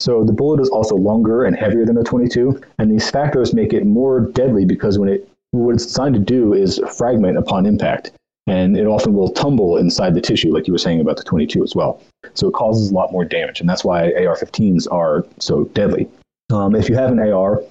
So 0.00 0.24
the 0.24 0.32
bullet 0.32 0.60
is 0.60 0.68
also 0.68 0.96
longer 0.96 1.44
and 1.44 1.56
heavier 1.56 1.84
than 1.86 1.94
the 1.94 2.04
22, 2.04 2.60
and 2.78 2.90
these 2.90 3.10
factors 3.10 3.54
make 3.54 3.72
it 3.72 3.86
more 3.86 4.20
deadly 4.20 4.64
because 4.64 4.98
when 4.98 5.08
it 5.08 5.28
what 5.52 5.74
it's 5.74 5.86
designed 5.86 6.14
to 6.14 6.20
do 6.20 6.52
is 6.52 6.80
fragment 6.96 7.38
upon 7.38 7.64
impact, 7.64 8.12
and 8.46 8.76
it 8.76 8.86
often 8.86 9.14
will 9.14 9.28
tumble 9.28 9.76
inside 9.76 10.14
the 10.14 10.20
tissue, 10.20 10.52
like 10.52 10.66
you 10.66 10.72
were 10.72 10.78
saying 10.78 11.00
about 11.00 11.16
the 11.16 11.22
22 11.22 11.62
as 11.62 11.74
well. 11.74 12.02
So 12.34 12.48
it 12.48 12.54
causes 12.54 12.90
a 12.90 12.94
lot 12.94 13.12
more 13.12 13.24
damage, 13.24 13.60
and 13.60 13.68
that's 13.68 13.84
why 13.84 14.12
AR-15s 14.12 14.88
are 14.90 15.24
so 15.38 15.64
deadly. 15.66 16.08
Um, 16.52 16.74
if 16.74 16.88
you 16.88 16.96
have 16.96 17.12
an 17.12 17.20
AR, 17.20 17.62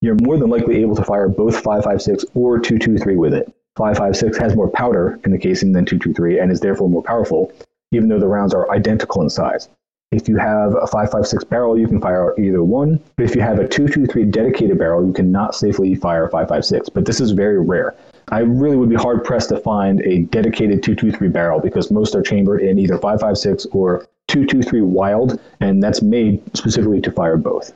you're 0.00 0.16
more 0.22 0.36
than 0.36 0.50
likely 0.50 0.78
able 0.78 0.96
to 0.96 1.04
fire 1.04 1.28
both 1.28 1.62
5.56 1.62 2.24
or 2.34 2.58
223 2.58 3.16
with 3.16 3.34
it. 3.34 3.52
5.56 3.78 4.40
has 4.40 4.56
more 4.56 4.68
powder 4.68 5.18
in 5.24 5.30
the 5.30 5.38
casing 5.38 5.72
than 5.72 5.84
223 5.84 6.40
and 6.40 6.50
is 6.50 6.60
therefore 6.60 6.90
more 6.90 7.02
powerful, 7.02 7.52
even 7.92 8.08
though 8.08 8.18
the 8.18 8.26
rounds 8.26 8.52
are 8.52 8.70
identical 8.70 9.22
in 9.22 9.30
size. 9.30 9.68
If 10.10 10.26
you 10.26 10.38
have 10.38 10.72
a 10.74 10.86
5.56 10.86 11.48
barrel, 11.50 11.78
you 11.78 11.86
can 11.86 12.00
fire 12.00 12.34
either 12.38 12.62
one. 12.64 12.98
But 13.16 13.24
if 13.26 13.36
you 13.36 13.42
have 13.42 13.58
a 13.58 13.68
223 13.68 14.24
dedicated 14.24 14.78
barrel, 14.78 15.06
you 15.06 15.12
cannot 15.12 15.54
safely 15.54 15.94
fire 15.94 16.24
a 16.24 16.30
5.56. 16.30 16.94
But 16.94 17.04
this 17.04 17.20
is 17.20 17.32
very 17.32 17.60
rare. 17.60 17.94
I 18.28 18.40
really 18.40 18.76
would 18.76 18.88
be 18.88 18.96
hard 18.96 19.22
pressed 19.22 19.50
to 19.50 19.58
find 19.58 20.00
a 20.02 20.22
dedicated 20.22 20.82
223 20.82 21.28
barrel 21.28 21.60
because 21.60 21.90
most 21.90 22.14
are 22.14 22.22
chambered 22.22 22.62
in 22.62 22.78
either 22.78 22.96
5.56 22.96 23.66
or 23.72 24.06
223 24.28 24.80
Wylde, 24.80 25.40
and 25.60 25.82
that's 25.82 26.00
made 26.00 26.42
specifically 26.56 27.02
to 27.02 27.12
fire 27.12 27.36
both. 27.36 27.72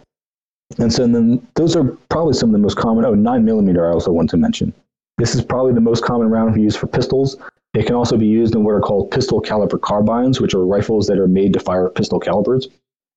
And 0.78 0.90
so 0.90 1.06
then 1.06 1.46
those 1.54 1.76
are 1.76 1.84
probably 2.08 2.34
some 2.34 2.48
of 2.48 2.52
the 2.52 2.58
most 2.58 2.78
common. 2.78 3.04
Oh, 3.04 3.14
9 3.14 3.44
millimeter, 3.44 3.86
I 3.86 3.92
also 3.92 4.10
want 4.10 4.30
to 4.30 4.38
mention. 4.38 4.72
This 5.18 5.34
is 5.34 5.44
probably 5.44 5.74
the 5.74 5.80
most 5.80 6.02
common 6.02 6.30
round 6.30 6.60
used 6.60 6.78
for 6.78 6.86
pistols. 6.86 7.36
It 7.74 7.86
can 7.86 7.94
also 7.94 8.18
be 8.18 8.26
used 8.26 8.54
in 8.54 8.64
what 8.64 8.72
are 8.72 8.80
called 8.80 9.10
pistol 9.10 9.40
caliber 9.40 9.78
carbines, 9.78 10.40
which 10.40 10.54
are 10.54 10.64
rifles 10.64 11.06
that 11.06 11.18
are 11.18 11.28
made 11.28 11.54
to 11.54 11.60
fire 11.60 11.88
pistol 11.88 12.20
calibers. 12.20 12.68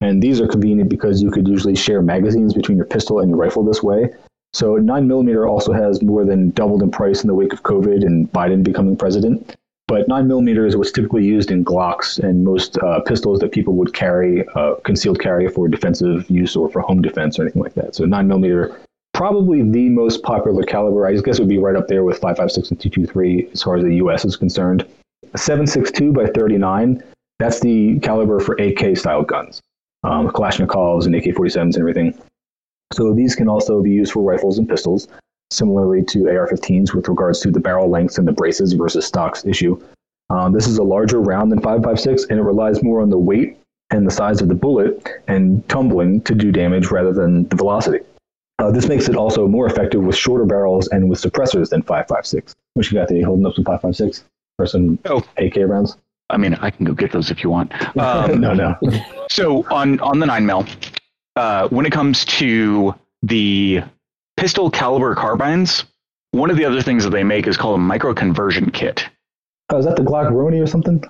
And 0.02 0.22
these 0.22 0.40
are 0.40 0.48
convenient 0.48 0.90
because 0.90 1.22
you 1.22 1.32
could 1.32 1.48
usually 1.48 1.76
share 1.76 2.02
magazines 2.02 2.54
between 2.54 2.78
your 2.78 2.86
pistol 2.86 3.20
and 3.20 3.30
your 3.30 3.38
rifle 3.38 3.64
this 3.64 3.84
way. 3.84 4.10
So 4.54 4.78
9mm 4.78 5.50
also 5.50 5.74
has 5.74 6.02
more 6.02 6.24
than 6.24 6.52
doubled 6.52 6.82
in 6.82 6.90
price 6.90 7.22
in 7.22 7.28
the 7.28 7.34
wake 7.34 7.52
of 7.52 7.64
COVID 7.64 8.06
and 8.06 8.32
Biden 8.32 8.64
becoming 8.64 8.96
president. 8.96 9.56
But 9.88 10.08
9mm 10.08 10.66
is 10.66 10.78
what's 10.78 10.92
typically 10.92 11.26
used 11.26 11.52
in 11.52 11.66
Glocks 11.66 12.18
and 12.18 12.44
most 12.44 12.78
uh, 12.80 13.02
pistols 13.02 13.40
that 13.40 13.52
people 13.52 13.74
would 13.76 13.94
carry, 13.94 14.48
uh, 14.56 14.76
concealed 14.84 15.20
carry 15.20 15.50
for 15.50 15.68
defensive 15.68 16.30
use 16.30 16.56
or 16.56 16.70
for 16.70 16.80
home 16.80 17.02
defense 17.02 17.38
or 17.38 17.44
anything 17.44 17.62
like 17.62 17.76
that. 17.76 17.94
So 17.94 18.06
9mm 18.06 18.74
probably 19.16 19.62
the 19.64 19.88
most 19.90 20.22
popular 20.24 20.62
caliber. 20.64 21.08
I 21.08 21.14
guess 21.14 21.40
would 21.40 21.48
be 21.48 21.58
right 21.58 21.76
up 21.76 21.88
there 21.88 22.04
with 22.04 22.20
5.56 22.20 22.72
and 22.72 22.80
223 22.82 23.50
as 23.54 23.64
far 23.64 23.78
as 23.78 23.84
the 23.84 23.96
U.S. 23.96 24.26
is 24.26 24.36
concerned. 24.36 24.86
7.62 25.38 26.14
by 26.14 26.28
39. 26.28 27.02
That's 27.40 27.62
the 27.62 27.98
caliber 28.00 28.40
for 28.40 28.56
AK 28.56 28.98
style 28.98 29.24
guns, 29.24 29.62
um, 30.04 30.28
Kalashnikovs 30.28 31.06
and 31.06 31.16
AK-47s 31.16 31.56
and 31.56 31.78
everything. 31.78 32.22
So 32.94 33.14
these 33.14 33.36
can 33.36 33.48
also 33.48 33.82
be 33.82 33.92
used 33.92 34.12
for 34.12 34.22
rifles 34.22 34.58
and 34.58 34.68
pistols, 34.68 35.08
similarly 35.50 36.04
to 36.04 36.30
AR-15s 36.30 36.94
with 36.94 37.08
regards 37.08 37.40
to 37.42 37.52
the 37.52 37.60
barrel 37.60 37.90
lengths 37.90 38.18
and 38.18 38.28
the 38.28 38.32
braces 38.34 38.74
versus 38.74 39.06
stocks 39.06 39.46
issue. 39.46 39.82
Um, 40.30 40.52
this 40.52 40.68
is 40.68 40.78
a 40.78 40.84
larger 40.84 41.22
round 41.22 41.52
than 41.52 41.62
5.56, 41.62 42.30
and 42.30 42.40
it 42.40 42.44
relies 42.44 42.84
more 42.84 43.02
on 43.02 43.10
the 43.10 43.18
weight 43.18 43.58
and 43.92 44.06
the 44.06 44.12
size 44.12 44.42
of 44.42 44.50
the 44.50 44.56
bullet 44.56 45.08
and 45.28 45.68
tumbling 45.70 46.22
to 46.22 46.36
do 46.36 46.52
damage 46.52 46.92
rather 46.92 47.14
than 47.14 47.48
the 47.48 47.56
velocity. 47.56 48.00
Uh, 48.60 48.72
this 48.72 48.88
makes 48.88 49.10
it 49.10 49.16
also 49.16 49.48
more 49.48 49.68
effective 49.68 50.02
with 50.04 50.16
shorter 50.16 50.46
barrels 50.46 50.88
and 50.88 51.10
with 51.10 51.22
suppressors 51.22 51.70
than 51.70 51.84
5.56. 51.84 52.54
What 52.74 52.90
you 52.90 52.98
got 52.98 53.10
there? 53.10 53.18
You 53.18 53.26
holding 53.26 53.46
up 53.46 53.54
some 53.56 53.66
5.56 53.66 54.24
for 54.58 54.66
some 54.66 54.98
Oh. 55.06 55.22
AK 55.38 55.58
rounds? 55.68 55.98
I 56.30 56.38
mean, 56.38 56.56
I 56.56 56.70
can 56.72 56.86
go 56.86 56.94
get 56.94 57.12
those 57.12 57.30
if 57.30 57.44
you 57.44 57.50
want. 57.50 57.72
Um, 57.98 58.40
no, 58.42 58.54
no. 58.54 58.76
So 59.30 59.66
on 59.70 60.00
on 60.00 60.20
the 60.20 60.26
nine 60.26 60.46
mil, 60.46 60.66
uh, 61.36 61.68
when 61.68 61.86
it 61.86 61.92
comes 61.92 62.26
to 62.26 62.96
the 63.22 63.84
pistol 64.38 64.72
caliber 64.72 65.14
carbines, 65.14 65.84
one 66.32 66.50
of 66.50 66.58
the 66.58 66.66
other 66.66 66.82
things 66.82 67.04
that 67.04 67.12
they 67.12 67.24
make 67.24 67.46
is 67.46 67.58
called 67.58 67.76
a 67.76 67.82
micro 67.84 68.14
conversion 68.16 68.72
kit. 68.72 69.08
Oh, 69.70 69.78
is 69.78 69.86
that 69.86 69.98
the 69.98 70.02
Glock 70.02 70.32
Roni 70.32 70.62
or 70.64 70.68
something? 70.68 71.04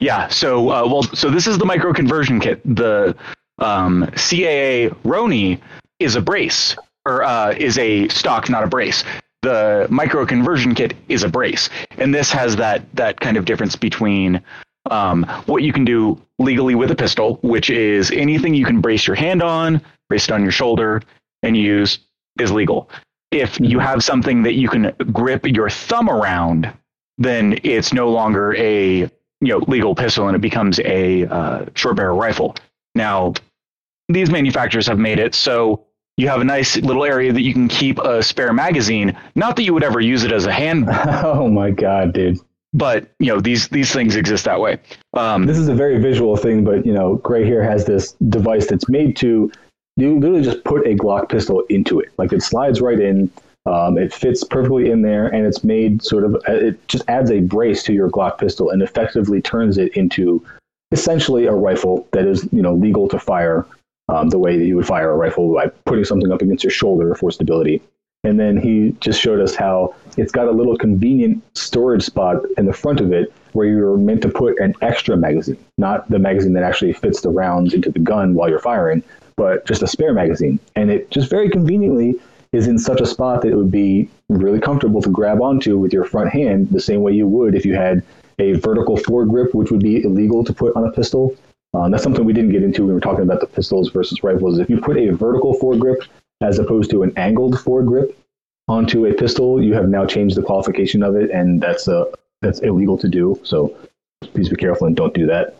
Yeah. 0.00 0.28
So 0.28 0.68
uh, 0.70 0.86
well, 0.86 1.02
so 1.02 1.30
this 1.30 1.46
is 1.46 1.56
the 1.56 1.64
micro 1.64 1.94
conversion 1.94 2.38
kit. 2.38 2.60
The 2.64 3.16
um, 3.58 4.04
CAA 4.16 4.94
Roni 5.04 5.60
is 5.98 6.14
a 6.14 6.20
brace 6.20 6.76
or 7.08 7.24
uh, 7.24 7.54
is 7.56 7.78
a 7.78 8.06
stock, 8.08 8.48
not 8.48 8.62
a 8.62 8.66
brace. 8.66 9.02
The 9.42 9.86
micro 9.88 10.26
conversion 10.26 10.74
kit 10.74 10.94
is 11.08 11.22
a 11.22 11.28
brace, 11.28 11.70
and 11.96 12.14
this 12.14 12.30
has 12.32 12.56
that 12.56 12.82
that 12.94 13.20
kind 13.20 13.36
of 13.36 13.44
difference 13.44 13.76
between 13.76 14.42
um, 14.90 15.24
what 15.46 15.62
you 15.62 15.72
can 15.72 15.84
do 15.84 16.20
legally 16.38 16.74
with 16.74 16.90
a 16.90 16.96
pistol, 16.96 17.38
which 17.42 17.70
is 17.70 18.10
anything 18.10 18.54
you 18.54 18.64
can 18.64 18.80
brace 18.80 19.06
your 19.06 19.16
hand 19.16 19.42
on, 19.42 19.80
brace 20.08 20.24
it 20.24 20.32
on 20.32 20.42
your 20.42 20.52
shoulder, 20.52 21.02
and 21.42 21.56
use 21.56 21.98
is 22.38 22.50
legal. 22.50 22.90
If 23.30 23.60
you 23.60 23.78
have 23.78 24.02
something 24.02 24.42
that 24.42 24.54
you 24.54 24.68
can 24.68 24.92
grip 25.12 25.46
your 25.46 25.70
thumb 25.70 26.08
around, 26.08 26.72
then 27.16 27.58
it's 27.62 27.92
no 27.92 28.10
longer 28.10 28.54
a 28.56 29.00
you 29.40 29.48
know 29.48 29.58
legal 29.68 29.94
pistol 29.94 30.26
and 30.26 30.36
it 30.36 30.40
becomes 30.40 30.78
a 30.80 31.26
uh, 31.26 31.66
short 31.74 31.96
barrel 31.96 32.18
rifle. 32.18 32.56
Now, 32.94 33.34
these 34.08 34.30
manufacturers 34.30 34.86
have 34.86 34.98
made 34.98 35.18
it 35.18 35.34
so 35.34 35.84
you 36.18 36.28
have 36.28 36.40
a 36.42 36.44
nice 36.44 36.76
little 36.76 37.04
area 37.04 37.32
that 37.32 37.42
you 37.42 37.54
can 37.54 37.68
keep 37.68 37.98
a 38.00 38.22
spare 38.22 38.52
magazine. 38.52 39.16
Not 39.36 39.56
that 39.56 39.62
you 39.62 39.72
would 39.72 39.84
ever 39.84 40.00
use 40.00 40.24
it 40.24 40.32
as 40.32 40.44
a 40.44 40.52
hand, 40.52 40.86
oh 40.90 41.48
my 41.48 41.70
god, 41.70 42.12
dude. 42.12 42.38
but 42.74 43.08
you 43.20 43.28
know 43.32 43.40
these 43.40 43.68
these 43.68 43.92
things 43.92 44.16
exist 44.16 44.44
that 44.44 44.60
way. 44.60 44.78
Um, 45.14 45.46
This 45.46 45.56
is 45.56 45.68
a 45.68 45.74
very 45.74 45.98
visual 46.02 46.36
thing, 46.36 46.64
but 46.64 46.84
you 46.84 46.92
know, 46.92 47.14
Gray 47.16 47.44
here 47.46 47.62
has 47.62 47.86
this 47.86 48.12
device 48.28 48.66
that's 48.66 48.88
made 48.88 49.16
to 49.18 49.50
you 49.96 50.18
literally 50.18 50.42
just 50.42 50.62
put 50.64 50.86
a 50.86 50.94
Glock 50.94 51.28
pistol 51.28 51.60
into 51.70 52.00
it. 52.00 52.10
Like 52.18 52.32
it 52.32 52.42
slides 52.42 52.80
right 52.80 53.00
in. 53.00 53.30
Um, 53.66 53.98
it 53.98 54.14
fits 54.14 54.44
perfectly 54.44 54.90
in 54.90 55.02
there, 55.02 55.26
and 55.28 55.44
it's 55.46 55.62
made 55.62 56.02
sort 56.02 56.24
of. 56.24 56.36
It 56.48 56.86
just 56.88 57.04
adds 57.08 57.30
a 57.30 57.40
brace 57.40 57.82
to 57.84 57.92
your 57.92 58.10
Glock 58.10 58.38
pistol 58.38 58.70
and 58.70 58.82
effectively 58.82 59.40
turns 59.42 59.76
it 59.78 59.96
into 59.96 60.44
essentially 60.90 61.46
a 61.46 61.52
rifle 61.52 62.08
that 62.12 62.26
is, 62.26 62.48
you 62.50 62.62
know, 62.62 62.74
legal 62.74 63.08
to 63.08 63.18
fire 63.18 63.66
um, 64.08 64.28
the 64.30 64.38
way 64.38 64.58
that 64.58 64.64
you 64.64 64.76
would 64.76 64.86
fire 64.86 65.10
a 65.10 65.16
rifle 65.16 65.54
by 65.54 65.68
putting 65.84 66.04
something 66.04 66.32
up 66.32 66.42
against 66.42 66.64
your 66.64 66.70
shoulder 66.70 67.14
for 67.14 67.30
stability. 67.30 67.82
And 68.24 68.38
then 68.38 68.56
he 68.56 68.96
just 69.00 69.20
showed 69.20 69.40
us 69.40 69.54
how 69.54 69.94
it's 70.16 70.32
got 70.32 70.48
a 70.48 70.50
little 70.50 70.76
convenient 70.76 71.42
storage 71.56 72.02
spot 72.02 72.42
in 72.56 72.66
the 72.66 72.72
front 72.72 73.00
of 73.00 73.12
it 73.12 73.32
where 73.52 73.66
you're 73.66 73.96
meant 73.96 74.22
to 74.22 74.28
put 74.28 74.58
an 74.58 74.74
extra 74.82 75.16
magazine, 75.16 75.56
not 75.78 76.08
the 76.10 76.18
magazine 76.18 76.52
that 76.54 76.64
actually 76.64 76.92
fits 76.92 77.20
the 77.20 77.30
rounds 77.30 77.74
into 77.74 77.90
the 77.90 77.98
gun 77.98 78.34
while 78.34 78.48
you're 78.48 78.58
firing, 78.58 79.02
but 79.36 79.64
just 79.66 79.82
a 79.82 79.86
spare 79.86 80.12
magazine. 80.12 80.58
And 80.74 80.90
it 80.90 81.10
just 81.10 81.30
very 81.30 81.48
conveniently 81.48 82.16
is 82.52 82.66
in 82.66 82.78
such 82.78 83.00
a 83.00 83.06
spot 83.06 83.42
that 83.42 83.48
it 83.48 83.56
would 83.56 83.70
be 83.70 84.08
really 84.28 84.60
comfortable 84.60 85.02
to 85.02 85.10
grab 85.10 85.40
onto 85.40 85.78
with 85.78 85.92
your 85.92 86.04
front 86.04 86.30
hand 86.30 86.70
the 86.70 86.80
same 86.80 87.02
way 87.02 87.12
you 87.12 87.26
would 87.26 87.54
if 87.54 87.64
you 87.64 87.74
had 87.74 88.02
a 88.38 88.52
vertical 88.54 88.96
foregrip, 88.96 89.54
which 89.54 89.70
would 89.70 89.80
be 89.80 90.02
illegal 90.02 90.44
to 90.44 90.52
put 90.52 90.74
on 90.76 90.86
a 90.86 90.92
pistol. 90.92 91.36
Um, 91.74 91.90
that's 91.90 92.02
something 92.02 92.24
we 92.24 92.32
didn't 92.32 92.52
get 92.52 92.62
into 92.62 92.82
when 92.82 92.88
we 92.88 92.94
were 92.94 93.00
talking 93.00 93.22
about 93.22 93.40
the 93.40 93.46
pistols 93.46 93.90
versus 93.90 94.22
rifles. 94.22 94.58
If 94.58 94.70
you 94.70 94.80
put 94.80 94.96
a 94.96 95.10
vertical 95.10 95.54
foregrip 95.58 96.06
as 96.40 96.58
opposed 96.58 96.90
to 96.90 97.02
an 97.02 97.12
angled 97.16 97.56
foregrip, 97.56 98.14
onto 98.68 99.06
a 99.06 99.14
pistol, 99.14 99.62
you 99.62 99.72
have 99.74 99.88
now 99.88 100.04
changed 100.04 100.36
the 100.36 100.42
qualification 100.42 101.02
of 101.02 101.16
it, 101.16 101.30
and 101.30 101.60
that's 101.60 101.88
uh, 101.88 102.04
that's 102.42 102.60
illegal 102.60 102.96
to 102.98 103.08
do. 103.08 103.40
So 103.42 103.74
please 104.20 104.48
be 104.48 104.56
careful 104.56 104.86
and 104.86 104.94
don't 104.94 105.14
do 105.14 105.26
that. 105.26 105.56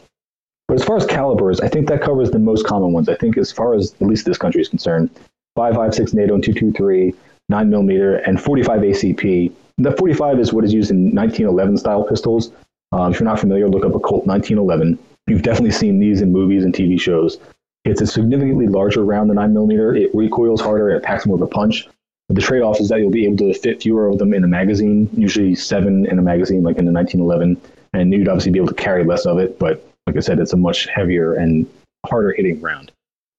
But 0.68 0.74
as 0.74 0.84
far 0.84 0.96
as 0.98 1.06
calibers, 1.06 1.60
I 1.60 1.68
think 1.68 1.88
that 1.88 2.02
covers 2.02 2.30
the 2.30 2.38
most 2.38 2.66
common 2.66 2.92
ones. 2.92 3.08
I 3.08 3.16
think 3.16 3.38
as 3.38 3.50
far 3.50 3.74
as 3.74 3.94
at 3.94 4.06
least 4.06 4.26
this 4.26 4.36
country 4.36 4.60
is 4.60 4.68
concerned, 4.68 5.08
5.56 5.56 6.12
NATO 6.12 6.34
and 6.34 6.44
223, 6.44 7.14
9 7.48 7.70
millimeter, 7.70 8.16
and 8.16 8.40
45 8.40 8.80
ACP. 8.82 9.52
The 9.78 9.92
45 9.92 10.38
is 10.38 10.52
what 10.52 10.64
is 10.64 10.74
used 10.74 10.90
in 10.90 11.14
1911 11.14 11.78
style 11.78 12.04
pistols. 12.04 12.52
Um, 12.92 13.12
if 13.12 13.20
you're 13.20 13.28
not 13.28 13.40
familiar, 13.40 13.68
look 13.68 13.86
up 13.86 13.94
a 13.94 14.00
Colt 14.00 14.26
1911. 14.26 14.98
You've 15.28 15.42
definitely 15.42 15.72
seen 15.72 15.98
these 15.98 16.22
in 16.22 16.32
movies 16.32 16.64
and 16.64 16.72
TV 16.72 17.00
shows. 17.00 17.38
It's 17.84 18.00
a 18.00 18.06
significantly 18.06 18.66
larger 18.66 19.04
round 19.04 19.30
than 19.30 19.36
9 19.36 19.52
millimeter. 19.52 19.94
It 19.94 20.14
recoils 20.14 20.60
harder 20.60 20.88
and 20.88 20.98
it 20.98 21.02
packs 21.02 21.26
more 21.26 21.36
of 21.36 21.42
a 21.42 21.46
punch. 21.46 21.86
But 22.28 22.36
the 22.36 22.42
trade 22.42 22.62
off 22.62 22.80
is 22.80 22.88
that 22.88 22.98
you'll 23.00 23.10
be 23.10 23.24
able 23.24 23.38
to 23.38 23.54
fit 23.54 23.82
fewer 23.82 24.06
of 24.06 24.18
them 24.18 24.34
in 24.34 24.44
a 24.44 24.48
magazine, 24.48 25.08
usually 25.14 25.54
seven 25.54 26.06
in 26.06 26.18
a 26.18 26.22
magazine, 26.22 26.62
like 26.62 26.76
in 26.76 26.84
the 26.84 26.92
1911. 26.92 27.60
And 27.94 28.12
you'd 28.12 28.28
obviously 28.28 28.52
be 28.52 28.58
able 28.58 28.68
to 28.68 28.74
carry 28.74 29.04
less 29.04 29.24
of 29.24 29.38
it. 29.38 29.58
But 29.58 29.82
like 30.06 30.16
I 30.16 30.20
said, 30.20 30.38
it's 30.38 30.52
a 30.52 30.56
much 30.56 30.86
heavier 30.86 31.34
and 31.34 31.66
harder 32.06 32.32
hitting 32.32 32.60
round. 32.60 32.92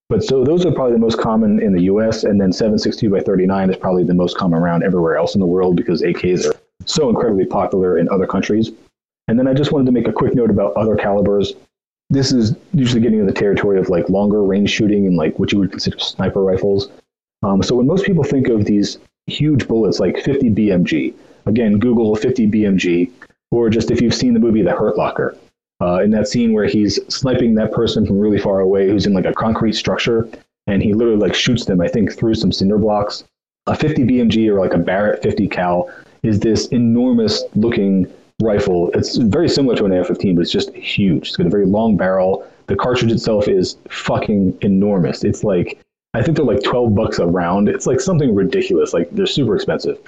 But 0.09 0.23
so 0.23 0.43
those 0.43 0.65
are 0.65 0.71
probably 0.71 0.93
the 0.93 0.99
most 0.99 1.19
common 1.19 1.61
in 1.61 1.73
the 1.73 1.83
US. 1.83 2.23
And 2.23 2.41
then 2.41 2.51
7.62 2.51 3.11
by 3.11 3.21
39 3.21 3.69
is 3.69 3.77
probably 3.77 4.03
the 4.03 4.15
most 4.15 4.37
common 4.37 4.61
round 4.61 4.83
everywhere 4.83 5.17
else 5.17 5.35
in 5.35 5.39
the 5.39 5.47
world 5.47 5.75
because 5.75 6.01
AKs 6.01 6.49
are 6.49 6.59
so 6.85 7.09
incredibly 7.09 7.45
popular 7.45 7.99
in 7.99 8.09
other 8.09 8.25
countries. 8.25 8.71
And 9.27 9.37
then 9.37 9.47
I 9.47 9.53
just 9.53 9.71
wanted 9.71 9.85
to 9.85 9.91
make 9.91 10.07
a 10.07 10.13
quick 10.13 10.33
note 10.33 10.49
about 10.49 10.73
other 10.73 10.95
calibers. 10.95 11.53
This 12.09 12.31
is 12.31 12.55
usually 12.73 13.01
getting 13.01 13.19
into 13.19 13.31
the 13.31 13.39
territory 13.39 13.79
of 13.79 13.89
like 13.89 14.09
longer 14.09 14.43
range 14.43 14.71
shooting 14.71 15.05
and 15.05 15.15
like 15.15 15.37
what 15.37 15.51
you 15.51 15.59
would 15.59 15.71
consider 15.71 15.99
sniper 15.99 16.41
rifles. 16.41 16.89
Um, 17.43 17.61
so 17.61 17.75
when 17.75 17.87
most 17.87 18.05
people 18.05 18.23
think 18.23 18.47
of 18.47 18.65
these 18.65 18.97
huge 19.27 19.67
bullets 19.67 19.99
like 19.99 20.17
50 20.17 20.49
BMG, 20.49 21.13
again, 21.45 21.77
Google 21.79 22.15
50 22.15 22.47
BMG, 22.47 23.11
or 23.51 23.69
just 23.69 23.91
if 23.91 24.01
you've 24.01 24.13
seen 24.13 24.33
the 24.33 24.39
movie 24.39 24.61
The 24.61 24.71
Hurt 24.71 24.97
Locker, 24.97 25.37
uh, 25.81 26.01
in 26.03 26.11
that 26.11 26.27
scene 26.27 26.53
where 26.53 26.65
he's 26.65 26.99
sniping 27.13 27.55
that 27.55 27.71
person 27.71 28.05
from 28.05 28.19
really 28.19 28.39
far 28.39 28.59
away 28.59 28.89
who's 28.89 29.05
in 29.05 29.13
like 29.13 29.25
a 29.25 29.33
concrete 29.33 29.73
structure, 29.73 30.27
and 30.67 30.83
he 30.83 30.93
literally 30.93 31.19
like 31.19 31.33
shoots 31.33 31.65
them, 31.65 31.81
I 31.81 31.87
think, 31.87 32.13
through 32.13 32.35
some 32.35 32.51
cinder 32.51 32.77
blocks. 32.77 33.23
A 33.67 33.75
50 33.75 34.03
BMG 34.03 34.49
or 34.49 34.59
like 34.59 34.73
a 34.73 34.77
Barrett 34.77 35.21
50 35.21 35.47
cal 35.47 35.89
is 36.23 36.39
this 36.39 36.67
enormous 36.67 37.43
looking 37.55 38.11
rifle. 38.41 38.89
It's 38.93 39.17
very 39.17 39.49
similar 39.49 39.75
to 39.75 39.85
an 39.85 39.91
AR-15, 39.91 40.35
but 40.35 40.41
it's 40.41 40.51
just 40.51 40.73
huge. 40.73 41.27
It's 41.27 41.37
got 41.37 41.47
a 41.47 41.49
very 41.49 41.65
long 41.65 41.97
barrel. 41.97 42.47
The 42.67 42.75
cartridge 42.75 43.11
itself 43.11 43.47
is 43.47 43.77
fucking 43.89 44.57
enormous. 44.61 45.23
It's 45.23 45.43
like 45.43 45.79
I 46.13 46.23
think 46.23 46.37
they're 46.37 46.45
like 46.45 46.63
12 46.63 46.95
bucks 46.95 47.19
a 47.19 47.27
round. 47.27 47.69
It's 47.69 47.85
like 47.85 47.99
something 47.99 48.33
ridiculous. 48.33 48.93
Like 48.93 49.09
they're 49.11 49.27
super 49.27 49.55
expensive. 49.55 49.99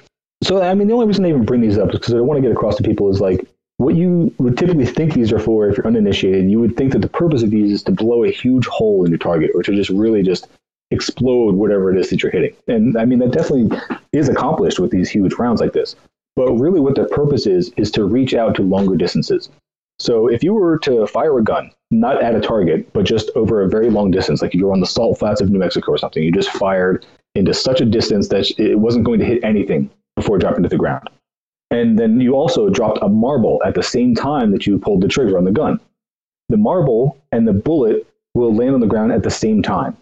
So 0.42 0.62
I 0.62 0.74
mean, 0.74 0.88
the 0.88 0.94
only 0.94 1.06
reason 1.06 1.24
I 1.24 1.28
even 1.28 1.44
bring 1.44 1.60
these 1.60 1.78
up 1.78 1.90
is 1.90 2.00
because 2.00 2.14
I 2.14 2.20
want 2.20 2.38
to 2.38 2.42
get 2.42 2.52
across 2.52 2.76
to 2.76 2.82
people 2.82 3.10
is 3.10 3.20
like 3.20 3.46
what 3.76 3.94
you 3.94 4.34
would 4.38 4.56
typically 4.56 4.86
think 4.86 5.14
these 5.14 5.32
are 5.32 5.38
for 5.38 5.68
if 5.68 5.76
you're 5.76 5.86
uninitiated. 5.86 6.50
You 6.50 6.60
would 6.60 6.76
think 6.76 6.92
that 6.92 7.00
the 7.00 7.08
purpose 7.08 7.42
of 7.42 7.50
these 7.50 7.72
is 7.72 7.82
to 7.84 7.92
blow 7.92 8.24
a 8.24 8.30
huge 8.30 8.66
hole 8.66 9.04
in 9.04 9.10
your 9.10 9.18
target, 9.18 9.50
or 9.54 9.62
to 9.62 9.74
just 9.74 9.90
really 9.90 10.22
just 10.22 10.48
explode 10.90 11.54
whatever 11.54 11.90
it 11.90 11.98
is 11.98 12.10
that 12.10 12.22
you're 12.22 12.32
hitting. 12.32 12.54
And 12.68 12.96
I 12.96 13.04
mean, 13.04 13.18
that 13.20 13.32
definitely 13.32 13.76
is 14.12 14.28
accomplished 14.28 14.78
with 14.78 14.90
these 14.90 15.08
huge 15.08 15.34
rounds 15.34 15.60
like 15.60 15.72
this. 15.72 15.96
But 16.34 16.52
really, 16.54 16.80
what 16.80 16.94
their 16.94 17.08
purpose 17.08 17.46
is, 17.46 17.72
is 17.76 17.90
to 17.92 18.04
reach 18.04 18.34
out 18.34 18.54
to 18.56 18.62
longer 18.62 18.96
distances. 18.96 19.50
So 19.98 20.28
if 20.28 20.42
you 20.42 20.54
were 20.54 20.78
to 20.80 21.06
fire 21.06 21.38
a 21.38 21.44
gun, 21.44 21.70
not 21.90 22.22
at 22.22 22.34
a 22.34 22.40
target, 22.40 22.92
but 22.92 23.04
just 23.04 23.30
over 23.36 23.62
a 23.62 23.68
very 23.68 23.90
long 23.90 24.10
distance, 24.10 24.42
like 24.42 24.54
you're 24.54 24.72
on 24.72 24.80
the 24.80 24.86
salt 24.86 25.18
flats 25.18 25.40
of 25.40 25.50
New 25.50 25.58
Mexico 25.58 25.92
or 25.92 25.98
something, 25.98 26.22
you 26.22 26.32
just 26.32 26.50
fired 26.50 27.06
into 27.34 27.54
such 27.54 27.80
a 27.80 27.86
distance 27.86 28.28
that 28.28 28.50
it 28.58 28.76
wasn't 28.76 29.04
going 29.04 29.18
to 29.20 29.26
hit 29.26 29.44
anything 29.44 29.90
before 30.16 30.38
dropping 30.38 30.62
to 30.62 30.68
the 30.68 30.76
ground. 30.76 31.08
And 31.70 31.98
then 31.98 32.20
you 32.20 32.34
also 32.34 32.68
dropped 32.68 32.98
a 33.02 33.08
marble 33.08 33.62
at 33.64 33.74
the 33.74 33.82
same 33.82 34.14
time 34.14 34.50
that 34.52 34.66
you 34.66 34.78
pulled 34.78 35.02
the 35.02 35.08
trigger 35.08 35.38
on 35.38 35.44
the 35.44 35.52
gun. 35.52 35.80
The 36.48 36.58
marble 36.58 37.18
and 37.30 37.48
the 37.48 37.52
bullet 37.52 38.06
will 38.34 38.54
land 38.54 38.74
on 38.74 38.80
the 38.80 38.86
ground 38.86 39.12
at 39.12 39.22
the 39.22 39.30
same 39.30 39.62
time. 39.62 39.96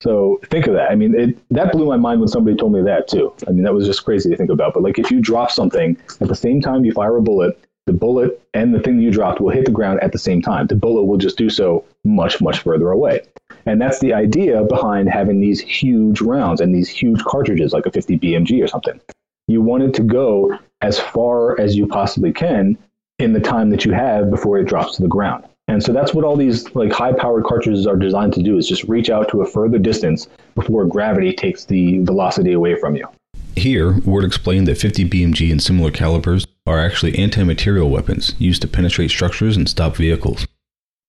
So 0.00 0.40
think 0.44 0.66
of 0.66 0.74
that. 0.74 0.90
I 0.90 0.94
mean, 0.94 1.14
it, 1.14 1.38
that 1.50 1.72
blew 1.72 1.86
my 1.86 1.96
mind 1.96 2.20
when 2.20 2.28
somebody 2.28 2.56
told 2.56 2.72
me 2.72 2.82
that 2.82 3.06
too. 3.06 3.34
I 3.46 3.50
mean, 3.50 3.64
that 3.64 3.74
was 3.74 3.86
just 3.86 4.04
crazy 4.04 4.30
to 4.30 4.36
think 4.36 4.50
about. 4.50 4.72
But 4.72 4.82
like, 4.82 4.98
if 4.98 5.10
you 5.10 5.20
drop 5.20 5.50
something 5.50 5.96
at 6.20 6.28
the 6.28 6.34
same 6.34 6.60
time 6.60 6.84
you 6.84 6.92
fire 6.92 7.16
a 7.16 7.22
bullet, 7.22 7.58
the 7.86 7.92
bullet 7.92 8.40
and 8.54 8.74
the 8.74 8.80
thing 8.80 9.00
you 9.00 9.10
dropped 9.10 9.40
will 9.40 9.50
hit 9.50 9.66
the 9.66 9.70
ground 9.70 10.00
at 10.00 10.12
the 10.12 10.18
same 10.18 10.40
time. 10.40 10.66
The 10.68 10.74
bullet 10.74 11.04
will 11.04 11.18
just 11.18 11.36
do 11.36 11.50
so 11.50 11.84
much, 12.04 12.40
much 12.40 12.60
further 12.60 12.90
away. 12.90 13.22
And 13.66 13.80
that's 13.80 13.98
the 14.00 14.14
idea 14.14 14.64
behind 14.64 15.08
having 15.10 15.40
these 15.40 15.60
huge 15.60 16.20
rounds 16.20 16.60
and 16.60 16.74
these 16.74 16.88
huge 16.88 17.22
cartridges, 17.24 17.72
like 17.72 17.86
a 17.86 17.90
50 17.90 18.18
BMG 18.18 18.62
or 18.62 18.68
something. 18.68 19.00
You 19.48 19.60
want 19.60 19.82
it 19.82 19.94
to 19.94 20.02
go 20.02 20.58
as 20.80 20.98
far 20.98 21.60
as 21.60 21.76
you 21.76 21.86
possibly 21.86 22.32
can 22.32 22.78
in 23.18 23.32
the 23.32 23.40
time 23.40 23.70
that 23.70 23.84
you 23.84 23.92
have 23.92 24.30
before 24.30 24.58
it 24.58 24.64
drops 24.64 24.96
to 24.96 25.02
the 25.02 25.08
ground. 25.08 25.44
And 25.70 25.80
so 25.84 25.92
that's 25.92 26.12
what 26.12 26.24
all 26.24 26.36
these 26.36 26.74
like 26.74 26.92
high 26.92 27.12
powered 27.12 27.44
cartridges 27.44 27.86
are 27.86 27.94
designed 27.94 28.32
to 28.32 28.42
do 28.42 28.58
is 28.58 28.68
just 28.68 28.82
reach 28.84 29.08
out 29.08 29.28
to 29.28 29.40
a 29.40 29.46
further 29.46 29.78
distance 29.78 30.26
before 30.56 30.84
gravity 30.84 31.32
takes 31.32 31.64
the 31.64 32.00
velocity 32.00 32.52
away 32.52 32.74
from 32.74 32.96
you. 32.96 33.06
Here, 33.54 34.00
Ward 34.00 34.24
explained 34.24 34.66
that 34.66 34.78
50 34.78 35.08
BMG 35.08 35.48
and 35.52 35.62
similar 35.62 35.92
calibers 35.92 36.44
are 36.66 36.80
actually 36.80 37.16
anti-material 37.16 37.88
weapons 37.88 38.34
used 38.38 38.62
to 38.62 38.68
penetrate 38.68 39.10
structures 39.10 39.56
and 39.56 39.68
stop 39.68 39.94
vehicles. 39.94 40.44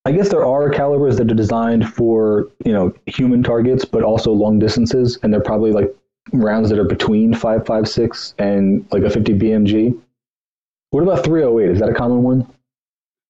I 0.05 0.11
guess 0.11 0.29
there 0.29 0.45
are 0.45 0.69
calibers 0.69 1.17
that 1.17 1.31
are 1.31 1.35
designed 1.35 1.91
for, 1.91 2.47
you 2.63 2.71
know, 2.71 2.93
human 3.07 3.41
targets 3.41 3.83
but 3.83 4.03
also 4.03 4.31
long 4.31 4.59
distances 4.59 5.17
and 5.23 5.33
they're 5.33 5.41
probably 5.41 5.71
like 5.71 5.91
rounds 6.33 6.69
that 6.69 6.77
are 6.77 6.85
between 6.85 7.33
556 7.33 8.35
and 8.37 8.85
like 8.91 9.01
a 9.01 9.09
50 9.09 9.33
BMG. 9.33 9.99
What 10.91 11.01
about 11.01 11.25
308? 11.25 11.71
Is 11.71 11.79
that 11.79 11.89
a 11.89 11.95
common 11.95 12.21
one? 12.21 12.47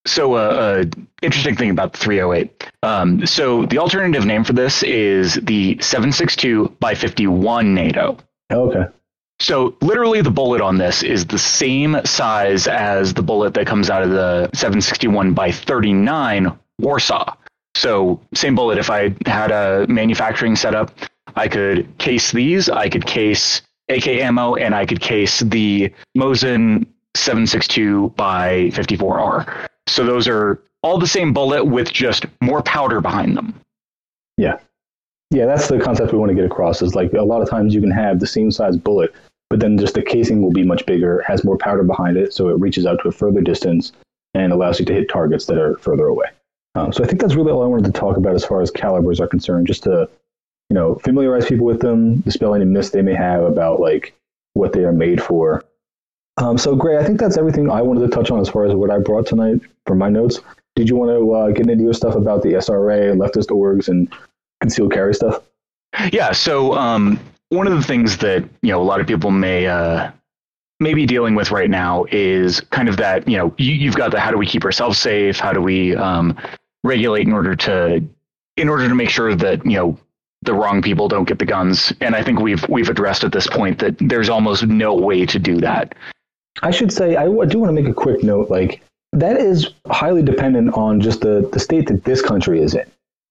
So, 0.05 0.33
uh, 0.35 0.37
uh, 0.37 0.83
interesting 1.21 1.55
thing 1.55 1.69
about 1.69 1.93
the 1.93 1.99
308. 1.99 2.71
Um, 2.81 3.25
so, 3.25 3.65
the 3.67 3.77
alternative 3.77 4.25
name 4.25 4.43
for 4.43 4.53
this 4.53 4.81
is 4.81 5.35
the 5.35 5.77
762 5.79 6.75
by 6.79 6.95
51 6.95 7.75
NATO. 7.75 8.17
Oh, 8.49 8.69
okay. 8.69 8.91
So, 9.39 9.75
literally, 9.81 10.21
the 10.21 10.31
bullet 10.31 10.61
on 10.61 10.77
this 10.77 11.03
is 11.03 11.25
the 11.25 11.37
same 11.37 11.97
size 12.03 12.67
as 12.67 13.13
the 13.13 13.21
bullet 13.21 13.53
that 13.53 13.67
comes 13.67 13.89
out 13.89 14.01
of 14.01 14.09
the 14.09 14.49
761 14.53 15.33
by 15.33 15.51
39 15.51 16.57
Warsaw. 16.79 17.35
So, 17.75 18.19
same 18.33 18.55
bullet. 18.55 18.79
If 18.79 18.89
I 18.89 19.15
had 19.25 19.51
a 19.51 19.85
manufacturing 19.87 20.55
setup, 20.55 20.91
I 21.35 21.47
could 21.47 21.97
case 21.99 22.31
these, 22.31 22.69
I 22.69 22.89
could 22.89 23.05
case 23.05 23.61
AK 23.89 24.07
ammo, 24.07 24.55
and 24.55 24.73
I 24.73 24.85
could 24.85 24.99
case 24.99 25.39
the 25.39 25.93
Mosin 26.17 26.87
762 27.15 28.09
by 28.15 28.69
54R. 28.73 29.67
So 29.91 30.05
those 30.05 30.27
are 30.27 30.61
all 30.83 30.97
the 30.97 31.07
same 31.07 31.33
bullet 31.33 31.65
with 31.65 31.91
just 31.91 32.25
more 32.41 32.61
powder 32.63 33.01
behind 33.01 33.37
them. 33.37 33.53
Yeah. 34.37 34.57
Yeah, 35.29 35.45
that's 35.45 35.67
the 35.67 35.79
concept 35.79 36.11
we 36.11 36.19
want 36.19 36.29
to 36.29 36.35
get 36.35 36.45
across 36.45 36.81
is 36.81 36.95
like 36.95 37.13
a 37.13 37.21
lot 37.21 37.41
of 37.41 37.49
times 37.49 37.73
you 37.73 37.81
can 37.81 37.91
have 37.91 38.19
the 38.19 38.27
same 38.27 38.51
size 38.51 38.75
bullet, 38.75 39.13
but 39.49 39.59
then 39.59 39.77
just 39.77 39.93
the 39.93 40.01
casing 40.01 40.41
will 40.41 40.51
be 40.51 40.63
much 40.63 40.85
bigger, 40.85 41.23
has 41.25 41.43
more 41.43 41.57
powder 41.57 41.83
behind 41.83 42.17
it, 42.17 42.33
so 42.33 42.49
it 42.49 42.59
reaches 42.59 42.85
out 42.85 42.99
to 43.01 43.07
a 43.07 43.11
further 43.11 43.41
distance 43.41 43.93
and 44.33 44.51
allows 44.51 44.79
you 44.79 44.85
to 44.85 44.93
hit 44.93 45.09
targets 45.09 45.45
that 45.45 45.57
are 45.57 45.77
further 45.77 46.07
away. 46.07 46.27
Um, 46.75 46.91
so 46.91 47.03
I 47.03 47.07
think 47.07 47.21
that's 47.21 47.35
really 47.35 47.51
all 47.51 47.63
I 47.63 47.67
wanted 47.67 47.85
to 47.85 47.99
talk 47.99 48.17
about 48.17 48.35
as 48.35 48.45
far 48.45 48.61
as 48.61 48.71
calibers 48.71 49.19
are 49.19 49.27
concerned, 49.27 49.67
just 49.67 49.83
to 49.83 50.09
you 50.69 50.75
know 50.75 50.95
familiarize 50.95 51.45
people 51.45 51.65
with 51.65 51.81
them, 51.81 52.19
dispel 52.21 52.55
any 52.55 52.65
myths 52.65 52.89
they 52.89 53.01
may 53.01 53.13
have 53.13 53.43
about 53.43 53.79
like 53.79 54.13
what 54.53 54.73
they 54.73 54.83
are 54.83 54.93
made 54.93 55.21
for, 55.21 55.63
um, 56.37 56.57
so, 56.57 56.75
Gray, 56.75 56.97
I 56.97 57.03
think 57.03 57.19
that's 57.19 57.37
everything 57.37 57.69
I 57.69 57.81
wanted 57.81 58.01
to 58.01 58.07
touch 58.07 58.31
on 58.31 58.39
as 58.39 58.49
far 58.49 58.65
as 58.65 58.73
what 58.73 58.89
I 58.89 58.97
brought 58.99 59.27
tonight 59.27 59.61
from 59.85 59.97
my 59.97 60.09
notes. 60.09 60.39
Did 60.75 60.87
you 60.87 60.95
want 60.95 61.11
to 61.11 61.33
uh, 61.33 61.51
get 61.51 61.69
into 61.69 61.83
your 61.83 61.93
stuff 61.93 62.15
about 62.15 62.41
the 62.41 62.53
SRA, 62.53 63.15
leftist 63.15 63.47
orgs, 63.47 63.89
and 63.89 64.11
concealed 64.61 64.93
carry 64.93 65.13
stuff? 65.13 65.43
Yeah. 66.11 66.31
So, 66.31 66.73
um, 66.73 67.19
one 67.49 67.67
of 67.67 67.73
the 67.73 67.83
things 67.83 68.17
that 68.17 68.43
you 68.61 68.71
know 68.71 68.81
a 68.81 68.83
lot 68.83 69.01
of 69.01 69.07
people 69.07 69.29
may 69.29 69.67
uh, 69.67 70.09
may 70.79 70.93
be 70.93 71.05
dealing 71.05 71.35
with 71.35 71.51
right 71.51 71.69
now 71.69 72.05
is 72.11 72.61
kind 72.61 72.87
of 72.87 72.95
that 72.97 73.27
you 73.27 73.37
know 73.37 73.53
you, 73.57 73.89
have 73.89 73.97
got 73.97 74.11
the 74.11 74.19
how 74.19 74.31
do 74.31 74.37
we 74.37 74.45
keep 74.45 74.63
ourselves 74.63 74.97
safe? 74.97 75.37
How 75.37 75.51
do 75.51 75.61
we 75.61 75.95
um, 75.95 76.37
regulate 76.85 77.27
in 77.27 77.33
order 77.33 77.55
to 77.55 78.01
in 78.55 78.69
order 78.69 78.87
to 78.87 78.95
make 78.95 79.09
sure 79.09 79.35
that 79.35 79.65
you 79.65 79.73
know 79.73 79.99
the 80.43 80.53
wrong 80.53 80.81
people 80.81 81.07
don't 81.07 81.27
get 81.27 81.39
the 81.39 81.45
guns. 81.45 81.93
And 82.01 82.15
I 82.15 82.23
think 82.23 82.39
we've 82.39 82.67
we've 82.69 82.89
addressed 82.89 83.23
at 83.23 83.31
this 83.31 83.47
point 83.47 83.79
that 83.79 83.95
there's 83.99 84.29
almost 84.29 84.65
no 84.65 84.95
way 84.95 85.25
to 85.25 85.37
do 85.37 85.57
that. 85.57 85.93
I 86.61 86.71
should 86.71 86.91
say, 86.91 87.15
I 87.15 87.25
do 87.25 87.59
want 87.59 87.69
to 87.69 87.73
make 87.73 87.87
a 87.87 87.93
quick 87.93 88.23
note. 88.23 88.49
Like, 88.49 88.81
that 89.13 89.37
is 89.37 89.69
highly 89.87 90.23
dependent 90.23 90.73
on 90.73 91.01
just 91.01 91.21
the, 91.21 91.49
the 91.51 91.59
state 91.59 91.87
that 91.87 92.03
this 92.03 92.21
country 92.21 92.61
is 92.61 92.75
in. 92.75 92.85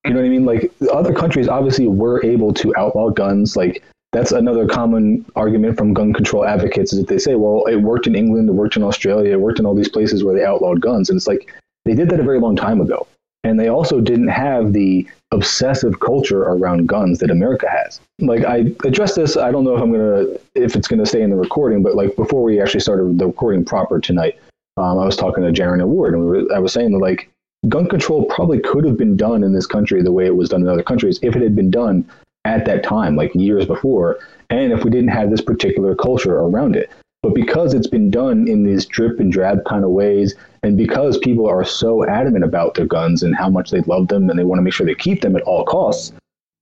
You 0.05 0.15
know 0.15 0.21
what 0.21 0.27
I 0.27 0.31
mean? 0.31 0.45
Like, 0.45 0.73
other 0.93 1.15
countries 1.15 1.49
obviously 1.49 1.87
were 1.87 2.25
able 2.25 2.53
to 2.55 2.75
outlaw 2.77 3.11
guns. 3.11 3.57
Like, 3.57 3.83
that's 4.13 4.33
another 4.33 4.67
common 4.67 5.25
argument 5.37 5.79
from 5.79 5.95
gun 5.95 6.13
control 6.13 6.45
advocates 6.45 6.93
is 6.93 6.99
that 6.99 7.09
they 7.09 7.19
say, 7.19 7.37
well, 7.37 7.65
it 7.67 7.77
worked 7.77 8.07
in 8.07 8.17
England, 8.17 8.49
it 8.49 8.53
worked 8.53 8.77
in 8.77 8.83
Australia, 8.83 9.33
it 9.33 9.41
worked 9.41 9.61
in 9.61 9.67
all 9.67 9.75
these 9.75 9.89
places 9.89 10.25
where 10.25 10.35
they 10.35 10.45
outlawed 10.45 10.81
guns. 10.81 11.09
And 11.09 11.17
it's 11.17 11.29
like, 11.29 11.55
they 11.85 11.95
did 11.95 12.11
that 12.11 12.19
a 12.19 12.25
very 12.25 12.41
long 12.41 12.57
time 12.57 12.81
ago. 12.81 13.07
and 13.45 13.59
they 13.59 13.69
also 13.69 14.01
didn't 14.01 14.29
have 14.29 14.73
the 14.73 15.09
obsessive 15.33 16.01
culture 16.01 16.43
around 16.43 16.89
guns 16.89 17.19
that 17.21 17.31
America 17.31 17.69
has. 17.71 18.01
Like 18.19 18.45
I 18.45 18.73
addressed 18.85 19.17
this, 19.17 19.37
I 19.37 19.51
don't 19.53 19.65
know 19.65 19.77
if 19.77 19.83
I'm 19.83 19.93
gonna 19.93 20.27
if 20.55 20.75
it's 20.77 20.89
gonna 20.89 21.07
stay 21.07 21.23
in 21.23 21.31
the 21.31 21.37
recording, 21.37 21.83
but 21.83 21.95
like 21.95 22.17
before 22.17 22.43
we 22.43 22.61
actually 22.61 22.81
started 22.81 23.19
the 23.19 23.27
recording 23.27 23.65
proper 23.65 24.01
tonight, 24.01 24.39
um, 24.77 24.99
I 24.99 25.05
was 25.05 25.17
talking 25.17 25.45
to 25.45 25.53
Jaron 25.53 25.81
and 25.81 25.91
Ward, 25.91 26.15
and 26.15 26.23
we 26.23 26.29
were, 26.29 26.55
I 26.55 26.59
was 26.59 26.73
saying 26.73 26.93
that 26.93 26.99
like 26.99 27.31
gun 27.69 27.89
control 27.89 28.25
probably 28.25 28.59
could 28.59 28.85
have 28.85 28.97
been 28.97 29.17
done 29.17 29.45
in 29.45 29.53
this 29.53 29.67
country 29.67 30.03
the 30.03 30.13
way 30.13 30.27
it 30.27 30.37
was 30.37 30.49
done 30.49 30.63
in 30.63 30.69
other 30.69 30.83
countries 30.83 31.19
if 31.23 31.37
it 31.37 31.43
had 31.43 31.55
been 31.55 31.71
done 31.71 32.09
at 32.45 32.65
that 32.65 32.83
time, 32.83 33.17
like 33.17 33.35
years 33.35 33.67
before, 33.67 34.19
and 34.49 34.73
if 34.73 34.83
we 34.83 34.91
didn't 34.91 35.09
have 35.09 35.31
this 35.31 35.43
particular 35.43 35.95
culture 35.95 36.39
around 36.39 36.75
it. 36.75 36.91
But 37.23 37.35
because 37.35 37.75
it's 37.75 37.87
been 37.87 38.11
done 38.11 38.49
in 38.49 38.63
these 38.63 38.87
drip 38.87 39.21
and 39.21 39.31
drab 39.31 39.65
kind 39.67 39.85
of 39.85 39.91
ways, 39.91 40.35
and 40.63 40.77
because 40.77 41.19
people 41.19 41.47
are 41.47 41.65
so 41.65 42.07
adamant 42.07 42.45
about 42.45 42.75
their 42.75 42.87
guns 42.87 43.23
and 43.23 43.37
how 43.37 43.51
much 43.51 43.71
they 43.71 43.81
love 43.83 44.09
them 44.09 44.31
and 44.31 44.39
they 44.39 44.45
want 44.45 44.59
to 44.59 44.63
make 44.63 44.73
sure 44.73 44.87
they 44.87 44.95
keep 44.95 45.21
them 45.21 45.37
at 45.37 45.43
all 45.43 45.65
costs, 45.65 46.13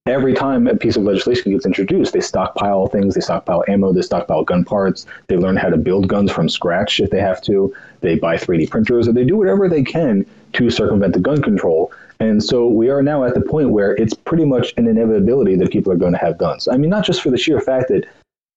every 0.06 0.35
time 0.35 0.66
a 0.66 0.74
piece 0.74 0.97
of 0.97 1.05
legislation 1.05 1.52
gets 1.52 1.66
introduced, 1.66 2.12
they 2.12 2.20
stockpile 2.20 2.86
things, 2.89 3.14
they 3.14 3.20
stockpile 3.20 3.62
ammo, 3.68 3.93
they 3.93 4.02
stockpile 4.02 4.43
gun 4.43 4.64
parts, 4.64 5.06
they 5.28 5.36
learn 5.36 5.56
how 5.56 5.68
to 5.68 5.76
build 5.76 6.09
guns 6.09 6.32
from 6.32 6.48
scratch 6.48 6.98
if 6.98 7.10
they 7.10 7.20
have 7.20 7.40
to, 7.43 7.72
they 8.01 8.16
buy 8.16 8.36
3D 8.36 8.68
printers, 8.70 9.06
or 9.06 9.12
they 9.12 9.24
do 9.24 9.36
whatever 9.36 9.68
they 9.68 9.82
can 9.82 10.26
to 10.55 10.70
circumvent 10.70 11.12
the 11.12 11.20
gun 11.20 11.40
control. 11.40 11.93
And 12.20 12.43
so 12.43 12.66
we 12.66 12.90
are 12.90 13.02
now 13.02 13.22
at 13.22 13.35
the 13.35 13.40
point 13.40 13.70
where 13.70 13.94
it's 13.94 14.14
pretty 14.14 14.44
much 14.44 14.74
an 14.76 14.89
inevitability 14.89 15.55
that 15.56 15.70
people 15.70 15.93
are 15.93 15.97
going 15.97 16.14
to 16.14 16.18
have 16.18 16.36
guns. 16.36 16.66
I 16.66 16.76
mean, 16.76 16.90
not 16.90 17.05
just 17.05 17.22
for 17.22 17.30
the 17.30 17.39
sheer 17.39 17.60
fact 17.60 17.89
that 17.89 18.06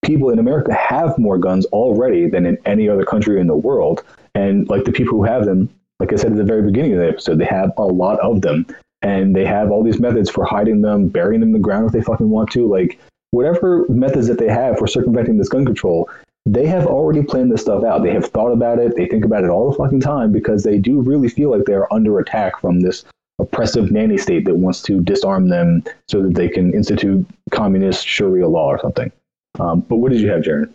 people 0.04 0.30
in 0.30 0.40
America 0.40 0.74
have 0.74 1.18
more 1.18 1.38
guns 1.38 1.66
already 1.68 2.28
than 2.30 2.46
in 2.46 2.58
any 2.66 2.90
other 2.90 3.06
country 3.06 3.40
in 3.40 3.48
the 3.48 3.56
world. 3.56 4.04
And 4.36 4.68
like 4.70 4.86
the 4.86 4.92
people 4.92 5.18
who 5.18 5.24
have 5.24 5.46
them, 5.46 5.70
like 6.00 6.12
I 6.12 6.16
said 6.16 6.32
at 6.32 6.38
the 6.38 6.44
very 6.44 6.64
beginning 6.64 6.94
of 6.94 7.00
the 7.00 7.08
episode, 7.08 7.38
they 7.38 7.46
have 7.46 7.72
a 7.78 7.86
lot 7.86 8.20
of 8.20 8.42
them. 8.42 8.66
And 9.04 9.36
they 9.36 9.46
have 9.46 9.72
all 9.72 9.84
these 9.84 10.00
methods 10.00 10.30
for 10.30 10.46
hiding 10.46 10.82
them, 10.82 11.08
burying 11.08 11.42
them 11.42 11.50
in 11.50 11.54
the 11.54 11.60
ground 11.60 11.88
if 11.88 11.92
they 11.92 12.02
fucking 12.02 12.30
want 12.30 12.52
to. 12.52 12.68
Like 12.68 13.00
whatever 13.32 13.86
methods 13.90 14.28
that 14.28 14.38
they 14.38 14.48
have 14.48 14.78
for 14.78 14.88
circumventing 14.88 15.38
this 15.38 15.50
gun 15.50 15.66
control, 15.66 16.10
they 16.46 16.66
have 16.68 16.86
already 16.86 17.24
planned 17.24 17.52
this 17.52 17.62
stuff 17.62 17.84
out. 17.84 18.04
They 18.04 18.14
have 18.14 18.26
thought 18.26 18.52
about 18.52 18.80
it. 18.80 18.96
They 18.96 19.08
think 19.08 19.26
about 19.26 19.44
it 19.44 19.50
all 19.50 19.72
the 19.72 19.78
fucking 19.78 20.02
time 20.02 20.32
because 20.32 20.64
they 20.64 20.78
do 20.78 21.02
really 21.02 21.30
feel 21.30 21.52
like 21.52 21.66
they're 21.66 21.92
under 21.94 22.20
attack 22.20 22.60
from 22.60 22.82
this 22.82 23.06
oppressive 23.40 23.92
nanny 23.92 24.18
state 24.18 24.46
that 24.46 24.56
wants 24.56 24.82
to 24.84 25.02
disarm 25.02 25.50
them 25.50 25.84
so 26.08 26.22
that 26.22 26.36
they 26.36 26.48
can 26.48 26.74
institute 26.74 27.26
communist 27.52 28.06
Sharia 28.06 28.48
law 28.48 28.68
or 28.68 28.80
something. 28.80 29.12
Um, 29.60 29.82
but 29.82 29.98
what 29.98 30.12
did 30.12 30.22
you 30.22 30.30
have, 30.30 30.42
Jaron? 30.42 30.72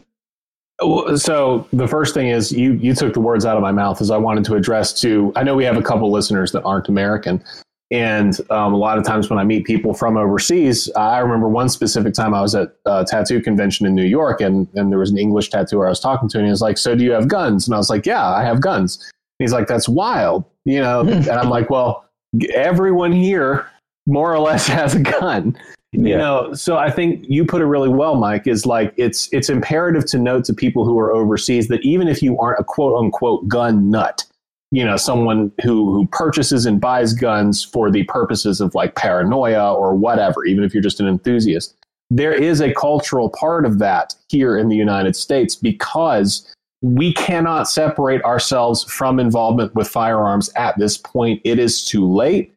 So 1.19 1.67
the 1.73 1.89
first 1.89 2.13
thing 2.13 2.29
is 2.29 2.53
you 2.53 2.75
you 2.75 2.95
took 2.95 3.15
the 3.15 3.21
words 3.21 3.47
out 3.47 3.57
of 3.57 3.63
my 3.63 3.73
mouth 3.73 4.01
as 4.03 4.11
I 4.11 4.19
wanted 4.19 4.45
to 4.45 4.55
address 4.57 4.93
to 5.01 5.33
I 5.35 5.43
know 5.43 5.55
we 5.55 5.65
have 5.65 5.79
a 5.79 5.83
couple 5.83 6.11
listeners 6.11 6.53
that 6.53 6.63
aren't 6.65 6.89
American, 6.89 7.43
and 7.91 8.39
um, 8.51 8.75
a 8.75 8.77
lot 8.77 8.99
of 8.99 9.05
times 9.05 9.31
when 9.31 9.39
I 9.39 9.45
meet 9.45 9.65
people 9.65 9.95
from 9.95 10.17
overseas, 10.19 10.91
I 10.95 11.19
remember 11.21 11.49
one 11.49 11.69
specific 11.69 12.15
time 12.15 12.35
I 12.35 12.43
was 12.43 12.55
at 12.55 12.77
a 12.85 13.05
tattoo 13.05 13.41
convention 13.41 13.87
in 13.87 13.95
New 13.95 14.05
York, 14.05 14.41
and 14.41 14.69
and 14.75 14.91
there 14.91 14.99
was 14.99 15.11
an 15.11 15.19
English 15.19 15.49
tattooer 15.51 15.87
I 15.87 15.91
was 15.91 16.01
talking 16.01 16.29
to, 16.31 16.39
and 16.39 16.47
he 16.47 16.51
was 16.51 16.61
like, 16.61 16.77
"So 16.77 16.95
do 16.95 17.05
you 17.05 17.13
have 17.13 17.29
guns?" 17.29 17.67
And 17.67 17.75
I 17.75 17.79
was 17.79 17.89
like, 17.89 18.05
"Yeah, 18.05 18.27
I 18.27 18.45
have 18.45 18.61
guns." 18.61 18.97
And 19.39 19.45
he's 19.45 19.53
like, 19.53 19.69
"That's 19.69 19.89
wild," 19.89 20.45
you 20.65 20.81
know, 20.81 21.01
and 21.09 21.31
I'm 21.31 21.49
like, 21.49 21.71
"Well, 21.71 22.05
everyone 22.53 23.13
here 23.13 23.67
more 24.07 24.33
or 24.35 24.41
less 24.41 24.67
has 24.79 24.95
a 24.95 25.01
gun." 25.01 25.57
You 25.97 26.09
Yeah. 26.11 26.19
know 26.19 26.53
so 26.55 26.77
i 26.77 26.91
think 26.91 27.25
you 27.29 27.45
put 27.45 27.63
it 27.63 27.67
really 27.67 27.89
well 27.89 28.17
mike 28.17 28.47
is 28.47 28.67
like 28.67 28.93
it's 28.97 29.29
it's 29.33 29.49
imperative 29.49 30.05
to 30.07 30.19
note 30.19 30.45
to 30.45 30.55
people 30.55 30.85
who 30.85 30.99
are 30.99 31.13
overseas 31.13 31.69
that 31.69 31.81
even 31.83 32.09
if 32.09 32.23
you 32.23 32.39
aren't 32.39 32.61
a 32.61 32.65
quote 32.65 32.99
unquote 33.03 33.49
gun 33.49 33.91
nut 33.91 34.25
you 34.71 34.85
know 34.85 34.97
someone 34.97 35.51
who 35.63 35.93
who 35.93 36.07
purchases 36.09 36.67
and 36.67 36.81
buys 36.81 37.13
guns 37.13 37.65
for 37.65 37.91
the 37.91 38.05
purposes 38.05 38.61
of 38.61 38.75
like 38.75 38.95
paranoia 38.95 39.73
or 39.73 39.95
whatever 39.95 40.45
even 40.45 40.65
if 40.65 40.75
you're 40.75 40.83
just 40.83 41.01
an 41.01 41.09
enthusiast 41.09 41.75
there 42.11 42.33
is 42.33 42.61
a 42.61 42.73
cultural 42.75 43.31
part 43.31 43.65
of 43.65 43.79
that 43.79 44.15
here 44.29 44.59
in 44.59 44.69
the 44.69 44.77
united 44.77 45.17
states 45.17 45.57
because 45.57 46.53
we 46.83 47.13
cannot 47.15 47.69
separate 47.69 48.23
ourselves 48.23 48.85
from 48.85 49.19
involvement 49.19 49.75
with 49.75 49.89
firearms 49.89 50.51
at 50.57 50.77
this 50.79 50.99
point 50.99 51.41
it 51.45 51.59
is 51.59 51.85
too 51.85 52.07
late 52.07 52.53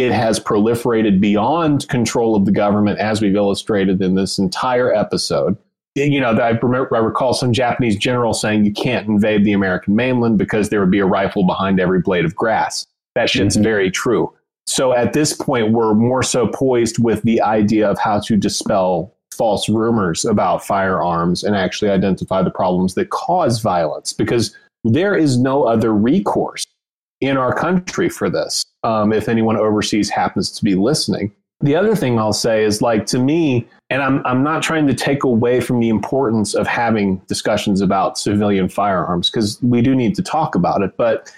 it 0.00 0.12
has 0.12 0.40
proliferated 0.40 1.20
beyond 1.20 1.88
control 1.88 2.34
of 2.34 2.44
the 2.44 2.52
government, 2.52 2.98
as 2.98 3.20
we've 3.20 3.36
illustrated 3.36 4.00
in 4.00 4.14
this 4.14 4.38
entire 4.38 4.92
episode. 4.94 5.56
You 5.96 6.20
know, 6.20 6.30
I, 6.30 6.50
remember, 6.50 6.96
I 6.96 7.00
recall 7.00 7.34
some 7.34 7.52
Japanese 7.52 7.96
general 7.96 8.32
saying 8.32 8.64
you 8.64 8.72
can't 8.72 9.08
invade 9.08 9.44
the 9.44 9.52
American 9.52 9.96
mainland 9.96 10.38
because 10.38 10.68
there 10.68 10.80
would 10.80 10.90
be 10.90 11.00
a 11.00 11.06
rifle 11.06 11.44
behind 11.44 11.80
every 11.80 12.00
blade 12.00 12.24
of 12.24 12.34
grass. 12.34 12.86
That 13.16 13.28
shit's 13.28 13.56
Mhm. 13.56 13.64
very 13.64 13.90
true. 13.90 14.32
So 14.66 14.92
at 14.92 15.12
this 15.12 15.32
point, 15.32 15.72
we're 15.72 15.94
more 15.94 16.22
so 16.22 16.46
poised 16.46 17.02
with 17.02 17.22
the 17.22 17.42
idea 17.42 17.90
of 17.90 17.98
how 17.98 18.20
to 18.20 18.36
dispel 18.36 19.12
false 19.32 19.68
rumors 19.68 20.24
about 20.24 20.64
firearms 20.64 21.42
and 21.42 21.56
actually 21.56 21.90
identify 21.90 22.42
the 22.42 22.50
problems 22.50 22.94
that 22.94 23.10
cause 23.10 23.60
violence 23.60 24.12
because 24.12 24.54
there 24.84 25.14
is 25.16 25.38
no 25.38 25.64
other 25.64 25.92
recourse 25.92 26.66
in 27.20 27.36
our 27.36 27.52
country 27.52 28.08
for 28.08 28.30
this 28.30 28.64
um, 28.82 29.12
if 29.12 29.28
anyone 29.28 29.56
overseas 29.56 30.10
happens 30.10 30.50
to 30.52 30.64
be 30.64 30.74
listening. 30.74 31.32
The 31.62 31.76
other 31.76 31.94
thing 31.94 32.18
I'll 32.18 32.32
say 32.32 32.64
is 32.64 32.80
like 32.80 33.04
to 33.06 33.18
me, 33.18 33.68
and 33.90 34.02
I'm 34.02 34.24
I'm 34.24 34.42
not 34.42 34.62
trying 34.62 34.86
to 34.86 34.94
take 34.94 35.24
away 35.24 35.60
from 35.60 35.78
the 35.80 35.90
importance 35.90 36.54
of 36.54 36.66
having 36.66 37.18
discussions 37.26 37.82
about 37.82 38.16
civilian 38.16 38.68
firearms 38.68 39.28
because 39.28 39.62
we 39.62 39.82
do 39.82 39.94
need 39.94 40.14
to 40.14 40.22
talk 40.22 40.54
about 40.54 40.80
it, 40.80 40.96
but 40.96 41.30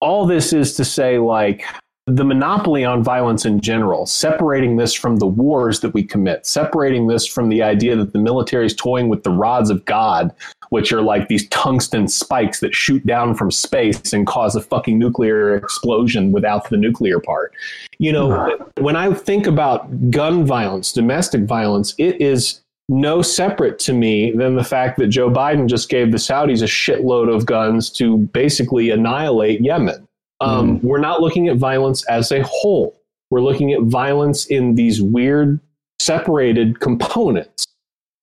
all 0.00 0.26
this 0.26 0.52
is 0.52 0.74
to 0.76 0.84
say 0.84 1.18
like 1.18 1.64
the 2.06 2.24
monopoly 2.24 2.84
on 2.84 3.02
violence 3.02 3.44
in 3.44 3.60
general, 3.60 4.06
separating 4.06 4.76
this 4.76 4.94
from 4.94 5.16
the 5.16 5.26
wars 5.26 5.80
that 5.80 5.92
we 5.92 6.04
commit, 6.04 6.46
separating 6.46 7.08
this 7.08 7.26
from 7.26 7.48
the 7.48 7.62
idea 7.62 7.96
that 7.96 8.12
the 8.12 8.18
military 8.18 8.64
is 8.64 8.74
toying 8.74 9.08
with 9.08 9.24
the 9.24 9.30
rods 9.30 9.70
of 9.70 9.84
God, 9.86 10.32
which 10.70 10.92
are 10.92 11.02
like 11.02 11.26
these 11.26 11.48
tungsten 11.48 12.06
spikes 12.06 12.60
that 12.60 12.76
shoot 12.76 13.04
down 13.06 13.34
from 13.34 13.50
space 13.50 14.12
and 14.12 14.24
cause 14.24 14.54
a 14.54 14.60
fucking 14.60 14.98
nuclear 14.98 15.56
explosion 15.56 16.30
without 16.30 16.70
the 16.70 16.76
nuclear 16.76 17.18
part. 17.18 17.52
You 17.98 18.12
know, 18.12 18.56
when 18.78 18.94
I 18.94 19.12
think 19.12 19.48
about 19.48 20.10
gun 20.10 20.46
violence, 20.46 20.92
domestic 20.92 21.42
violence, 21.42 21.92
it 21.98 22.20
is 22.20 22.60
no 22.88 23.20
separate 23.20 23.80
to 23.80 23.92
me 23.92 24.30
than 24.30 24.54
the 24.54 24.62
fact 24.62 24.96
that 24.98 25.08
Joe 25.08 25.28
Biden 25.28 25.66
just 25.66 25.88
gave 25.88 26.12
the 26.12 26.18
Saudis 26.18 26.62
a 26.62 26.66
shitload 26.66 27.34
of 27.34 27.46
guns 27.46 27.90
to 27.90 28.18
basically 28.18 28.90
annihilate 28.90 29.60
Yemen. 29.60 30.05
Um, 30.40 30.80
We're 30.82 30.98
not 30.98 31.20
looking 31.20 31.48
at 31.48 31.56
violence 31.56 32.04
as 32.06 32.32
a 32.32 32.42
whole. 32.42 33.00
We're 33.30 33.40
looking 33.40 33.72
at 33.72 33.82
violence 33.82 34.46
in 34.46 34.74
these 34.74 35.02
weird, 35.02 35.60
separated 35.98 36.80
components. 36.80 37.64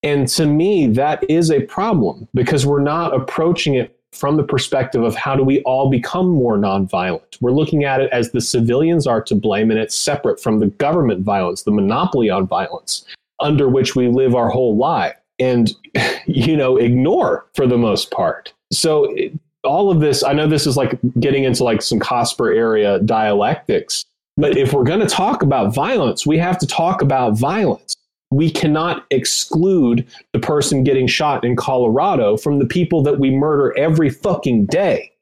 And 0.02 0.28
to 0.28 0.46
me, 0.46 0.86
that 0.88 1.28
is 1.30 1.50
a 1.50 1.62
problem 1.62 2.28
because 2.34 2.66
we're 2.66 2.82
not 2.82 3.14
approaching 3.14 3.74
it 3.74 3.98
from 4.12 4.36
the 4.36 4.44
perspective 4.44 5.02
of 5.02 5.16
how 5.16 5.34
do 5.34 5.42
we 5.42 5.60
all 5.62 5.90
become 5.90 6.28
more 6.28 6.56
nonviolent. 6.56 7.36
We're 7.40 7.50
looking 7.50 7.84
at 7.84 8.00
it 8.00 8.10
as 8.12 8.30
the 8.30 8.40
civilians 8.40 9.06
are 9.06 9.20
to 9.22 9.34
blame, 9.34 9.70
and 9.70 9.80
it's 9.80 9.94
separate 9.94 10.40
from 10.40 10.60
the 10.60 10.68
government 10.68 11.24
violence, 11.24 11.62
the 11.62 11.72
monopoly 11.72 12.30
on 12.30 12.46
violence 12.46 13.04
under 13.40 13.68
which 13.68 13.96
we 13.96 14.08
live 14.08 14.34
our 14.34 14.48
whole 14.48 14.76
life 14.76 15.16
and, 15.38 15.72
you 16.26 16.56
know, 16.56 16.76
ignore 16.76 17.46
for 17.54 17.66
the 17.66 17.78
most 17.78 18.10
part. 18.10 18.52
So, 18.72 19.14
all 19.64 19.90
of 19.90 20.00
this, 20.00 20.22
I 20.22 20.32
know 20.32 20.46
this 20.46 20.66
is 20.66 20.76
like 20.76 20.98
getting 21.20 21.44
into 21.44 21.64
like 21.64 21.82
some 21.82 21.98
Cosper 21.98 22.54
area 22.56 22.98
dialectics, 23.00 24.04
but 24.36 24.56
if 24.56 24.72
we're 24.72 24.84
going 24.84 25.00
to 25.00 25.06
talk 25.06 25.42
about 25.42 25.74
violence, 25.74 26.26
we 26.26 26.38
have 26.38 26.58
to 26.58 26.66
talk 26.66 27.02
about 27.02 27.38
violence. 27.38 27.94
We 28.30 28.50
cannot 28.50 29.04
exclude 29.10 30.06
the 30.32 30.40
person 30.40 30.82
getting 30.82 31.06
shot 31.06 31.44
in 31.44 31.54
Colorado 31.56 32.36
from 32.36 32.58
the 32.58 32.66
people 32.66 33.02
that 33.02 33.18
we 33.20 33.30
murder 33.30 33.76
every 33.78 34.10
fucking 34.10 34.66
day 34.66 35.12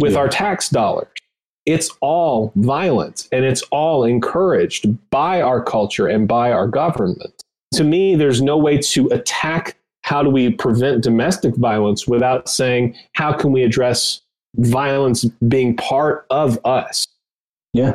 with 0.00 0.12
Yeah. 0.12 0.20
our 0.20 0.28
tax 0.28 0.68
dollars. 0.68 1.08
It's 1.66 1.90
all 2.00 2.52
violence 2.56 3.28
and 3.32 3.44
it's 3.44 3.62
all 3.70 4.04
encouraged 4.04 4.86
by 5.10 5.40
our 5.40 5.62
culture 5.62 6.06
and 6.06 6.28
by 6.28 6.52
our 6.52 6.68
government. 6.68 7.32
To 7.74 7.84
me, 7.84 8.14
there's 8.14 8.42
no 8.42 8.56
way 8.56 8.78
to 8.78 9.08
attack 9.08 9.76
how 10.04 10.22
do 10.22 10.28
we 10.28 10.50
prevent 10.50 11.02
domestic 11.02 11.56
violence 11.56 12.06
without 12.06 12.48
saying 12.48 12.94
how 13.14 13.32
can 13.32 13.50
we 13.52 13.62
address 13.62 14.20
violence 14.56 15.24
being 15.48 15.76
part 15.76 16.26
of 16.30 16.58
us 16.64 17.06
Yeah. 17.72 17.94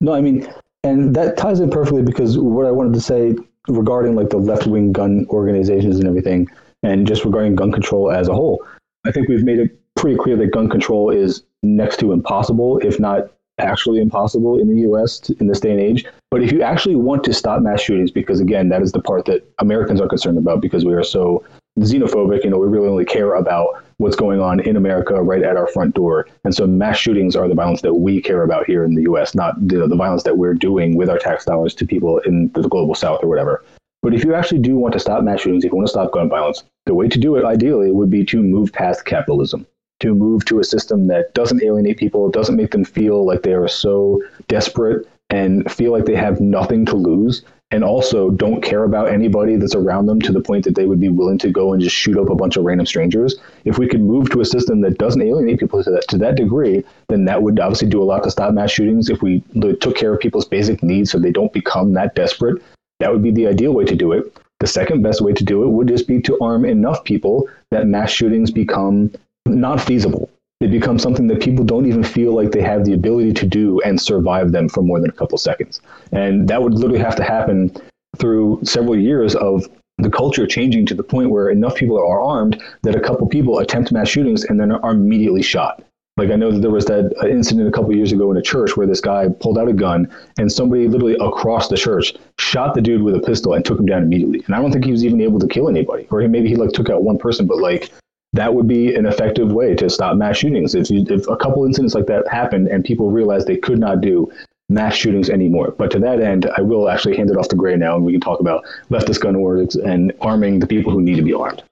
No, 0.00 0.14
I 0.14 0.22
mean, 0.22 0.48
and 0.82 1.14
that 1.14 1.36
ties 1.36 1.60
in 1.60 1.68
perfectly 1.68 2.02
because 2.02 2.38
what 2.38 2.64
I 2.64 2.70
wanted 2.70 2.94
to 2.94 3.00
say 3.00 3.36
regarding 3.68 4.14
like 4.14 4.30
the 4.30 4.38
left 4.38 4.66
wing 4.66 4.92
gun 4.92 5.26
organizations 5.28 5.98
and 5.98 6.08
everything, 6.08 6.48
and 6.82 7.06
just 7.06 7.24
regarding 7.24 7.54
gun 7.54 7.70
control 7.70 8.10
as 8.10 8.28
a 8.28 8.34
whole, 8.34 8.64
I 9.04 9.12
think 9.12 9.28
we've 9.28 9.44
made 9.44 9.58
it 9.58 9.78
pretty 9.96 10.16
clear 10.16 10.36
that 10.36 10.52
gun 10.52 10.70
control 10.70 11.10
is 11.10 11.42
next 11.62 11.98
to 12.00 12.12
impossible, 12.12 12.78
if 12.78 12.98
not 12.98 13.30
actually 13.60 14.00
impossible 14.00 14.58
in 14.58 14.68
the 14.68 14.82
US 14.90 15.20
t- 15.20 15.36
in 15.40 15.46
this 15.46 15.60
day 15.60 15.70
and 15.70 15.80
age. 15.80 16.04
But 16.30 16.42
if 16.42 16.52
you 16.52 16.62
actually 16.62 16.96
want 16.96 17.24
to 17.24 17.32
stop 17.32 17.62
mass 17.62 17.80
shootings, 17.80 18.10
because 18.10 18.40
again, 18.40 18.68
that 18.68 18.82
is 18.82 18.92
the 18.92 19.00
part 19.00 19.24
that 19.26 19.48
Americans 19.58 20.00
are 20.00 20.08
concerned 20.08 20.38
about 20.38 20.60
because 20.60 20.84
we 20.84 20.94
are 20.94 21.02
so 21.02 21.44
xenophobic. 21.78 22.44
You 22.44 22.50
know, 22.50 22.58
we 22.58 22.68
really 22.68 22.88
only 22.88 23.04
care 23.04 23.34
about 23.34 23.82
what's 23.98 24.16
going 24.16 24.40
on 24.40 24.60
in 24.60 24.76
America 24.76 25.22
right 25.22 25.42
at 25.42 25.56
our 25.56 25.66
front 25.68 25.94
door. 25.94 26.26
And 26.44 26.54
so 26.54 26.66
mass 26.66 26.96
shootings 26.96 27.36
are 27.36 27.48
the 27.48 27.54
violence 27.54 27.82
that 27.82 27.94
we 27.94 28.20
care 28.22 28.42
about 28.42 28.66
here 28.66 28.84
in 28.84 28.94
the 28.94 29.02
U.S., 29.02 29.34
not 29.34 29.54
the, 29.68 29.86
the 29.86 29.96
violence 29.96 30.22
that 30.22 30.38
we're 30.38 30.54
doing 30.54 30.96
with 30.96 31.10
our 31.10 31.18
tax 31.18 31.44
dollars 31.44 31.74
to 31.76 31.86
people 31.86 32.18
in 32.20 32.50
the 32.54 32.68
global 32.68 32.94
South 32.94 33.22
or 33.22 33.28
whatever. 33.28 33.64
But 34.02 34.14
if 34.14 34.24
you 34.24 34.34
actually 34.34 34.60
do 34.60 34.76
want 34.76 34.94
to 34.94 35.00
stop 35.00 35.22
mass 35.22 35.42
shootings, 35.42 35.64
if 35.64 35.72
you 35.72 35.76
want 35.76 35.86
to 35.86 35.92
stop 35.92 36.12
gun 36.12 36.30
violence, 36.30 36.64
the 36.86 36.94
way 36.94 37.08
to 37.08 37.18
do 37.18 37.36
it 37.36 37.44
ideally 37.44 37.92
would 37.92 38.08
be 38.08 38.24
to 38.26 38.42
move 38.42 38.72
past 38.72 39.04
capitalism, 39.04 39.66
to 40.00 40.14
move 40.14 40.44
to 40.46 40.58
a 40.58 40.64
system 40.64 41.06
that 41.06 41.32
doesn't 41.34 41.62
alienate 41.62 41.98
people, 41.98 42.30
doesn't 42.30 42.56
make 42.56 42.72
them 42.72 42.84
feel 42.84 43.24
like 43.24 43.42
they 43.42 43.54
are 43.54 43.68
so 43.68 44.22
desperate 44.48 45.06
and 45.30 45.70
feel 45.70 45.92
like 45.92 46.06
they 46.06 46.16
have 46.16 46.40
nothing 46.40 46.84
to 46.86 46.96
lose 46.96 47.42
and 47.72 47.84
also 47.84 48.30
don't 48.30 48.62
care 48.62 48.82
about 48.82 49.08
anybody 49.08 49.56
that's 49.56 49.76
around 49.76 50.06
them 50.06 50.20
to 50.20 50.32
the 50.32 50.40
point 50.40 50.64
that 50.64 50.74
they 50.74 50.86
would 50.86 50.98
be 50.98 51.08
willing 51.08 51.38
to 51.38 51.50
go 51.50 51.72
and 51.72 51.80
just 51.80 51.94
shoot 51.94 52.18
up 52.18 52.28
a 52.28 52.34
bunch 52.34 52.56
of 52.56 52.64
random 52.64 52.84
strangers. 52.84 53.36
If 53.64 53.78
we 53.78 53.86
could 53.86 54.00
move 54.00 54.28
to 54.30 54.40
a 54.40 54.44
system 54.44 54.80
that 54.80 54.98
doesn't 54.98 55.22
alienate 55.22 55.60
people 55.60 55.82
to 55.84 55.90
that, 55.92 56.08
to 56.08 56.18
that 56.18 56.34
degree, 56.34 56.82
then 57.08 57.26
that 57.26 57.42
would 57.42 57.60
obviously 57.60 57.88
do 57.88 58.02
a 58.02 58.04
lot 58.04 58.24
to 58.24 58.30
stop 58.30 58.52
mass 58.52 58.72
shootings. 58.72 59.08
If 59.08 59.22
we 59.22 59.44
took 59.80 59.96
care 59.96 60.12
of 60.12 60.20
people's 60.20 60.48
basic 60.48 60.82
needs 60.82 61.12
so 61.12 61.18
they 61.18 61.30
don't 61.30 61.52
become 61.52 61.92
that 61.92 62.16
desperate, 62.16 62.60
that 62.98 63.12
would 63.12 63.22
be 63.22 63.30
the 63.30 63.46
ideal 63.46 63.72
way 63.72 63.84
to 63.84 63.94
do 63.94 64.12
it. 64.12 64.36
The 64.58 64.66
second 64.66 65.02
best 65.02 65.20
way 65.20 65.32
to 65.32 65.44
do 65.44 65.62
it 65.62 65.68
would 65.68 65.88
just 65.88 66.08
be 66.08 66.20
to 66.22 66.38
arm 66.40 66.64
enough 66.64 67.04
people 67.04 67.48
that 67.70 67.86
mass 67.86 68.10
shootings 68.10 68.50
become 68.50 69.12
not 69.50 69.80
feasible. 69.80 70.30
They 70.60 70.66
become 70.66 70.98
something 70.98 71.26
that 71.28 71.40
people 71.40 71.64
don't 71.64 71.86
even 71.86 72.04
feel 72.04 72.34
like 72.34 72.52
they 72.52 72.60
have 72.60 72.84
the 72.84 72.92
ability 72.92 73.32
to 73.32 73.46
do 73.46 73.80
and 73.80 74.00
survive 74.00 74.52
them 74.52 74.68
for 74.68 74.82
more 74.82 75.00
than 75.00 75.08
a 75.08 75.14
couple 75.14 75.38
seconds. 75.38 75.80
And 76.12 76.48
that 76.48 76.62
would 76.62 76.74
literally 76.74 76.98
have 76.98 77.16
to 77.16 77.22
happen 77.22 77.74
through 78.18 78.60
several 78.62 78.98
years 78.98 79.34
of 79.36 79.66
the 79.98 80.10
culture 80.10 80.46
changing 80.46 80.86
to 80.86 80.94
the 80.94 81.02
point 81.02 81.30
where 81.30 81.48
enough 81.48 81.76
people 81.76 81.98
are 81.98 82.20
armed 82.20 82.62
that 82.82 82.94
a 82.94 83.00
couple 83.00 83.26
people 83.26 83.58
attempt 83.58 83.92
mass 83.92 84.08
shootings 84.08 84.44
and 84.44 84.60
then 84.60 84.72
are 84.72 84.92
immediately 84.92 85.42
shot. 85.42 85.82
Like 86.16 86.30
I 86.30 86.36
know 86.36 86.50
that 86.50 86.60
there 86.60 86.70
was 86.70 86.84
that 86.86 87.14
incident 87.30 87.66
a 87.66 87.70
couple 87.70 87.96
years 87.96 88.12
ago 88.12 88.30
in 88.30 88.36
a 88.36 88.42
church 88.42 88.76
where 88.76 88.86
this 88.86 89.00
guy 89.00 89.28
pulled 89.40 89.56
out 89.56 89.68
a 89.68 89.72
gun 89.72 90.12
and 90.38 90.52
somebody 90.52 90.86
literally 90.86 91.16
across 91.20 91.68
the 91.68 91.78
church 91.78 92.14
shot 92.38 92.74
the 92.74 92.82
dude 92.82 93.02
with 93.02 93.14
a 93.14 93.20
pistol 93.20 93.54
and 93.54 93.64
took 93.64 93.78
him 93.78 93.86
down 93.86 94.02
immediately. 94.02 94.42
And 94.44 94.54
I 94.54 94.60
don't 94.60 94.70
think 94.72 94.84
he 94.84 94.90
was 94.90 95.04
even 95.04 95.20
able 95.22 95.38
to 95.38 95.46
kill 95.46 95.68
anybody, 95.68 96.06
or 96.10 96.20
maybe 96.28 96.48
he 96.48 96.56
like 96.56 96.72
took 96.72 96.90
out 96.90 97.04
one 97.04 97.16
person, 97.16 97.46
but 97.46 97.58
like 97.58 97.90
that 98.32 98.54
would 98.54 98.68
be 98.68 98.94
an 98.94 99.06
effective 99.06 99.52
way 99.52 99.74
to 99.74 99.90
stop 99.90 100.16
mass 100.16 100.38
shootings. 100.38 100.74
If, 100.74 100.90
you, 100.90 101.04
if 101.08 101.26
a 101.28 101.36
couple 101.36 101.64
incidents 101.64 101.94
like 101.94 102.06
that 102.06 102.28
happened 102.28 102.68
and 102.68 102.84
people 102.84 103.10
realized 103.10 103.46
they 103.46 103.56
could 103.56 103.78
not 103.78 104.00
do 104.00 104.30
mass 104.68 104.94
shootings 104.94 105.28
anymore. 105.28 105.74
But 105.76 105.90
to 105.90 105.98
that 105.98 106.20
end, 106.20 106.48
I 106.56 106.62
will 106.62 106.88
actually 106.88 107.16
hand 107.16 107.30
it 107.30 107.36
off 107.36 107.48
to 107.48 107.56
Gray 107.56 107.76
now, 107.76 107.96
and 107.96 108.04
we 108.04 108.12
can 108.12 108.20
talk 108.20 108.40
about 108.40 108.64
leftist 108.88 109.20
gun 109.20 109.38
wars 109.38 109.74
and 109.74 110.12
arming 110.20 110.60
the 110.60 110.66
people 110.66 110.92
who 110.92 111.02
need 111.02 111.16
to 111.16 111.22
be 111.22 111.34
armed. 111.34 111.62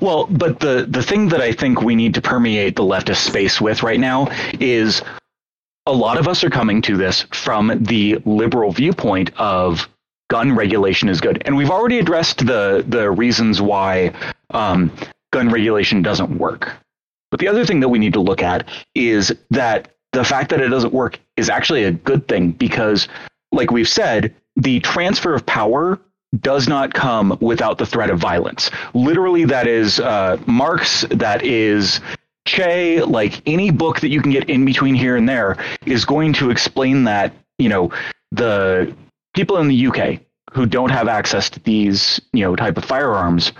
Well, 0.00 0.26
but 0.26 0.60
the 0.60 0.86
the 0.88 1.02
thing 1.02 1.28
that 1.30 1.40
I 1.40 1.52
think 1.52 1.82
we 1.82 1.96
need 1.96 2.14
to 2.14 2.22
permeate 2.22 2.76
the 2.76 2.82
leftist 2.82 3.26
space 3.26 3.60
with 3.60 3.82
right 3.82 3.98
now 3.98 4.28
is 4.60 5.02
a 5.86 5.92
lot 5.92 6.18
of 6.18 6.28
us 6.28 6.44
are 6.44 6.50
coming 6.50 6.82
to 6.82 6.96
this 6.96 7.22
from 7.32 7.72
the 7.82 8.18
liberal 8.26 8.70
viewpoint 8.70 9.30
of 9.38 9.88
gun 10.28 10.54
regulation 10.54 11.08
is 11.08 11.20
good, 11.22 11.42
and 11.46 11.56
we've 11.56 11.70
already 11.70 11.98
addressed 11.98 12.46
the 12.46 12.84
the 12.86 13.10
reasons 13.10 13.62
why 13.62 14.12
um, 14.50 14.92
gun 15.32 15.48
regulation 15.50 16.02
doesn't 16.02 16.38
work. 16.38 16.76
But 17.30 17.40
the 17.40 17.48
other 17.48 17.64
thing 17.64 17.80
that 17.80 17.88
we 17.88 17.98
need 17.98 18.14
to 18.14 18.20
look 18.20 18.42
at 18.42 18.68
is 18.94 19.34
that 19.50 19.94
the 20.12 20.24
fact 20.24 20.50
that 20.50 20.60
it 20.60 20.68
doesn't 20.68 20.94
work 20.94 21.20
is 21.36 21.50
actually 21.50 21.84
a 21.84 21.92
good 21.92 22.26
thing 22.28 22.52
because, 22.52 23.08
like 23.52 23.70
we've 23.70 23.88
said, 23.88 24.34
the 24.56 24.80
transfer 24.80 25.34
of 25.34 25.44
power 25.44 26.00
does 26.40 26.68
not 26.68 26.94
come 26.94 27.36
without 27.40 27.78
the 27.78 27.86
threat 27.86 28.10
of 28.10 28.18
violence. 28.18 28.70
Literally, 28.94 29.44
that 29.44 29.66
is 29.66 30.00
uh, 30.00 30.38
Marx, 30.46 31.04
that 31.10 31.42
is 31.42 32.00
Che, 32.46 33.02
like 33.02 33.42
any 33.46 33.70
book 33.70 34.00
that 34.00 34.08
you 34.08 34.22
can 34.22 34.32
get 34.32 34.48
in 34.48 34.64
between 34.64 34.94
here 34.94 35.16
and 35.16 35.28
there 35.28 35.56
is 35.84 36.04
going 36.04 36.32
to 36.34 36.50
explain 36.50 37.04
that, 37.04 37.34
you 37.58 37.68
know, 37.68 37.92
the 38.32 38.94
people 39.34 39.58
in 39.58 39.68
the 39.68 39.86
UK 39.86 40.20
who 40.52 40.64
don't 40.64 40.90
have 40.90 41.08
access 41.08 41.50
to 41.50 41.60
these, 41.60 42.20
you 42.32 42.42
know, 42.42 42.56
type 42.56 42.78
of 42.78 42.84
firearms 42.84 43.52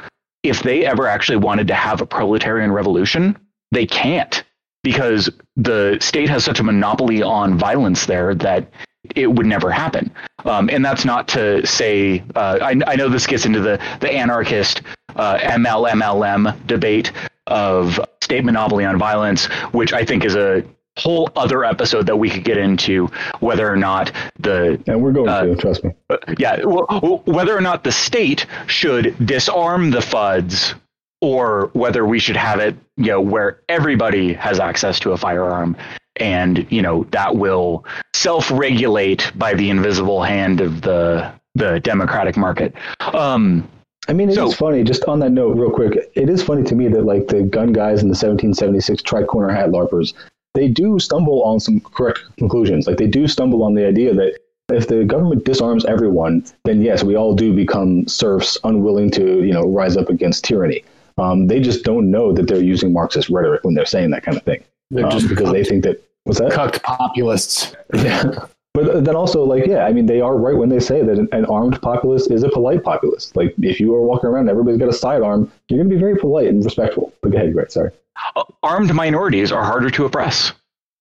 if 0.42 0.62
they 0.62 0.84
ever 0.84 1.06
actually 1.06 1.38
wanted 1.38 1.68
to 1.68 1.74
have 1.74 2.00
a 2.00 2.06
proletarian 2.06 2.72
revolution, 2.72 3.36
they 3.70 3.86
can't 3.86 4.44
because 4.82 5.28
the 5.56 5.98
state 6.00 6.28
has 6.28 6.44
such 6.44 6.60
a 6.60 6.62
monopoly 6.62 7.22
on 7.22 7.58
violence 7.58 8.06
there 8.06 8.34
that 8.34 8.70
it 9.14 9.26
would 9.26 9.46
never 9.46 9.70
happen. 9.70 10.10
Um, 10.44 10.70
and 10.70 10.84
that's 10.84 11.04
not 11.04 11.28
to 11.28 11.66
say, 11.66 12.22
uh, 12.34 12.58
I, 12.60 12.80
I, 12.86 12.96
know 12.96 13.08
this 13.08 13.26
gets 13.26 13.44
into 13.46 13.60
the, 13.60 13.80
the 14.00 14.10
anarchist 14.10 14.82
uh, 15.16 15.38
MLMLM 15.38 16.66
debate 16.66 17.12
of 17.46 17.98
state 18.22 18.44
monopoly 18.44 18.84
on 18.84 18.98
violence, 18.98 19.46
which 19.72 19.92
I 19.92 20.04
think 20.04 20.24
is 20.24 20.36
a 20.36 20.64
whole 20.98 21.30
other 21.36 21.64
episode 21.64 22.06
that 22.06 22.16
we 22.16 22.28
could 22.28 22.44
get 22.44 22.58
into 22.58 23.08
whether 23.40 23.70
or 23.70 23.76
not 23.76 24.12
the 24.40 24.80
and 24.86 25.00
we're 25.00 25.12
going 25.12 25.28
uh, 25.28 25.44
to 25.44 25.56
trust 25.56 25.84
me 25.84 25.92
yeah 26.38 26.62
well, 26.64 27.22
whether 27.24 27.56
or 27.56 27.60
not 27.60 27.84
the 27.84 27.92
state 27.92 28.46
should 28.66 29.14
disarm 29.24 29.90
the 29.90 30.00
fuds 30.00 30.74
or 31.20 31.70
whether 31.72 32.04
we 32.04 32.18
should 32.18 32.36
have 32.36 32.60
it 32.60 32.76
you 32.96 33.06
know 33.06 33.20
where 33.20 33.60
everybody 33.68 34.32
has 34.32 34.58
access 34.58 34.98
to 34.98 35.12
a 35.12 35.16
firearm 35.16 35.76
and 36.16 36.66
you 36.70 36.82
know 36.82 37.04
that 37.12 37.36
will 37.36 37.84
self-regulate 38.14 39.30
by 39.36 39.54
the 39.54 39.70
invisible 39.70 40.22
hand 40.22 40.60
of 40.60 40.80
the 40.82 41.32
the 41.54 41.80
democratic 41.80 42.36
market 42.36 42.74
um 43.14 43.68
I 44.10 44.14
mean, 44.14 44.30
it's 44.30 44.38
so, 44.38 44.50
funny. 44.50 44.82
Just 44.84 45.04
on 45.04 45.18
that 45.18 45.32
note, 45.32 45.58
real 45.58 45.70
quick, 45.70 46.10
it 46.14 46.30
is 46.30 46.42
funny 46.42 46.62
to 46.62 46.74
me 46.74 46.88
that 46.88 47.04
like 47.04 47.28
the 47.28 47.42
gun 47.42 47.74
guys 47.74 48.00
in 48.00 48.08
the 48.08 48.16
1776 48.16 49.02
tri-corner 49.02 49.52
hat 49.52 49.68
larpers 49.68 50.14
they 50.58 50.68
do 50.68 50.98
stumble 50.98 51.42
on 51.44 51.60
some 51.60 51.80
correct 51.80 52.20
conclusions. 52.36 52.86
Like 52.86 52.96
they 52.96 53.06
do 53.06 53.28
stumble 53.28 53.62
on 53.62 53.74
the 53.74 53.86
idea 53.86 54.12
that 54.14 54.38
if 54.70 54.88
the 54.88 55.04
government 55.04 55.44
disarms 55.44 55.84
everyone, 55.84 56.44
then 56.64 56.82
yes, 56.82 57.04
we 57.04 57.16
all 57.16 57.34
do 57.34 57.54
become 57.54 58.06
serfs, 58.08 58.58
unwilling 58.64 59.10
to 59.12 59.44
you 59.44 59.52
know 59.52 59.62
rise 59.62 59.96
up 59.96 60.08
against 60.08 60.44
tyranny. 60.44 60.84
Um, 61.16 61.46
they 61.46 61.60
just 61.60 61.84
don't 61.84 62.10
know 62.10 62.32
that 62.32 62.48
they're 62.48 62.62
using 62.62 62.92
Marxist 62.92 63.28
rhetoric 63.28 63.64
when 63.64 63.74
they're 63.74 63.86
saying 63.86 64.10
that 64.10 64.24
kind 64.24 64.36
of 64.36 64.42
thing. 64.42 64.62
They're 64.90 65.04
um, 65.04 65.10
just 65.10 65.28
because 65.28 65.52
they 65.52 65.64
think 65.64 65.84
that 65.84 66.02
what's 66.24 66.40
that? 66.40 66.52
Cucked 66.52 66.82
populists. 66.82 67.74
Yeah. 67.94 68.46
But 68.74 69.04
then 69.04 69.16
also, 69.16 69.42
like, 69.42 69.66
yeah, 69.66 69.86
I 69.86 69.92
mean, 69.92 70.06
they 70.06 70.20
are 70.20 70.36
right 70.36 70.56
when 70.56 70.68
they 70.68 70.78
say 70.78 71.02
that 71.02 71.18
an, 71.18 71.28
an 71.32 71.46
armed 71.46 71.82
populace 71.82 72.28
is 72.28 72.44
a 72.44 72.48
polite 72.48 72.84
populace. 72.84 73.34
Like, 73.34 73.52
if 73.60 73.80
you 73.80 73.92
are 73.96 74.02
walking 74.02 74.30
around, 74.30 74.48
everybody's 74.48 74.78
got 74.78 74.88
a 74.88 74.92
sidearm, 74.92 75.50
you're 75.68 75.78
going 75.78 75.88
to 75.88 75.94
be 75.96 76.00
very 76.00 76.16
polite 76.16 76.46
and 76.46 76.64
respectful. 76.64 77.12
But 77.20 77.32
go 77.32 77.38
ahead, 77.38 77.54
Greg. 77.54 77.72
Sorry 77.72 77.90
Uh, 78.36 78.44
armed 78.62 78.92
minorities 78.94 79.52
are 79.52 79.64
harder 79.64 79.90
to 79.90 80.04
oppress. 80.04 80.52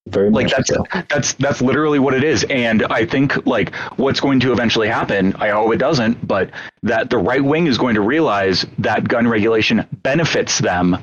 Very 0.08 0.30
like 0.30 0.50
that's 0.50 0.70
so. 0.70 0.86
that's 1.10 1.34
that's 1.34 1.62
literally 1.62 2.00
what 2.00 2.14
it 2.14 2.24
is 2.24 2.46
and 2.50 2.84
i 2.84 3.06
think 3.06 3.46
like 3.46 3.76
what's 3.98 4.22
going 4.22 4.40
to 4.40 4.54
eventually 4.54 4.88
happen 4.88 5.34
i 5.34 5.50
hope 5.50 5.74
it 5.74 5.80
doesn't 5.80 6.26
but 6.26 6.50
that 6.84 7.10
the 7.10 7.18
right 7.18 7.44
wing 7.44 7.68
is 7.68 7.78
going 7.78 7.96
to 7.96 8.00
realize 8.00 8.66
that 8.78 9.06
gun 9.06 9.28
regulation 9.28 9.86
benefits 9.92 10.60
them 10.60 10.98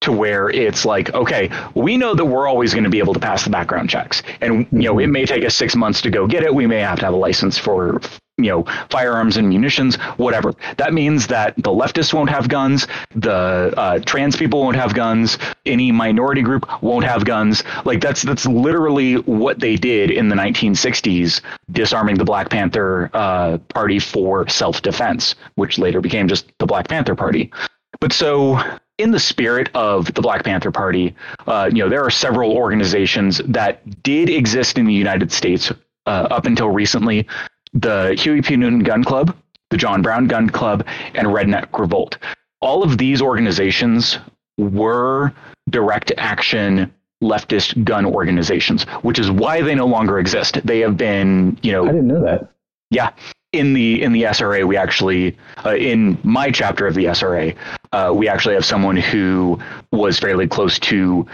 to 0.00 0.12
where 0.12 0.48
it's 0.48 0.84
like, 0.84 1.12
okay, 1.12 1.50
we 1.74 1.96
know 1.96 2.14
that 2.14 2.24
we're 2.24 2.48
always 2.48 2.72
going 2.72 2.84
to 2.84 2.90
be 2.90 2.98
able 2.98 3.12
to 3.12 3.20
pass 3.20 3.44
the 3.44 3.50
background 3.50 3.90
checks, 3.90 4.22
and 4.40 4.66
you 4.72 4.78
know, 4.84 4.98
it 4.98 5.04
mm-hmm. 5.04 5.12
may 5.12 5.26
take 5.26 5.44
us 5.44 5.54
six 5.54 5.76
months 5.76 6.00
to 6.02 6.10
go 6.10 6.26
get 6.26 6.42
it. 6.42 6.54
We 6.54 6.66
may 6.66 6.80
have 6.80 6.98
to 7.00 7.04
have 7.04 7.14
a 7.14 7.18
license 7.18 7.58
for 7.58 8.00
you 8.44 8.50
know 8.50 8.64
firearms 8.90 9.36
and 9.36 9.48
munitions, 9.48 9.96
whatever. 10.16 10.54
That 10.76 10.92
means 10.92 11.26
that 11.28 11.56
the 11.56 11.70
leftists 11.70 12.12
won't 12.12 12.30
have 12.30 12.48
guns, 12.48 12.86
the 13.14 13.74
uh, 13.76 13.98
trans 14.00 14.36
people 14.36 14.60
won't 14.60 14.76
have 14.76 14.94
guns, 14.94 15.38
any 15.66 15.92
minority 15.92 16.42
group 16.42 16.82
won't 16.82 17.04
have 17.04 17.24
guns. 17.24 17.62
Like 17.84 18.00
that's 18.00 18.22
that's 18.22 18.46
literally 18.46 19.14
what 19.14 19.60
they 19.60 19.76
did 19.76 20.10
in 20.10 20.28
the 20.28 20.36
1960s, 20.36 21.40
disarming 21.70 22.16
the 22.16 22.24
Black 22.24 22.50
Panther 22.50 23.10
uh, 23.12 23.58
Party 23.68 23.98
for 23.98 24.48
self 24.48 24.82
defense, 24.82 25.34
which 25.54 25.78
later 25.78 26.00
became 26.00 26.28
just 26.28 26.50
the 26.58 26.66
Black 26.66 26.88
Panther 26.88 27.14
Party. 27.14 27.52
But 28.00 28.12
so 28.12 28.58
in 28.98 29.10
the 29.10 29.18
spirit 29.18 29.70
of 29.74 30.12
the 30.14 30.20
Black 30.20 30.44
Panther 30.44 30.70
Party, 30.70 31.14
uh, 31.46 31.70
you 31.72 31.82
know, 31.82 31.88
there 31.88 32.04
are 32.04 32.10
several 32.10 32.52
organizations 32.52 33.38
that 33.46 34.02
did 34.02 34.28
exist 34.28 34.78
in 34.78 34.86
the 34.86 34.92
United 34.92 35.32
States 35.32 35.72
uh, 36.06 36.28
up 36.30 36.46
until 36.46 36.68
recently. 36.68 37.26
The 37.72 38.14
Huey 38.18 38.42
P. 38.42 38.56
Newton 38.56 38.80
Gun 38.80 39.04
Club, 39.04 39.36
the 39.70 39.76
John 39.76 40.02
Brown 40.02 40.26
Gun 40.26 40.50
Club, 40.50 40.86
and 41.14 41.28
Redneck 41.28 41.78
Revolt. 41.78 42.18
All 42.60 42.82
of 42.82 42.98
these 42.98 43.22
organizations 43.22 44.18
were 44.58 45.32
direct 45.70 46.12
action 46.18 46.92
leftist 47.22 47.84
gun 47.84 48.06
organizations, 48.06 48.84
which 49.02 49.18
is 49.18 49.30
why 49.30 49.62
they 49.62 49.74
no 49.74 49.86
longer 49.86 50.18
exist. 50.18 50.60
They 50.64 50.80
have 50.80 50.96
been, 50.96 51.58
you 51.62 51.72
know, 51.72 51.84
I 51.84 51.92
didn't 51.92 52.08
know 52.08 52.22
that. 52.24 52.50
Yeah, 52.90 53.12
in 53.52 53.72
the 53.72 54.02
in 54.02 54.12
the 54.12 54.24
SRA, 54.24 54.66
we 54.66 54.76
actually 54.76 55.36
uh, 55.64 55.76
in 55.76 56.18
my 56.22 56.50
chapter 56.50 56.86
of 56.86 56.94
the 56.94 57.06
SRA, 57.06 57.54
uh, 57.92 58.12
we 58.14 58.28
actually 58.28 58.54
have 58.54 58.64
someone 58.64 58.96
who 58.96 59.58
was 59.92 60.18
fairly 60.18 60.48
close 60.48 60.78
to 60.80 61.26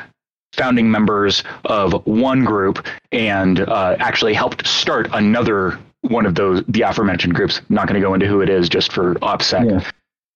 founding 0.52 0.90
members 0.90 1.44
of 1.66 2.06
one 2.06 2.44
group 2.44 2.86
and 3.12 3.60
uh, 3.60 3.96
actually 3.98 4.34
helped 4.34 4.66
start 4.66 5.08
another 5.12 5.78
one 6.10 6.26
of 6.26 6.34
those 6.34 6.62
the 6.68 6.82
aforementioned 6.82 7.34
groups. 7.34 7.58
I'm 7.58 7.74
not 7.74 7.86
going 7.86 8.00
to 8.00 8.06
go 8.06 8.14
into 8.14 8.26
who 8.26 8.40
it 8.40 8.48
is 8.48 8.68
just 8.68 8.92
for 8.92 9.14
OPSEC, 9.16 9.70
yeah. 9.70 9.90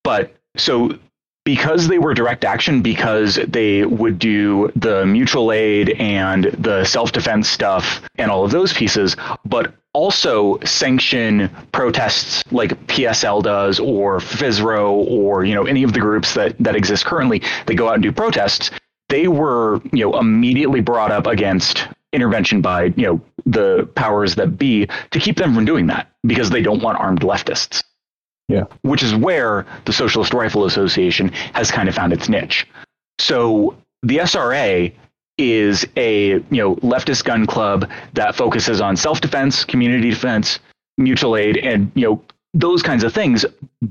but 0.04 0.34
so 0.56 0.98
because 1.44 1.88
they 1.88 1.98
were 1.98 2.14
direct 2.14 2.44
action, 2.44 2.82
because 2.82 3.36
they 3.48 3.84
would 3.84 4.18
do 4.18 4.70
the 4.76 5.06
mutual 5.06 5.52
aid 5.52 5.90
and 5.98 6.44
the 6.44 6.84
self 6.84 7.12
defense 7.12 7.48
stuff 7.48 8.02
and 8.16 8.30
all 8.30 8.44
of 8.44 8.50
those 8.50 8.72
pieces, 8.72 9.16
but 9.44 9.74
also 9.92 10.60
sanction 10.60 11.50
protests 11.72 12.44
like 12.52 12.70
PSL 12.86 13.42
does 13.42 13.80
or 13.80 14.18
FISRO 14.18 14.92
or 15.08 15.44
you 15.44 15.54
know 15.54 15.64
any 15.64 15.82
of 15.82 15.92
the 15.92 16.00
groups 16.00 16.34
that 16.34 16.56
that 16.60 16.76
exist 16.76 17.04
currently. 17.04 17.42
They 17.66 17.74
go 17.74 17.88
out 17.88 17.94
and 17.94 18.02
do 18.02 18.12
protests. 18.12 18.70
They 19.08 19.26
were 19.26 19.80
you 19.92 20.04
know 20.04 20.18
immediately 20.18 20.80
brought 20.80 21.10
up 21.10 21.26
against 21.26 21.88
intervention 22.12 22.60
by 22.60 22.84
you 22.96 23.06
know 23.06 23.20
the 23.46 23.88
powers 23.94 24.34
that 24.36 24.58
be 24.58 24.88
to 25.10 25.20
keep 25.20 25.36
them 25.36 25.54
from 25.54 25.64
doing 25.64 25.86
that 25.86 26.10
because 26.24 26.50
they 26.50 26.62
don't 26.62 26.82
want 26.82 26.98
armed 26.98 27.20
leftists. 27.20 27.82
Yeah. 28.48 28.64
Which 28.82 29.02
is 29.02 29.14
where 29.14 29.64
the 29.84 29.92
Socialist 29.92 30.34
Rifle 30.34 30.64
Association 30.64 31.28
has 31.54 31.70
kind 31.70 31.88
of 31.88 31.94
found 31.94 32.12
its 32.12 32.28
niche. 32.28 32.66
So 33.20 33.76
the 34.02 34.18
SRA 34.18 34.92
is 35.38 35.86
a 35.96 36.32
you 36.32 36.44
know 36.50 36.76
leftist 36.76 37.24
gun 37.24 37.46
club 37.46 37.88
that 38.14 38.34
focuses 38.34 38.80
on 38.80 38.96
self-defense, 38.96 39.64
community 39.64 40.10
defense, 40.10 40.58
mutual 40.98 41.36
aid, 41.36 41.56
and 41.58 41.90
you 41.94 42.06
know 42.06 42.22
those 42.54 42.82
kinds 42.82 43.04
of 43.04 43.14
things. 43.14 43.44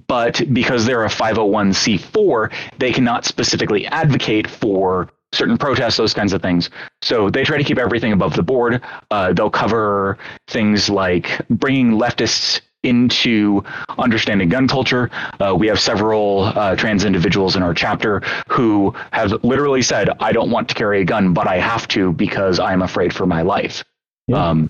But 0.08 0.42
because 0.54 0.86
they're 0.86 1.06
a 1.06 1.10
501c4, 1.10 2.54
they 2.78 2.92
cannot 2.92 3.26
specifically 3.26 3.88
advocate 3.88 4.48
for 4.48 5.10
certain 5.32 5.58
protests, 5.58 5.98
those 5.98 6.14
kinds 6.14 6.34
of 6.34 6.42
things. 6.42 6.70
So 7.02 7.30
they 7.30 7.44
try 7.44 7.58
to 7.58 7.64
keep 7.64 7.78
everything 7.78 8.14
above 8.14 8.36
the 8.36 8.44
board. 8.44 8.82
Uh, 9.12 9.34
they'll 9.34 9.50
cover 9.50 10.18
things 10.48 10.90
like 10.90 11.42
bringing 11.50 11.92
leftists 11.92 12.62
into 12.84 13.62
understanding 13.98 14.48
gun 14.50 14.68
culture. 14.68 15.12
Uh, 15.40 15.54
we 15.58 15.68
have 15.68 15.80
several 15.80 16.46
uh, 16.46 16.76
trans 16.76 17.04
individuals 17.04 17.56
in 17.56 17.64
our 17.64 17.74
chapter 17.74 18.22
who 18.48 18.94
have 19.12 19.44
literally 19.44 19.82
said, 19.82 20.10
I 20.20 20.32
don't 20.32 20.50
want 20.50 20.70
to 20.70 20.76
carry 20.76 21.02
a 21.02 21.06
gun, 21.06 21.34
but 21.34 21.48
I 21.48 21.58
have 21.58 21.88
to 21.90 22.14
because 22.14 22.60
I'm 22.60 22.82
afraid 22.82 23.14
for 23.14 23.26
my 23.26 23.42
life. 23.42 23.84
Yeah. 24.28 24.50
Um, 24.50 24.70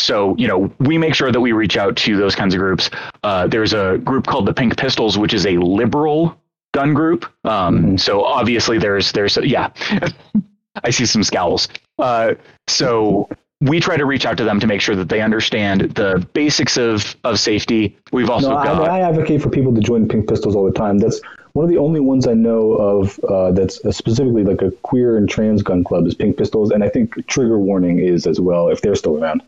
so, 0.00 0.36
you 0.36 0.46
know, 0.46 0.72
we 0.78 0.96
make 0.96 1.14
sure 1.14 1.32
that 1.32 1.40
we 1.40 1.50
reach 1.50 1.76
out 1.76 1.96
to 1.96 2.16
those 2.16 2.36
kinds 2.36 2.54
of 2.54 2.60
groups. 2.60 2.88
Uh, 3.24 3.48
there's 3.48 3.72
a 3.72 3.98
group 3.98 4.26
called 4.26 4.46
the 4.46 4.54
Pink 4.54 4.76
Pistols, 4.76 5.18
which 5.18 5.34
is 5.34 5.44
a 5.44 5.56
liberal 5.58 6.40
gun 6.78 6.94
group. 6.94 7.24
Um, 7.44 7.74
Mhm. 7.78 8.00
So 8.00 8.24
obviously 8.24 8.78
there's, 8.78 9.12
there's, 9.12 9.36
yeah, 9.38 9.70
I 10.84 10.90
see 10.90 11.06
some 11.06 11.24
scowls. 11.24 11.68
Uh, 11.98 12.34
so 12.68 13.28
we 13.60 13.80
try 13.80 13.96
to 13.96 14.06
reach 14.06 14.24
out 14.24 14.36
to 14.36 14.44
them 14.44 14.60
to 14.60 14.66
make 14.66 14.80
sure 14.80 14.94
that 14.94 15.08
they 15.08 15.20
understand 15.20 15.80
the 15.96 16.24
basics 16.32 16.76
of, 16.76 17.16
of 17.24 17.40
safety. 17.40 17.96
We've 18.12 18.30
also 18.30 18.50
No, 18.50 18.56
I, 18.56 18.98
I 18.98 19.00
advocate 19.00 19.42
for 19.42 19.50
people 19.50 19.74
to 19.74 19.80
join 19.80 20.06
Pink 20.08 20.28
Pistols 20.28 20.54
all 20.54 20.64
the 20.64 20.78
time. 20.78 20.98
That's 20.98 21.20
one 21.54 21.64
of 21.64 21.70
the 21.70 21.78
only 21.78 21.98
ones 21.98 22.28
I 22.28 22.34
know 22.34 22.74
of 22.74 23.18
uh, 23.24 23.50
that's 23.50 23.76
specifically 23.96 24.44
like 24.44 24.62
a 24.62 24.70
queer 24.82 25.16
and 25.16 25.28
trans 25.28 25.62
gun 25.62 25.82
club 25.82 26.06
is 26.06 26.14
Pink 26.14 26.36
Pistols, 26.36 26.70
and 26.70 26.84
I 26.84 26.88
think 26.88 27.26
Trigger 27.26 27.58
Warning 27.58 27.98
is 27.98 28.26
as 28.28 28.38
well 28.38 28.68
if 28.68 28.80
they're 28.80 28.94
still 28.94 29.16
around. 29.20 29.42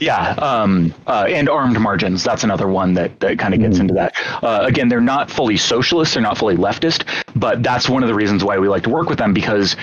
Yeah, 0.00 0.30
um, 0.34 0.94
uh, 1.08 1.26
and 1.28 1.48
armed 1.48 1.78
margins. 1.80 2.22
That's 2.22 2.44
another 2.44 2.68
one 2.68 2.94
that, 2.94 3.18
that 3.18 3.38
kind 3.38 3.52
of 3.52 3.60
gets 3.60 3.78
into 3.80 3.94
that. 3.94 4.14
Uh, 4.42 4.60
again, 4.62 4.88
they're 4.88 5.00
not 5.00 5.28
fully 5.28 5.56
socialist, 5.56 6.14
they're 6.14 6.22
not 6.22 6.38
fully 6.38 6.56
leftist, 6.56 7.04
but 7.34 7.62
that's 7.64 7.88
one 7.88 8.04
of 8.04 8.08
the 8.08 8.14
reasons 8.14 8.44
why 8.44 8.58
we 8.58 8.68
like 8.68 8.84
to 8.84 8.90
work 8.90 9.08
with 9.08 9.18
them 9.18 9.34
because 9.34 9.74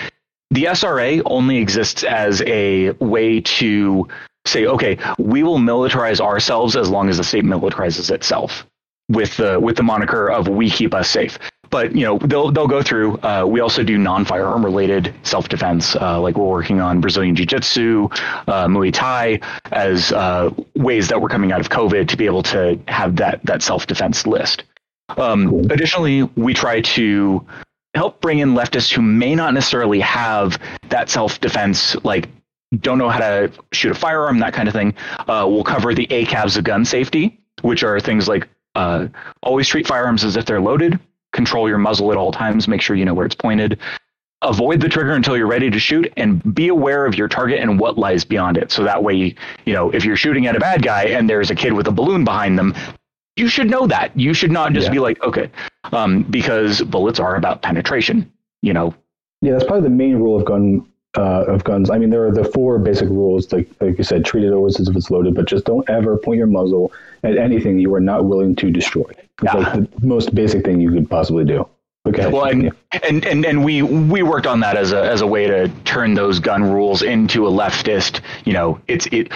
the 0.51 0.63
SRA 0.65 1.21
only 1.25 1.57
exists 1.57 2.03
as 2.03 2.41
a 2.43 2.91
way 2.91 3.41
to 3.41 4.07
say, 4.45 4.65
okay, 4.65 4.97
we 5.17 5.43
will 5.43 5.59
militarize 5.59 6.21
ourselves 6.21 6.77
as 6.77 6.89
long 6.89 7.09
as 7.09 7.17
the 7.17 7.23
state 7.23 7.43
militarizes 7.43 8.09
itself 8.09 8.65
with 9.09 9.35
the 9.37 9.59
with 9.59 9.75
the 9.75 9.83
moniker 9.83 10.29
of 10.29 10.47
we 10.47 10.69
keep 10.69 10.93
us 10.93 11.09
safe. 11.09 11.37
But 11.69 11.95
you 11.95 12.03
know 12.03 12.17
they'll 12.19 12.51
they'll 12.51 12.67
go 12.67 12.81
through. 12.81 13.17
Uh, 13.19 13.45
we 13.47 13.59
also 13.59 13.83
do 13.83 13.97
non 13.97 14.25
firearm 14.25 14.63
related 14.65 15.13
self 15.23 15.49
defense, 15.49 15.95
uh, 15.95 16.19
like 16.19 16.37
we're 16.37 16.45
working 16.45 16.81
on 16.81 17.01
Brazilian 17.01 17.35
Jiu 17.35 17.45
Jitsu, 17.45 18.09
uh, 18.47 18.67
Muay 18.67 18.91
Thai, 18.93 19.39
as 19.71 20.11
uh, 20.11 20.49
ways 20.75 21.07
that 21.09 21.21
we're 21.21 21.29
coming 21.29 21.51
out 21.51 21.59
of 21.59 21.69
COVID 21.69 22.07
to 22.07 22.17
be 22.17 22.25
able 22.25 22.43
to 22.43 22.79
have 22.87 23.17
that 23.17 23.45
that 23.45 23.61
self 23.61 23.87
defense 23.87 24.25
list. 24.25 24.63
Um, 25.17 25.65
Additionally, 25.69 26.23
we 26.35 26.53
try 26.53 26.81
to 26.81 27.45
help 27.95 28.21
bring 28.21 28.39
in 28.39 28.53
leftists 28.53 28.93
who 28.93 29.01
may 29.01 29.35
not 29.35 29.53
necessarily 29.53 29.99
have 29.99 30.59
that 30.89 31.09
self 31.09 31.39
defense, 31.39 31.95
like 32.03 32.29
don't 32.79 32.97
know 32.97 33.09
how 33.09 33.19
to 33.19 33.51
shoot 33.71 33.91
a 33.91 33.95
firearm, 33.95 34.39
that 34.39 34.53
kind 34.53 34.67
of 34.67 34.73
thing. 34.73 34.93
Uh, 35.19 35.45
we'll 35.49 35.63
cover 35.63 35.93
the 35.93 36.07
ACABs 36.07 36.57
of 36.57 36.63
gun 36.63 36.85
safety, 36.85 37.39
which 37.61 37.83
are 37.83 37.99
things 37.99 38.27
like 38.27 38.47
uh, 38.75 39.07
always 39.41 39.67
treat 39.67 39.87
firearms 39.87 40.23
as 40.23 40.37
if 40.37 40.45
they're 40.45 40.61
loaded, 40.61 40.99
control 41.31 41.67
your 41.69 41.77
muzzle 41.77 42.11
at 42.11 42.17
all 42.17 42.31
times, 42.31 42.67
make 42.67 42.81
sure 42.81 42.95
you 42.95 43.05
know 43.05 43.13
where 43.13 43.25
it's 43.25 43.35
pointed, 43.35 43.79
avoid 44.41 44.81
the 44.81 44.89
trigger 44.89 45.13
until 45.13 45.37
you're 45.37 45.47
ready 45.47 45.69
to 45.69 45.79
shoot, 45.79 46.11
and 46.17 46.55
be 46.55 46.69
aware 46.69 47.05
of 47.05 47.15
your 47.15 47.27
target 47.27 47.59
and 47.59 47.79
what 47.79 47.97
lies 47.97 48.23
beyond 48.23 48.57
it. 48.57 48.71
So 48.71 48.83
that 48.83 49.03
way, 49.03 49.35
you 49.65 49.73
know, 49.73 49.89
if 49.91 50.05
you're 50.05 50.15
shooting 50.15 50.47
at 50.47 50.55
a 50.55 50.59
bad 50.59 50.81
guy 50.81 51.05
and 51.05 51.29
there's 51.29 51.51
a 51.51 51.55
kid 51.55 51.73
with 51.73 51.87
a 51.87 51.91
balloon 51.91 52.23
behind 52.23 52.57
them, 52.57 52.73
you 53.35 53.47
should 53.47 53.69
know 53.69 53.87
that. 53.87 54.17
You 54.17 54.33
should 54.33 54.51
not 54.51 54.73
just 54.73 54.87
Yeah. 54.87 54.93
be 54.93 54.99
like, 54.99 55.21
okay, 55.23 55.49
um, 55.91 56.23
because 56.23 56.81
bullets 56.81 57.19
are 57.19 57.35
about 57.35 57.61
penetration. 57.61 58.31
You 58.61 58.73
know, 58.73 58.93
Yeah, 59.41 59.53
that's 59.53 59.63
probably 59.63 59.83
the 59.83 59.95
main 59.95 60.15
rule 60.15 60.37
of 60.37 60.45
gun 60.45 60.85
uh, 61.17 61.45
of 61.47 61.63
guns. 61.63 61.89
I 61.89 61.97
mean, 61.97 62.09
there 62.09 62.25
are 62.25 62.31
the 62.31 62.43
four 62.45 62.77
basic 62.77 63.09
rules, 63.09 63.51
like 63.51 63.69
like 63.81 63.97
you 63.97 64.03
said, 64.03 64.25
treat 64.25 64.43
it 64.43 64.51
always 64.53 64.79
as 64.79 64.87
if 64.87 64.95
it's 64.95 65.09
loaded, 65.09 65.33
but 65.35 65.45
just 65.45 65.65
don't 65.65 65.87
ever 65.89 66.17
point 66.17 66.37
your 66.37 66.47
muzzle 66.47 66.91
at 67.23 67.37
anything 67.37 67.79
you 67.79 67.93
are 67.95 67.99
not 67.99 68.25
willing 68.25 68.55
to 68.57 68.69
destroy. 68.71 69.09
It's 69.41 69.53
Yeah. 69.53 69.55
like 69.55 69.73
the 69.73 70.05
most 70.05 70.35
basic 70.35 70.63
thing 70.63 70.79
you 70.79 70.91
could 70.91 71.09
possibly 71.09 71.45
do. 71.45 71.67
Okay. 72.09 72.27
Well, 72.27 72.45
and, 72.45 72.71
and 73.03 73.23
and 73.25 73.45
and 73.45 73.63
we 73.63 73.83
we 73.83 74.23
worked 74.23 74.47
on 74.47 74.61
that 74.61 74.75
as 74.75 74.91
a 74.91 75.03
as 75.03 75.21
a 75.21 75.27
way 75.27 75.45
to 75.45 75.67
turn 75.85 76.15
those 76.15 76.39
gun 76.39 76.63
rules 76.63 77.03
into 77.03 77.47
a 77.47 77.51
leftist. 77.51 78.21
You 78.45 78.53
know, 78.53 78.81
it's 78.87 79.05
it. 79.11 79.31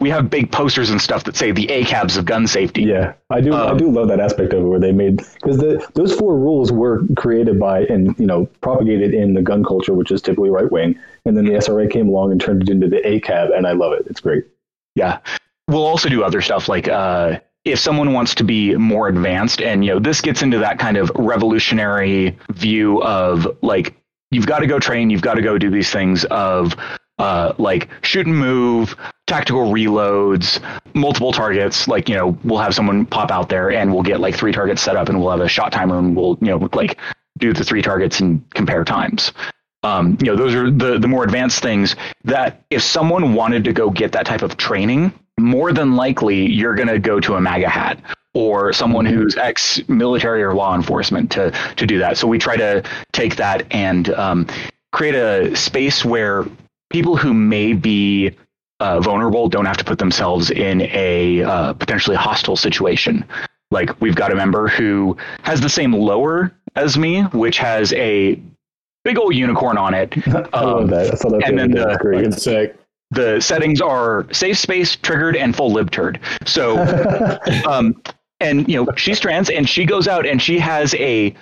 We 0.00 0.10
have 0.10 0.28
big 0.28 0.52
posters 0.52 0.90
and 0.90 1.00
stuff 1.00 1.24
that 1.24 1.36
say 1.36 1.52
the 1.52 1.66
ACABs 1.68 2.18
of 2.18 2.26
gun 2.26 2.46
safety. 2.46 2.82
Yeah, 2.82 3.14
I 3.30 3.40
do. 3.40 3.54
I 3.54 3.70
Um, 3.70 3.78
do 3.78 3.90
love 3.90 4.08
that 4.08 4.20
aspect 4.20 4.52
of 4.52 4.60
it 4.60 4.68
where 4.68 4.78
they 4.80 4.92
made 4.92 5.16
because 5.16 5.56
the 5.58 5.88
those 5.94 6.14
four 6.14 6.36
rules 6.36 6.70
were 6.70 7.02
created 7.16 7.58
by 7.58 7.84
and 7.84 8.14
you 8.18 8.26
know 8.26 8.46
propagated 8.60 9.14
in 9.14 9.32
the 9.32 9.42
gun 9.42 9.64
culture, 9.64 9.94
which 9.94 10.10
is 10.10 10.20
typically 10.20 10.50
right 10.50 10.70
wing, 10.70 10.98
and 11.24 11.36
then 11.36 11.46
the 11.46 11.52
SRA 11.52 11.90
came 11.90 12.08
along 12.08 12.32
and 12.32 12.40
turned 12.40 12.62
it 12.62 12.68
into 12.68 12.88
the 12.88 12.98
ACAB, 12.98 13.56
and 13.56 13.66
I 13.66 13.72
love 13.72 13.94
it. 13.94 14.06
It's 14.06 14.20
great. 14.20 14.44
Yeah. 14.94 15.18
We'll 15.68 15.86
also 15.86 16.08
do 16.08 16.24
other 16.24 16.40
stuff 16.40 16.66
like 16.68 16.88
uh, 16.88 17.40
if 17.64 17.78
someone 17.78 18.12
wants 18.12 18.34
to 18.36 18.44
be 18.44 18.74
more 18.76 19.08
advanced, 19.08 19.60
and 19.60 19.84
you 19.84 19.92
know, 19.92 19.98
this 19.98 20.20
gets 20.20 20.42
into 20.42 20.58
that 20.58 20.78
kind 20.78 20.96
of 20.96 21.10
revolutionary 21.14 22.38
view 22.52 23.02
of 23.02 23.46
like 23.62 23.96
you've 24.30 24.46
got 24.46 24.60
to 24.60 24.66
go 24.66 24.78
train, 24.78 25.10
you've 25.10 25.22
got 25.22 25.34
to 25.34 25.42
go 25.42 25.58
do 25.58 25.70
these 25.70 25.90
things 25.90 26.24
of 26.26 26.74
uh, 27.18 27.52
like 27.58 27.88
shoot 28.02 28.26
and 28.26 28.36
move, 28.36 28.96
tactical 29.26 29.72
reloads, 29.72 30.62
multiple 30.94 31.32
targets. 31.32 31.88
Like 31.88 32.08
you 32.08 32.14
know, 32.14 32.38
we'll 32.44 32.60
have 32.60 32.74
someone 32.74 33.06
pop 33.06 33.30
out 33.30 33.48
there, 33.48 33.70
and 33.70 33.92
we'll 33.92 34.02
get 34.02 34.20
like 34.20 34.34
three 34.34 34.52
targets 34.52 34.82
set 34.82 34.96
up, 34.96 35.08
and 35.08 35.20
we'll 35.20 35.30
have 35.30 35.40
a 35.40 35.48
shot 35.48 35.72
timer, 35.72 35.98
and 35.98 36.16
we'll 36.16 36.38
you 36.40 36.48
know 36.48 36.68
like 36.72 36.98
do 37.38 37.52
the 37.52 37.64
three 37.64 37.82
targets 37.82 38.20
and 38.20 38.42
compare 38.54 38.84
times 38.84 39.32
um, 39.82 40.18
you 40.20 40.26
know 40.26 40.36
those 40.36 40.54
are 40.54 40.70
the 40.70 40.98
the 40.98 41.08
more 41.08 41.24
advanced 41.24 41.62
things 41.62 41.94
that 42.24 42.64
if 42.70 42.82
someone 42.82 43.34
wanted 43.34 43.64
to 43.64 43.72
go 43.72 43.90
get 43.90 44.12
that 44.12 44.26
type 44.26 44.42
of 44.42 44.56
training 44.56 45.12
more 45.38 45.72
than 45.72 45.96
likely 45.96 46.46
you're 46.46 46.74
going 46.74 46.88
to 46.88 46.98
go 46.98 47.20
to 47.20 47.34
a 47.34 47.40
maga 47.40 47.68
hat 47.68 47.98
or 48.34 48.72
someone 48.72 49.06
who's 49.06 49.36
ex 49.36 49.80
military 49.88 50.42
or 50.42 50.54
law 50.54 50.74
enforcement 50.74 51.30
to 51.32 51.50
to 51.76 51.86
do 51.86 51.98
that 51.98 52.16
so 52.18 52.26
we 52.26 52.38
try 52.38 52.56
to 52.56 52.82
take 53.12 53.36
that 53.36 53.66
and 53.72 54.10
um, 54.10 54.46
create 54.92 55.14
a 55.14 55.54
space 55.56 56.04
where 56.04 56.44
people 56.90 57.16
who 57.16 57.32
may 57.32 57.72
be 57.72 58.30
uh, 58.80 59.00
vulnerable 59.00 59.48
don't 59.48 59.66
have 59.66 59.76
to 59.76 59.84
put 59.84 59.98
themselves 59.98 60.50
in 60.50 60.82
a 60.82 61.42
uh, 61.42 61.72
potentially 61.74 62.16
hostile 62.16 62.56
situation 62.56 63.24
like 63.70 63.98
we've 64.00 64.14
got 64.14 64.30
a 64.32 64.34
member 64.34 64.68
who 64.68 65.16
has 65.42 65.60
the 65.60 65.68
same 65.68 65.92
lower 65.92 66.52
as 66.76 66.96
me 66.98 67.22
which 67.32 67.58
has 67.58 67.92
a 67.94 68.40
big 69.04 69.16
old 69.18 69.34
unicorn 69.34 69.78
on 69.78 69.94
it. 69.94 70.12
I 70.52 70.60
love 70.62 70.82
Um, 70.82 70.86
that. 70.90 71.12
I 71.12 71.14
saw 71.16 71.30
that. 71.30 71.48
and 71.48 71.58
then 71.58 71.72
other 71.78 71.84
the- 71.86 71.92
It's 71.94 72.02
great. 72.02 72.24
It's 72.26 72.42
sick. 72.42 72.76
The 73.10 73.40
settings 73.40 73.80
are 73.80 74.26
safe 74.32 74.58
space, 74.58 74.96
triggered, 74.96 75.36
and 75.36 75.56
full 75.56 75.70
libturd. 75.70 76.20
So, 76.46 76.78
um, 77.68 78.00
and 78.40 78.68
you 78.68 78.84
know, 78.84 78.92
she's 78.96 79.18
trans, 79.20 79.50
and 79.50 79.68
she 79.68 79.84
goes 79.84 80.06
out 80.06 80.26
and 80.26 80.40
she 80.40 80.58
has 80.58 80.94
a 80.94 81.34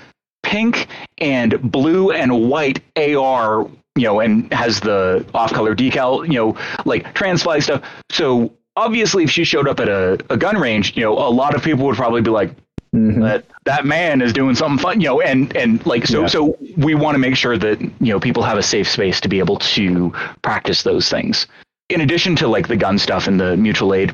pink 0.43 0.86
and 1.18 1.60
blue 1.70 2.12
and 2.12 2.48
white 2.48 2.80
AR, 2.97 3.68
you 3.97 4.05
know, 4.05 4.20
and 4.20 4.52
has 4.52 4.80
the 4.80 5.26
off-color 5.34 5.74
decal, 5.74 6.26
you 6.26 6.34
know, 6.34 6.56
like 6.84 7.12
trans 7.14 7.43
flag 7.43 7.62
stuff. 7.62 7.82
So 8.10 8.52
obviously, 8.76 9.24
if 9.24 9.30
she 9.30 9.44
showed 9.44 9.66
up 9.66 9.80
at 9.80 9.88
a, 9.88 10.18
a 10.30 10.36
gun 10.36 10.56
range, 10.56 10.97
you 10.97 11.02
know, 11.02 11.14
a 11.14 11.30
lot 11.30 11.55
of 11.55 11.62
people 11.62 11.84
would 11.86 11.97
probably 11.97 12.22
be 12.22 12.30
like, 12.30 12.51
Mhm. 12.94 13.20
that 13.22 13.44
that 13.64 13.84
man 13.84 14.22
is 14.22 14.32
doing 14.32 14.54
something 14.54 14.78
fun, 14.78 15.00
you 15.00 15.08
know, 15.08 15.20
and 15.20 15.54
and 15.56 15.84
like 15.86 16.06
so 16.06 16.22
Yeah. 16.22 16.26
so 16.26 16.56
we 16.76 16.94
want 16.94 17.14
to 17.14 17.18
make 17.18 17.36
sure 17.36 17.58
that 17.58 17.80
you 17.80 18.12
know 18.12 18.20
people 18.20 18.42
have 18.42 18.58
a 18.58 18.62
safe 18.62 18.88
space 18.88 19.20
to 19.20 19.28
be 19.28 19.38
able 19.38 19.56
to 19.58 20.12
practice 20.42 20.82
those 20.82 21.08
things. 21.08 21.46
In 21.88 22.00
addition 22.00 22.36
to 22.36 22.48
like 22.48 22.68
the 22.68 22.76
gun 22.76 22.98
stuff 22.98 23.26
and 23.28 23.38
the 23.38 23.56
mutual 23.56 23.94
aid, 23.94 24.12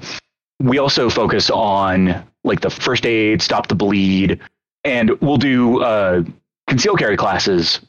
we 0.60 0.78
also 0.78 1.08
focus 1.10 1.50
on 1.50 2.22
like 2.44 2.60
the 2.60 2.70
first 2.70 3.06
aid, 3.06 3.40
stop 3.40 3.68
the 3.68 3.74
bleed, 3.74 4.40
and 4.84 5.10
we'll 5.20 5.36
do 5.36 5.80
uh, 5.82 6.22
conceal 6.68 6.96
carry 6.96 7.16
classes. 7.16 7.80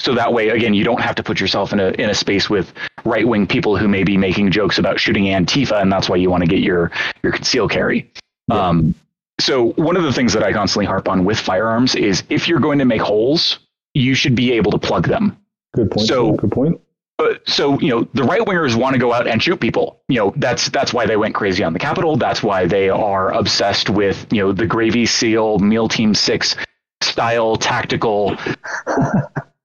So 0.00 0.14
that 0.14 0.32
way, 0.32 0.48
again, 0.48 0.72
you 0.72 0.82
don't 0.82 1.00
have 1.02 1.14
to 1.16 1.22
put 1.22 1.38
yourself 1.40 1.74
in 1.74 1.80
a 1.80 1.88
in 1.90 2.08
a 2.08 2.14
space 2.14 2.48
with 2.48 2.72
right 3.04 3.28
wing 3.28 3.46
people 3.46 3.76
who 3.76 3.86
may 3.86 4.02
be 4.02 4.16
making 4.16 4.50
jokes 4.50 4.78
about 4.78 4.98
shooting 4.98 5.24
Antifa, 5.24 5.82
and 5.82 5.92
that's 5.92 6.08
why 6.08 6.16
you 6.16 6.30
want 6.30 6.42
to 6.42 6.48
get 6.48 6.60
your 6.60 6.90
your 7.22 7.32
conceal 7.32 7.68
carry. 7.68 8.10
Um, 8.50 8.94
so 9.40 9.70
one 9.72 9.96
of 9.96 10.02
the 10.02 10.12
things 10.12 10.32
that 10.34 10.42
I 10.42 10.52
constantly 10.52 10.86
harp 10.86 11.08
on 11.08 11.24
with 11.24 11.38
firearms 11.38 11.94
is 11.94 12.22
if 12.28 12.46
you're 12.48 12.60
going 12.60 12.78
to 12.78 12.84
make 12.84 13.00
holes, 13.00 13.58
you 13.94 14.14
should 14.14 14.34
be 14.34 14.52
able 14.52 14.70
to 14.72 14.78
plug 14.78 15.08
them. 15.08 15.36
Good 15.74 15.90
point. 15.90 16.06
So- 16.06 16.32
good 16.32 16.52
point. 16.52 16.80
Uh, 17.18 17.34
so 17.46 17.78
you 17.80 17.88
know 17.90 18.08
the 18.14 18.24
right 18.24 18.40
wingers 18.40 18.74
want 18.74 18.94
to 18.94 18.98
go 18.98 19.12
out 19.12 19.26
and 19.26 19.42
shoot 19.42 19.60
people. 19.60 20.00
You 20.08 20.18
know 20.20 20.32
that's 20.36 20.70
that's 20.70 20.94
why 20.94 21.04
they 21.04 21.18
went 21.18 21.34
crazy 21.34 21.62
on 21.62 21.74
the 21.74 21.78
Capitol. 21.78 22.16
That's 22.16 22.42
why 22.42 22.64
they 22.64 22.88
are 22.88 23.30
obsessed 23.32 23.90
with 23.90 24.26
you 24.32 24.42
know 24.42 24.52
the 24.52 24.64
Gravy 24.66 25.04
Seal 25.04 25.58
Meal 25.58 25.86
Team 25.86 26.14
Six 26.14 26.56
style 27.02 27.56
tactical. 27.56 28.38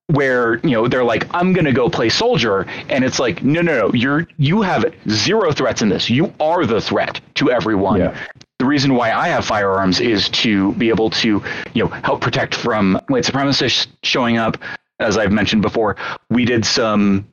where 0.08 0.58
you 0.58 0.70
know 0.72 0.88
they're 0.88 1.04
like 1.04 1.26
i'm 1.34 1.52
going 1.52 1.66
to 1.66 1.72
go 1.72 1.90
play 1.90 2.10
soldier 2.10 2.62
and 2.90 3.04
it's 3.04 3.18
like 3.18 3.44
no 3.44 3.62
no 3.62 3.88
no 3.88 3.94
you're 3.94 4.28
you 4.38 4.62
have 4.62 4.86
zero 5.10 5.52
threats 5.52 5.82
in 5.82 5.90
this 5.90 6.12
you 6.12 6.32
are 6.40 6.64
the 6.68 6.80
threat 6.80 7.20
to 7.34 7.50
everyone 7.50 8.00
Yeah. 8.00 8.16
The 8.60 8.66
reason 8.66 8.96
why 8.96 9.12
I 9.12 9.28
have 9.28 9.46
firearms 9.46 10.00
is 10.00 10.30
to 10.30 10.74
be 10.74 10.90
able 10.90 11.10
to, 11.12 11.44
you 11.74 11.84
know, 11.84 11.88
help 11.88 12.22
protect 12.22 12.56
from 12.56 13.00
white 13.08 13.24
supremacists 13.24 13.88
showing 14.04 14.38
up. 14.38 14.58
As 15.00 15.18
I've 15.18 15.32
mentioned 15.32 15.62
before, 15.62 15.98
we 16.30 16.46
did 16.46 16.66
some 16.66 17.28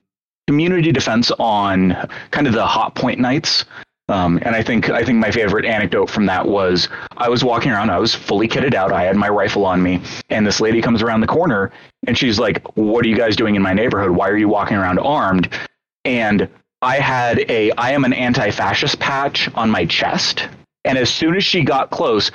community 0.48 0.90
defense 0.90 1.30
on 1.38 2.08
kind 2.32 2.46
of 2.48 2.54
the 2.54 2.66
hot 2.66 2.96
point 2.96 3.20
nights. 3.20 3.64
Um, 4.08 4.40
and 4.42 4.56
I 4.56 4.62
think 4.62 4.90
I 4.90 5.04
think 5.04 5.18
my 5.18 5.30
favorite 5.30 5.64
anecdote 5.64 6.10
from 6.10 6.26
that 6.26 6.46
was 6.46 6.88
I 7.16 7.28
was 7.28 7.44
walking 7.44 7.70
around, 7.70 7.90
I 7.90 7.98
was 7.98 8.14
fully 8.14 8.48
kitted 8.48 8.74
out, 8.74 8.92
I 8.92 9.04
had 9.04 9.16
my 9.16 9.28
rifle 9.28 9.64
on 9.64 9.80
me, 9.80 10.02
and 10.28 10.44
this 10.44 10.60
lady 10.60 10.82
comes 10.82 11.02
around 11.02 11.20
the 11.20 11.28
corner 11.28 11.70
and 12.06 12.18
she's 12.18 12.38
like, 12.38 12.76
"What 12.76 13.04
are 13.06 13.08
you 13.08 13.16
guys 13.16 13.36
doing 13.36 13.54
in 13.54 13.62
my 13.62 13.72
neighborhood? 13.72 14.10
Why 14.10 14.28
are 14.28 14.36
you 14.36 14.48
walking 14.48 14.76
around 14.76 14.98
armed?" 14.98 15.48
And 16.04 16.48
I 16.82 16.96
had 16.96 17.48
a 17.48 17.70
I 17.78 17.92
am 17.92 18.04
an 18.04 18.12
anti-fascist 18.12 18.98
patch 18.98 19.48
on 19.54 19.70
my 19.70 19.86
chest. 19.86 20.48
And 20.84 20.98
as 20.98 21.10
soon 21.10 21.36
as 21.36 21.44
she 21.44 21.62
got 21.62 21.90
close, 21.90 22.30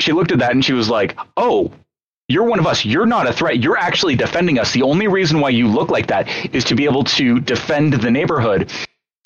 she 0.00 0.12
looked 0.12 0.32
at 0.32 0.38
that 0.38 0.52
and 0.52 0.64
she 0.64 0.72
was 0.72 0.88
like, 0.88 1.16
"Oh, 1.36 1.70
you're 2.28 2.44
one 2.44 2.58
of 2.58 2.66
us. 2.66 2.84
You're 2.84 3.06
not 3.06 3.28
a 3.28 3.32
threat. 3.32 3.58
You're 3.58 3.76
actually 3.76 4.16
defending 4.16 4.58
us. 4.58 4.72
The 4.72 4.82
only 4.82 5.08
reason 5.08 5.40
why 5.40 5.50
you 5.50 5.68
look 5.68 5.90
like 5.90 6.06
that 6.08 6.28
is 6.54 6.64
to 6.64 6.74
be 6.74 6.84
able 6.84 7.04
to 7.04 7.40
defend 7.40 7.94
the 7.94 8.10
neighborhood." 8.10 8.70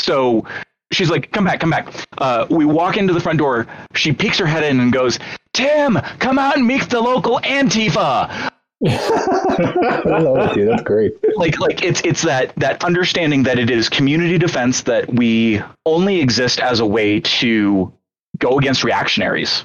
So 0.01 0.47
she's 0.93 1.11
like, 1.11 1.31
"Come 1.33 1.45
back, 1.45 1.61
come 1.61 1.71
back." 1.71 1.89
Uh, 2.19 2.47
we 2.51 2.65
walk 2.65 2.97
into 2.97 3.13
the 3.13 3.21
front 3.21 3.39
door. 3.39 3.67
She 3.95 4.13
peeks 4.13 4.39
her 4.39 4.47
head 4.47 4.65
in 4.65 4.81
and 4.81 4.93
goes, 4.93 5.19
"Tim, 5.53 5.99
come 6.19 6.39
out 6.39 6.57
and 6.57 6.67
meet 6.67 6.89
the 6.91 7.01
local 7.01 7.39
Antifa." 7.41 8.51
I 8.87 10.19
love 10.19 10.51
it, 10.51 10.55
dude. 10.55 10.69
That's 10.69 10.83
great. 10.83 11.13
like 11.37 11.59
like 11.59 11.83
it's 11.83 12.01
it's 12.05 12.23
that 12.23 12.55
that 12.57 12.85
understanding 12.85 13.45
that 13.45 13.59
it 13.59 13.71
is 13.71 13.89
community 13.89 14.39
defense 14.39 14.83
that 14.83 15.13
we 15.13 15.63
only 15.87 16.21
exist 16.21 16.61
as 16.61 16.81
a 16.81 16.87
way 16.87 17.21
to 17.21 17.93
go 18.39 18.59
against 18.59 18.85
reactionaries. 18.85 19.65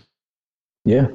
Yeah. 0.86 1.08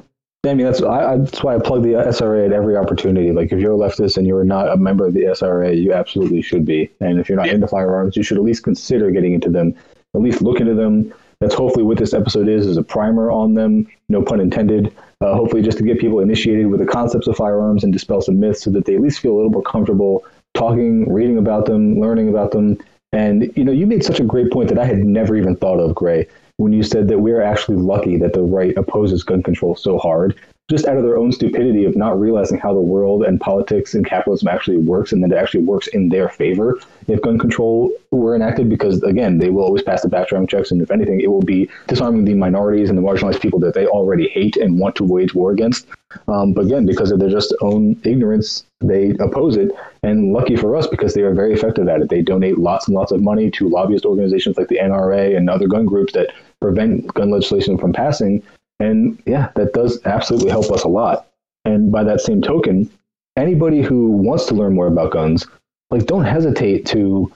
I 0.45 0.53
mean, 0.53 0.65
that's 0.65 0.81
I, 0.81 1.17
that's 1.17 1.43
why 1.43 1.55
I 1.55 1.59
plug 1.59 1.81
the 1.81 1.93
SRA 1.93 2.45
at 2.45 2.53
every 2.53 2.77
opportunity. 2.77 3.31
Like, 3.31 3.51
if 3.51 3.59
you're 3.59 3.73
a 3.73 3.77
leftist 3.77 4.17
and 4.17 4.27
you're 4.27 4.43
not 4.43 4.71
a 4.71 4.77
member 4.77 5.07
of 5.07 5.15
the 5.15 5.23
SRA, 5.23 5.75
you 5.75 5.91
absolutely 5.91 6.43
should 6.43 6.65
be. 6.65 6.91
And 6.99 7.19
if 7.19 7.27
you're 7.27 7.37
not 7.37 7.47
Yeah. 7.47 7.55
into 7.55 7.67
firearms, 7.67 8.15
you 8.15 8.21
should 8.21 8.37
at 8.37 8.43
least 8.43 8.63
consider 8.63 9.09
getting 9.09 9.33
into 9.33 9.49
them. 9.49 9.73
At 10.13 10.21
least 10.21 10.41
look 10.43 10.59
into 10.59 10.75
them. 10.75 11.11
That's 11.39 11.55
hopefully 11.55 11.83
what 11.83 11.97
this 11.97 12.13
episode 12.13 12.47
is: 12.47 12.67
is 12.67 12.77
a 12.77 12.83
primer 12.83 13.31
on 13.31 13.55
them. 13.55 13.87
No 14.07 14.21
pun 14.21 14.39
intended. 14.39 14.93
Uh, 15.19 15.33
hopefully, 15.33 15.63
just 15.63 15.79
to 15.79 15.83
get 15.83 15.99
people 15.99 16.19
initiated 16.19 16.67
with 16.67 16.79
the 16.79 16.85
concepts 16.85 17.27
of 17.27 17.35
firearms 17.35 17.83
and 17.83 17.91
dispel 17.91 18.21
some 18.21 18.39
myths, 18.39 18.61
so 18.61 18.69
that 18.69 18.85
they 18.85 18.95
at 18.95 19.01
least 19.01 19.19
feel 19.19 19.33
a 19.33 19.37
little 19.37 19.51
more 19.51 19.63
comfortable 19.63 20.23
talking, 20.53 21.11
reading 21.11 21.37
about 21.37 21.65
them, 21.65 21.99
learning 21.99 22.29
about 22.29 22.51
them. 22.51 22.77
And 23.11 23.51
you 23.57 23.63
know, 23.63 23.71
you 23.71 23.87
made 23.87 24.03
such 24.03 24.19
a 24.19 24.23
great 24.23 24.51
point 24.51 24.69
that 24.69 24.77
I 24.77 24.85
had 24.85 24.99
never 24.99 25.35
even 25.35 25.55
thought 25.55 25.79
of, 25.79 25.95
Gray, 25.95 26.27
when 26.57 26.73
you 26.73 26.83
said 26.83 27.07
that 27.09 27.19
we're 27.19 27.41
actually 27.41 27.77
lucky 27.77 28.17
that 28.17 28.33
the 28.33 28.41
right 28.41 28.75
opposes 28.77 29.23
gun 29.23 29.43
control 29.43 29.75
so 29.75 29.97
hard, 29.97 30.35
just 30.67 30.87
out 30.87 30.97
of 30.97 31.03
their 31.03 31.17
own 31.17 31.31
stupidity 31.31 31.85
of 31.85 31.95
not 31.95 32.19
realizing 32.19 32.57
how 32.57 32.73
the 32.73 32.79
world 32.79 33.23
and 33.23 33.39
politics 33.39 33.93
and 33.93 34.05
capitalism 34.05 34.47
actually 34.47 34.77
works, 34.77 35.11
and 35.11 35.23
that 35.23 35.31
it 35.31 35.37
actually 35.37 35.63
works 35.63 35.87
in 35.87 36.09
their 36.09 36.27
favor 36.27 36.79
if 37.07 37.21
gun 37.21 37.37
control 37.37 37.91
were 38.11 38.35
enacted. 38.35 38.67
Because 38.67 39.03
again, 39.03 39.37
they 39.37 39.51
will 39.51 39.63
always 39.63 39.83
pass 39.83 40.01
the 40.01 40.09
background 40.09 40.49
checks, 40.49 40.71
and 40.71 40.81
if 40.81 40.89
anything, 40.89 41.21
it 41.21 41.27
will 41.27 41.41
be 41.41 41.69
disarming 41.87 42.25
the 42.25 42.33
minorities 42.33 42.89
and 42.89 42.97
the 42.97 43.03
marginalized 43.03 43.41
people 43.41 43.59
that 43.59 43.75
they 43.75 43.85
already 43.85 44.27
hate 44.29 44.57
and 44.57 44.79
want 44.79 44.95
to 44.95 45.03
wage 45.03 45.35
war 45.35 45.51
against. 45.51 45.87
Um, 46.27 46.53
but 46.53 46.65
again, 46.65 46.85
because 46.85 47.11
of 47.11 47.19
their 47.19 47.29
just 47.29 47.53
own 47.61 47.99
ignorance, 48.03 48.65
they 48.81 49.11
oppose 49.19 49.57
it. 49.57 49.71
And 50.01 50.33
lucky 50.33 50.55
for 50.55 50.75
us, 50.75 50.87
because 50.87 51.13
they 51.13 51.21
are 51.21 51.33
very 51.33 51.53
effective 51.53 51.87
at 51.87 52.01
it. 52.01 52.09
They 52.09 52.21
donate 52.21 52.57
lots 52.57 52.87
and 52.87 52.95
lots 52.95 53.11
of 53.11 53.21
money 53.21 53.51
to 53.51 53.69
lobbyist 53.69 54.05
organizations 54.05 54.57
like 54.57 54.69
the 54.69 54.79
NRA 54.79 55.37
and 55.37 55.49
other 55.49 55.67
gun 55.67 55.85
groups 55.85 56.13
that 56.13 56.31
prevent 56.61 57.13
gun 57.13 57.31
legislation 57.31 57.77
from 57.77 57.93
passing. 57.93 58.43
And 58.79 59.21
yeah, 59.25 59.51
that 59.55 59.73
does 59.73 59.99
absolutely 60.05 60.49
help 60.49 60.71
us 60.71 60.83
a 60.83 60.89
lot. 60.89 61.27
And 61.63 61.91
by 61.91 62.03
that 62.03 62.21
same 62.21 62.41
token, 62.41 62.89
anybody 63.37 63.81
who 63.81 64.07
wants 64.07 64.45
to 64.47 64.53
learn 64.53 64.75
more 64.75 64.87
about 64.87 65.11
guns, 65.11 65.47
like 65.89 66.05
don't 66.05 66.25
hesitate 66.25 66.85
to 66.87 67.31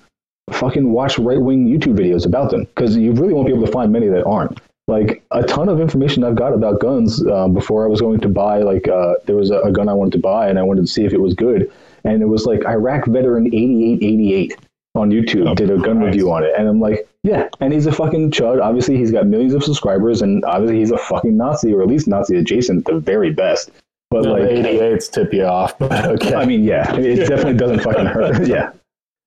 fucking 0.52 0.92
watch 0.92 1.18
right 1.20 1.42
wing 1.42 1.68
YouTube 1.68 1.98
videos 1.98 2.26
about 2.26 2.52
them 2.52 2.64
because 2.64 2.98
you 2.98 3.14
really 3.14 3.34
won't 3.34 3.48
be 3.48 3.54
able 3.54 3.66
to 3.66 3.72
find 3.72 3.92
many 3.92 4.08
that 4.08 4.26
aren't. 4.26 4.60
Like 4.88 5.24
a 5.32 5.44
ton 5.44 5.70
of 5.70 5.80
information 5.80 6.24
I've 6.24 6.36
got 6.36 6.54
about 6.54 6.80
guns 6.80 7.24
uh, 7.28 7.48
before 7.48 7.86
I 7.86 7.88
was 7.88 8.02
going 8.02 8.20
to 8.22 8.28
buy, 8.28 8.60
like, 8.60 8.88
uh, 8.88 9.16
there 9.26 9.36
was 9.36 9.52
a, 9.52 9.60
a 9.60 9.72
gun 9.72 9.88
I 9.88 9.94
wanted 9.94 10.14
to 10.14 10.20
buy 10.20 10.50
and 10.50 10.58
I 10.58 10.64
wanted 10.64 10.82
to 10.82 10.88
see 10.88 11.06
if 11.06 11.14
it 11.14 11.22
was 11.22 11.36
good. 11.36 11.72
And 12.04 12.24
it 12.24 12.26
was 12.26 12.46
like 12.46 12.66
Iraq 12.66 13.06
veteran 13.06 13.48
8888 13.48 14.58
on 14.96 15.12
YouTube 15.12 15.56
did 15.56 15.70
a 15.70 15.78
gun 15.78 16.00
review 16.00 16.32
on 16.32 16.44
it. 16.44 16.54
And 16.58 16.68
I'm 16.68 16.80
like, 16.80 17.08
yeah. 17.24 17.50
And 17.60 17.74
he's 17.74 17.86
a 17.86 17.92
fucking 17.92 18.32
chud. 18.32 18.62
Obviously, 18.62 18.98
he's 18.98 19.12
got 19.12 19.28
millions 19.28 19.54
of 19.54 19.64
subscribers 19.64 20.22
and 20.22 20.44
obviously 20.46 20.80
he's 20.80 20.92
a 20.92 20.98
fucking 20.98 21.36
Nazi 21.36 21.74
or 21.74 21.82
at 21.82 21.88
least 21.88 22.08
Nazi 22.08 22.38
adjacent 22.38 22.88
at 22.88 22.94
the 22.94 23.00
very 23.00 23.32
best. 23.32 23.72
But 24.10 24.24
No, 24.24 24.34
like, 24.34 24.44
the 24.44 24.50
88s 24.50 25.12
tip 25.12 25.34
you 25.34 25.44
off. 25.44 25.78
But 25.78 26.06
okay. 26.06 26.36
I 26.36 26.46
mean, 26.46 26.64
yeah, 26.64 26.96
it 26.96 27.16
definitely 27.28 27.56
doesn't 27.56 27.82
fucking 27.82 28.06
hurt. 28.06 28.48
yeah. 28.48 28.72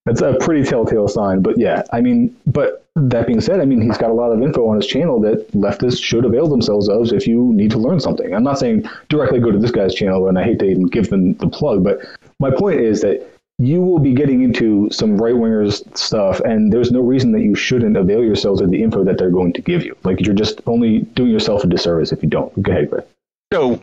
That's 0.05 0.21
a 0.21 0.35
pretty 0.41 0.63
telltale 0.63 1.07
sign. 1.07 1.41
But 1.41 1.57
yeah, 1.57 1.83
I 1.93 2.01
mean, 2.01 2.35
but 2.45 2.85
that 2.95 3.25
being 3.25 3.39
said, 3.39 3.61
I 3.61 3.65
mean, 3.65 3.81
he's 3.81 3.97
got 3.97 4.09
a 4.09 4.13
lot 4.13 4.33
of 4.33 4.41
info 4.41 4.67
on 4.67 4.75
his 4.75 4.85
channel 4.85 5.21
that 5.21 5.49
leftists 5.53 6.03
should 6.03 6.25
avail 6.25 6.47
themselves 6.47 6.89
of 6.89 7.13
if 7.13 7.25
you 7.25 7.53
need 7.53 7.71
to 7.71 7.77
learn 7.77 8.01
something. 8.01 8.35
I'm 8.35 8.43
not 8.43 8.59
saying 8.59 8.87
directly 9.07 9.39
go 9.39 9.51
to 9.51 9.57
this 9.57 9.71
guy's 9.71 9.95
channel, 9.95 10.27
and 10.27 10.37
I 10.37 10.43
hate 10.43 10.59
to 10.59 10.65
even 10.65 10.87
give 10.87 11.09
them 11.09 11.35
the 11.35 11.47
plug, 11.47 11.83
but 11.83 11.99
my 12.39 12.51
point 12.51 12.81
is 12.81 13.01
that 13.01 13.25
you 13.59 13.81
will 13.81 13.99
be 13.99 14.13
getting 14.13 14.41
into 14.41 14.89
some 14.91 15.17
right 15.17 15.35
wingers 15.35 15.97
stuff, 15.97 16.39
and 16.41 16.71
there's 16.71 16.91
no 16.91 17.01
reason 17.01 17.31
that 17.33 17.41
you 17.41 17.55
shouldn't 17.55 17.95
avail 17.95 18.23
yourselves 18.23 18.61
of 18.61 18.71
the 18.71 18.81
info 18.81 19.03
that 19.03 19.17
they're 19.17 19.29
going 19.29 19.53
to 19.53 19.61
give 19.61 19.85
you. 19.85 19.95
Like, 20.03 20.25
you're 20.25 20.35
just 20.35 20.61
only 20.65 20.99
doing 20.99 21.31
yourself 21.31 21.63
a 21.63 21.67
disservice 21.67 22.11
if 22.11 22.23
you 22.23 22.29
don't. 22.29 22.61
Go 22.61 22.71
ahead, 22.71 22.89
Greg. 22.89 23.05
So 23.51 23.81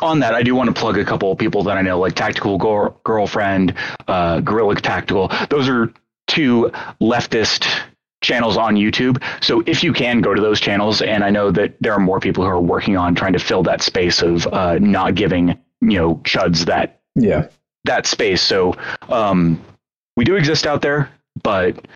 on 0.00 0.20
that, 0.20 0.34
I 0.34 0.42
do 0.42 0.54
want 0.54 0.74
to 0.74 0.80
plug 0.80 0.98
a 0.98 1.04
couple 1.04 1.30
of 1.30 1.38
people 1.38 1.62
that 1.64 1.76
I 1.76 1.82
know, 1.82 1.98
like 1.98 2.14
Tactical 2.14 2.58
Gir- 2.58 2.94
Girlfriend, 3.04 3.74
uh, 4.08 4.40
Gorilla 4.40 4.74
Tactical. 4.76 5.30
Those 5.50 5.68
are 5.68 5.92
two 6.26 6.70
leftist 7.00 7.68
channels 8.22 8.56
on 8.56 8.76
YouTube. 8.76 9.22
So 9.42 9.62
if 9.66 9.82
you 9.82 9.92
can 9.92 10.20
go 10.20 10.34
to 10.34 10.40
those 10.40 10.60
channels, 10.60 11.02
and 11.02 11.24
I 11.24 11.30
know 11.30 11.50
that 11.50 11.74
there 11.80 11.92
are 11.92 12.00
more 12.00 12.20
people 12.20 12.44
who 12.44 12.50
are 12.50 12.60
working 12.60 12.96
on 12.96 13.14
trying 13.14 13.32
to 13.34 13.38
fill 13.38 13.62
that 13.64 13.82
space 13.82 14.22
of 14.22 14.46
uh, 14.46 14.78
not 14.78 15.14
giving 15.14 15.58
you 15.80 15.98
know 15.98 16.14
chuds 16.24 16.66
that 16.66 17.00
Yeah. 17.14 17.48
That 17.84 18.06
space. 18.06 18.42
So 18.42 18.74
um, 19.08 19.62
we 20.16 20.24
do 20.24 20.36
exist 20.36 20.66
out 20.66 20.82
there, 20.82 21.10
but 21.42 21.86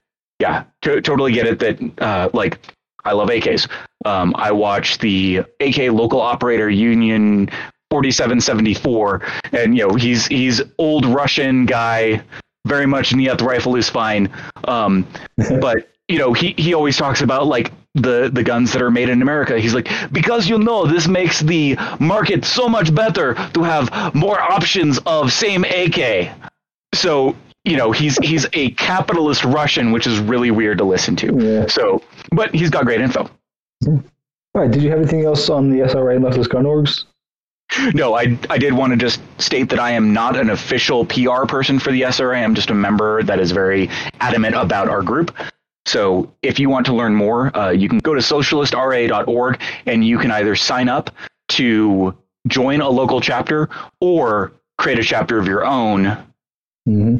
yeah, 0.40 0.64
to- 0.82 1.00
totally 1.00 1.32
get 1.32 1.46
it 1.46 1.58
that 1.60 2.02
uh, 2.02 2.30
like 2.32 2.58
I 3.04 3.12
love 3.12 3.28
AKs. 3.28 3.68
Um, 4.04 4.34
I 4.36 4.52
watch 4.52 4.98
the 4.98 5.44
AK 5.60 5.92
local 5.92 6.20
operator 6.20 6.68
union 6.70 7.48
4774, 7.90 9.22
and 9.52 9.76
you 9.76 9.86
know 9.86 9.94
he's 9.94 10.26
he's 10.26 10.60
old 10.78 11.06
Russian 11.06 11.66
guy, 11.66 12.22
very 12.66 12.86
much 12.86 13.14
Niet 13.14 13.40
rifle 13.40 13.76
is 13.76 13.88
fine. 13.88 14.28
Um, 14.64 15.06
but 15.60 15.90
you 16.08 16.18
know 16.18 16.32
he 16.32 16.54
he 16.58 16.74
always 16.74 16.96
talks 16.96 17.20
about 17.20 17.46
like 17.46 17.72
the 17.94 18.28
the 18.32 18.42
guns 18.42 18.72
that 18.72 18.82
are 18.82 18.90
made 18.90 19.08
in 19.08 19.22
America. 19.22 19.58
He's 19.58 19.74
like 19.74 19.88
because 20.12 20.48
you 20.48 20.58
know 20.58 20.86
this 20.86 21.06
makes 21.06 21.40
the 21.40 21.76
market 22.00 22.44
so 22.44 22.68
much 22.68 22.94
better 22.94 23.34
to 23.54 23.62
have 23.62 24.14
more 24.14 24.40
options 24.40 24.98
of 25.06 25.32
same 25.32 25.64
AK. 25.64 26.30
So 26.94 27.36
you 27.64 27.76
know 27.76 27.92
he's 27.92 28.16
he's 28.18 28.46
a 28.52 28.70
capitalist 28.72 29.44
Russian, 29.44 29.92
which 29.92 30.06
is 30.06 30.18
really 30.18 30.50
weird 30.50 30.78
to 30.78 30.84
listen 30.84 31.16
to. 31.16 31.34
Yeah. 31.38 31.66
So, 31.66 32.02
but 32.32 32.54
he's 32.54 32.70
got 32.70 32.84
great 32.84 33.00
info. 33.00 33.30
All 33.86 34.02
right. 34.54 34.70
Did 34.70 34.82
you 34.82 34.90
have 34.90 34.98
anything 34.98 35.24
else 35.24 35.48
on 35.48 35.70
the 35.70 35.80
SRA 35.80 36.16
and 36.16 36.24
leftist 36.24 36.48
gun 36.48 36.64
orgs? 36.64 37.04
No, 37.92 38.14
I 38.14 38.38
I 38.50 38.58
did 38.58 38.72
want 38.72 38.92
to 38.92 38.96
just 38.96 39.20
state 39.38 39.68
that 39.70 39.80
I 39.80 39.92
am 39.92 40.12
not 40.12 40.36
an 40.36 40.50
official 40.50 41.06
PR 41.06 41.46
person 41.46 41.78
for 41.78 41.90
the 41.90 42.02
SRA. 42.02 42.42
I'm 42.42 42.54
just 42.54 42.70
a 42.70 42.74
member 42.74 43.22
that 43.22 43.40
is 43.40 43.52
very 43.52 43.88
adamant 44.20 44.54
about 44.54 44.88
our 44.88 45.02
group. 45.02 45.34
So 45.86 46.32
if 46.42 46.58
you 46.58 46.70
want 46.70 46.86
to 46.86 46.94
learn 46.94 47.14
more, 47.14 47.56
uh, 47.56 47.70
you 47.70 47.88
can 47.88 47.98
go 47.98 48.14
to 48.14 48.20
socialistra.org 48.20 49.60
and 49.86 50.04
you 50.04 50.18
can 50.18 50.30
either 50.30 50.56
sign 50.56 50.88
up 50.88 51.10
to 51.50 52.16
join 52.48 52.80
a 52.80 52.88
local 52.88 53.20
chapter 53.20 53.68
or 54.00 54.52
create 54.78 54.98
a 54.98 55.02
chapter 55.02 55.38
of 55.38 55.46
your 55.46 55.64
own. 55.64 56.16
hmm 56.86 57.16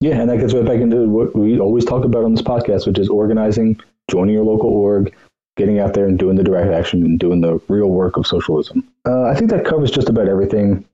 Yeah, 0.00 0.20
and 0.20 0.30
that 0.30 0.38
gets 0.38 0.54
right 0.54 0.64
back 0.64 0.80
into 0.80 1.08
what 1.08 1.34
we 1.34 1.58
always 1.58 1.84
talk 1.84 2.04
about 2.04 2.24
on 2.24 2.34
this 2.34 2.42
podcast, 2.42 2.86
which 2.86 2.98
is 2.98 3.08
organizing, 3.08 3.80
joining 4.10 4.34
your 4.34 4.44
local 4.44 4.70
org, 4.70 5.14
getting 5.56 5.78
out 5.78 5.94
there 5.94 6.06
and 6.06 6.18
doing 6.18 6.36
the 6.36 6.42
direct 6.42 6.72
action 6.72 7.04
and 7.04 7.18
doing 7.18 7.40
the 7.40 7.60
real 7.68 7.88
work 7.88 8.16
of 8.16 8.26
socialism. 8.26 8.86
Uh, 9.06 9.24
I 9.24 9.34
think 9.34 9.50
that 9.50 9.64
covers 9.64 9.90
just 9.90 10.08
about 10.08 10.28
everything. 10.28 10.84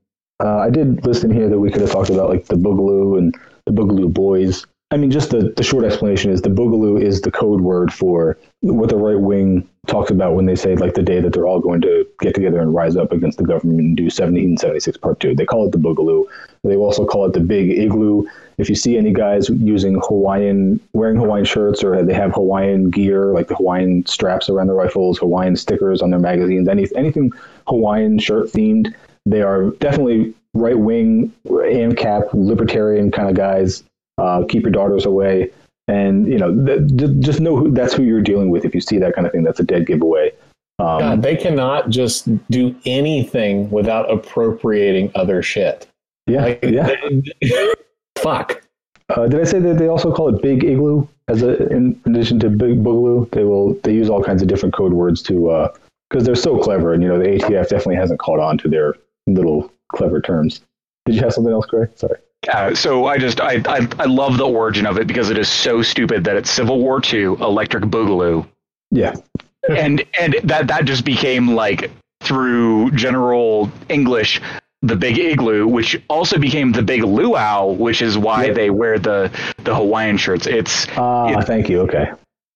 Uh, 0.41 0.57
I 0.59 0.69
did 0.69 1.05
listen 1.05 1.31
here 1.31 1.49
that 1.49 1.59
we 1.59 1.69
could 1.69 1.81
have 1.81 1.91
talked 1.91 2.09
about 2.09 2.29
like 2.29 2.45
the 2.45 2.55
Boogaloo 2.55 3.17
and 3.17 3.35
the 3.65 3.71
Boogaloo 3.73 4.13
Boys. 4.13 4.65
I 4.91 4.97
mean, 4.97 5.11
just 5.11 5.29
the, 5.29 5.53
the 5.55 5.61
short 5.61 5.85
explanation 5.85 6.31
is 6.31 6.41
the 6.41 6.49
Boogaloo 6.49 6.99
is 6.99 7.21
the 7.21 7.29
code 7.29 7.61
word 7.61 7.93
for 7.93 8.39
what 8.61 8.89
the 8.89 8.95
right 8.95 9.19
wing 9.19 9.67
talks 9.85 10.09
about 10.09 10.33
when 10.33 10.47
they 10.47 10.55
say 10.55 10.75
like 10.75 10.95
the 10.95 11.03
day 11.03 11.21
that 11.21 11.31
they're 11.31 11.45
all 11.45 11.59
going 11.59 11.81
to 11.81 12.07
get 12.21 12.33
together 12.33 12.59
and 12.59 12.73
rise 12.73 12.95
up 12.95 13.11
against 13.11 13.37
the 13.37 13.43
government 13.43 13.79
and 13.79 13.97
do 13.97 14.05
1776 14.05 14.97
Part 14.97 15.19
2. 15.19 15.35
They 15.35 15.45
call 15.45 15.67
it 15.67 15.71
the 15.71 15.77
Boogaloo. 15.77 16.25
They 16.63 16.75
also 16.75 17.05
call 17.05 17.27
it 17.27 17.33
the 17.33 17.39
Big 17.39 17.69
Igloo. 17.69 18.25
If 18.57 18.67
you 18.67 18.73
see 18.73 18.97
any 18.97 19.13
guys 19.13 19.47
using 19.49 20.01
Hawaiian, 20.07 20.79
wearing 20.93 21.17
Hawaiian 21.17 21.45
shirts 21.45 21.83
or 21.83 22.03
they 22.03 22.13
have 22.13 22.31
Hawaiian 22.33 22.89
gear, 22.89 23.27
like 23.27 23.47
the 23.47 23.55
Hawaiian 23.55 24.07
straps 24.07 24.49
around 24.49 24.67
their 24.67 24.75
rifles, 24.75 25.19
Hawaiian 25.19 25.55
stickers 25.55 26.01
on 26.01 26.09
their 26.09 26.19
magazines, 26.19 26.67
any, 26.67 26.87
anything 26.95 27.31
Hawaiian 27.67 28.17
shirt 28.17 28.47
themed, 28.47 28.93
they 29.27 29.43
are 29.43 29.69
definitely 29.79 30.33
right 30.55 30.77
wing, 30.77 31.31
ANCAP, 31.45 32.29
libertarian 32.33 33.11
kind 33.11 33.29
of 33.29 33.35
guys. 33.35 33.83
Uh, 34.19 34.43
keep 34.47 34.63
your 34.63 34.71
daughters 34.71 35.05
away. 35.05 35.51
And, 35.87 36.27
you 36.27 36.37
know, 36.37 36.53
th- 36.65 37.19
just 37.19 37.39
know 37.39 37.55
who, 37.55 37.71
that's 37.71 37.93
who 37.93 38.03
you're 38.03 38.21
dealing 38.21 38.49
with. 38.51 38.63
If 38.65 38.75
you 38.75 38.81
see 38.81 38.97
that 38.99 39.15
kind 39.15 39.25
of 39.25 39.33
thing, 39.33 39.43
that's 39.43 39.59
a 39.59 39.63
dead 39.63 39.87
giveaway. 39.87 40.31
Um, 40.77 40.99
God, 40.99 41.21
they 41.23 41.35
cannot 41.35 41.89
just 41.89 42.27
do 42.49 42.75
anything 42.85 43.69
without 43.71 44.09
appropriating 44.11 45.11
other 45.15 45.41
shit. 45.41 45.87
yeah, 46.27 46.41
Like, 46.43 46.63
yeah. 46.63 46.93
they- 47.41 47.73
fuck. 48.19 48.61
Uh, 49.09 49.27
did 49.27 49.41
I 49.41 49.43
say 49.43 49.59
that 49.59 49.79
they 49.79 49.87
also 49.87 50.13
call 50.13 50.33
it 50.33 50.41
Big 50.43 50.63
Igloo 50.63 51.07
as 51.29 51.41
a 51.41 51.67
in 51.69 51.99
addition 52.05 52.39
to 52.41 52.49
Big 52.49 52.83
Boogaloo? 52.83 53.29
They 53.31 53.43
will 53.43 53.73
they 53.83 53.91
use 53.93 54.07
all 54.07 54.23
kinds 54.23 54.43
of 54.43 54.47
different 54.47 54.75
code 54.75 54.93
words 54.93 55.23
to 55.23 55.67
because 56.09 56.25
they're 56.27 56.35
so 56.35 56.59
clever, 56.59 56.93
and 56.93 57.01
you 57.01 57.09
know 57.09 57.17
the 57.17 57.25
ATF 57.25 57.69
definitely 57.69 57.95
hasn't 57.95 58.19
caught 58.19 58.39
on 58.39 58.59
to 58.59 58.69
their 58.69 58.93
little 59.25 59.71
clever 59.87 60.21
terms. 60.21 60.61
Did 61.07 61.15
you 61.15 61.21
have 61.21 61.33
something 61.33 61.51
else, 61.51 61.65
Greg? 61.65 61.89
Sorry. 61.95 62.19
Uh, 62.47 62.73
so 62.73 63.05
I 63.05 63.17
just 63.17 63.41
I, 63.41 63.61
I 63.65 63.87
I 63.99 64.05
love 64.05 64.37
the 64.37 64.47
origin 64.47 64.85
of 64.85 64.97
it 64.97 65.07
because 65.07 65.29
it 65.29 65.37
is 65.37 65.49
so 65.49 65.81
stupid 65.81 66.23
that 66.23 66.37
it's 66.37 66.49
Civil 66.49 66.79
War 66.79 67.01
II 67.03 67.23
Electric 67.23 67.83
Boogaloo, 67.83 68.47
Yeah, 68.91 69.15
and 69.69 70.03
and 70.19 70.37
that 70.43 70.67
that 70.67 70.85
just 70.85 71.03
became 71.03 71.49
like 71.53 71.91
through 72.21 72.91
general 72.91 73.69
English 73.89 74.41
the 74.81 74.95
big 74.95 75.17
igloo, 75.17 75.67
which 75.67 76.01
also 76.09 76.37
became 76.37 76.71
the 76.71 76.81
big 76.81 77.03
luau, 77.03 77.65
which 77.73 78.01
is 78.01 78.17
why 78.17 78.45
Yep. 78.45 78.55
they 78.55 78.69
wear 78.69 78.97
the 78.97 79.29
the 79.65 79.75
Hawaiian 79.75 80.15
shirts. 80.17 80.47
It's 80.47 80.87
ah, 80.95 81.41
thank 81.41 81.67
you. 81.67 81.81
Okay, 81.81 82.09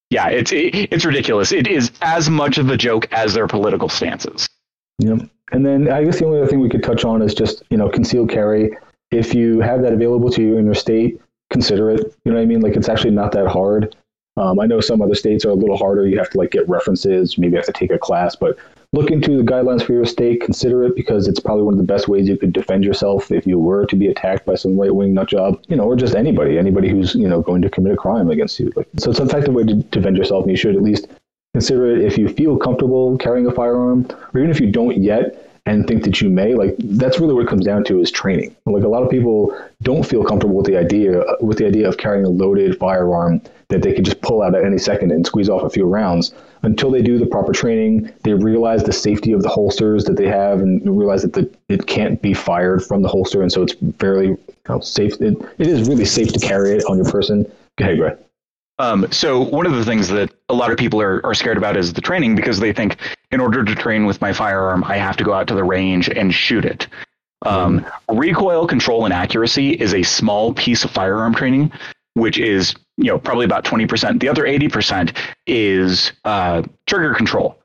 yeah, 0.10 0.30
it's 0.30 0.54
it, 0.54 0.94
it's 0.94 1.04
ridiculous. 1.04 1.52
It 1.52 1.68
is 1.68 1.92
as 2.02 2.30
much 2.30 2.58
of 2.58 2.70
a 2.70 2.78
joke 2.78 3.12
as 3.12 3.34
their 3.34 3.48
political 3.48 3.90
stances. 3.90 4.48
Yep. 5.00 5.30
And 5.52 5.66
then 5.66 5.92
I 5.92 6.04
guess 6.04 6.20
the 6.20 6.26
only 6.26 6.40
other 6.40 6.48
thing 6.48 6.62
we 6.62 6.70
could 6.70 6.84
touch 6.84 7.04
on 7.04 7.22
is 7.22 7.34
just, 7.34 7.64
you 7.70 7.78
know, 7.78 7.90
concealed 7.90 8.30
carry. 8.30 8.72
If 9.14 9.34
you 9.34 9.60
have 9.62 9.82
that 9.84 9.94
available 9.94 10.30
to 10.32 10.42
you 10.42 10.58
in 10.58 10.66
your 10.66 10.74
state, 10.74 11.22
consider 11.50 11.90
it. 11.92 12.16
You 12.26 12.32
know 12.32 12.38
what 12.38 12.44
I 12.44 12.46
mean? 12.46 12.62
Like 12.62 12.76
it's 12.76 12.90
actually 12.90 13.12
not 13.12 13.32
that 13.34 13.48
hard. 13.48 13.96
Um, 14.36 14.60
I 14.60 14.66
know 14.66 14.82
some 14.82 15.02
other 15.02 15.14
states 15.14 15.46
are 15.46 15.52
a 15.52 15.56
little 15.56 15.78
harder. 15.78 16.08
You 16.08 16.18
have 16.18 16.30
to 16.32 16.38
like 16.40 16.52
get 16.52 16.68
references, 16.68 17.38
maybe 17.38 17.56
have 17.56 17.66
to 17.66 17.72
take 17.72 17.92
a 17.92 18.00
class, 18.00 18.36
but 18.36 18.58
look 18.92 19.12
into 19.12 19.38
the 19.38 19.44
guidelines 19.44 19.84
for 19.84 19.94
your 19.94 20.06
state, 20.06 20.42
consider 20.42 20.84
it 20.84 20.96
because 20.96 21.28
it's 21.28 21.40
probably 21.40 21.64
one 21.64 21.76
of 21.76 21.78
the 21.78 21.86
best 21.86 22.08
ways 22.08 22.28
you 22.28 22.38
could 22.38 22.54
defend 22.54 22.84
yourself 22.84 23.32
if 23.32 23.46
you 23.46 23.60
were 23.60 23.86
to 23.86 23.96
be 23.96 24.08
attacked 24.08 24.46
by 24.46 24.56
some 24.56 24.80
right 24.80 24.94
wing 24.94 25.14
nut 25.14 25.28
job, 25.28 25.62
you 25.68 25.76
know, 25.76 25.84
or 25.84 25.96
just 25.96 26.16
anybody, 26.16 26.58
anybody 26.58 26.90
who's, 26.90 27.14
you 27.14 27.28
know, 27.28 27.42
going 27.42 27.62
to 27.62 27.70
commit 27.70 27.94
a 27.94 27.98
crime 27.98 28.32
against 28.32 28.60
you. 28.60 28.72
Like, 28.76 28.88
so 28.98 29.12
it's 29.12 29.20
an 29.20 29.28
effective 29.28 29.54
way 29.54 29.64
to 29.66 29.76
defend 29.76 30.18
yourself 30.18 30.44
and 30.44 30.52
you 30.52 30.58
should 30.58 30.76
at 30.76 30.82
least 30.82 31.08
consider 31.54 31.96
it 31.96 32.04
if 32.04 32.18
you 32.18 32.28
feel 32.28 32.58
comfortable 32.58 33.16
carrying 33.18 33.46
a 33.46 33.52
firearm, 33.52 34.08
or 34.34 34.40
even 34.40 34.50
if 34.50 34.60
you 34.60 34.72
don't 34.72 34.98
yet 34.98 35.43
and 35.66 35.88
think 35.88 36.04
that 36.04 36.22
you 36.22 36.30
may. 36.30 36.56
Like 36.56 36.76
that's 36.78 37.20
really 37.20 37.34
what 37.34 37.46
it 37.46 37.50
comes 37.50 37.66
down 37.66 37.84
to 37.86 38.02
is 38.02 38.12
training. 38.12 38.56
Like 38.66 38.84
a 38.84 38.88
lot 38.88 39.04
of 39.04 39.10
people 39.10 39.58
don't 39.82 40.06
feel 40.06 40.24
comfortable 40.24 40.56
with 40.56 40.66
the 40.66 40.78
idea 40.78 41.24
with 41.40 41.58
the 41.58 41.66
idea 41.66 41.88
of 41.88 41.98
carrying 41.98 42.26
a 42.26 42.30
loaded 42.30 42.78
firearm 42.78 43.42
that 43.70 43.82
they 43.82 43.94
could 43.94 44.06
just 44.06 44.22
pull 44.22 44.42
out 44.42 44.56
at 44.56 44.64
any 44.64 44.78
second 44.78 45.12
and 45.12 45.26
squeeze 45.26 45.50
off 45.50 45.64
a 45.64 45.70
few 45.70 45.86
rounds 45.86 46.34
until 46.64 46.92
they 46.92 47.02
do 47.02 47.18
the 47.18 47.26
proper 47.26 47.54
training. 47.54 48.12
They 48.24 48.34
realize 48.34 48.84
the 48.84 48.94
safety 48.94 49.32
of 49.32 49.42
the 49.42 49.50
holsters 49.50 50.06
that 50.06 50.18
they 50.18 50.28
have 50.28 50.60
and 50.60 50.82
realize 50.98 51.24
that 51.24 51.34
the, 51.34 51.50
it 51.70 51.88
can't 51.88 52.22
be 52.22 52.34
fired 52.34 52.84
from 52.84 53.02
the 53.02 53.10
holster, 53.10 53.42
and 53.42 53.52
so 53.52 53.64
it's 53.64 53.76
fairly 54.00 54.28
you 54.28 54.40
know, 54.70 54.80
safe. 54.80 55.14
It, 55.22 55.38
it 55.58 55.68
is 55.68 55.88
really 55.88 56.06
safe 56.06 56.32
to 56.34 56.40
carry 56.40 56.72
it 56.72 56.84
on 56.86 56.98
your 56.98 57.10
person. 57.10 57.50
Go 57.78 57.86
ahead. 57.86 58.23
Um, 58.80 59.08
so 59.12 59.40
one 59.40 59.66
of 59.66 59.74
the 59.74 59.86
things 59.86 60.08
that 60.10 60.34
a 60.50 60.54
lot 60.54 60.72
of 60.72 60.78
people 60.78 61.00
are, 61.02 61.24
are 61.26 61.34
scared 61.34 61.58
about 61.58 61.78
is 61.78 61.94
the 61.94 62.02
training 62.02 62.36
because 62.36 62.60
they 62.60 62.74
think 62.74 62.98
in 63.32 63.40
order 63.40 63.64
to 63.64 63.76
train 63.76 64.06
with 64.06 64.20
my 64.20 64.34
firearm, 64.34 64.84
I 64.84 64.98
have 64.98 65.16
to 65.18 65.24
go 65.24 65.34
out 65.34 65.48
to 65.48 65.56
the 65.56 65.64
range 65.64 66.10
and 66.10 66.34
shoot 66.34 66.66
it. 66.66 66.88
Um, 67.46 67.86
recoil 68.10 68.66
control 68.68 69.06
and 69.06 69.14
accuracy 69.14 69.72
is 69.72 69.94
a 69.94 70.04
small 70.04 70.54
piece 70.54 70.84
of 70.84 70.92
firearm 70.92 71.36
training, 71.36 71.72
which 72.14 72.40
is 72.40 72.74
you 72.98 73.06
know 73.06 73.20
probably 73.20 73.46
about 73.46 73.66
twenty 73.66 73.86
percent. 73.86 74.22
The 74.22 74.30
other 74.30 74.46
eighty 74.46 74.70
percent 74.70 75.14
is 75.46 76.14
uh, 76.24 76.64
trigger 76.88 77.14
control. 77.14 77.60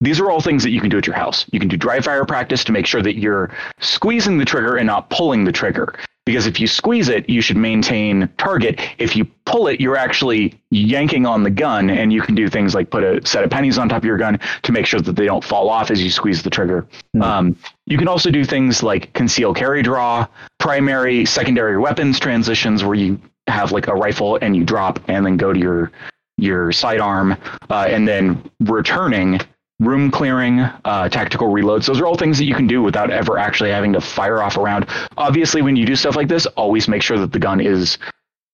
These 0.00 0.18
are 0.18 0.28
all 0.28 0.40
things 0.40 0.64
that 0.64 0.70
you 0.70 0.80
can 0.80 0.90
do 0.90 0.98
at 0.98 1.06
your 1.06 1.14
house. 1.14 1.46
You 1.52 1.60
can 1.60 1.68
do 1.68 1.76
dry 1.76 2.00
fire 2.00 2.24
practice 2.24 2.64
to 2.64 2.72
make 2.72 2.86
sure 2.86 3.02
that 3.02 3.16
you're 3.16 3.54
squeezing 3.78 4.38
the 4.38 4.44
trigger 4.44 4.76
and 4.76 4.86
not 4.88 5.08
pulling 5.08 5.44
the 5.44 5.52
trigger. 5.52 5.94
Because 6.24 6.46
if 6.46 6.60
you 6.60 6.68
squeeze 6.68 7.08
it, 7.08 7.28
you 7.28 7.40
should 7.40 7.56
maintain 7.56 8.28
target. 8.38 8.80
If 8.98 9.16
you 9.16 9.24
pull 9.44 9.66
it, 9.66 9.80
you're 9.80 9.96
actually 9.96 10.60
yanking 10.70 11.26
on 11.26 11.42
the 11.42 11.50
gun, 11.50 11.90
and 11.90 12.12
you 12.12 12.22
can 12.22 12.36
do 12.36 12.48
things 12.48 12.76
like 12.76 12.90
put 12.90 13.02
a 13.02 13.26
set 13.26 13.42
of 13.42 13.50
pennies 13.50 13.76
on 13.76 13.88
top 13.88 13.98
of 13.98 14.04
your 14.04 14.18
gun 14.18 14.38
to 14.62 14.72
make 14.72 14.86
sure 14.86 15.00
that 15.00 15.16
they 15.16 15.24
don't 15.24 15.42
fall 15.42 15.68
off 15.68 15.90
as 15.90 16.02
you 16.02 16.10
squeeze 16.10 16.42
the 16.42 16.50
trigger. 16.50 16.86
Um, 17.20 17.56
you 17.86 17.98
can 17.98 18.06
also 18.06 18.30
do 18.30 18.44
things 18.44 18.84
like 18.84 19.12
conceal 19.14 19.52
carry 19.52 19.82
draw, 19.82 20.28
primary, 20.58 21.26
secondary 21.26 21.76
weapons 21.76 22.20
transitions, 22.20 22.84
where 22.84 22.94
you 22.94 23.20
have 23.48 23.72
like 23.72 23.88
a 23.88 23.94
rifle 23.94 24.38
and 24.40 24.54
you 24.54 24.62
drop 24.62 25.00
and 25.08 25.26
then 25.26 25.36
go 25.36 25.52
to 25.52 25.58
your 25.58 25.90
your 26.38 26.72
sidearm, 26.72 27.36
uh, 27.68 27.86
and 27.88 28.06
then 28.06 28.42
returning 28.60 29.40
room 29.84 30.10
clearing, 30.10 30.60
uh, 30.60 31.08
tactical 31.08 31.48
reloads. 31.48 31.86
Those 31.86 32.00
are 32.00 32.06
all 32.06 32.16
things 32.16 32.38
that 32.38 32.44
you 32.44 32.54
can 32.54 32.66
do 32.66 32.82
without 32.82 33.10
ever 33.10 33.38
actually 33.38 33.70
having 33.70 33.92
to 33.94 34.00
fire 34.00 34.42
off 34.42 34.56
a 34.56 34.60
round. 34.60 34.86
Obviously, 35.16 35.62
when 35.62 35.76
you 35.76 35.84
do 35.86 35.96
stuff 35.96 36.16
like 36.16 36.28
this, 36.28 36.46
always 36.46 36.88
make 36.88 37.02
sure 37.02 37.18
that 37.18 37.32
the 37.32 37.38
gun 37.38 37.60
is 37.60 37.98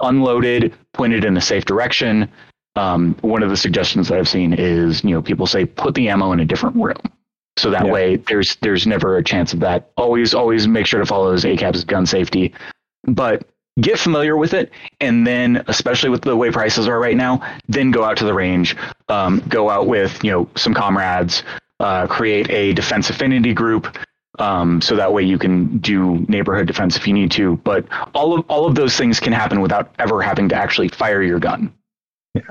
unloaded, 0.00 0.74
pointed 0.94 1.24
in 1.24 1.36
a 1.36 1.40
safe 1.40 1.64
direction. 1.64 2.28
Um, 2.76 3.16
one 3.22 3.42
of 3.42 3.50
the 3.50 3.56
suggestions 3.56 4.08
that 4.08 4.18
I've 4.18 4.28
seen 4.28 4.52
is, 4.52 5.02
you 5.02 5.10
know, 5.10 5.22
people 5.22 5.46
say 5.46 5.64
put 5.64 5.94
the 5.94 6.08
ammo 6.08 6.32
in 6.32 6.40
a 6.40 6.44
different 6.44 6.76
room. 6.76 6.96
So 7.58 7.70
that 7.70 7.86
Yeah. 7.86 7.92
way 7.92 8.16
there's 8.16 8.56
there's 8.56 8.86
never 8.86 9.16
a 9.16 9.24
chance 9.24 9.52
of 9.52 9.60
that. 9.60 9.90
Always, 9.96 10.32
always 10.32 10.68
make 10.68 10.86
sure 10.86 11.00
to 11.00 11.06
follow 11.06 11.30
those 11.30 11.44
ACAB's 11.44 11.82
gun 11.84 12.06
safety. 12.06 12.54
But 13.04 13.44
get 13.80 13.98
familiar 13.98 14.36
with 14.36 14.54
it 14.54 14.70
and 15.00 15.26
then 15.26 15.62
especially 15.68 16.10
with 16.10 16.22
the 16.22 16.36
way 16.36 16.50
prices 16.50 16.88
are 16.88 16.98
right 16.98 17.16
now 17.16 17.40
then 17.68 17.90
go 17.90 18.04
out 18.04 18.16
to 18.16 18.24
the 18.24 18.34
range 18.34 18.76
um, 19.08 19.42
go 19.48 19.70
out 19.70 19.86
with 19.86 20.22
you 20.24 20.30
know 20.30 20.48
some 20.56 20.74
comrades 20.74 21.42
uh, 21.80 22.06
create 22.06 22.50
a 22.50 22.72
defense 22.72 23.10
affinity 23.10 23.54
group 23.54 23.96
um, 24.38 24.80
so 24.80 24.94
that 24.96 25.12
way 25.12 25.22
you 25.22 25.38
can 25.38 25.78
do 25.78 26.24
neighborhood 26.28 26.66
defense 26.66 26.96
if 26.96 27.06
you 27.06 27.14
need 27.14 27.30
to 27.30 27.56
but 27.58 27.84
all 28.14 28.38
of 28.38 28.44
all 28.48 28.66
of 28.66 28.74
those 28.74 28.96
things 28.96 29.20
can 29.20 29.32
happen 29.32 29.60
without 29.60 29.92
ever 29.98 30.22
having 30.22 30.48
to 30.48 30.54
actually 30.54 30.88
fire 30.88 31.22
your 31.22 31.38
gun 31.38 31.72
Yeah, 32.34 32.42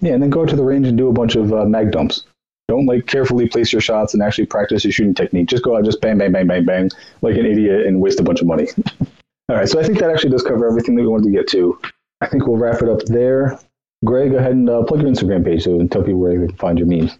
yeah, 0.00 0.12
and 0.12 0.22
then 0.22 0.30
go 0.30 0.46
to 0.46 0.56
the 0.56 0.64
range 0.64 0.86
and 0.86 0.96
do 0.96 1.08
a 1.08 1.12
bunch 1.12 1.36
of 1.36 1.52
uh, 1.52 1.64
mag 1.64 1.90
dumps. 1.90 2.24
Don't 2.68 2.86
like 2.86 3.06
carefully 3.06 3.48
place 3.48 3.72
your 3.72 3.80
shots 3.80 4.14
and 4.14 4.22
actually 4.22 4.46
practice 4.46 4.84
your 4.84 4.92
shooting 4.92 5.12
technique. 5.12 5.48
Just 5.48 5.64
go 5.64 5.76
out, 5.76 5.84
just 5.84 6.00
bang, 6.00 6.18
bang, 6.18 6.30
bang, 6.30 6.46
bang, 6.46 6.64
bang, 6.64 6.90
like 7.20 7.36
an 7.36 7.44
idiot, 7.44 7.84
and 7.84 8.00
waste 8.00 8.20
a 8.20 8.22
bunch 8.22 8.40
of 8.40 8.46
money. 8.46 8.68
All 9.50 9.56
right, 9.56 9.68
so 9.68 9.80
I 9.80 9.82
think 9.82 9.98
that 9.98 10.10
actually 10.10 10.30
does 10.30 10.44
cover 10.44 10.64
everything 10.64 10.94
that 10.94 11.02
we 11.02 11.08
wanted 11.08 11.24
to 11.24 11.32
get 11.32 11.48
to. 11.48 11.76
I 12.20 12.28
think 12.28 12.46
we'll 12.46 12.56
wrap 12.56 12.82
it 12.82 12.88
up 12.88 13.02
there. 13.06 13.58
Greg, 14.04 14.30
go 14.30 14.38
ahead 14.38 14.52
and 14.52 14.70
uh, 14.70 14.84
plug 14.84 15.02
your 15.02 15.10
Instagram 15.10 15.44
page 15.44 15.64
so 15.64 15.80
and 15.80 15.90
tell 15.90 16.02
people 16.02 16.20
where 16.20 16.38
they 16.38 16.46
can 16.46 16.56
find 16.56 16.78
your 16.78 16.86
memes. 16.86 17.18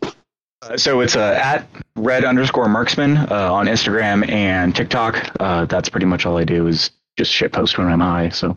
Uh, 0.62 0.76
so 0.76 1.00
it's 1.00 1.16
uh, 1.16 1.36
at 1.42 1.66
red 1.96 2.24
underscore 2.24 2.68
marksman 2.68 3.16
uh, 3.16 3.52
on 3.52 3.66
Instagram 3.66 4.30
and 4.30 4.76
TikTok. 4.76 5.28
Uh, 5.40 5.64
that's 5.64 5.88
pretty 5.88 6.06
much 6.06 6.24
all 6.24 6.38
I 6.38 6.44
do 6.44 6.68
is 6.68 6.92
just 7.18 7.32
shit 7.32 7.50
post 7.50 7.76
when 7.78 7.88
I'm 7.88 7.98
high. 7.98 8.28
So 8.28 8.56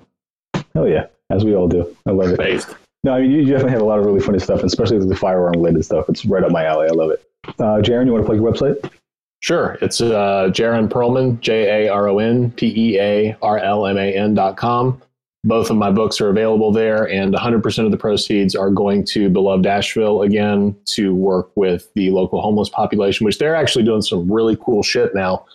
Oh 0.76 0.86
yeah, 0.86 1.08
as 1.32 1.44
we 1.44 1.56
all 1.56 1.68
do. 1.68 1.98
I 2.06 2.12
love 2.12 2.30
it. 2.30 2.38
Based. 2.38 2.76
No, 3.04 3.14
I 3.14 3.22
mean 3.22 3.32
you 3.32 3.44
definitely 3.44 3.72
have 3.72 3.82
a 3.82 3.86
lot 3.86 3.98
of 3.98 4.06
really 4.06 4.20
funny 4.20 4.38
stuff, 4.38 4.62
especially 4.62 5.00
with 5.00 5.10
the 5.10 5.16
firearm 5.16 5.54
related 5.54 5.84
stuff. 5.84 6.10
It's 6.10 6.26
right 6.26 6.44
up 6.44 6.52
my 6.52 6.64
alley. 6.64 6.90
I 6.90 6.92
love 6.92 7.10
it. 7.10 7.28
Uh, 7.48 7.82
Jaron, 7.82 8.06
you 8.06 8.12
want 8.12 8.24
to 8.24 8.28
plug 8.28 8.38
your 8.38 8.52
website? 8.52 8.92
Sure. 9.44 9.78
It's 9.82 10.00
uh, 10.00 10.48
Jaron 10.54 10.88
Pearlman, 10.88 11.38
J 11.42 11.86
A 11.86 11.92
R 11.92 12.08
O 12.08 12.20
N 12.20 12.52
P 12.52 12.74
E 12.78 12.98
A 12.98 13.36
R 13.42 13.58
L 13.58 13.86
M 13.86 13.98
A 13.98 14.16
N 14.16 14.34
dot 14.34 14.56
com. 14.56 15.02
Both 15.44 15.70
of 15.70 15.76
my 15.76 15.92
books 15.92 16.22
are 16.22 16.30
available 16.30 16.72
there, 16.72 17.10
and 17.10 17.34
100% 17.34 17.86
of 17.86 17.92
the 17.92 17.98
proceeds 17.98 18.56
are 18.56 18.70
going 18.70 19.04
to 19.08 19.30
Beloved 19.30 19.66
Asheville 19.66 20.22
again 20.22 20.74
to 20.86 21.14
work 21.14 21.52
with 21.58 21.94
the 21.94 22.12
local 22.12 22.42
homeless 22.42 22.70
population, 22.70 23.26
which 23.26 23.38
they're 23.38 23.54
actually 23.54 23.84
doing 23.84 24.02
some 24.02 24.32
really 24.32 24.56
cool 24.56 24.82
shit 24.82 25.14
now. 25.14 25.46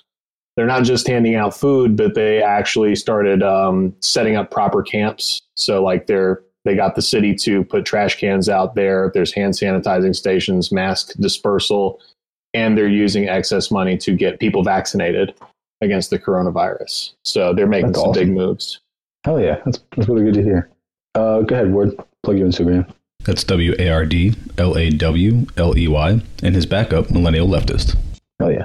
they're 0.54 0.66
not 0.66 0.84
just 0.84 1.06
handing 1.06 1.36
out 1.36 1.56
food, 1.56 1.96
but 1.96 2.14
they 2.14 2.42
actually 2.42 2.94
started 2.94 3.42
um, 3.42 3.94
setting 4.00 4.36
up 4.36 4.50
proper 4.50 4.82
camps. 4.82 5.40
So 5.54 5.82
like 5.82 6.06
they're 6.06 6.42
they 6.66 6.76
got 6.76 6.94
the 6.94 7.00
city 7.00 7.34
to 7.36 7.64
put 7.64 7.86
trash 7.86 8.20
cans 8.20 8.50
out 8.50 8.74
there. 8.74 9.10
There's 9.14 9.32
hand 9.32 9.54
sanitizing 9.54 10.14
stations, 10.14 10.70
mask 10.70 11.14
dispersal, 11.18 11.98
and 12.54 12.76
they're 12.76 12.88
using 12.88 13.28
excess 13.28 13.70
money 13.70 13.96
to 13.98 14.14
get 14.14 14.40
people 14.40 14.62
vaccinated 14.62 15.34
against 15.80 16.10
the 16.10 16.18
coronavirus. 16.18 17.12
So 17.24 17.54
they're 17.54 17.66
making 17.66 17.88
That's 17.92 18.00
some 18.00 18.10
awesome. 18.10 18.24
big 18.24 18.32
moves. 18.32 18.80
Hell 19.24 19.40
yeah, 19.40 19.60
that's 19.64 19.80
that's 19.96 20.08
really 20.08 20.24
good 20.24 20.34
to 20.34 20.42
hear. 20.42 20.70
Uh, 21.14 21.42
go 21.42 21.54
ahead, 21.54 21.72
Ward. 21.72 21.96
Plug 22.22 22.38
your 22.38 22.48
Instagram. 22.48 22.90
That's 23.24 23.44
W 23.44 23.74
A 23.78 23.90
R 23.90 24.06
D 24.06 24.34
L 24.56 24.76
A 24.76 24.90
W 24.90 25.46
L 25.56 25.76
E 25.76 25.88
Y, 25.88 26.20
and 26.42 26.54
his 26.54 26.66
backup, 26.66 27.10
Millennial 27.10 27.48
Leftist. 27.48 27.96
Hell 28.38 28.52
yeah. 28.52 28.64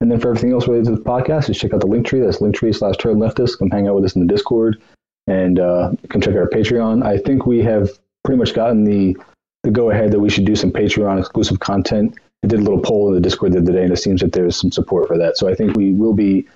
And 0.00 0.10
then 0.10 0.18
for 0.18 0.28
everything 0.28 0.52
else 0.52 0.66
related 0.66 0.86
to 0.86 0.96
the 0.96 1.02
podcast, 1.02 1.46
just 1.46 1.60
check 1.60 1.72
out 1.72 1.80
the 1.80 1.86
link 1.86 2.06
tree. 2.06 2.20
That's 2.20 2.38
linktree 2.38 2.74
slash 2.74 2.96
turn 2.96 3.18
leftist. 3.18 3.58
Come 3.58 3.70
hang 3.70 3.86
out 3.86 3.94
with 3.94 4.04
us 4.04 4.16
in 4.16 4.26
the 4.26 4.32
Discord 4.32 4.82
and 5.28 5.60
uh, 5.60 5.92
come 6.08 6.20
check 6.20 6.34
out 6.34 6.38
our 6.38 6.48
Patreon. 6.48 7.04
I 7.04 7.18
think 7.18 7.46
we 7.46 7.60
have 7.60 7.88
pretty 8.24 8.38
much 8.38 8.52
gotten 8.52 8.82
the, 8.82 9.16
the 9.62 9.70
go 9.70 9.90
ahead 9.90 10.10
that 10.10 10.18
we 10.18 10.28
should 10.28 10.44
do 10.44 10.56
some 10.56 10.72
Patreon 10.72 11.20
exclusive 11.20 11.60
content. 11.60 12.18
I 12.44 12.48
did 12.48 12.60
a 12.60 12.62
little 12.62 12.80
poll 12.80 13.08
in 13.08 13.14
the 13.14 13.20
Discord 13.20 13.52
the 13.52 13.58
other 13.58 13.72
day, 13.72 13.84
and 13.84 13.92
it 13.92 13.98
seems 13.98 14.20
that 14.20 14.32
there's 14.32 14.56
some 14.56 14.72
support 14.72 15.06
for 15.06 15.16
that. 15.18 15.36
So 15.36 15.48
I 15.48 15.54
think 15.54 15.76
we 15.76 15.92
will 15.92 16.14
be 16.14 16.46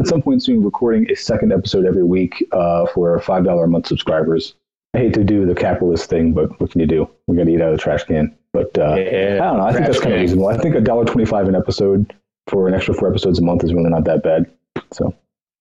at 0.00 0.06
some 0.06 0.20
point 0.22 0.42
soon 0.42 0.62
recording 0.62 1.10
a 1.10 1.16
second 1.16 1.52
episode 1.52 1.86
every 1.86 2.04
week 2.04 2.46
uh, 2.52 2.86
for 2.86 3.12
our 3.12 3.20
$5 3.20 3.64
a 3.64 3.66
month 3.66 3.86
subscribers. 3.86 4.54
I 4.94 4.98
hate 4.98 5.14
to 5.14 5.24
do 5.24 5.46
the 5.46 5.54
capitalist 5.54 6.10
thing, 6.10 6.32
but 6.34 6.60
what 6.60 6.70
can 6.70 6.80
you 6.80 6.86
do? 6.86 7.08
We 7.26 7.36
got 7.36 7.44
to 7.44 7.50
eat 7.50 7.62
out 7.62 7.72
of 7.72 7.78
the 7.78 7.82
trash 7.82 8.04
can. 8.04 8.36
But 8.52 8.76
uh, 8.76 8.92
I 8.92 9.38
don't 9.38 9.56
know. 9.56 9.64
I 9.64 9.72
think 9.72 9.86
that's 9.86 10.00
kind 10.00 10.14
of 10.14 10.20
reasonable. 10.20 10.48
I 10.48 10.58
think 10.58 10.74
a 10.74 10.80
dollar 10.80 11.06
twenty-five 11.06 11.48
an 11.48 11.56
episode 11.56 12.12
for 12.48 12.68
an 12.68 12.74
extra 12.74 12.92
four 12.92 13.08
episodes 13.08 13.38
a 13.38 13.42
month 13.42 13.64
is 13.64 13.72
really 13.72 13.88
not 13.88 14.04
that 14.04 14.22
bad. 14.22 14.50
So 14.92 15.14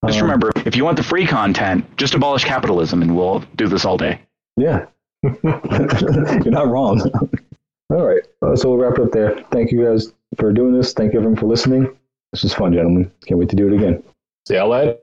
Just 0.06 0.20
um, 0.20 0.26
remember, 0.26 0.52
if 0.66 0.76
you 0.76 0.84
want 0.84 0.98
the 0.98 1.04
free 1.04 1.26
content, 1.26 1.86
just 1.96 2.14
abolish 2.14 2.44
capitalism, 2.44 3.02
and 3.02 3.16
we'll 3.16 3.46
do 3.56 3.70
this 3.70 3.86
all 3.86 3.96
day. 3.96 4.20
yeah, 4.58 4.88
you're 5.24 6.52
not 6.52 6.68
wrong. 6.68 7.02
All 7.92 8.08
right, 8.08 8.26
uh, 8.42 8.56
so 8.56 8.70
we'll 8.70 8.78
wrap 8.78 8.98
it 8.98 9.04
up 9.04 9.12
there. 9.12 9.44
Thank 9.52 9.74
you 9.74 9.84
guys 9.86 10.14
for 10.38 10.54
doing 10.54 10.72
this. 10.72 10.94
Thank 10.94 11.12
you 11.12 11.20
everyone 11.20 11.38
for 11.38 11.48
listening. 11.48 11.98
This 12.32 12.44
was 12.44 12.54
fun, 12.54 12.72
gentlemen. 12.72 13.12
Can't 13.26 13.38
wait 13.38 13.50
to 13.50 13.58
do 13.58 13.68
it 13.68 13.74
again. 13.74 14.02
See 14.48 14.56
y'all 14.56 14.70
later. 14.70 14.98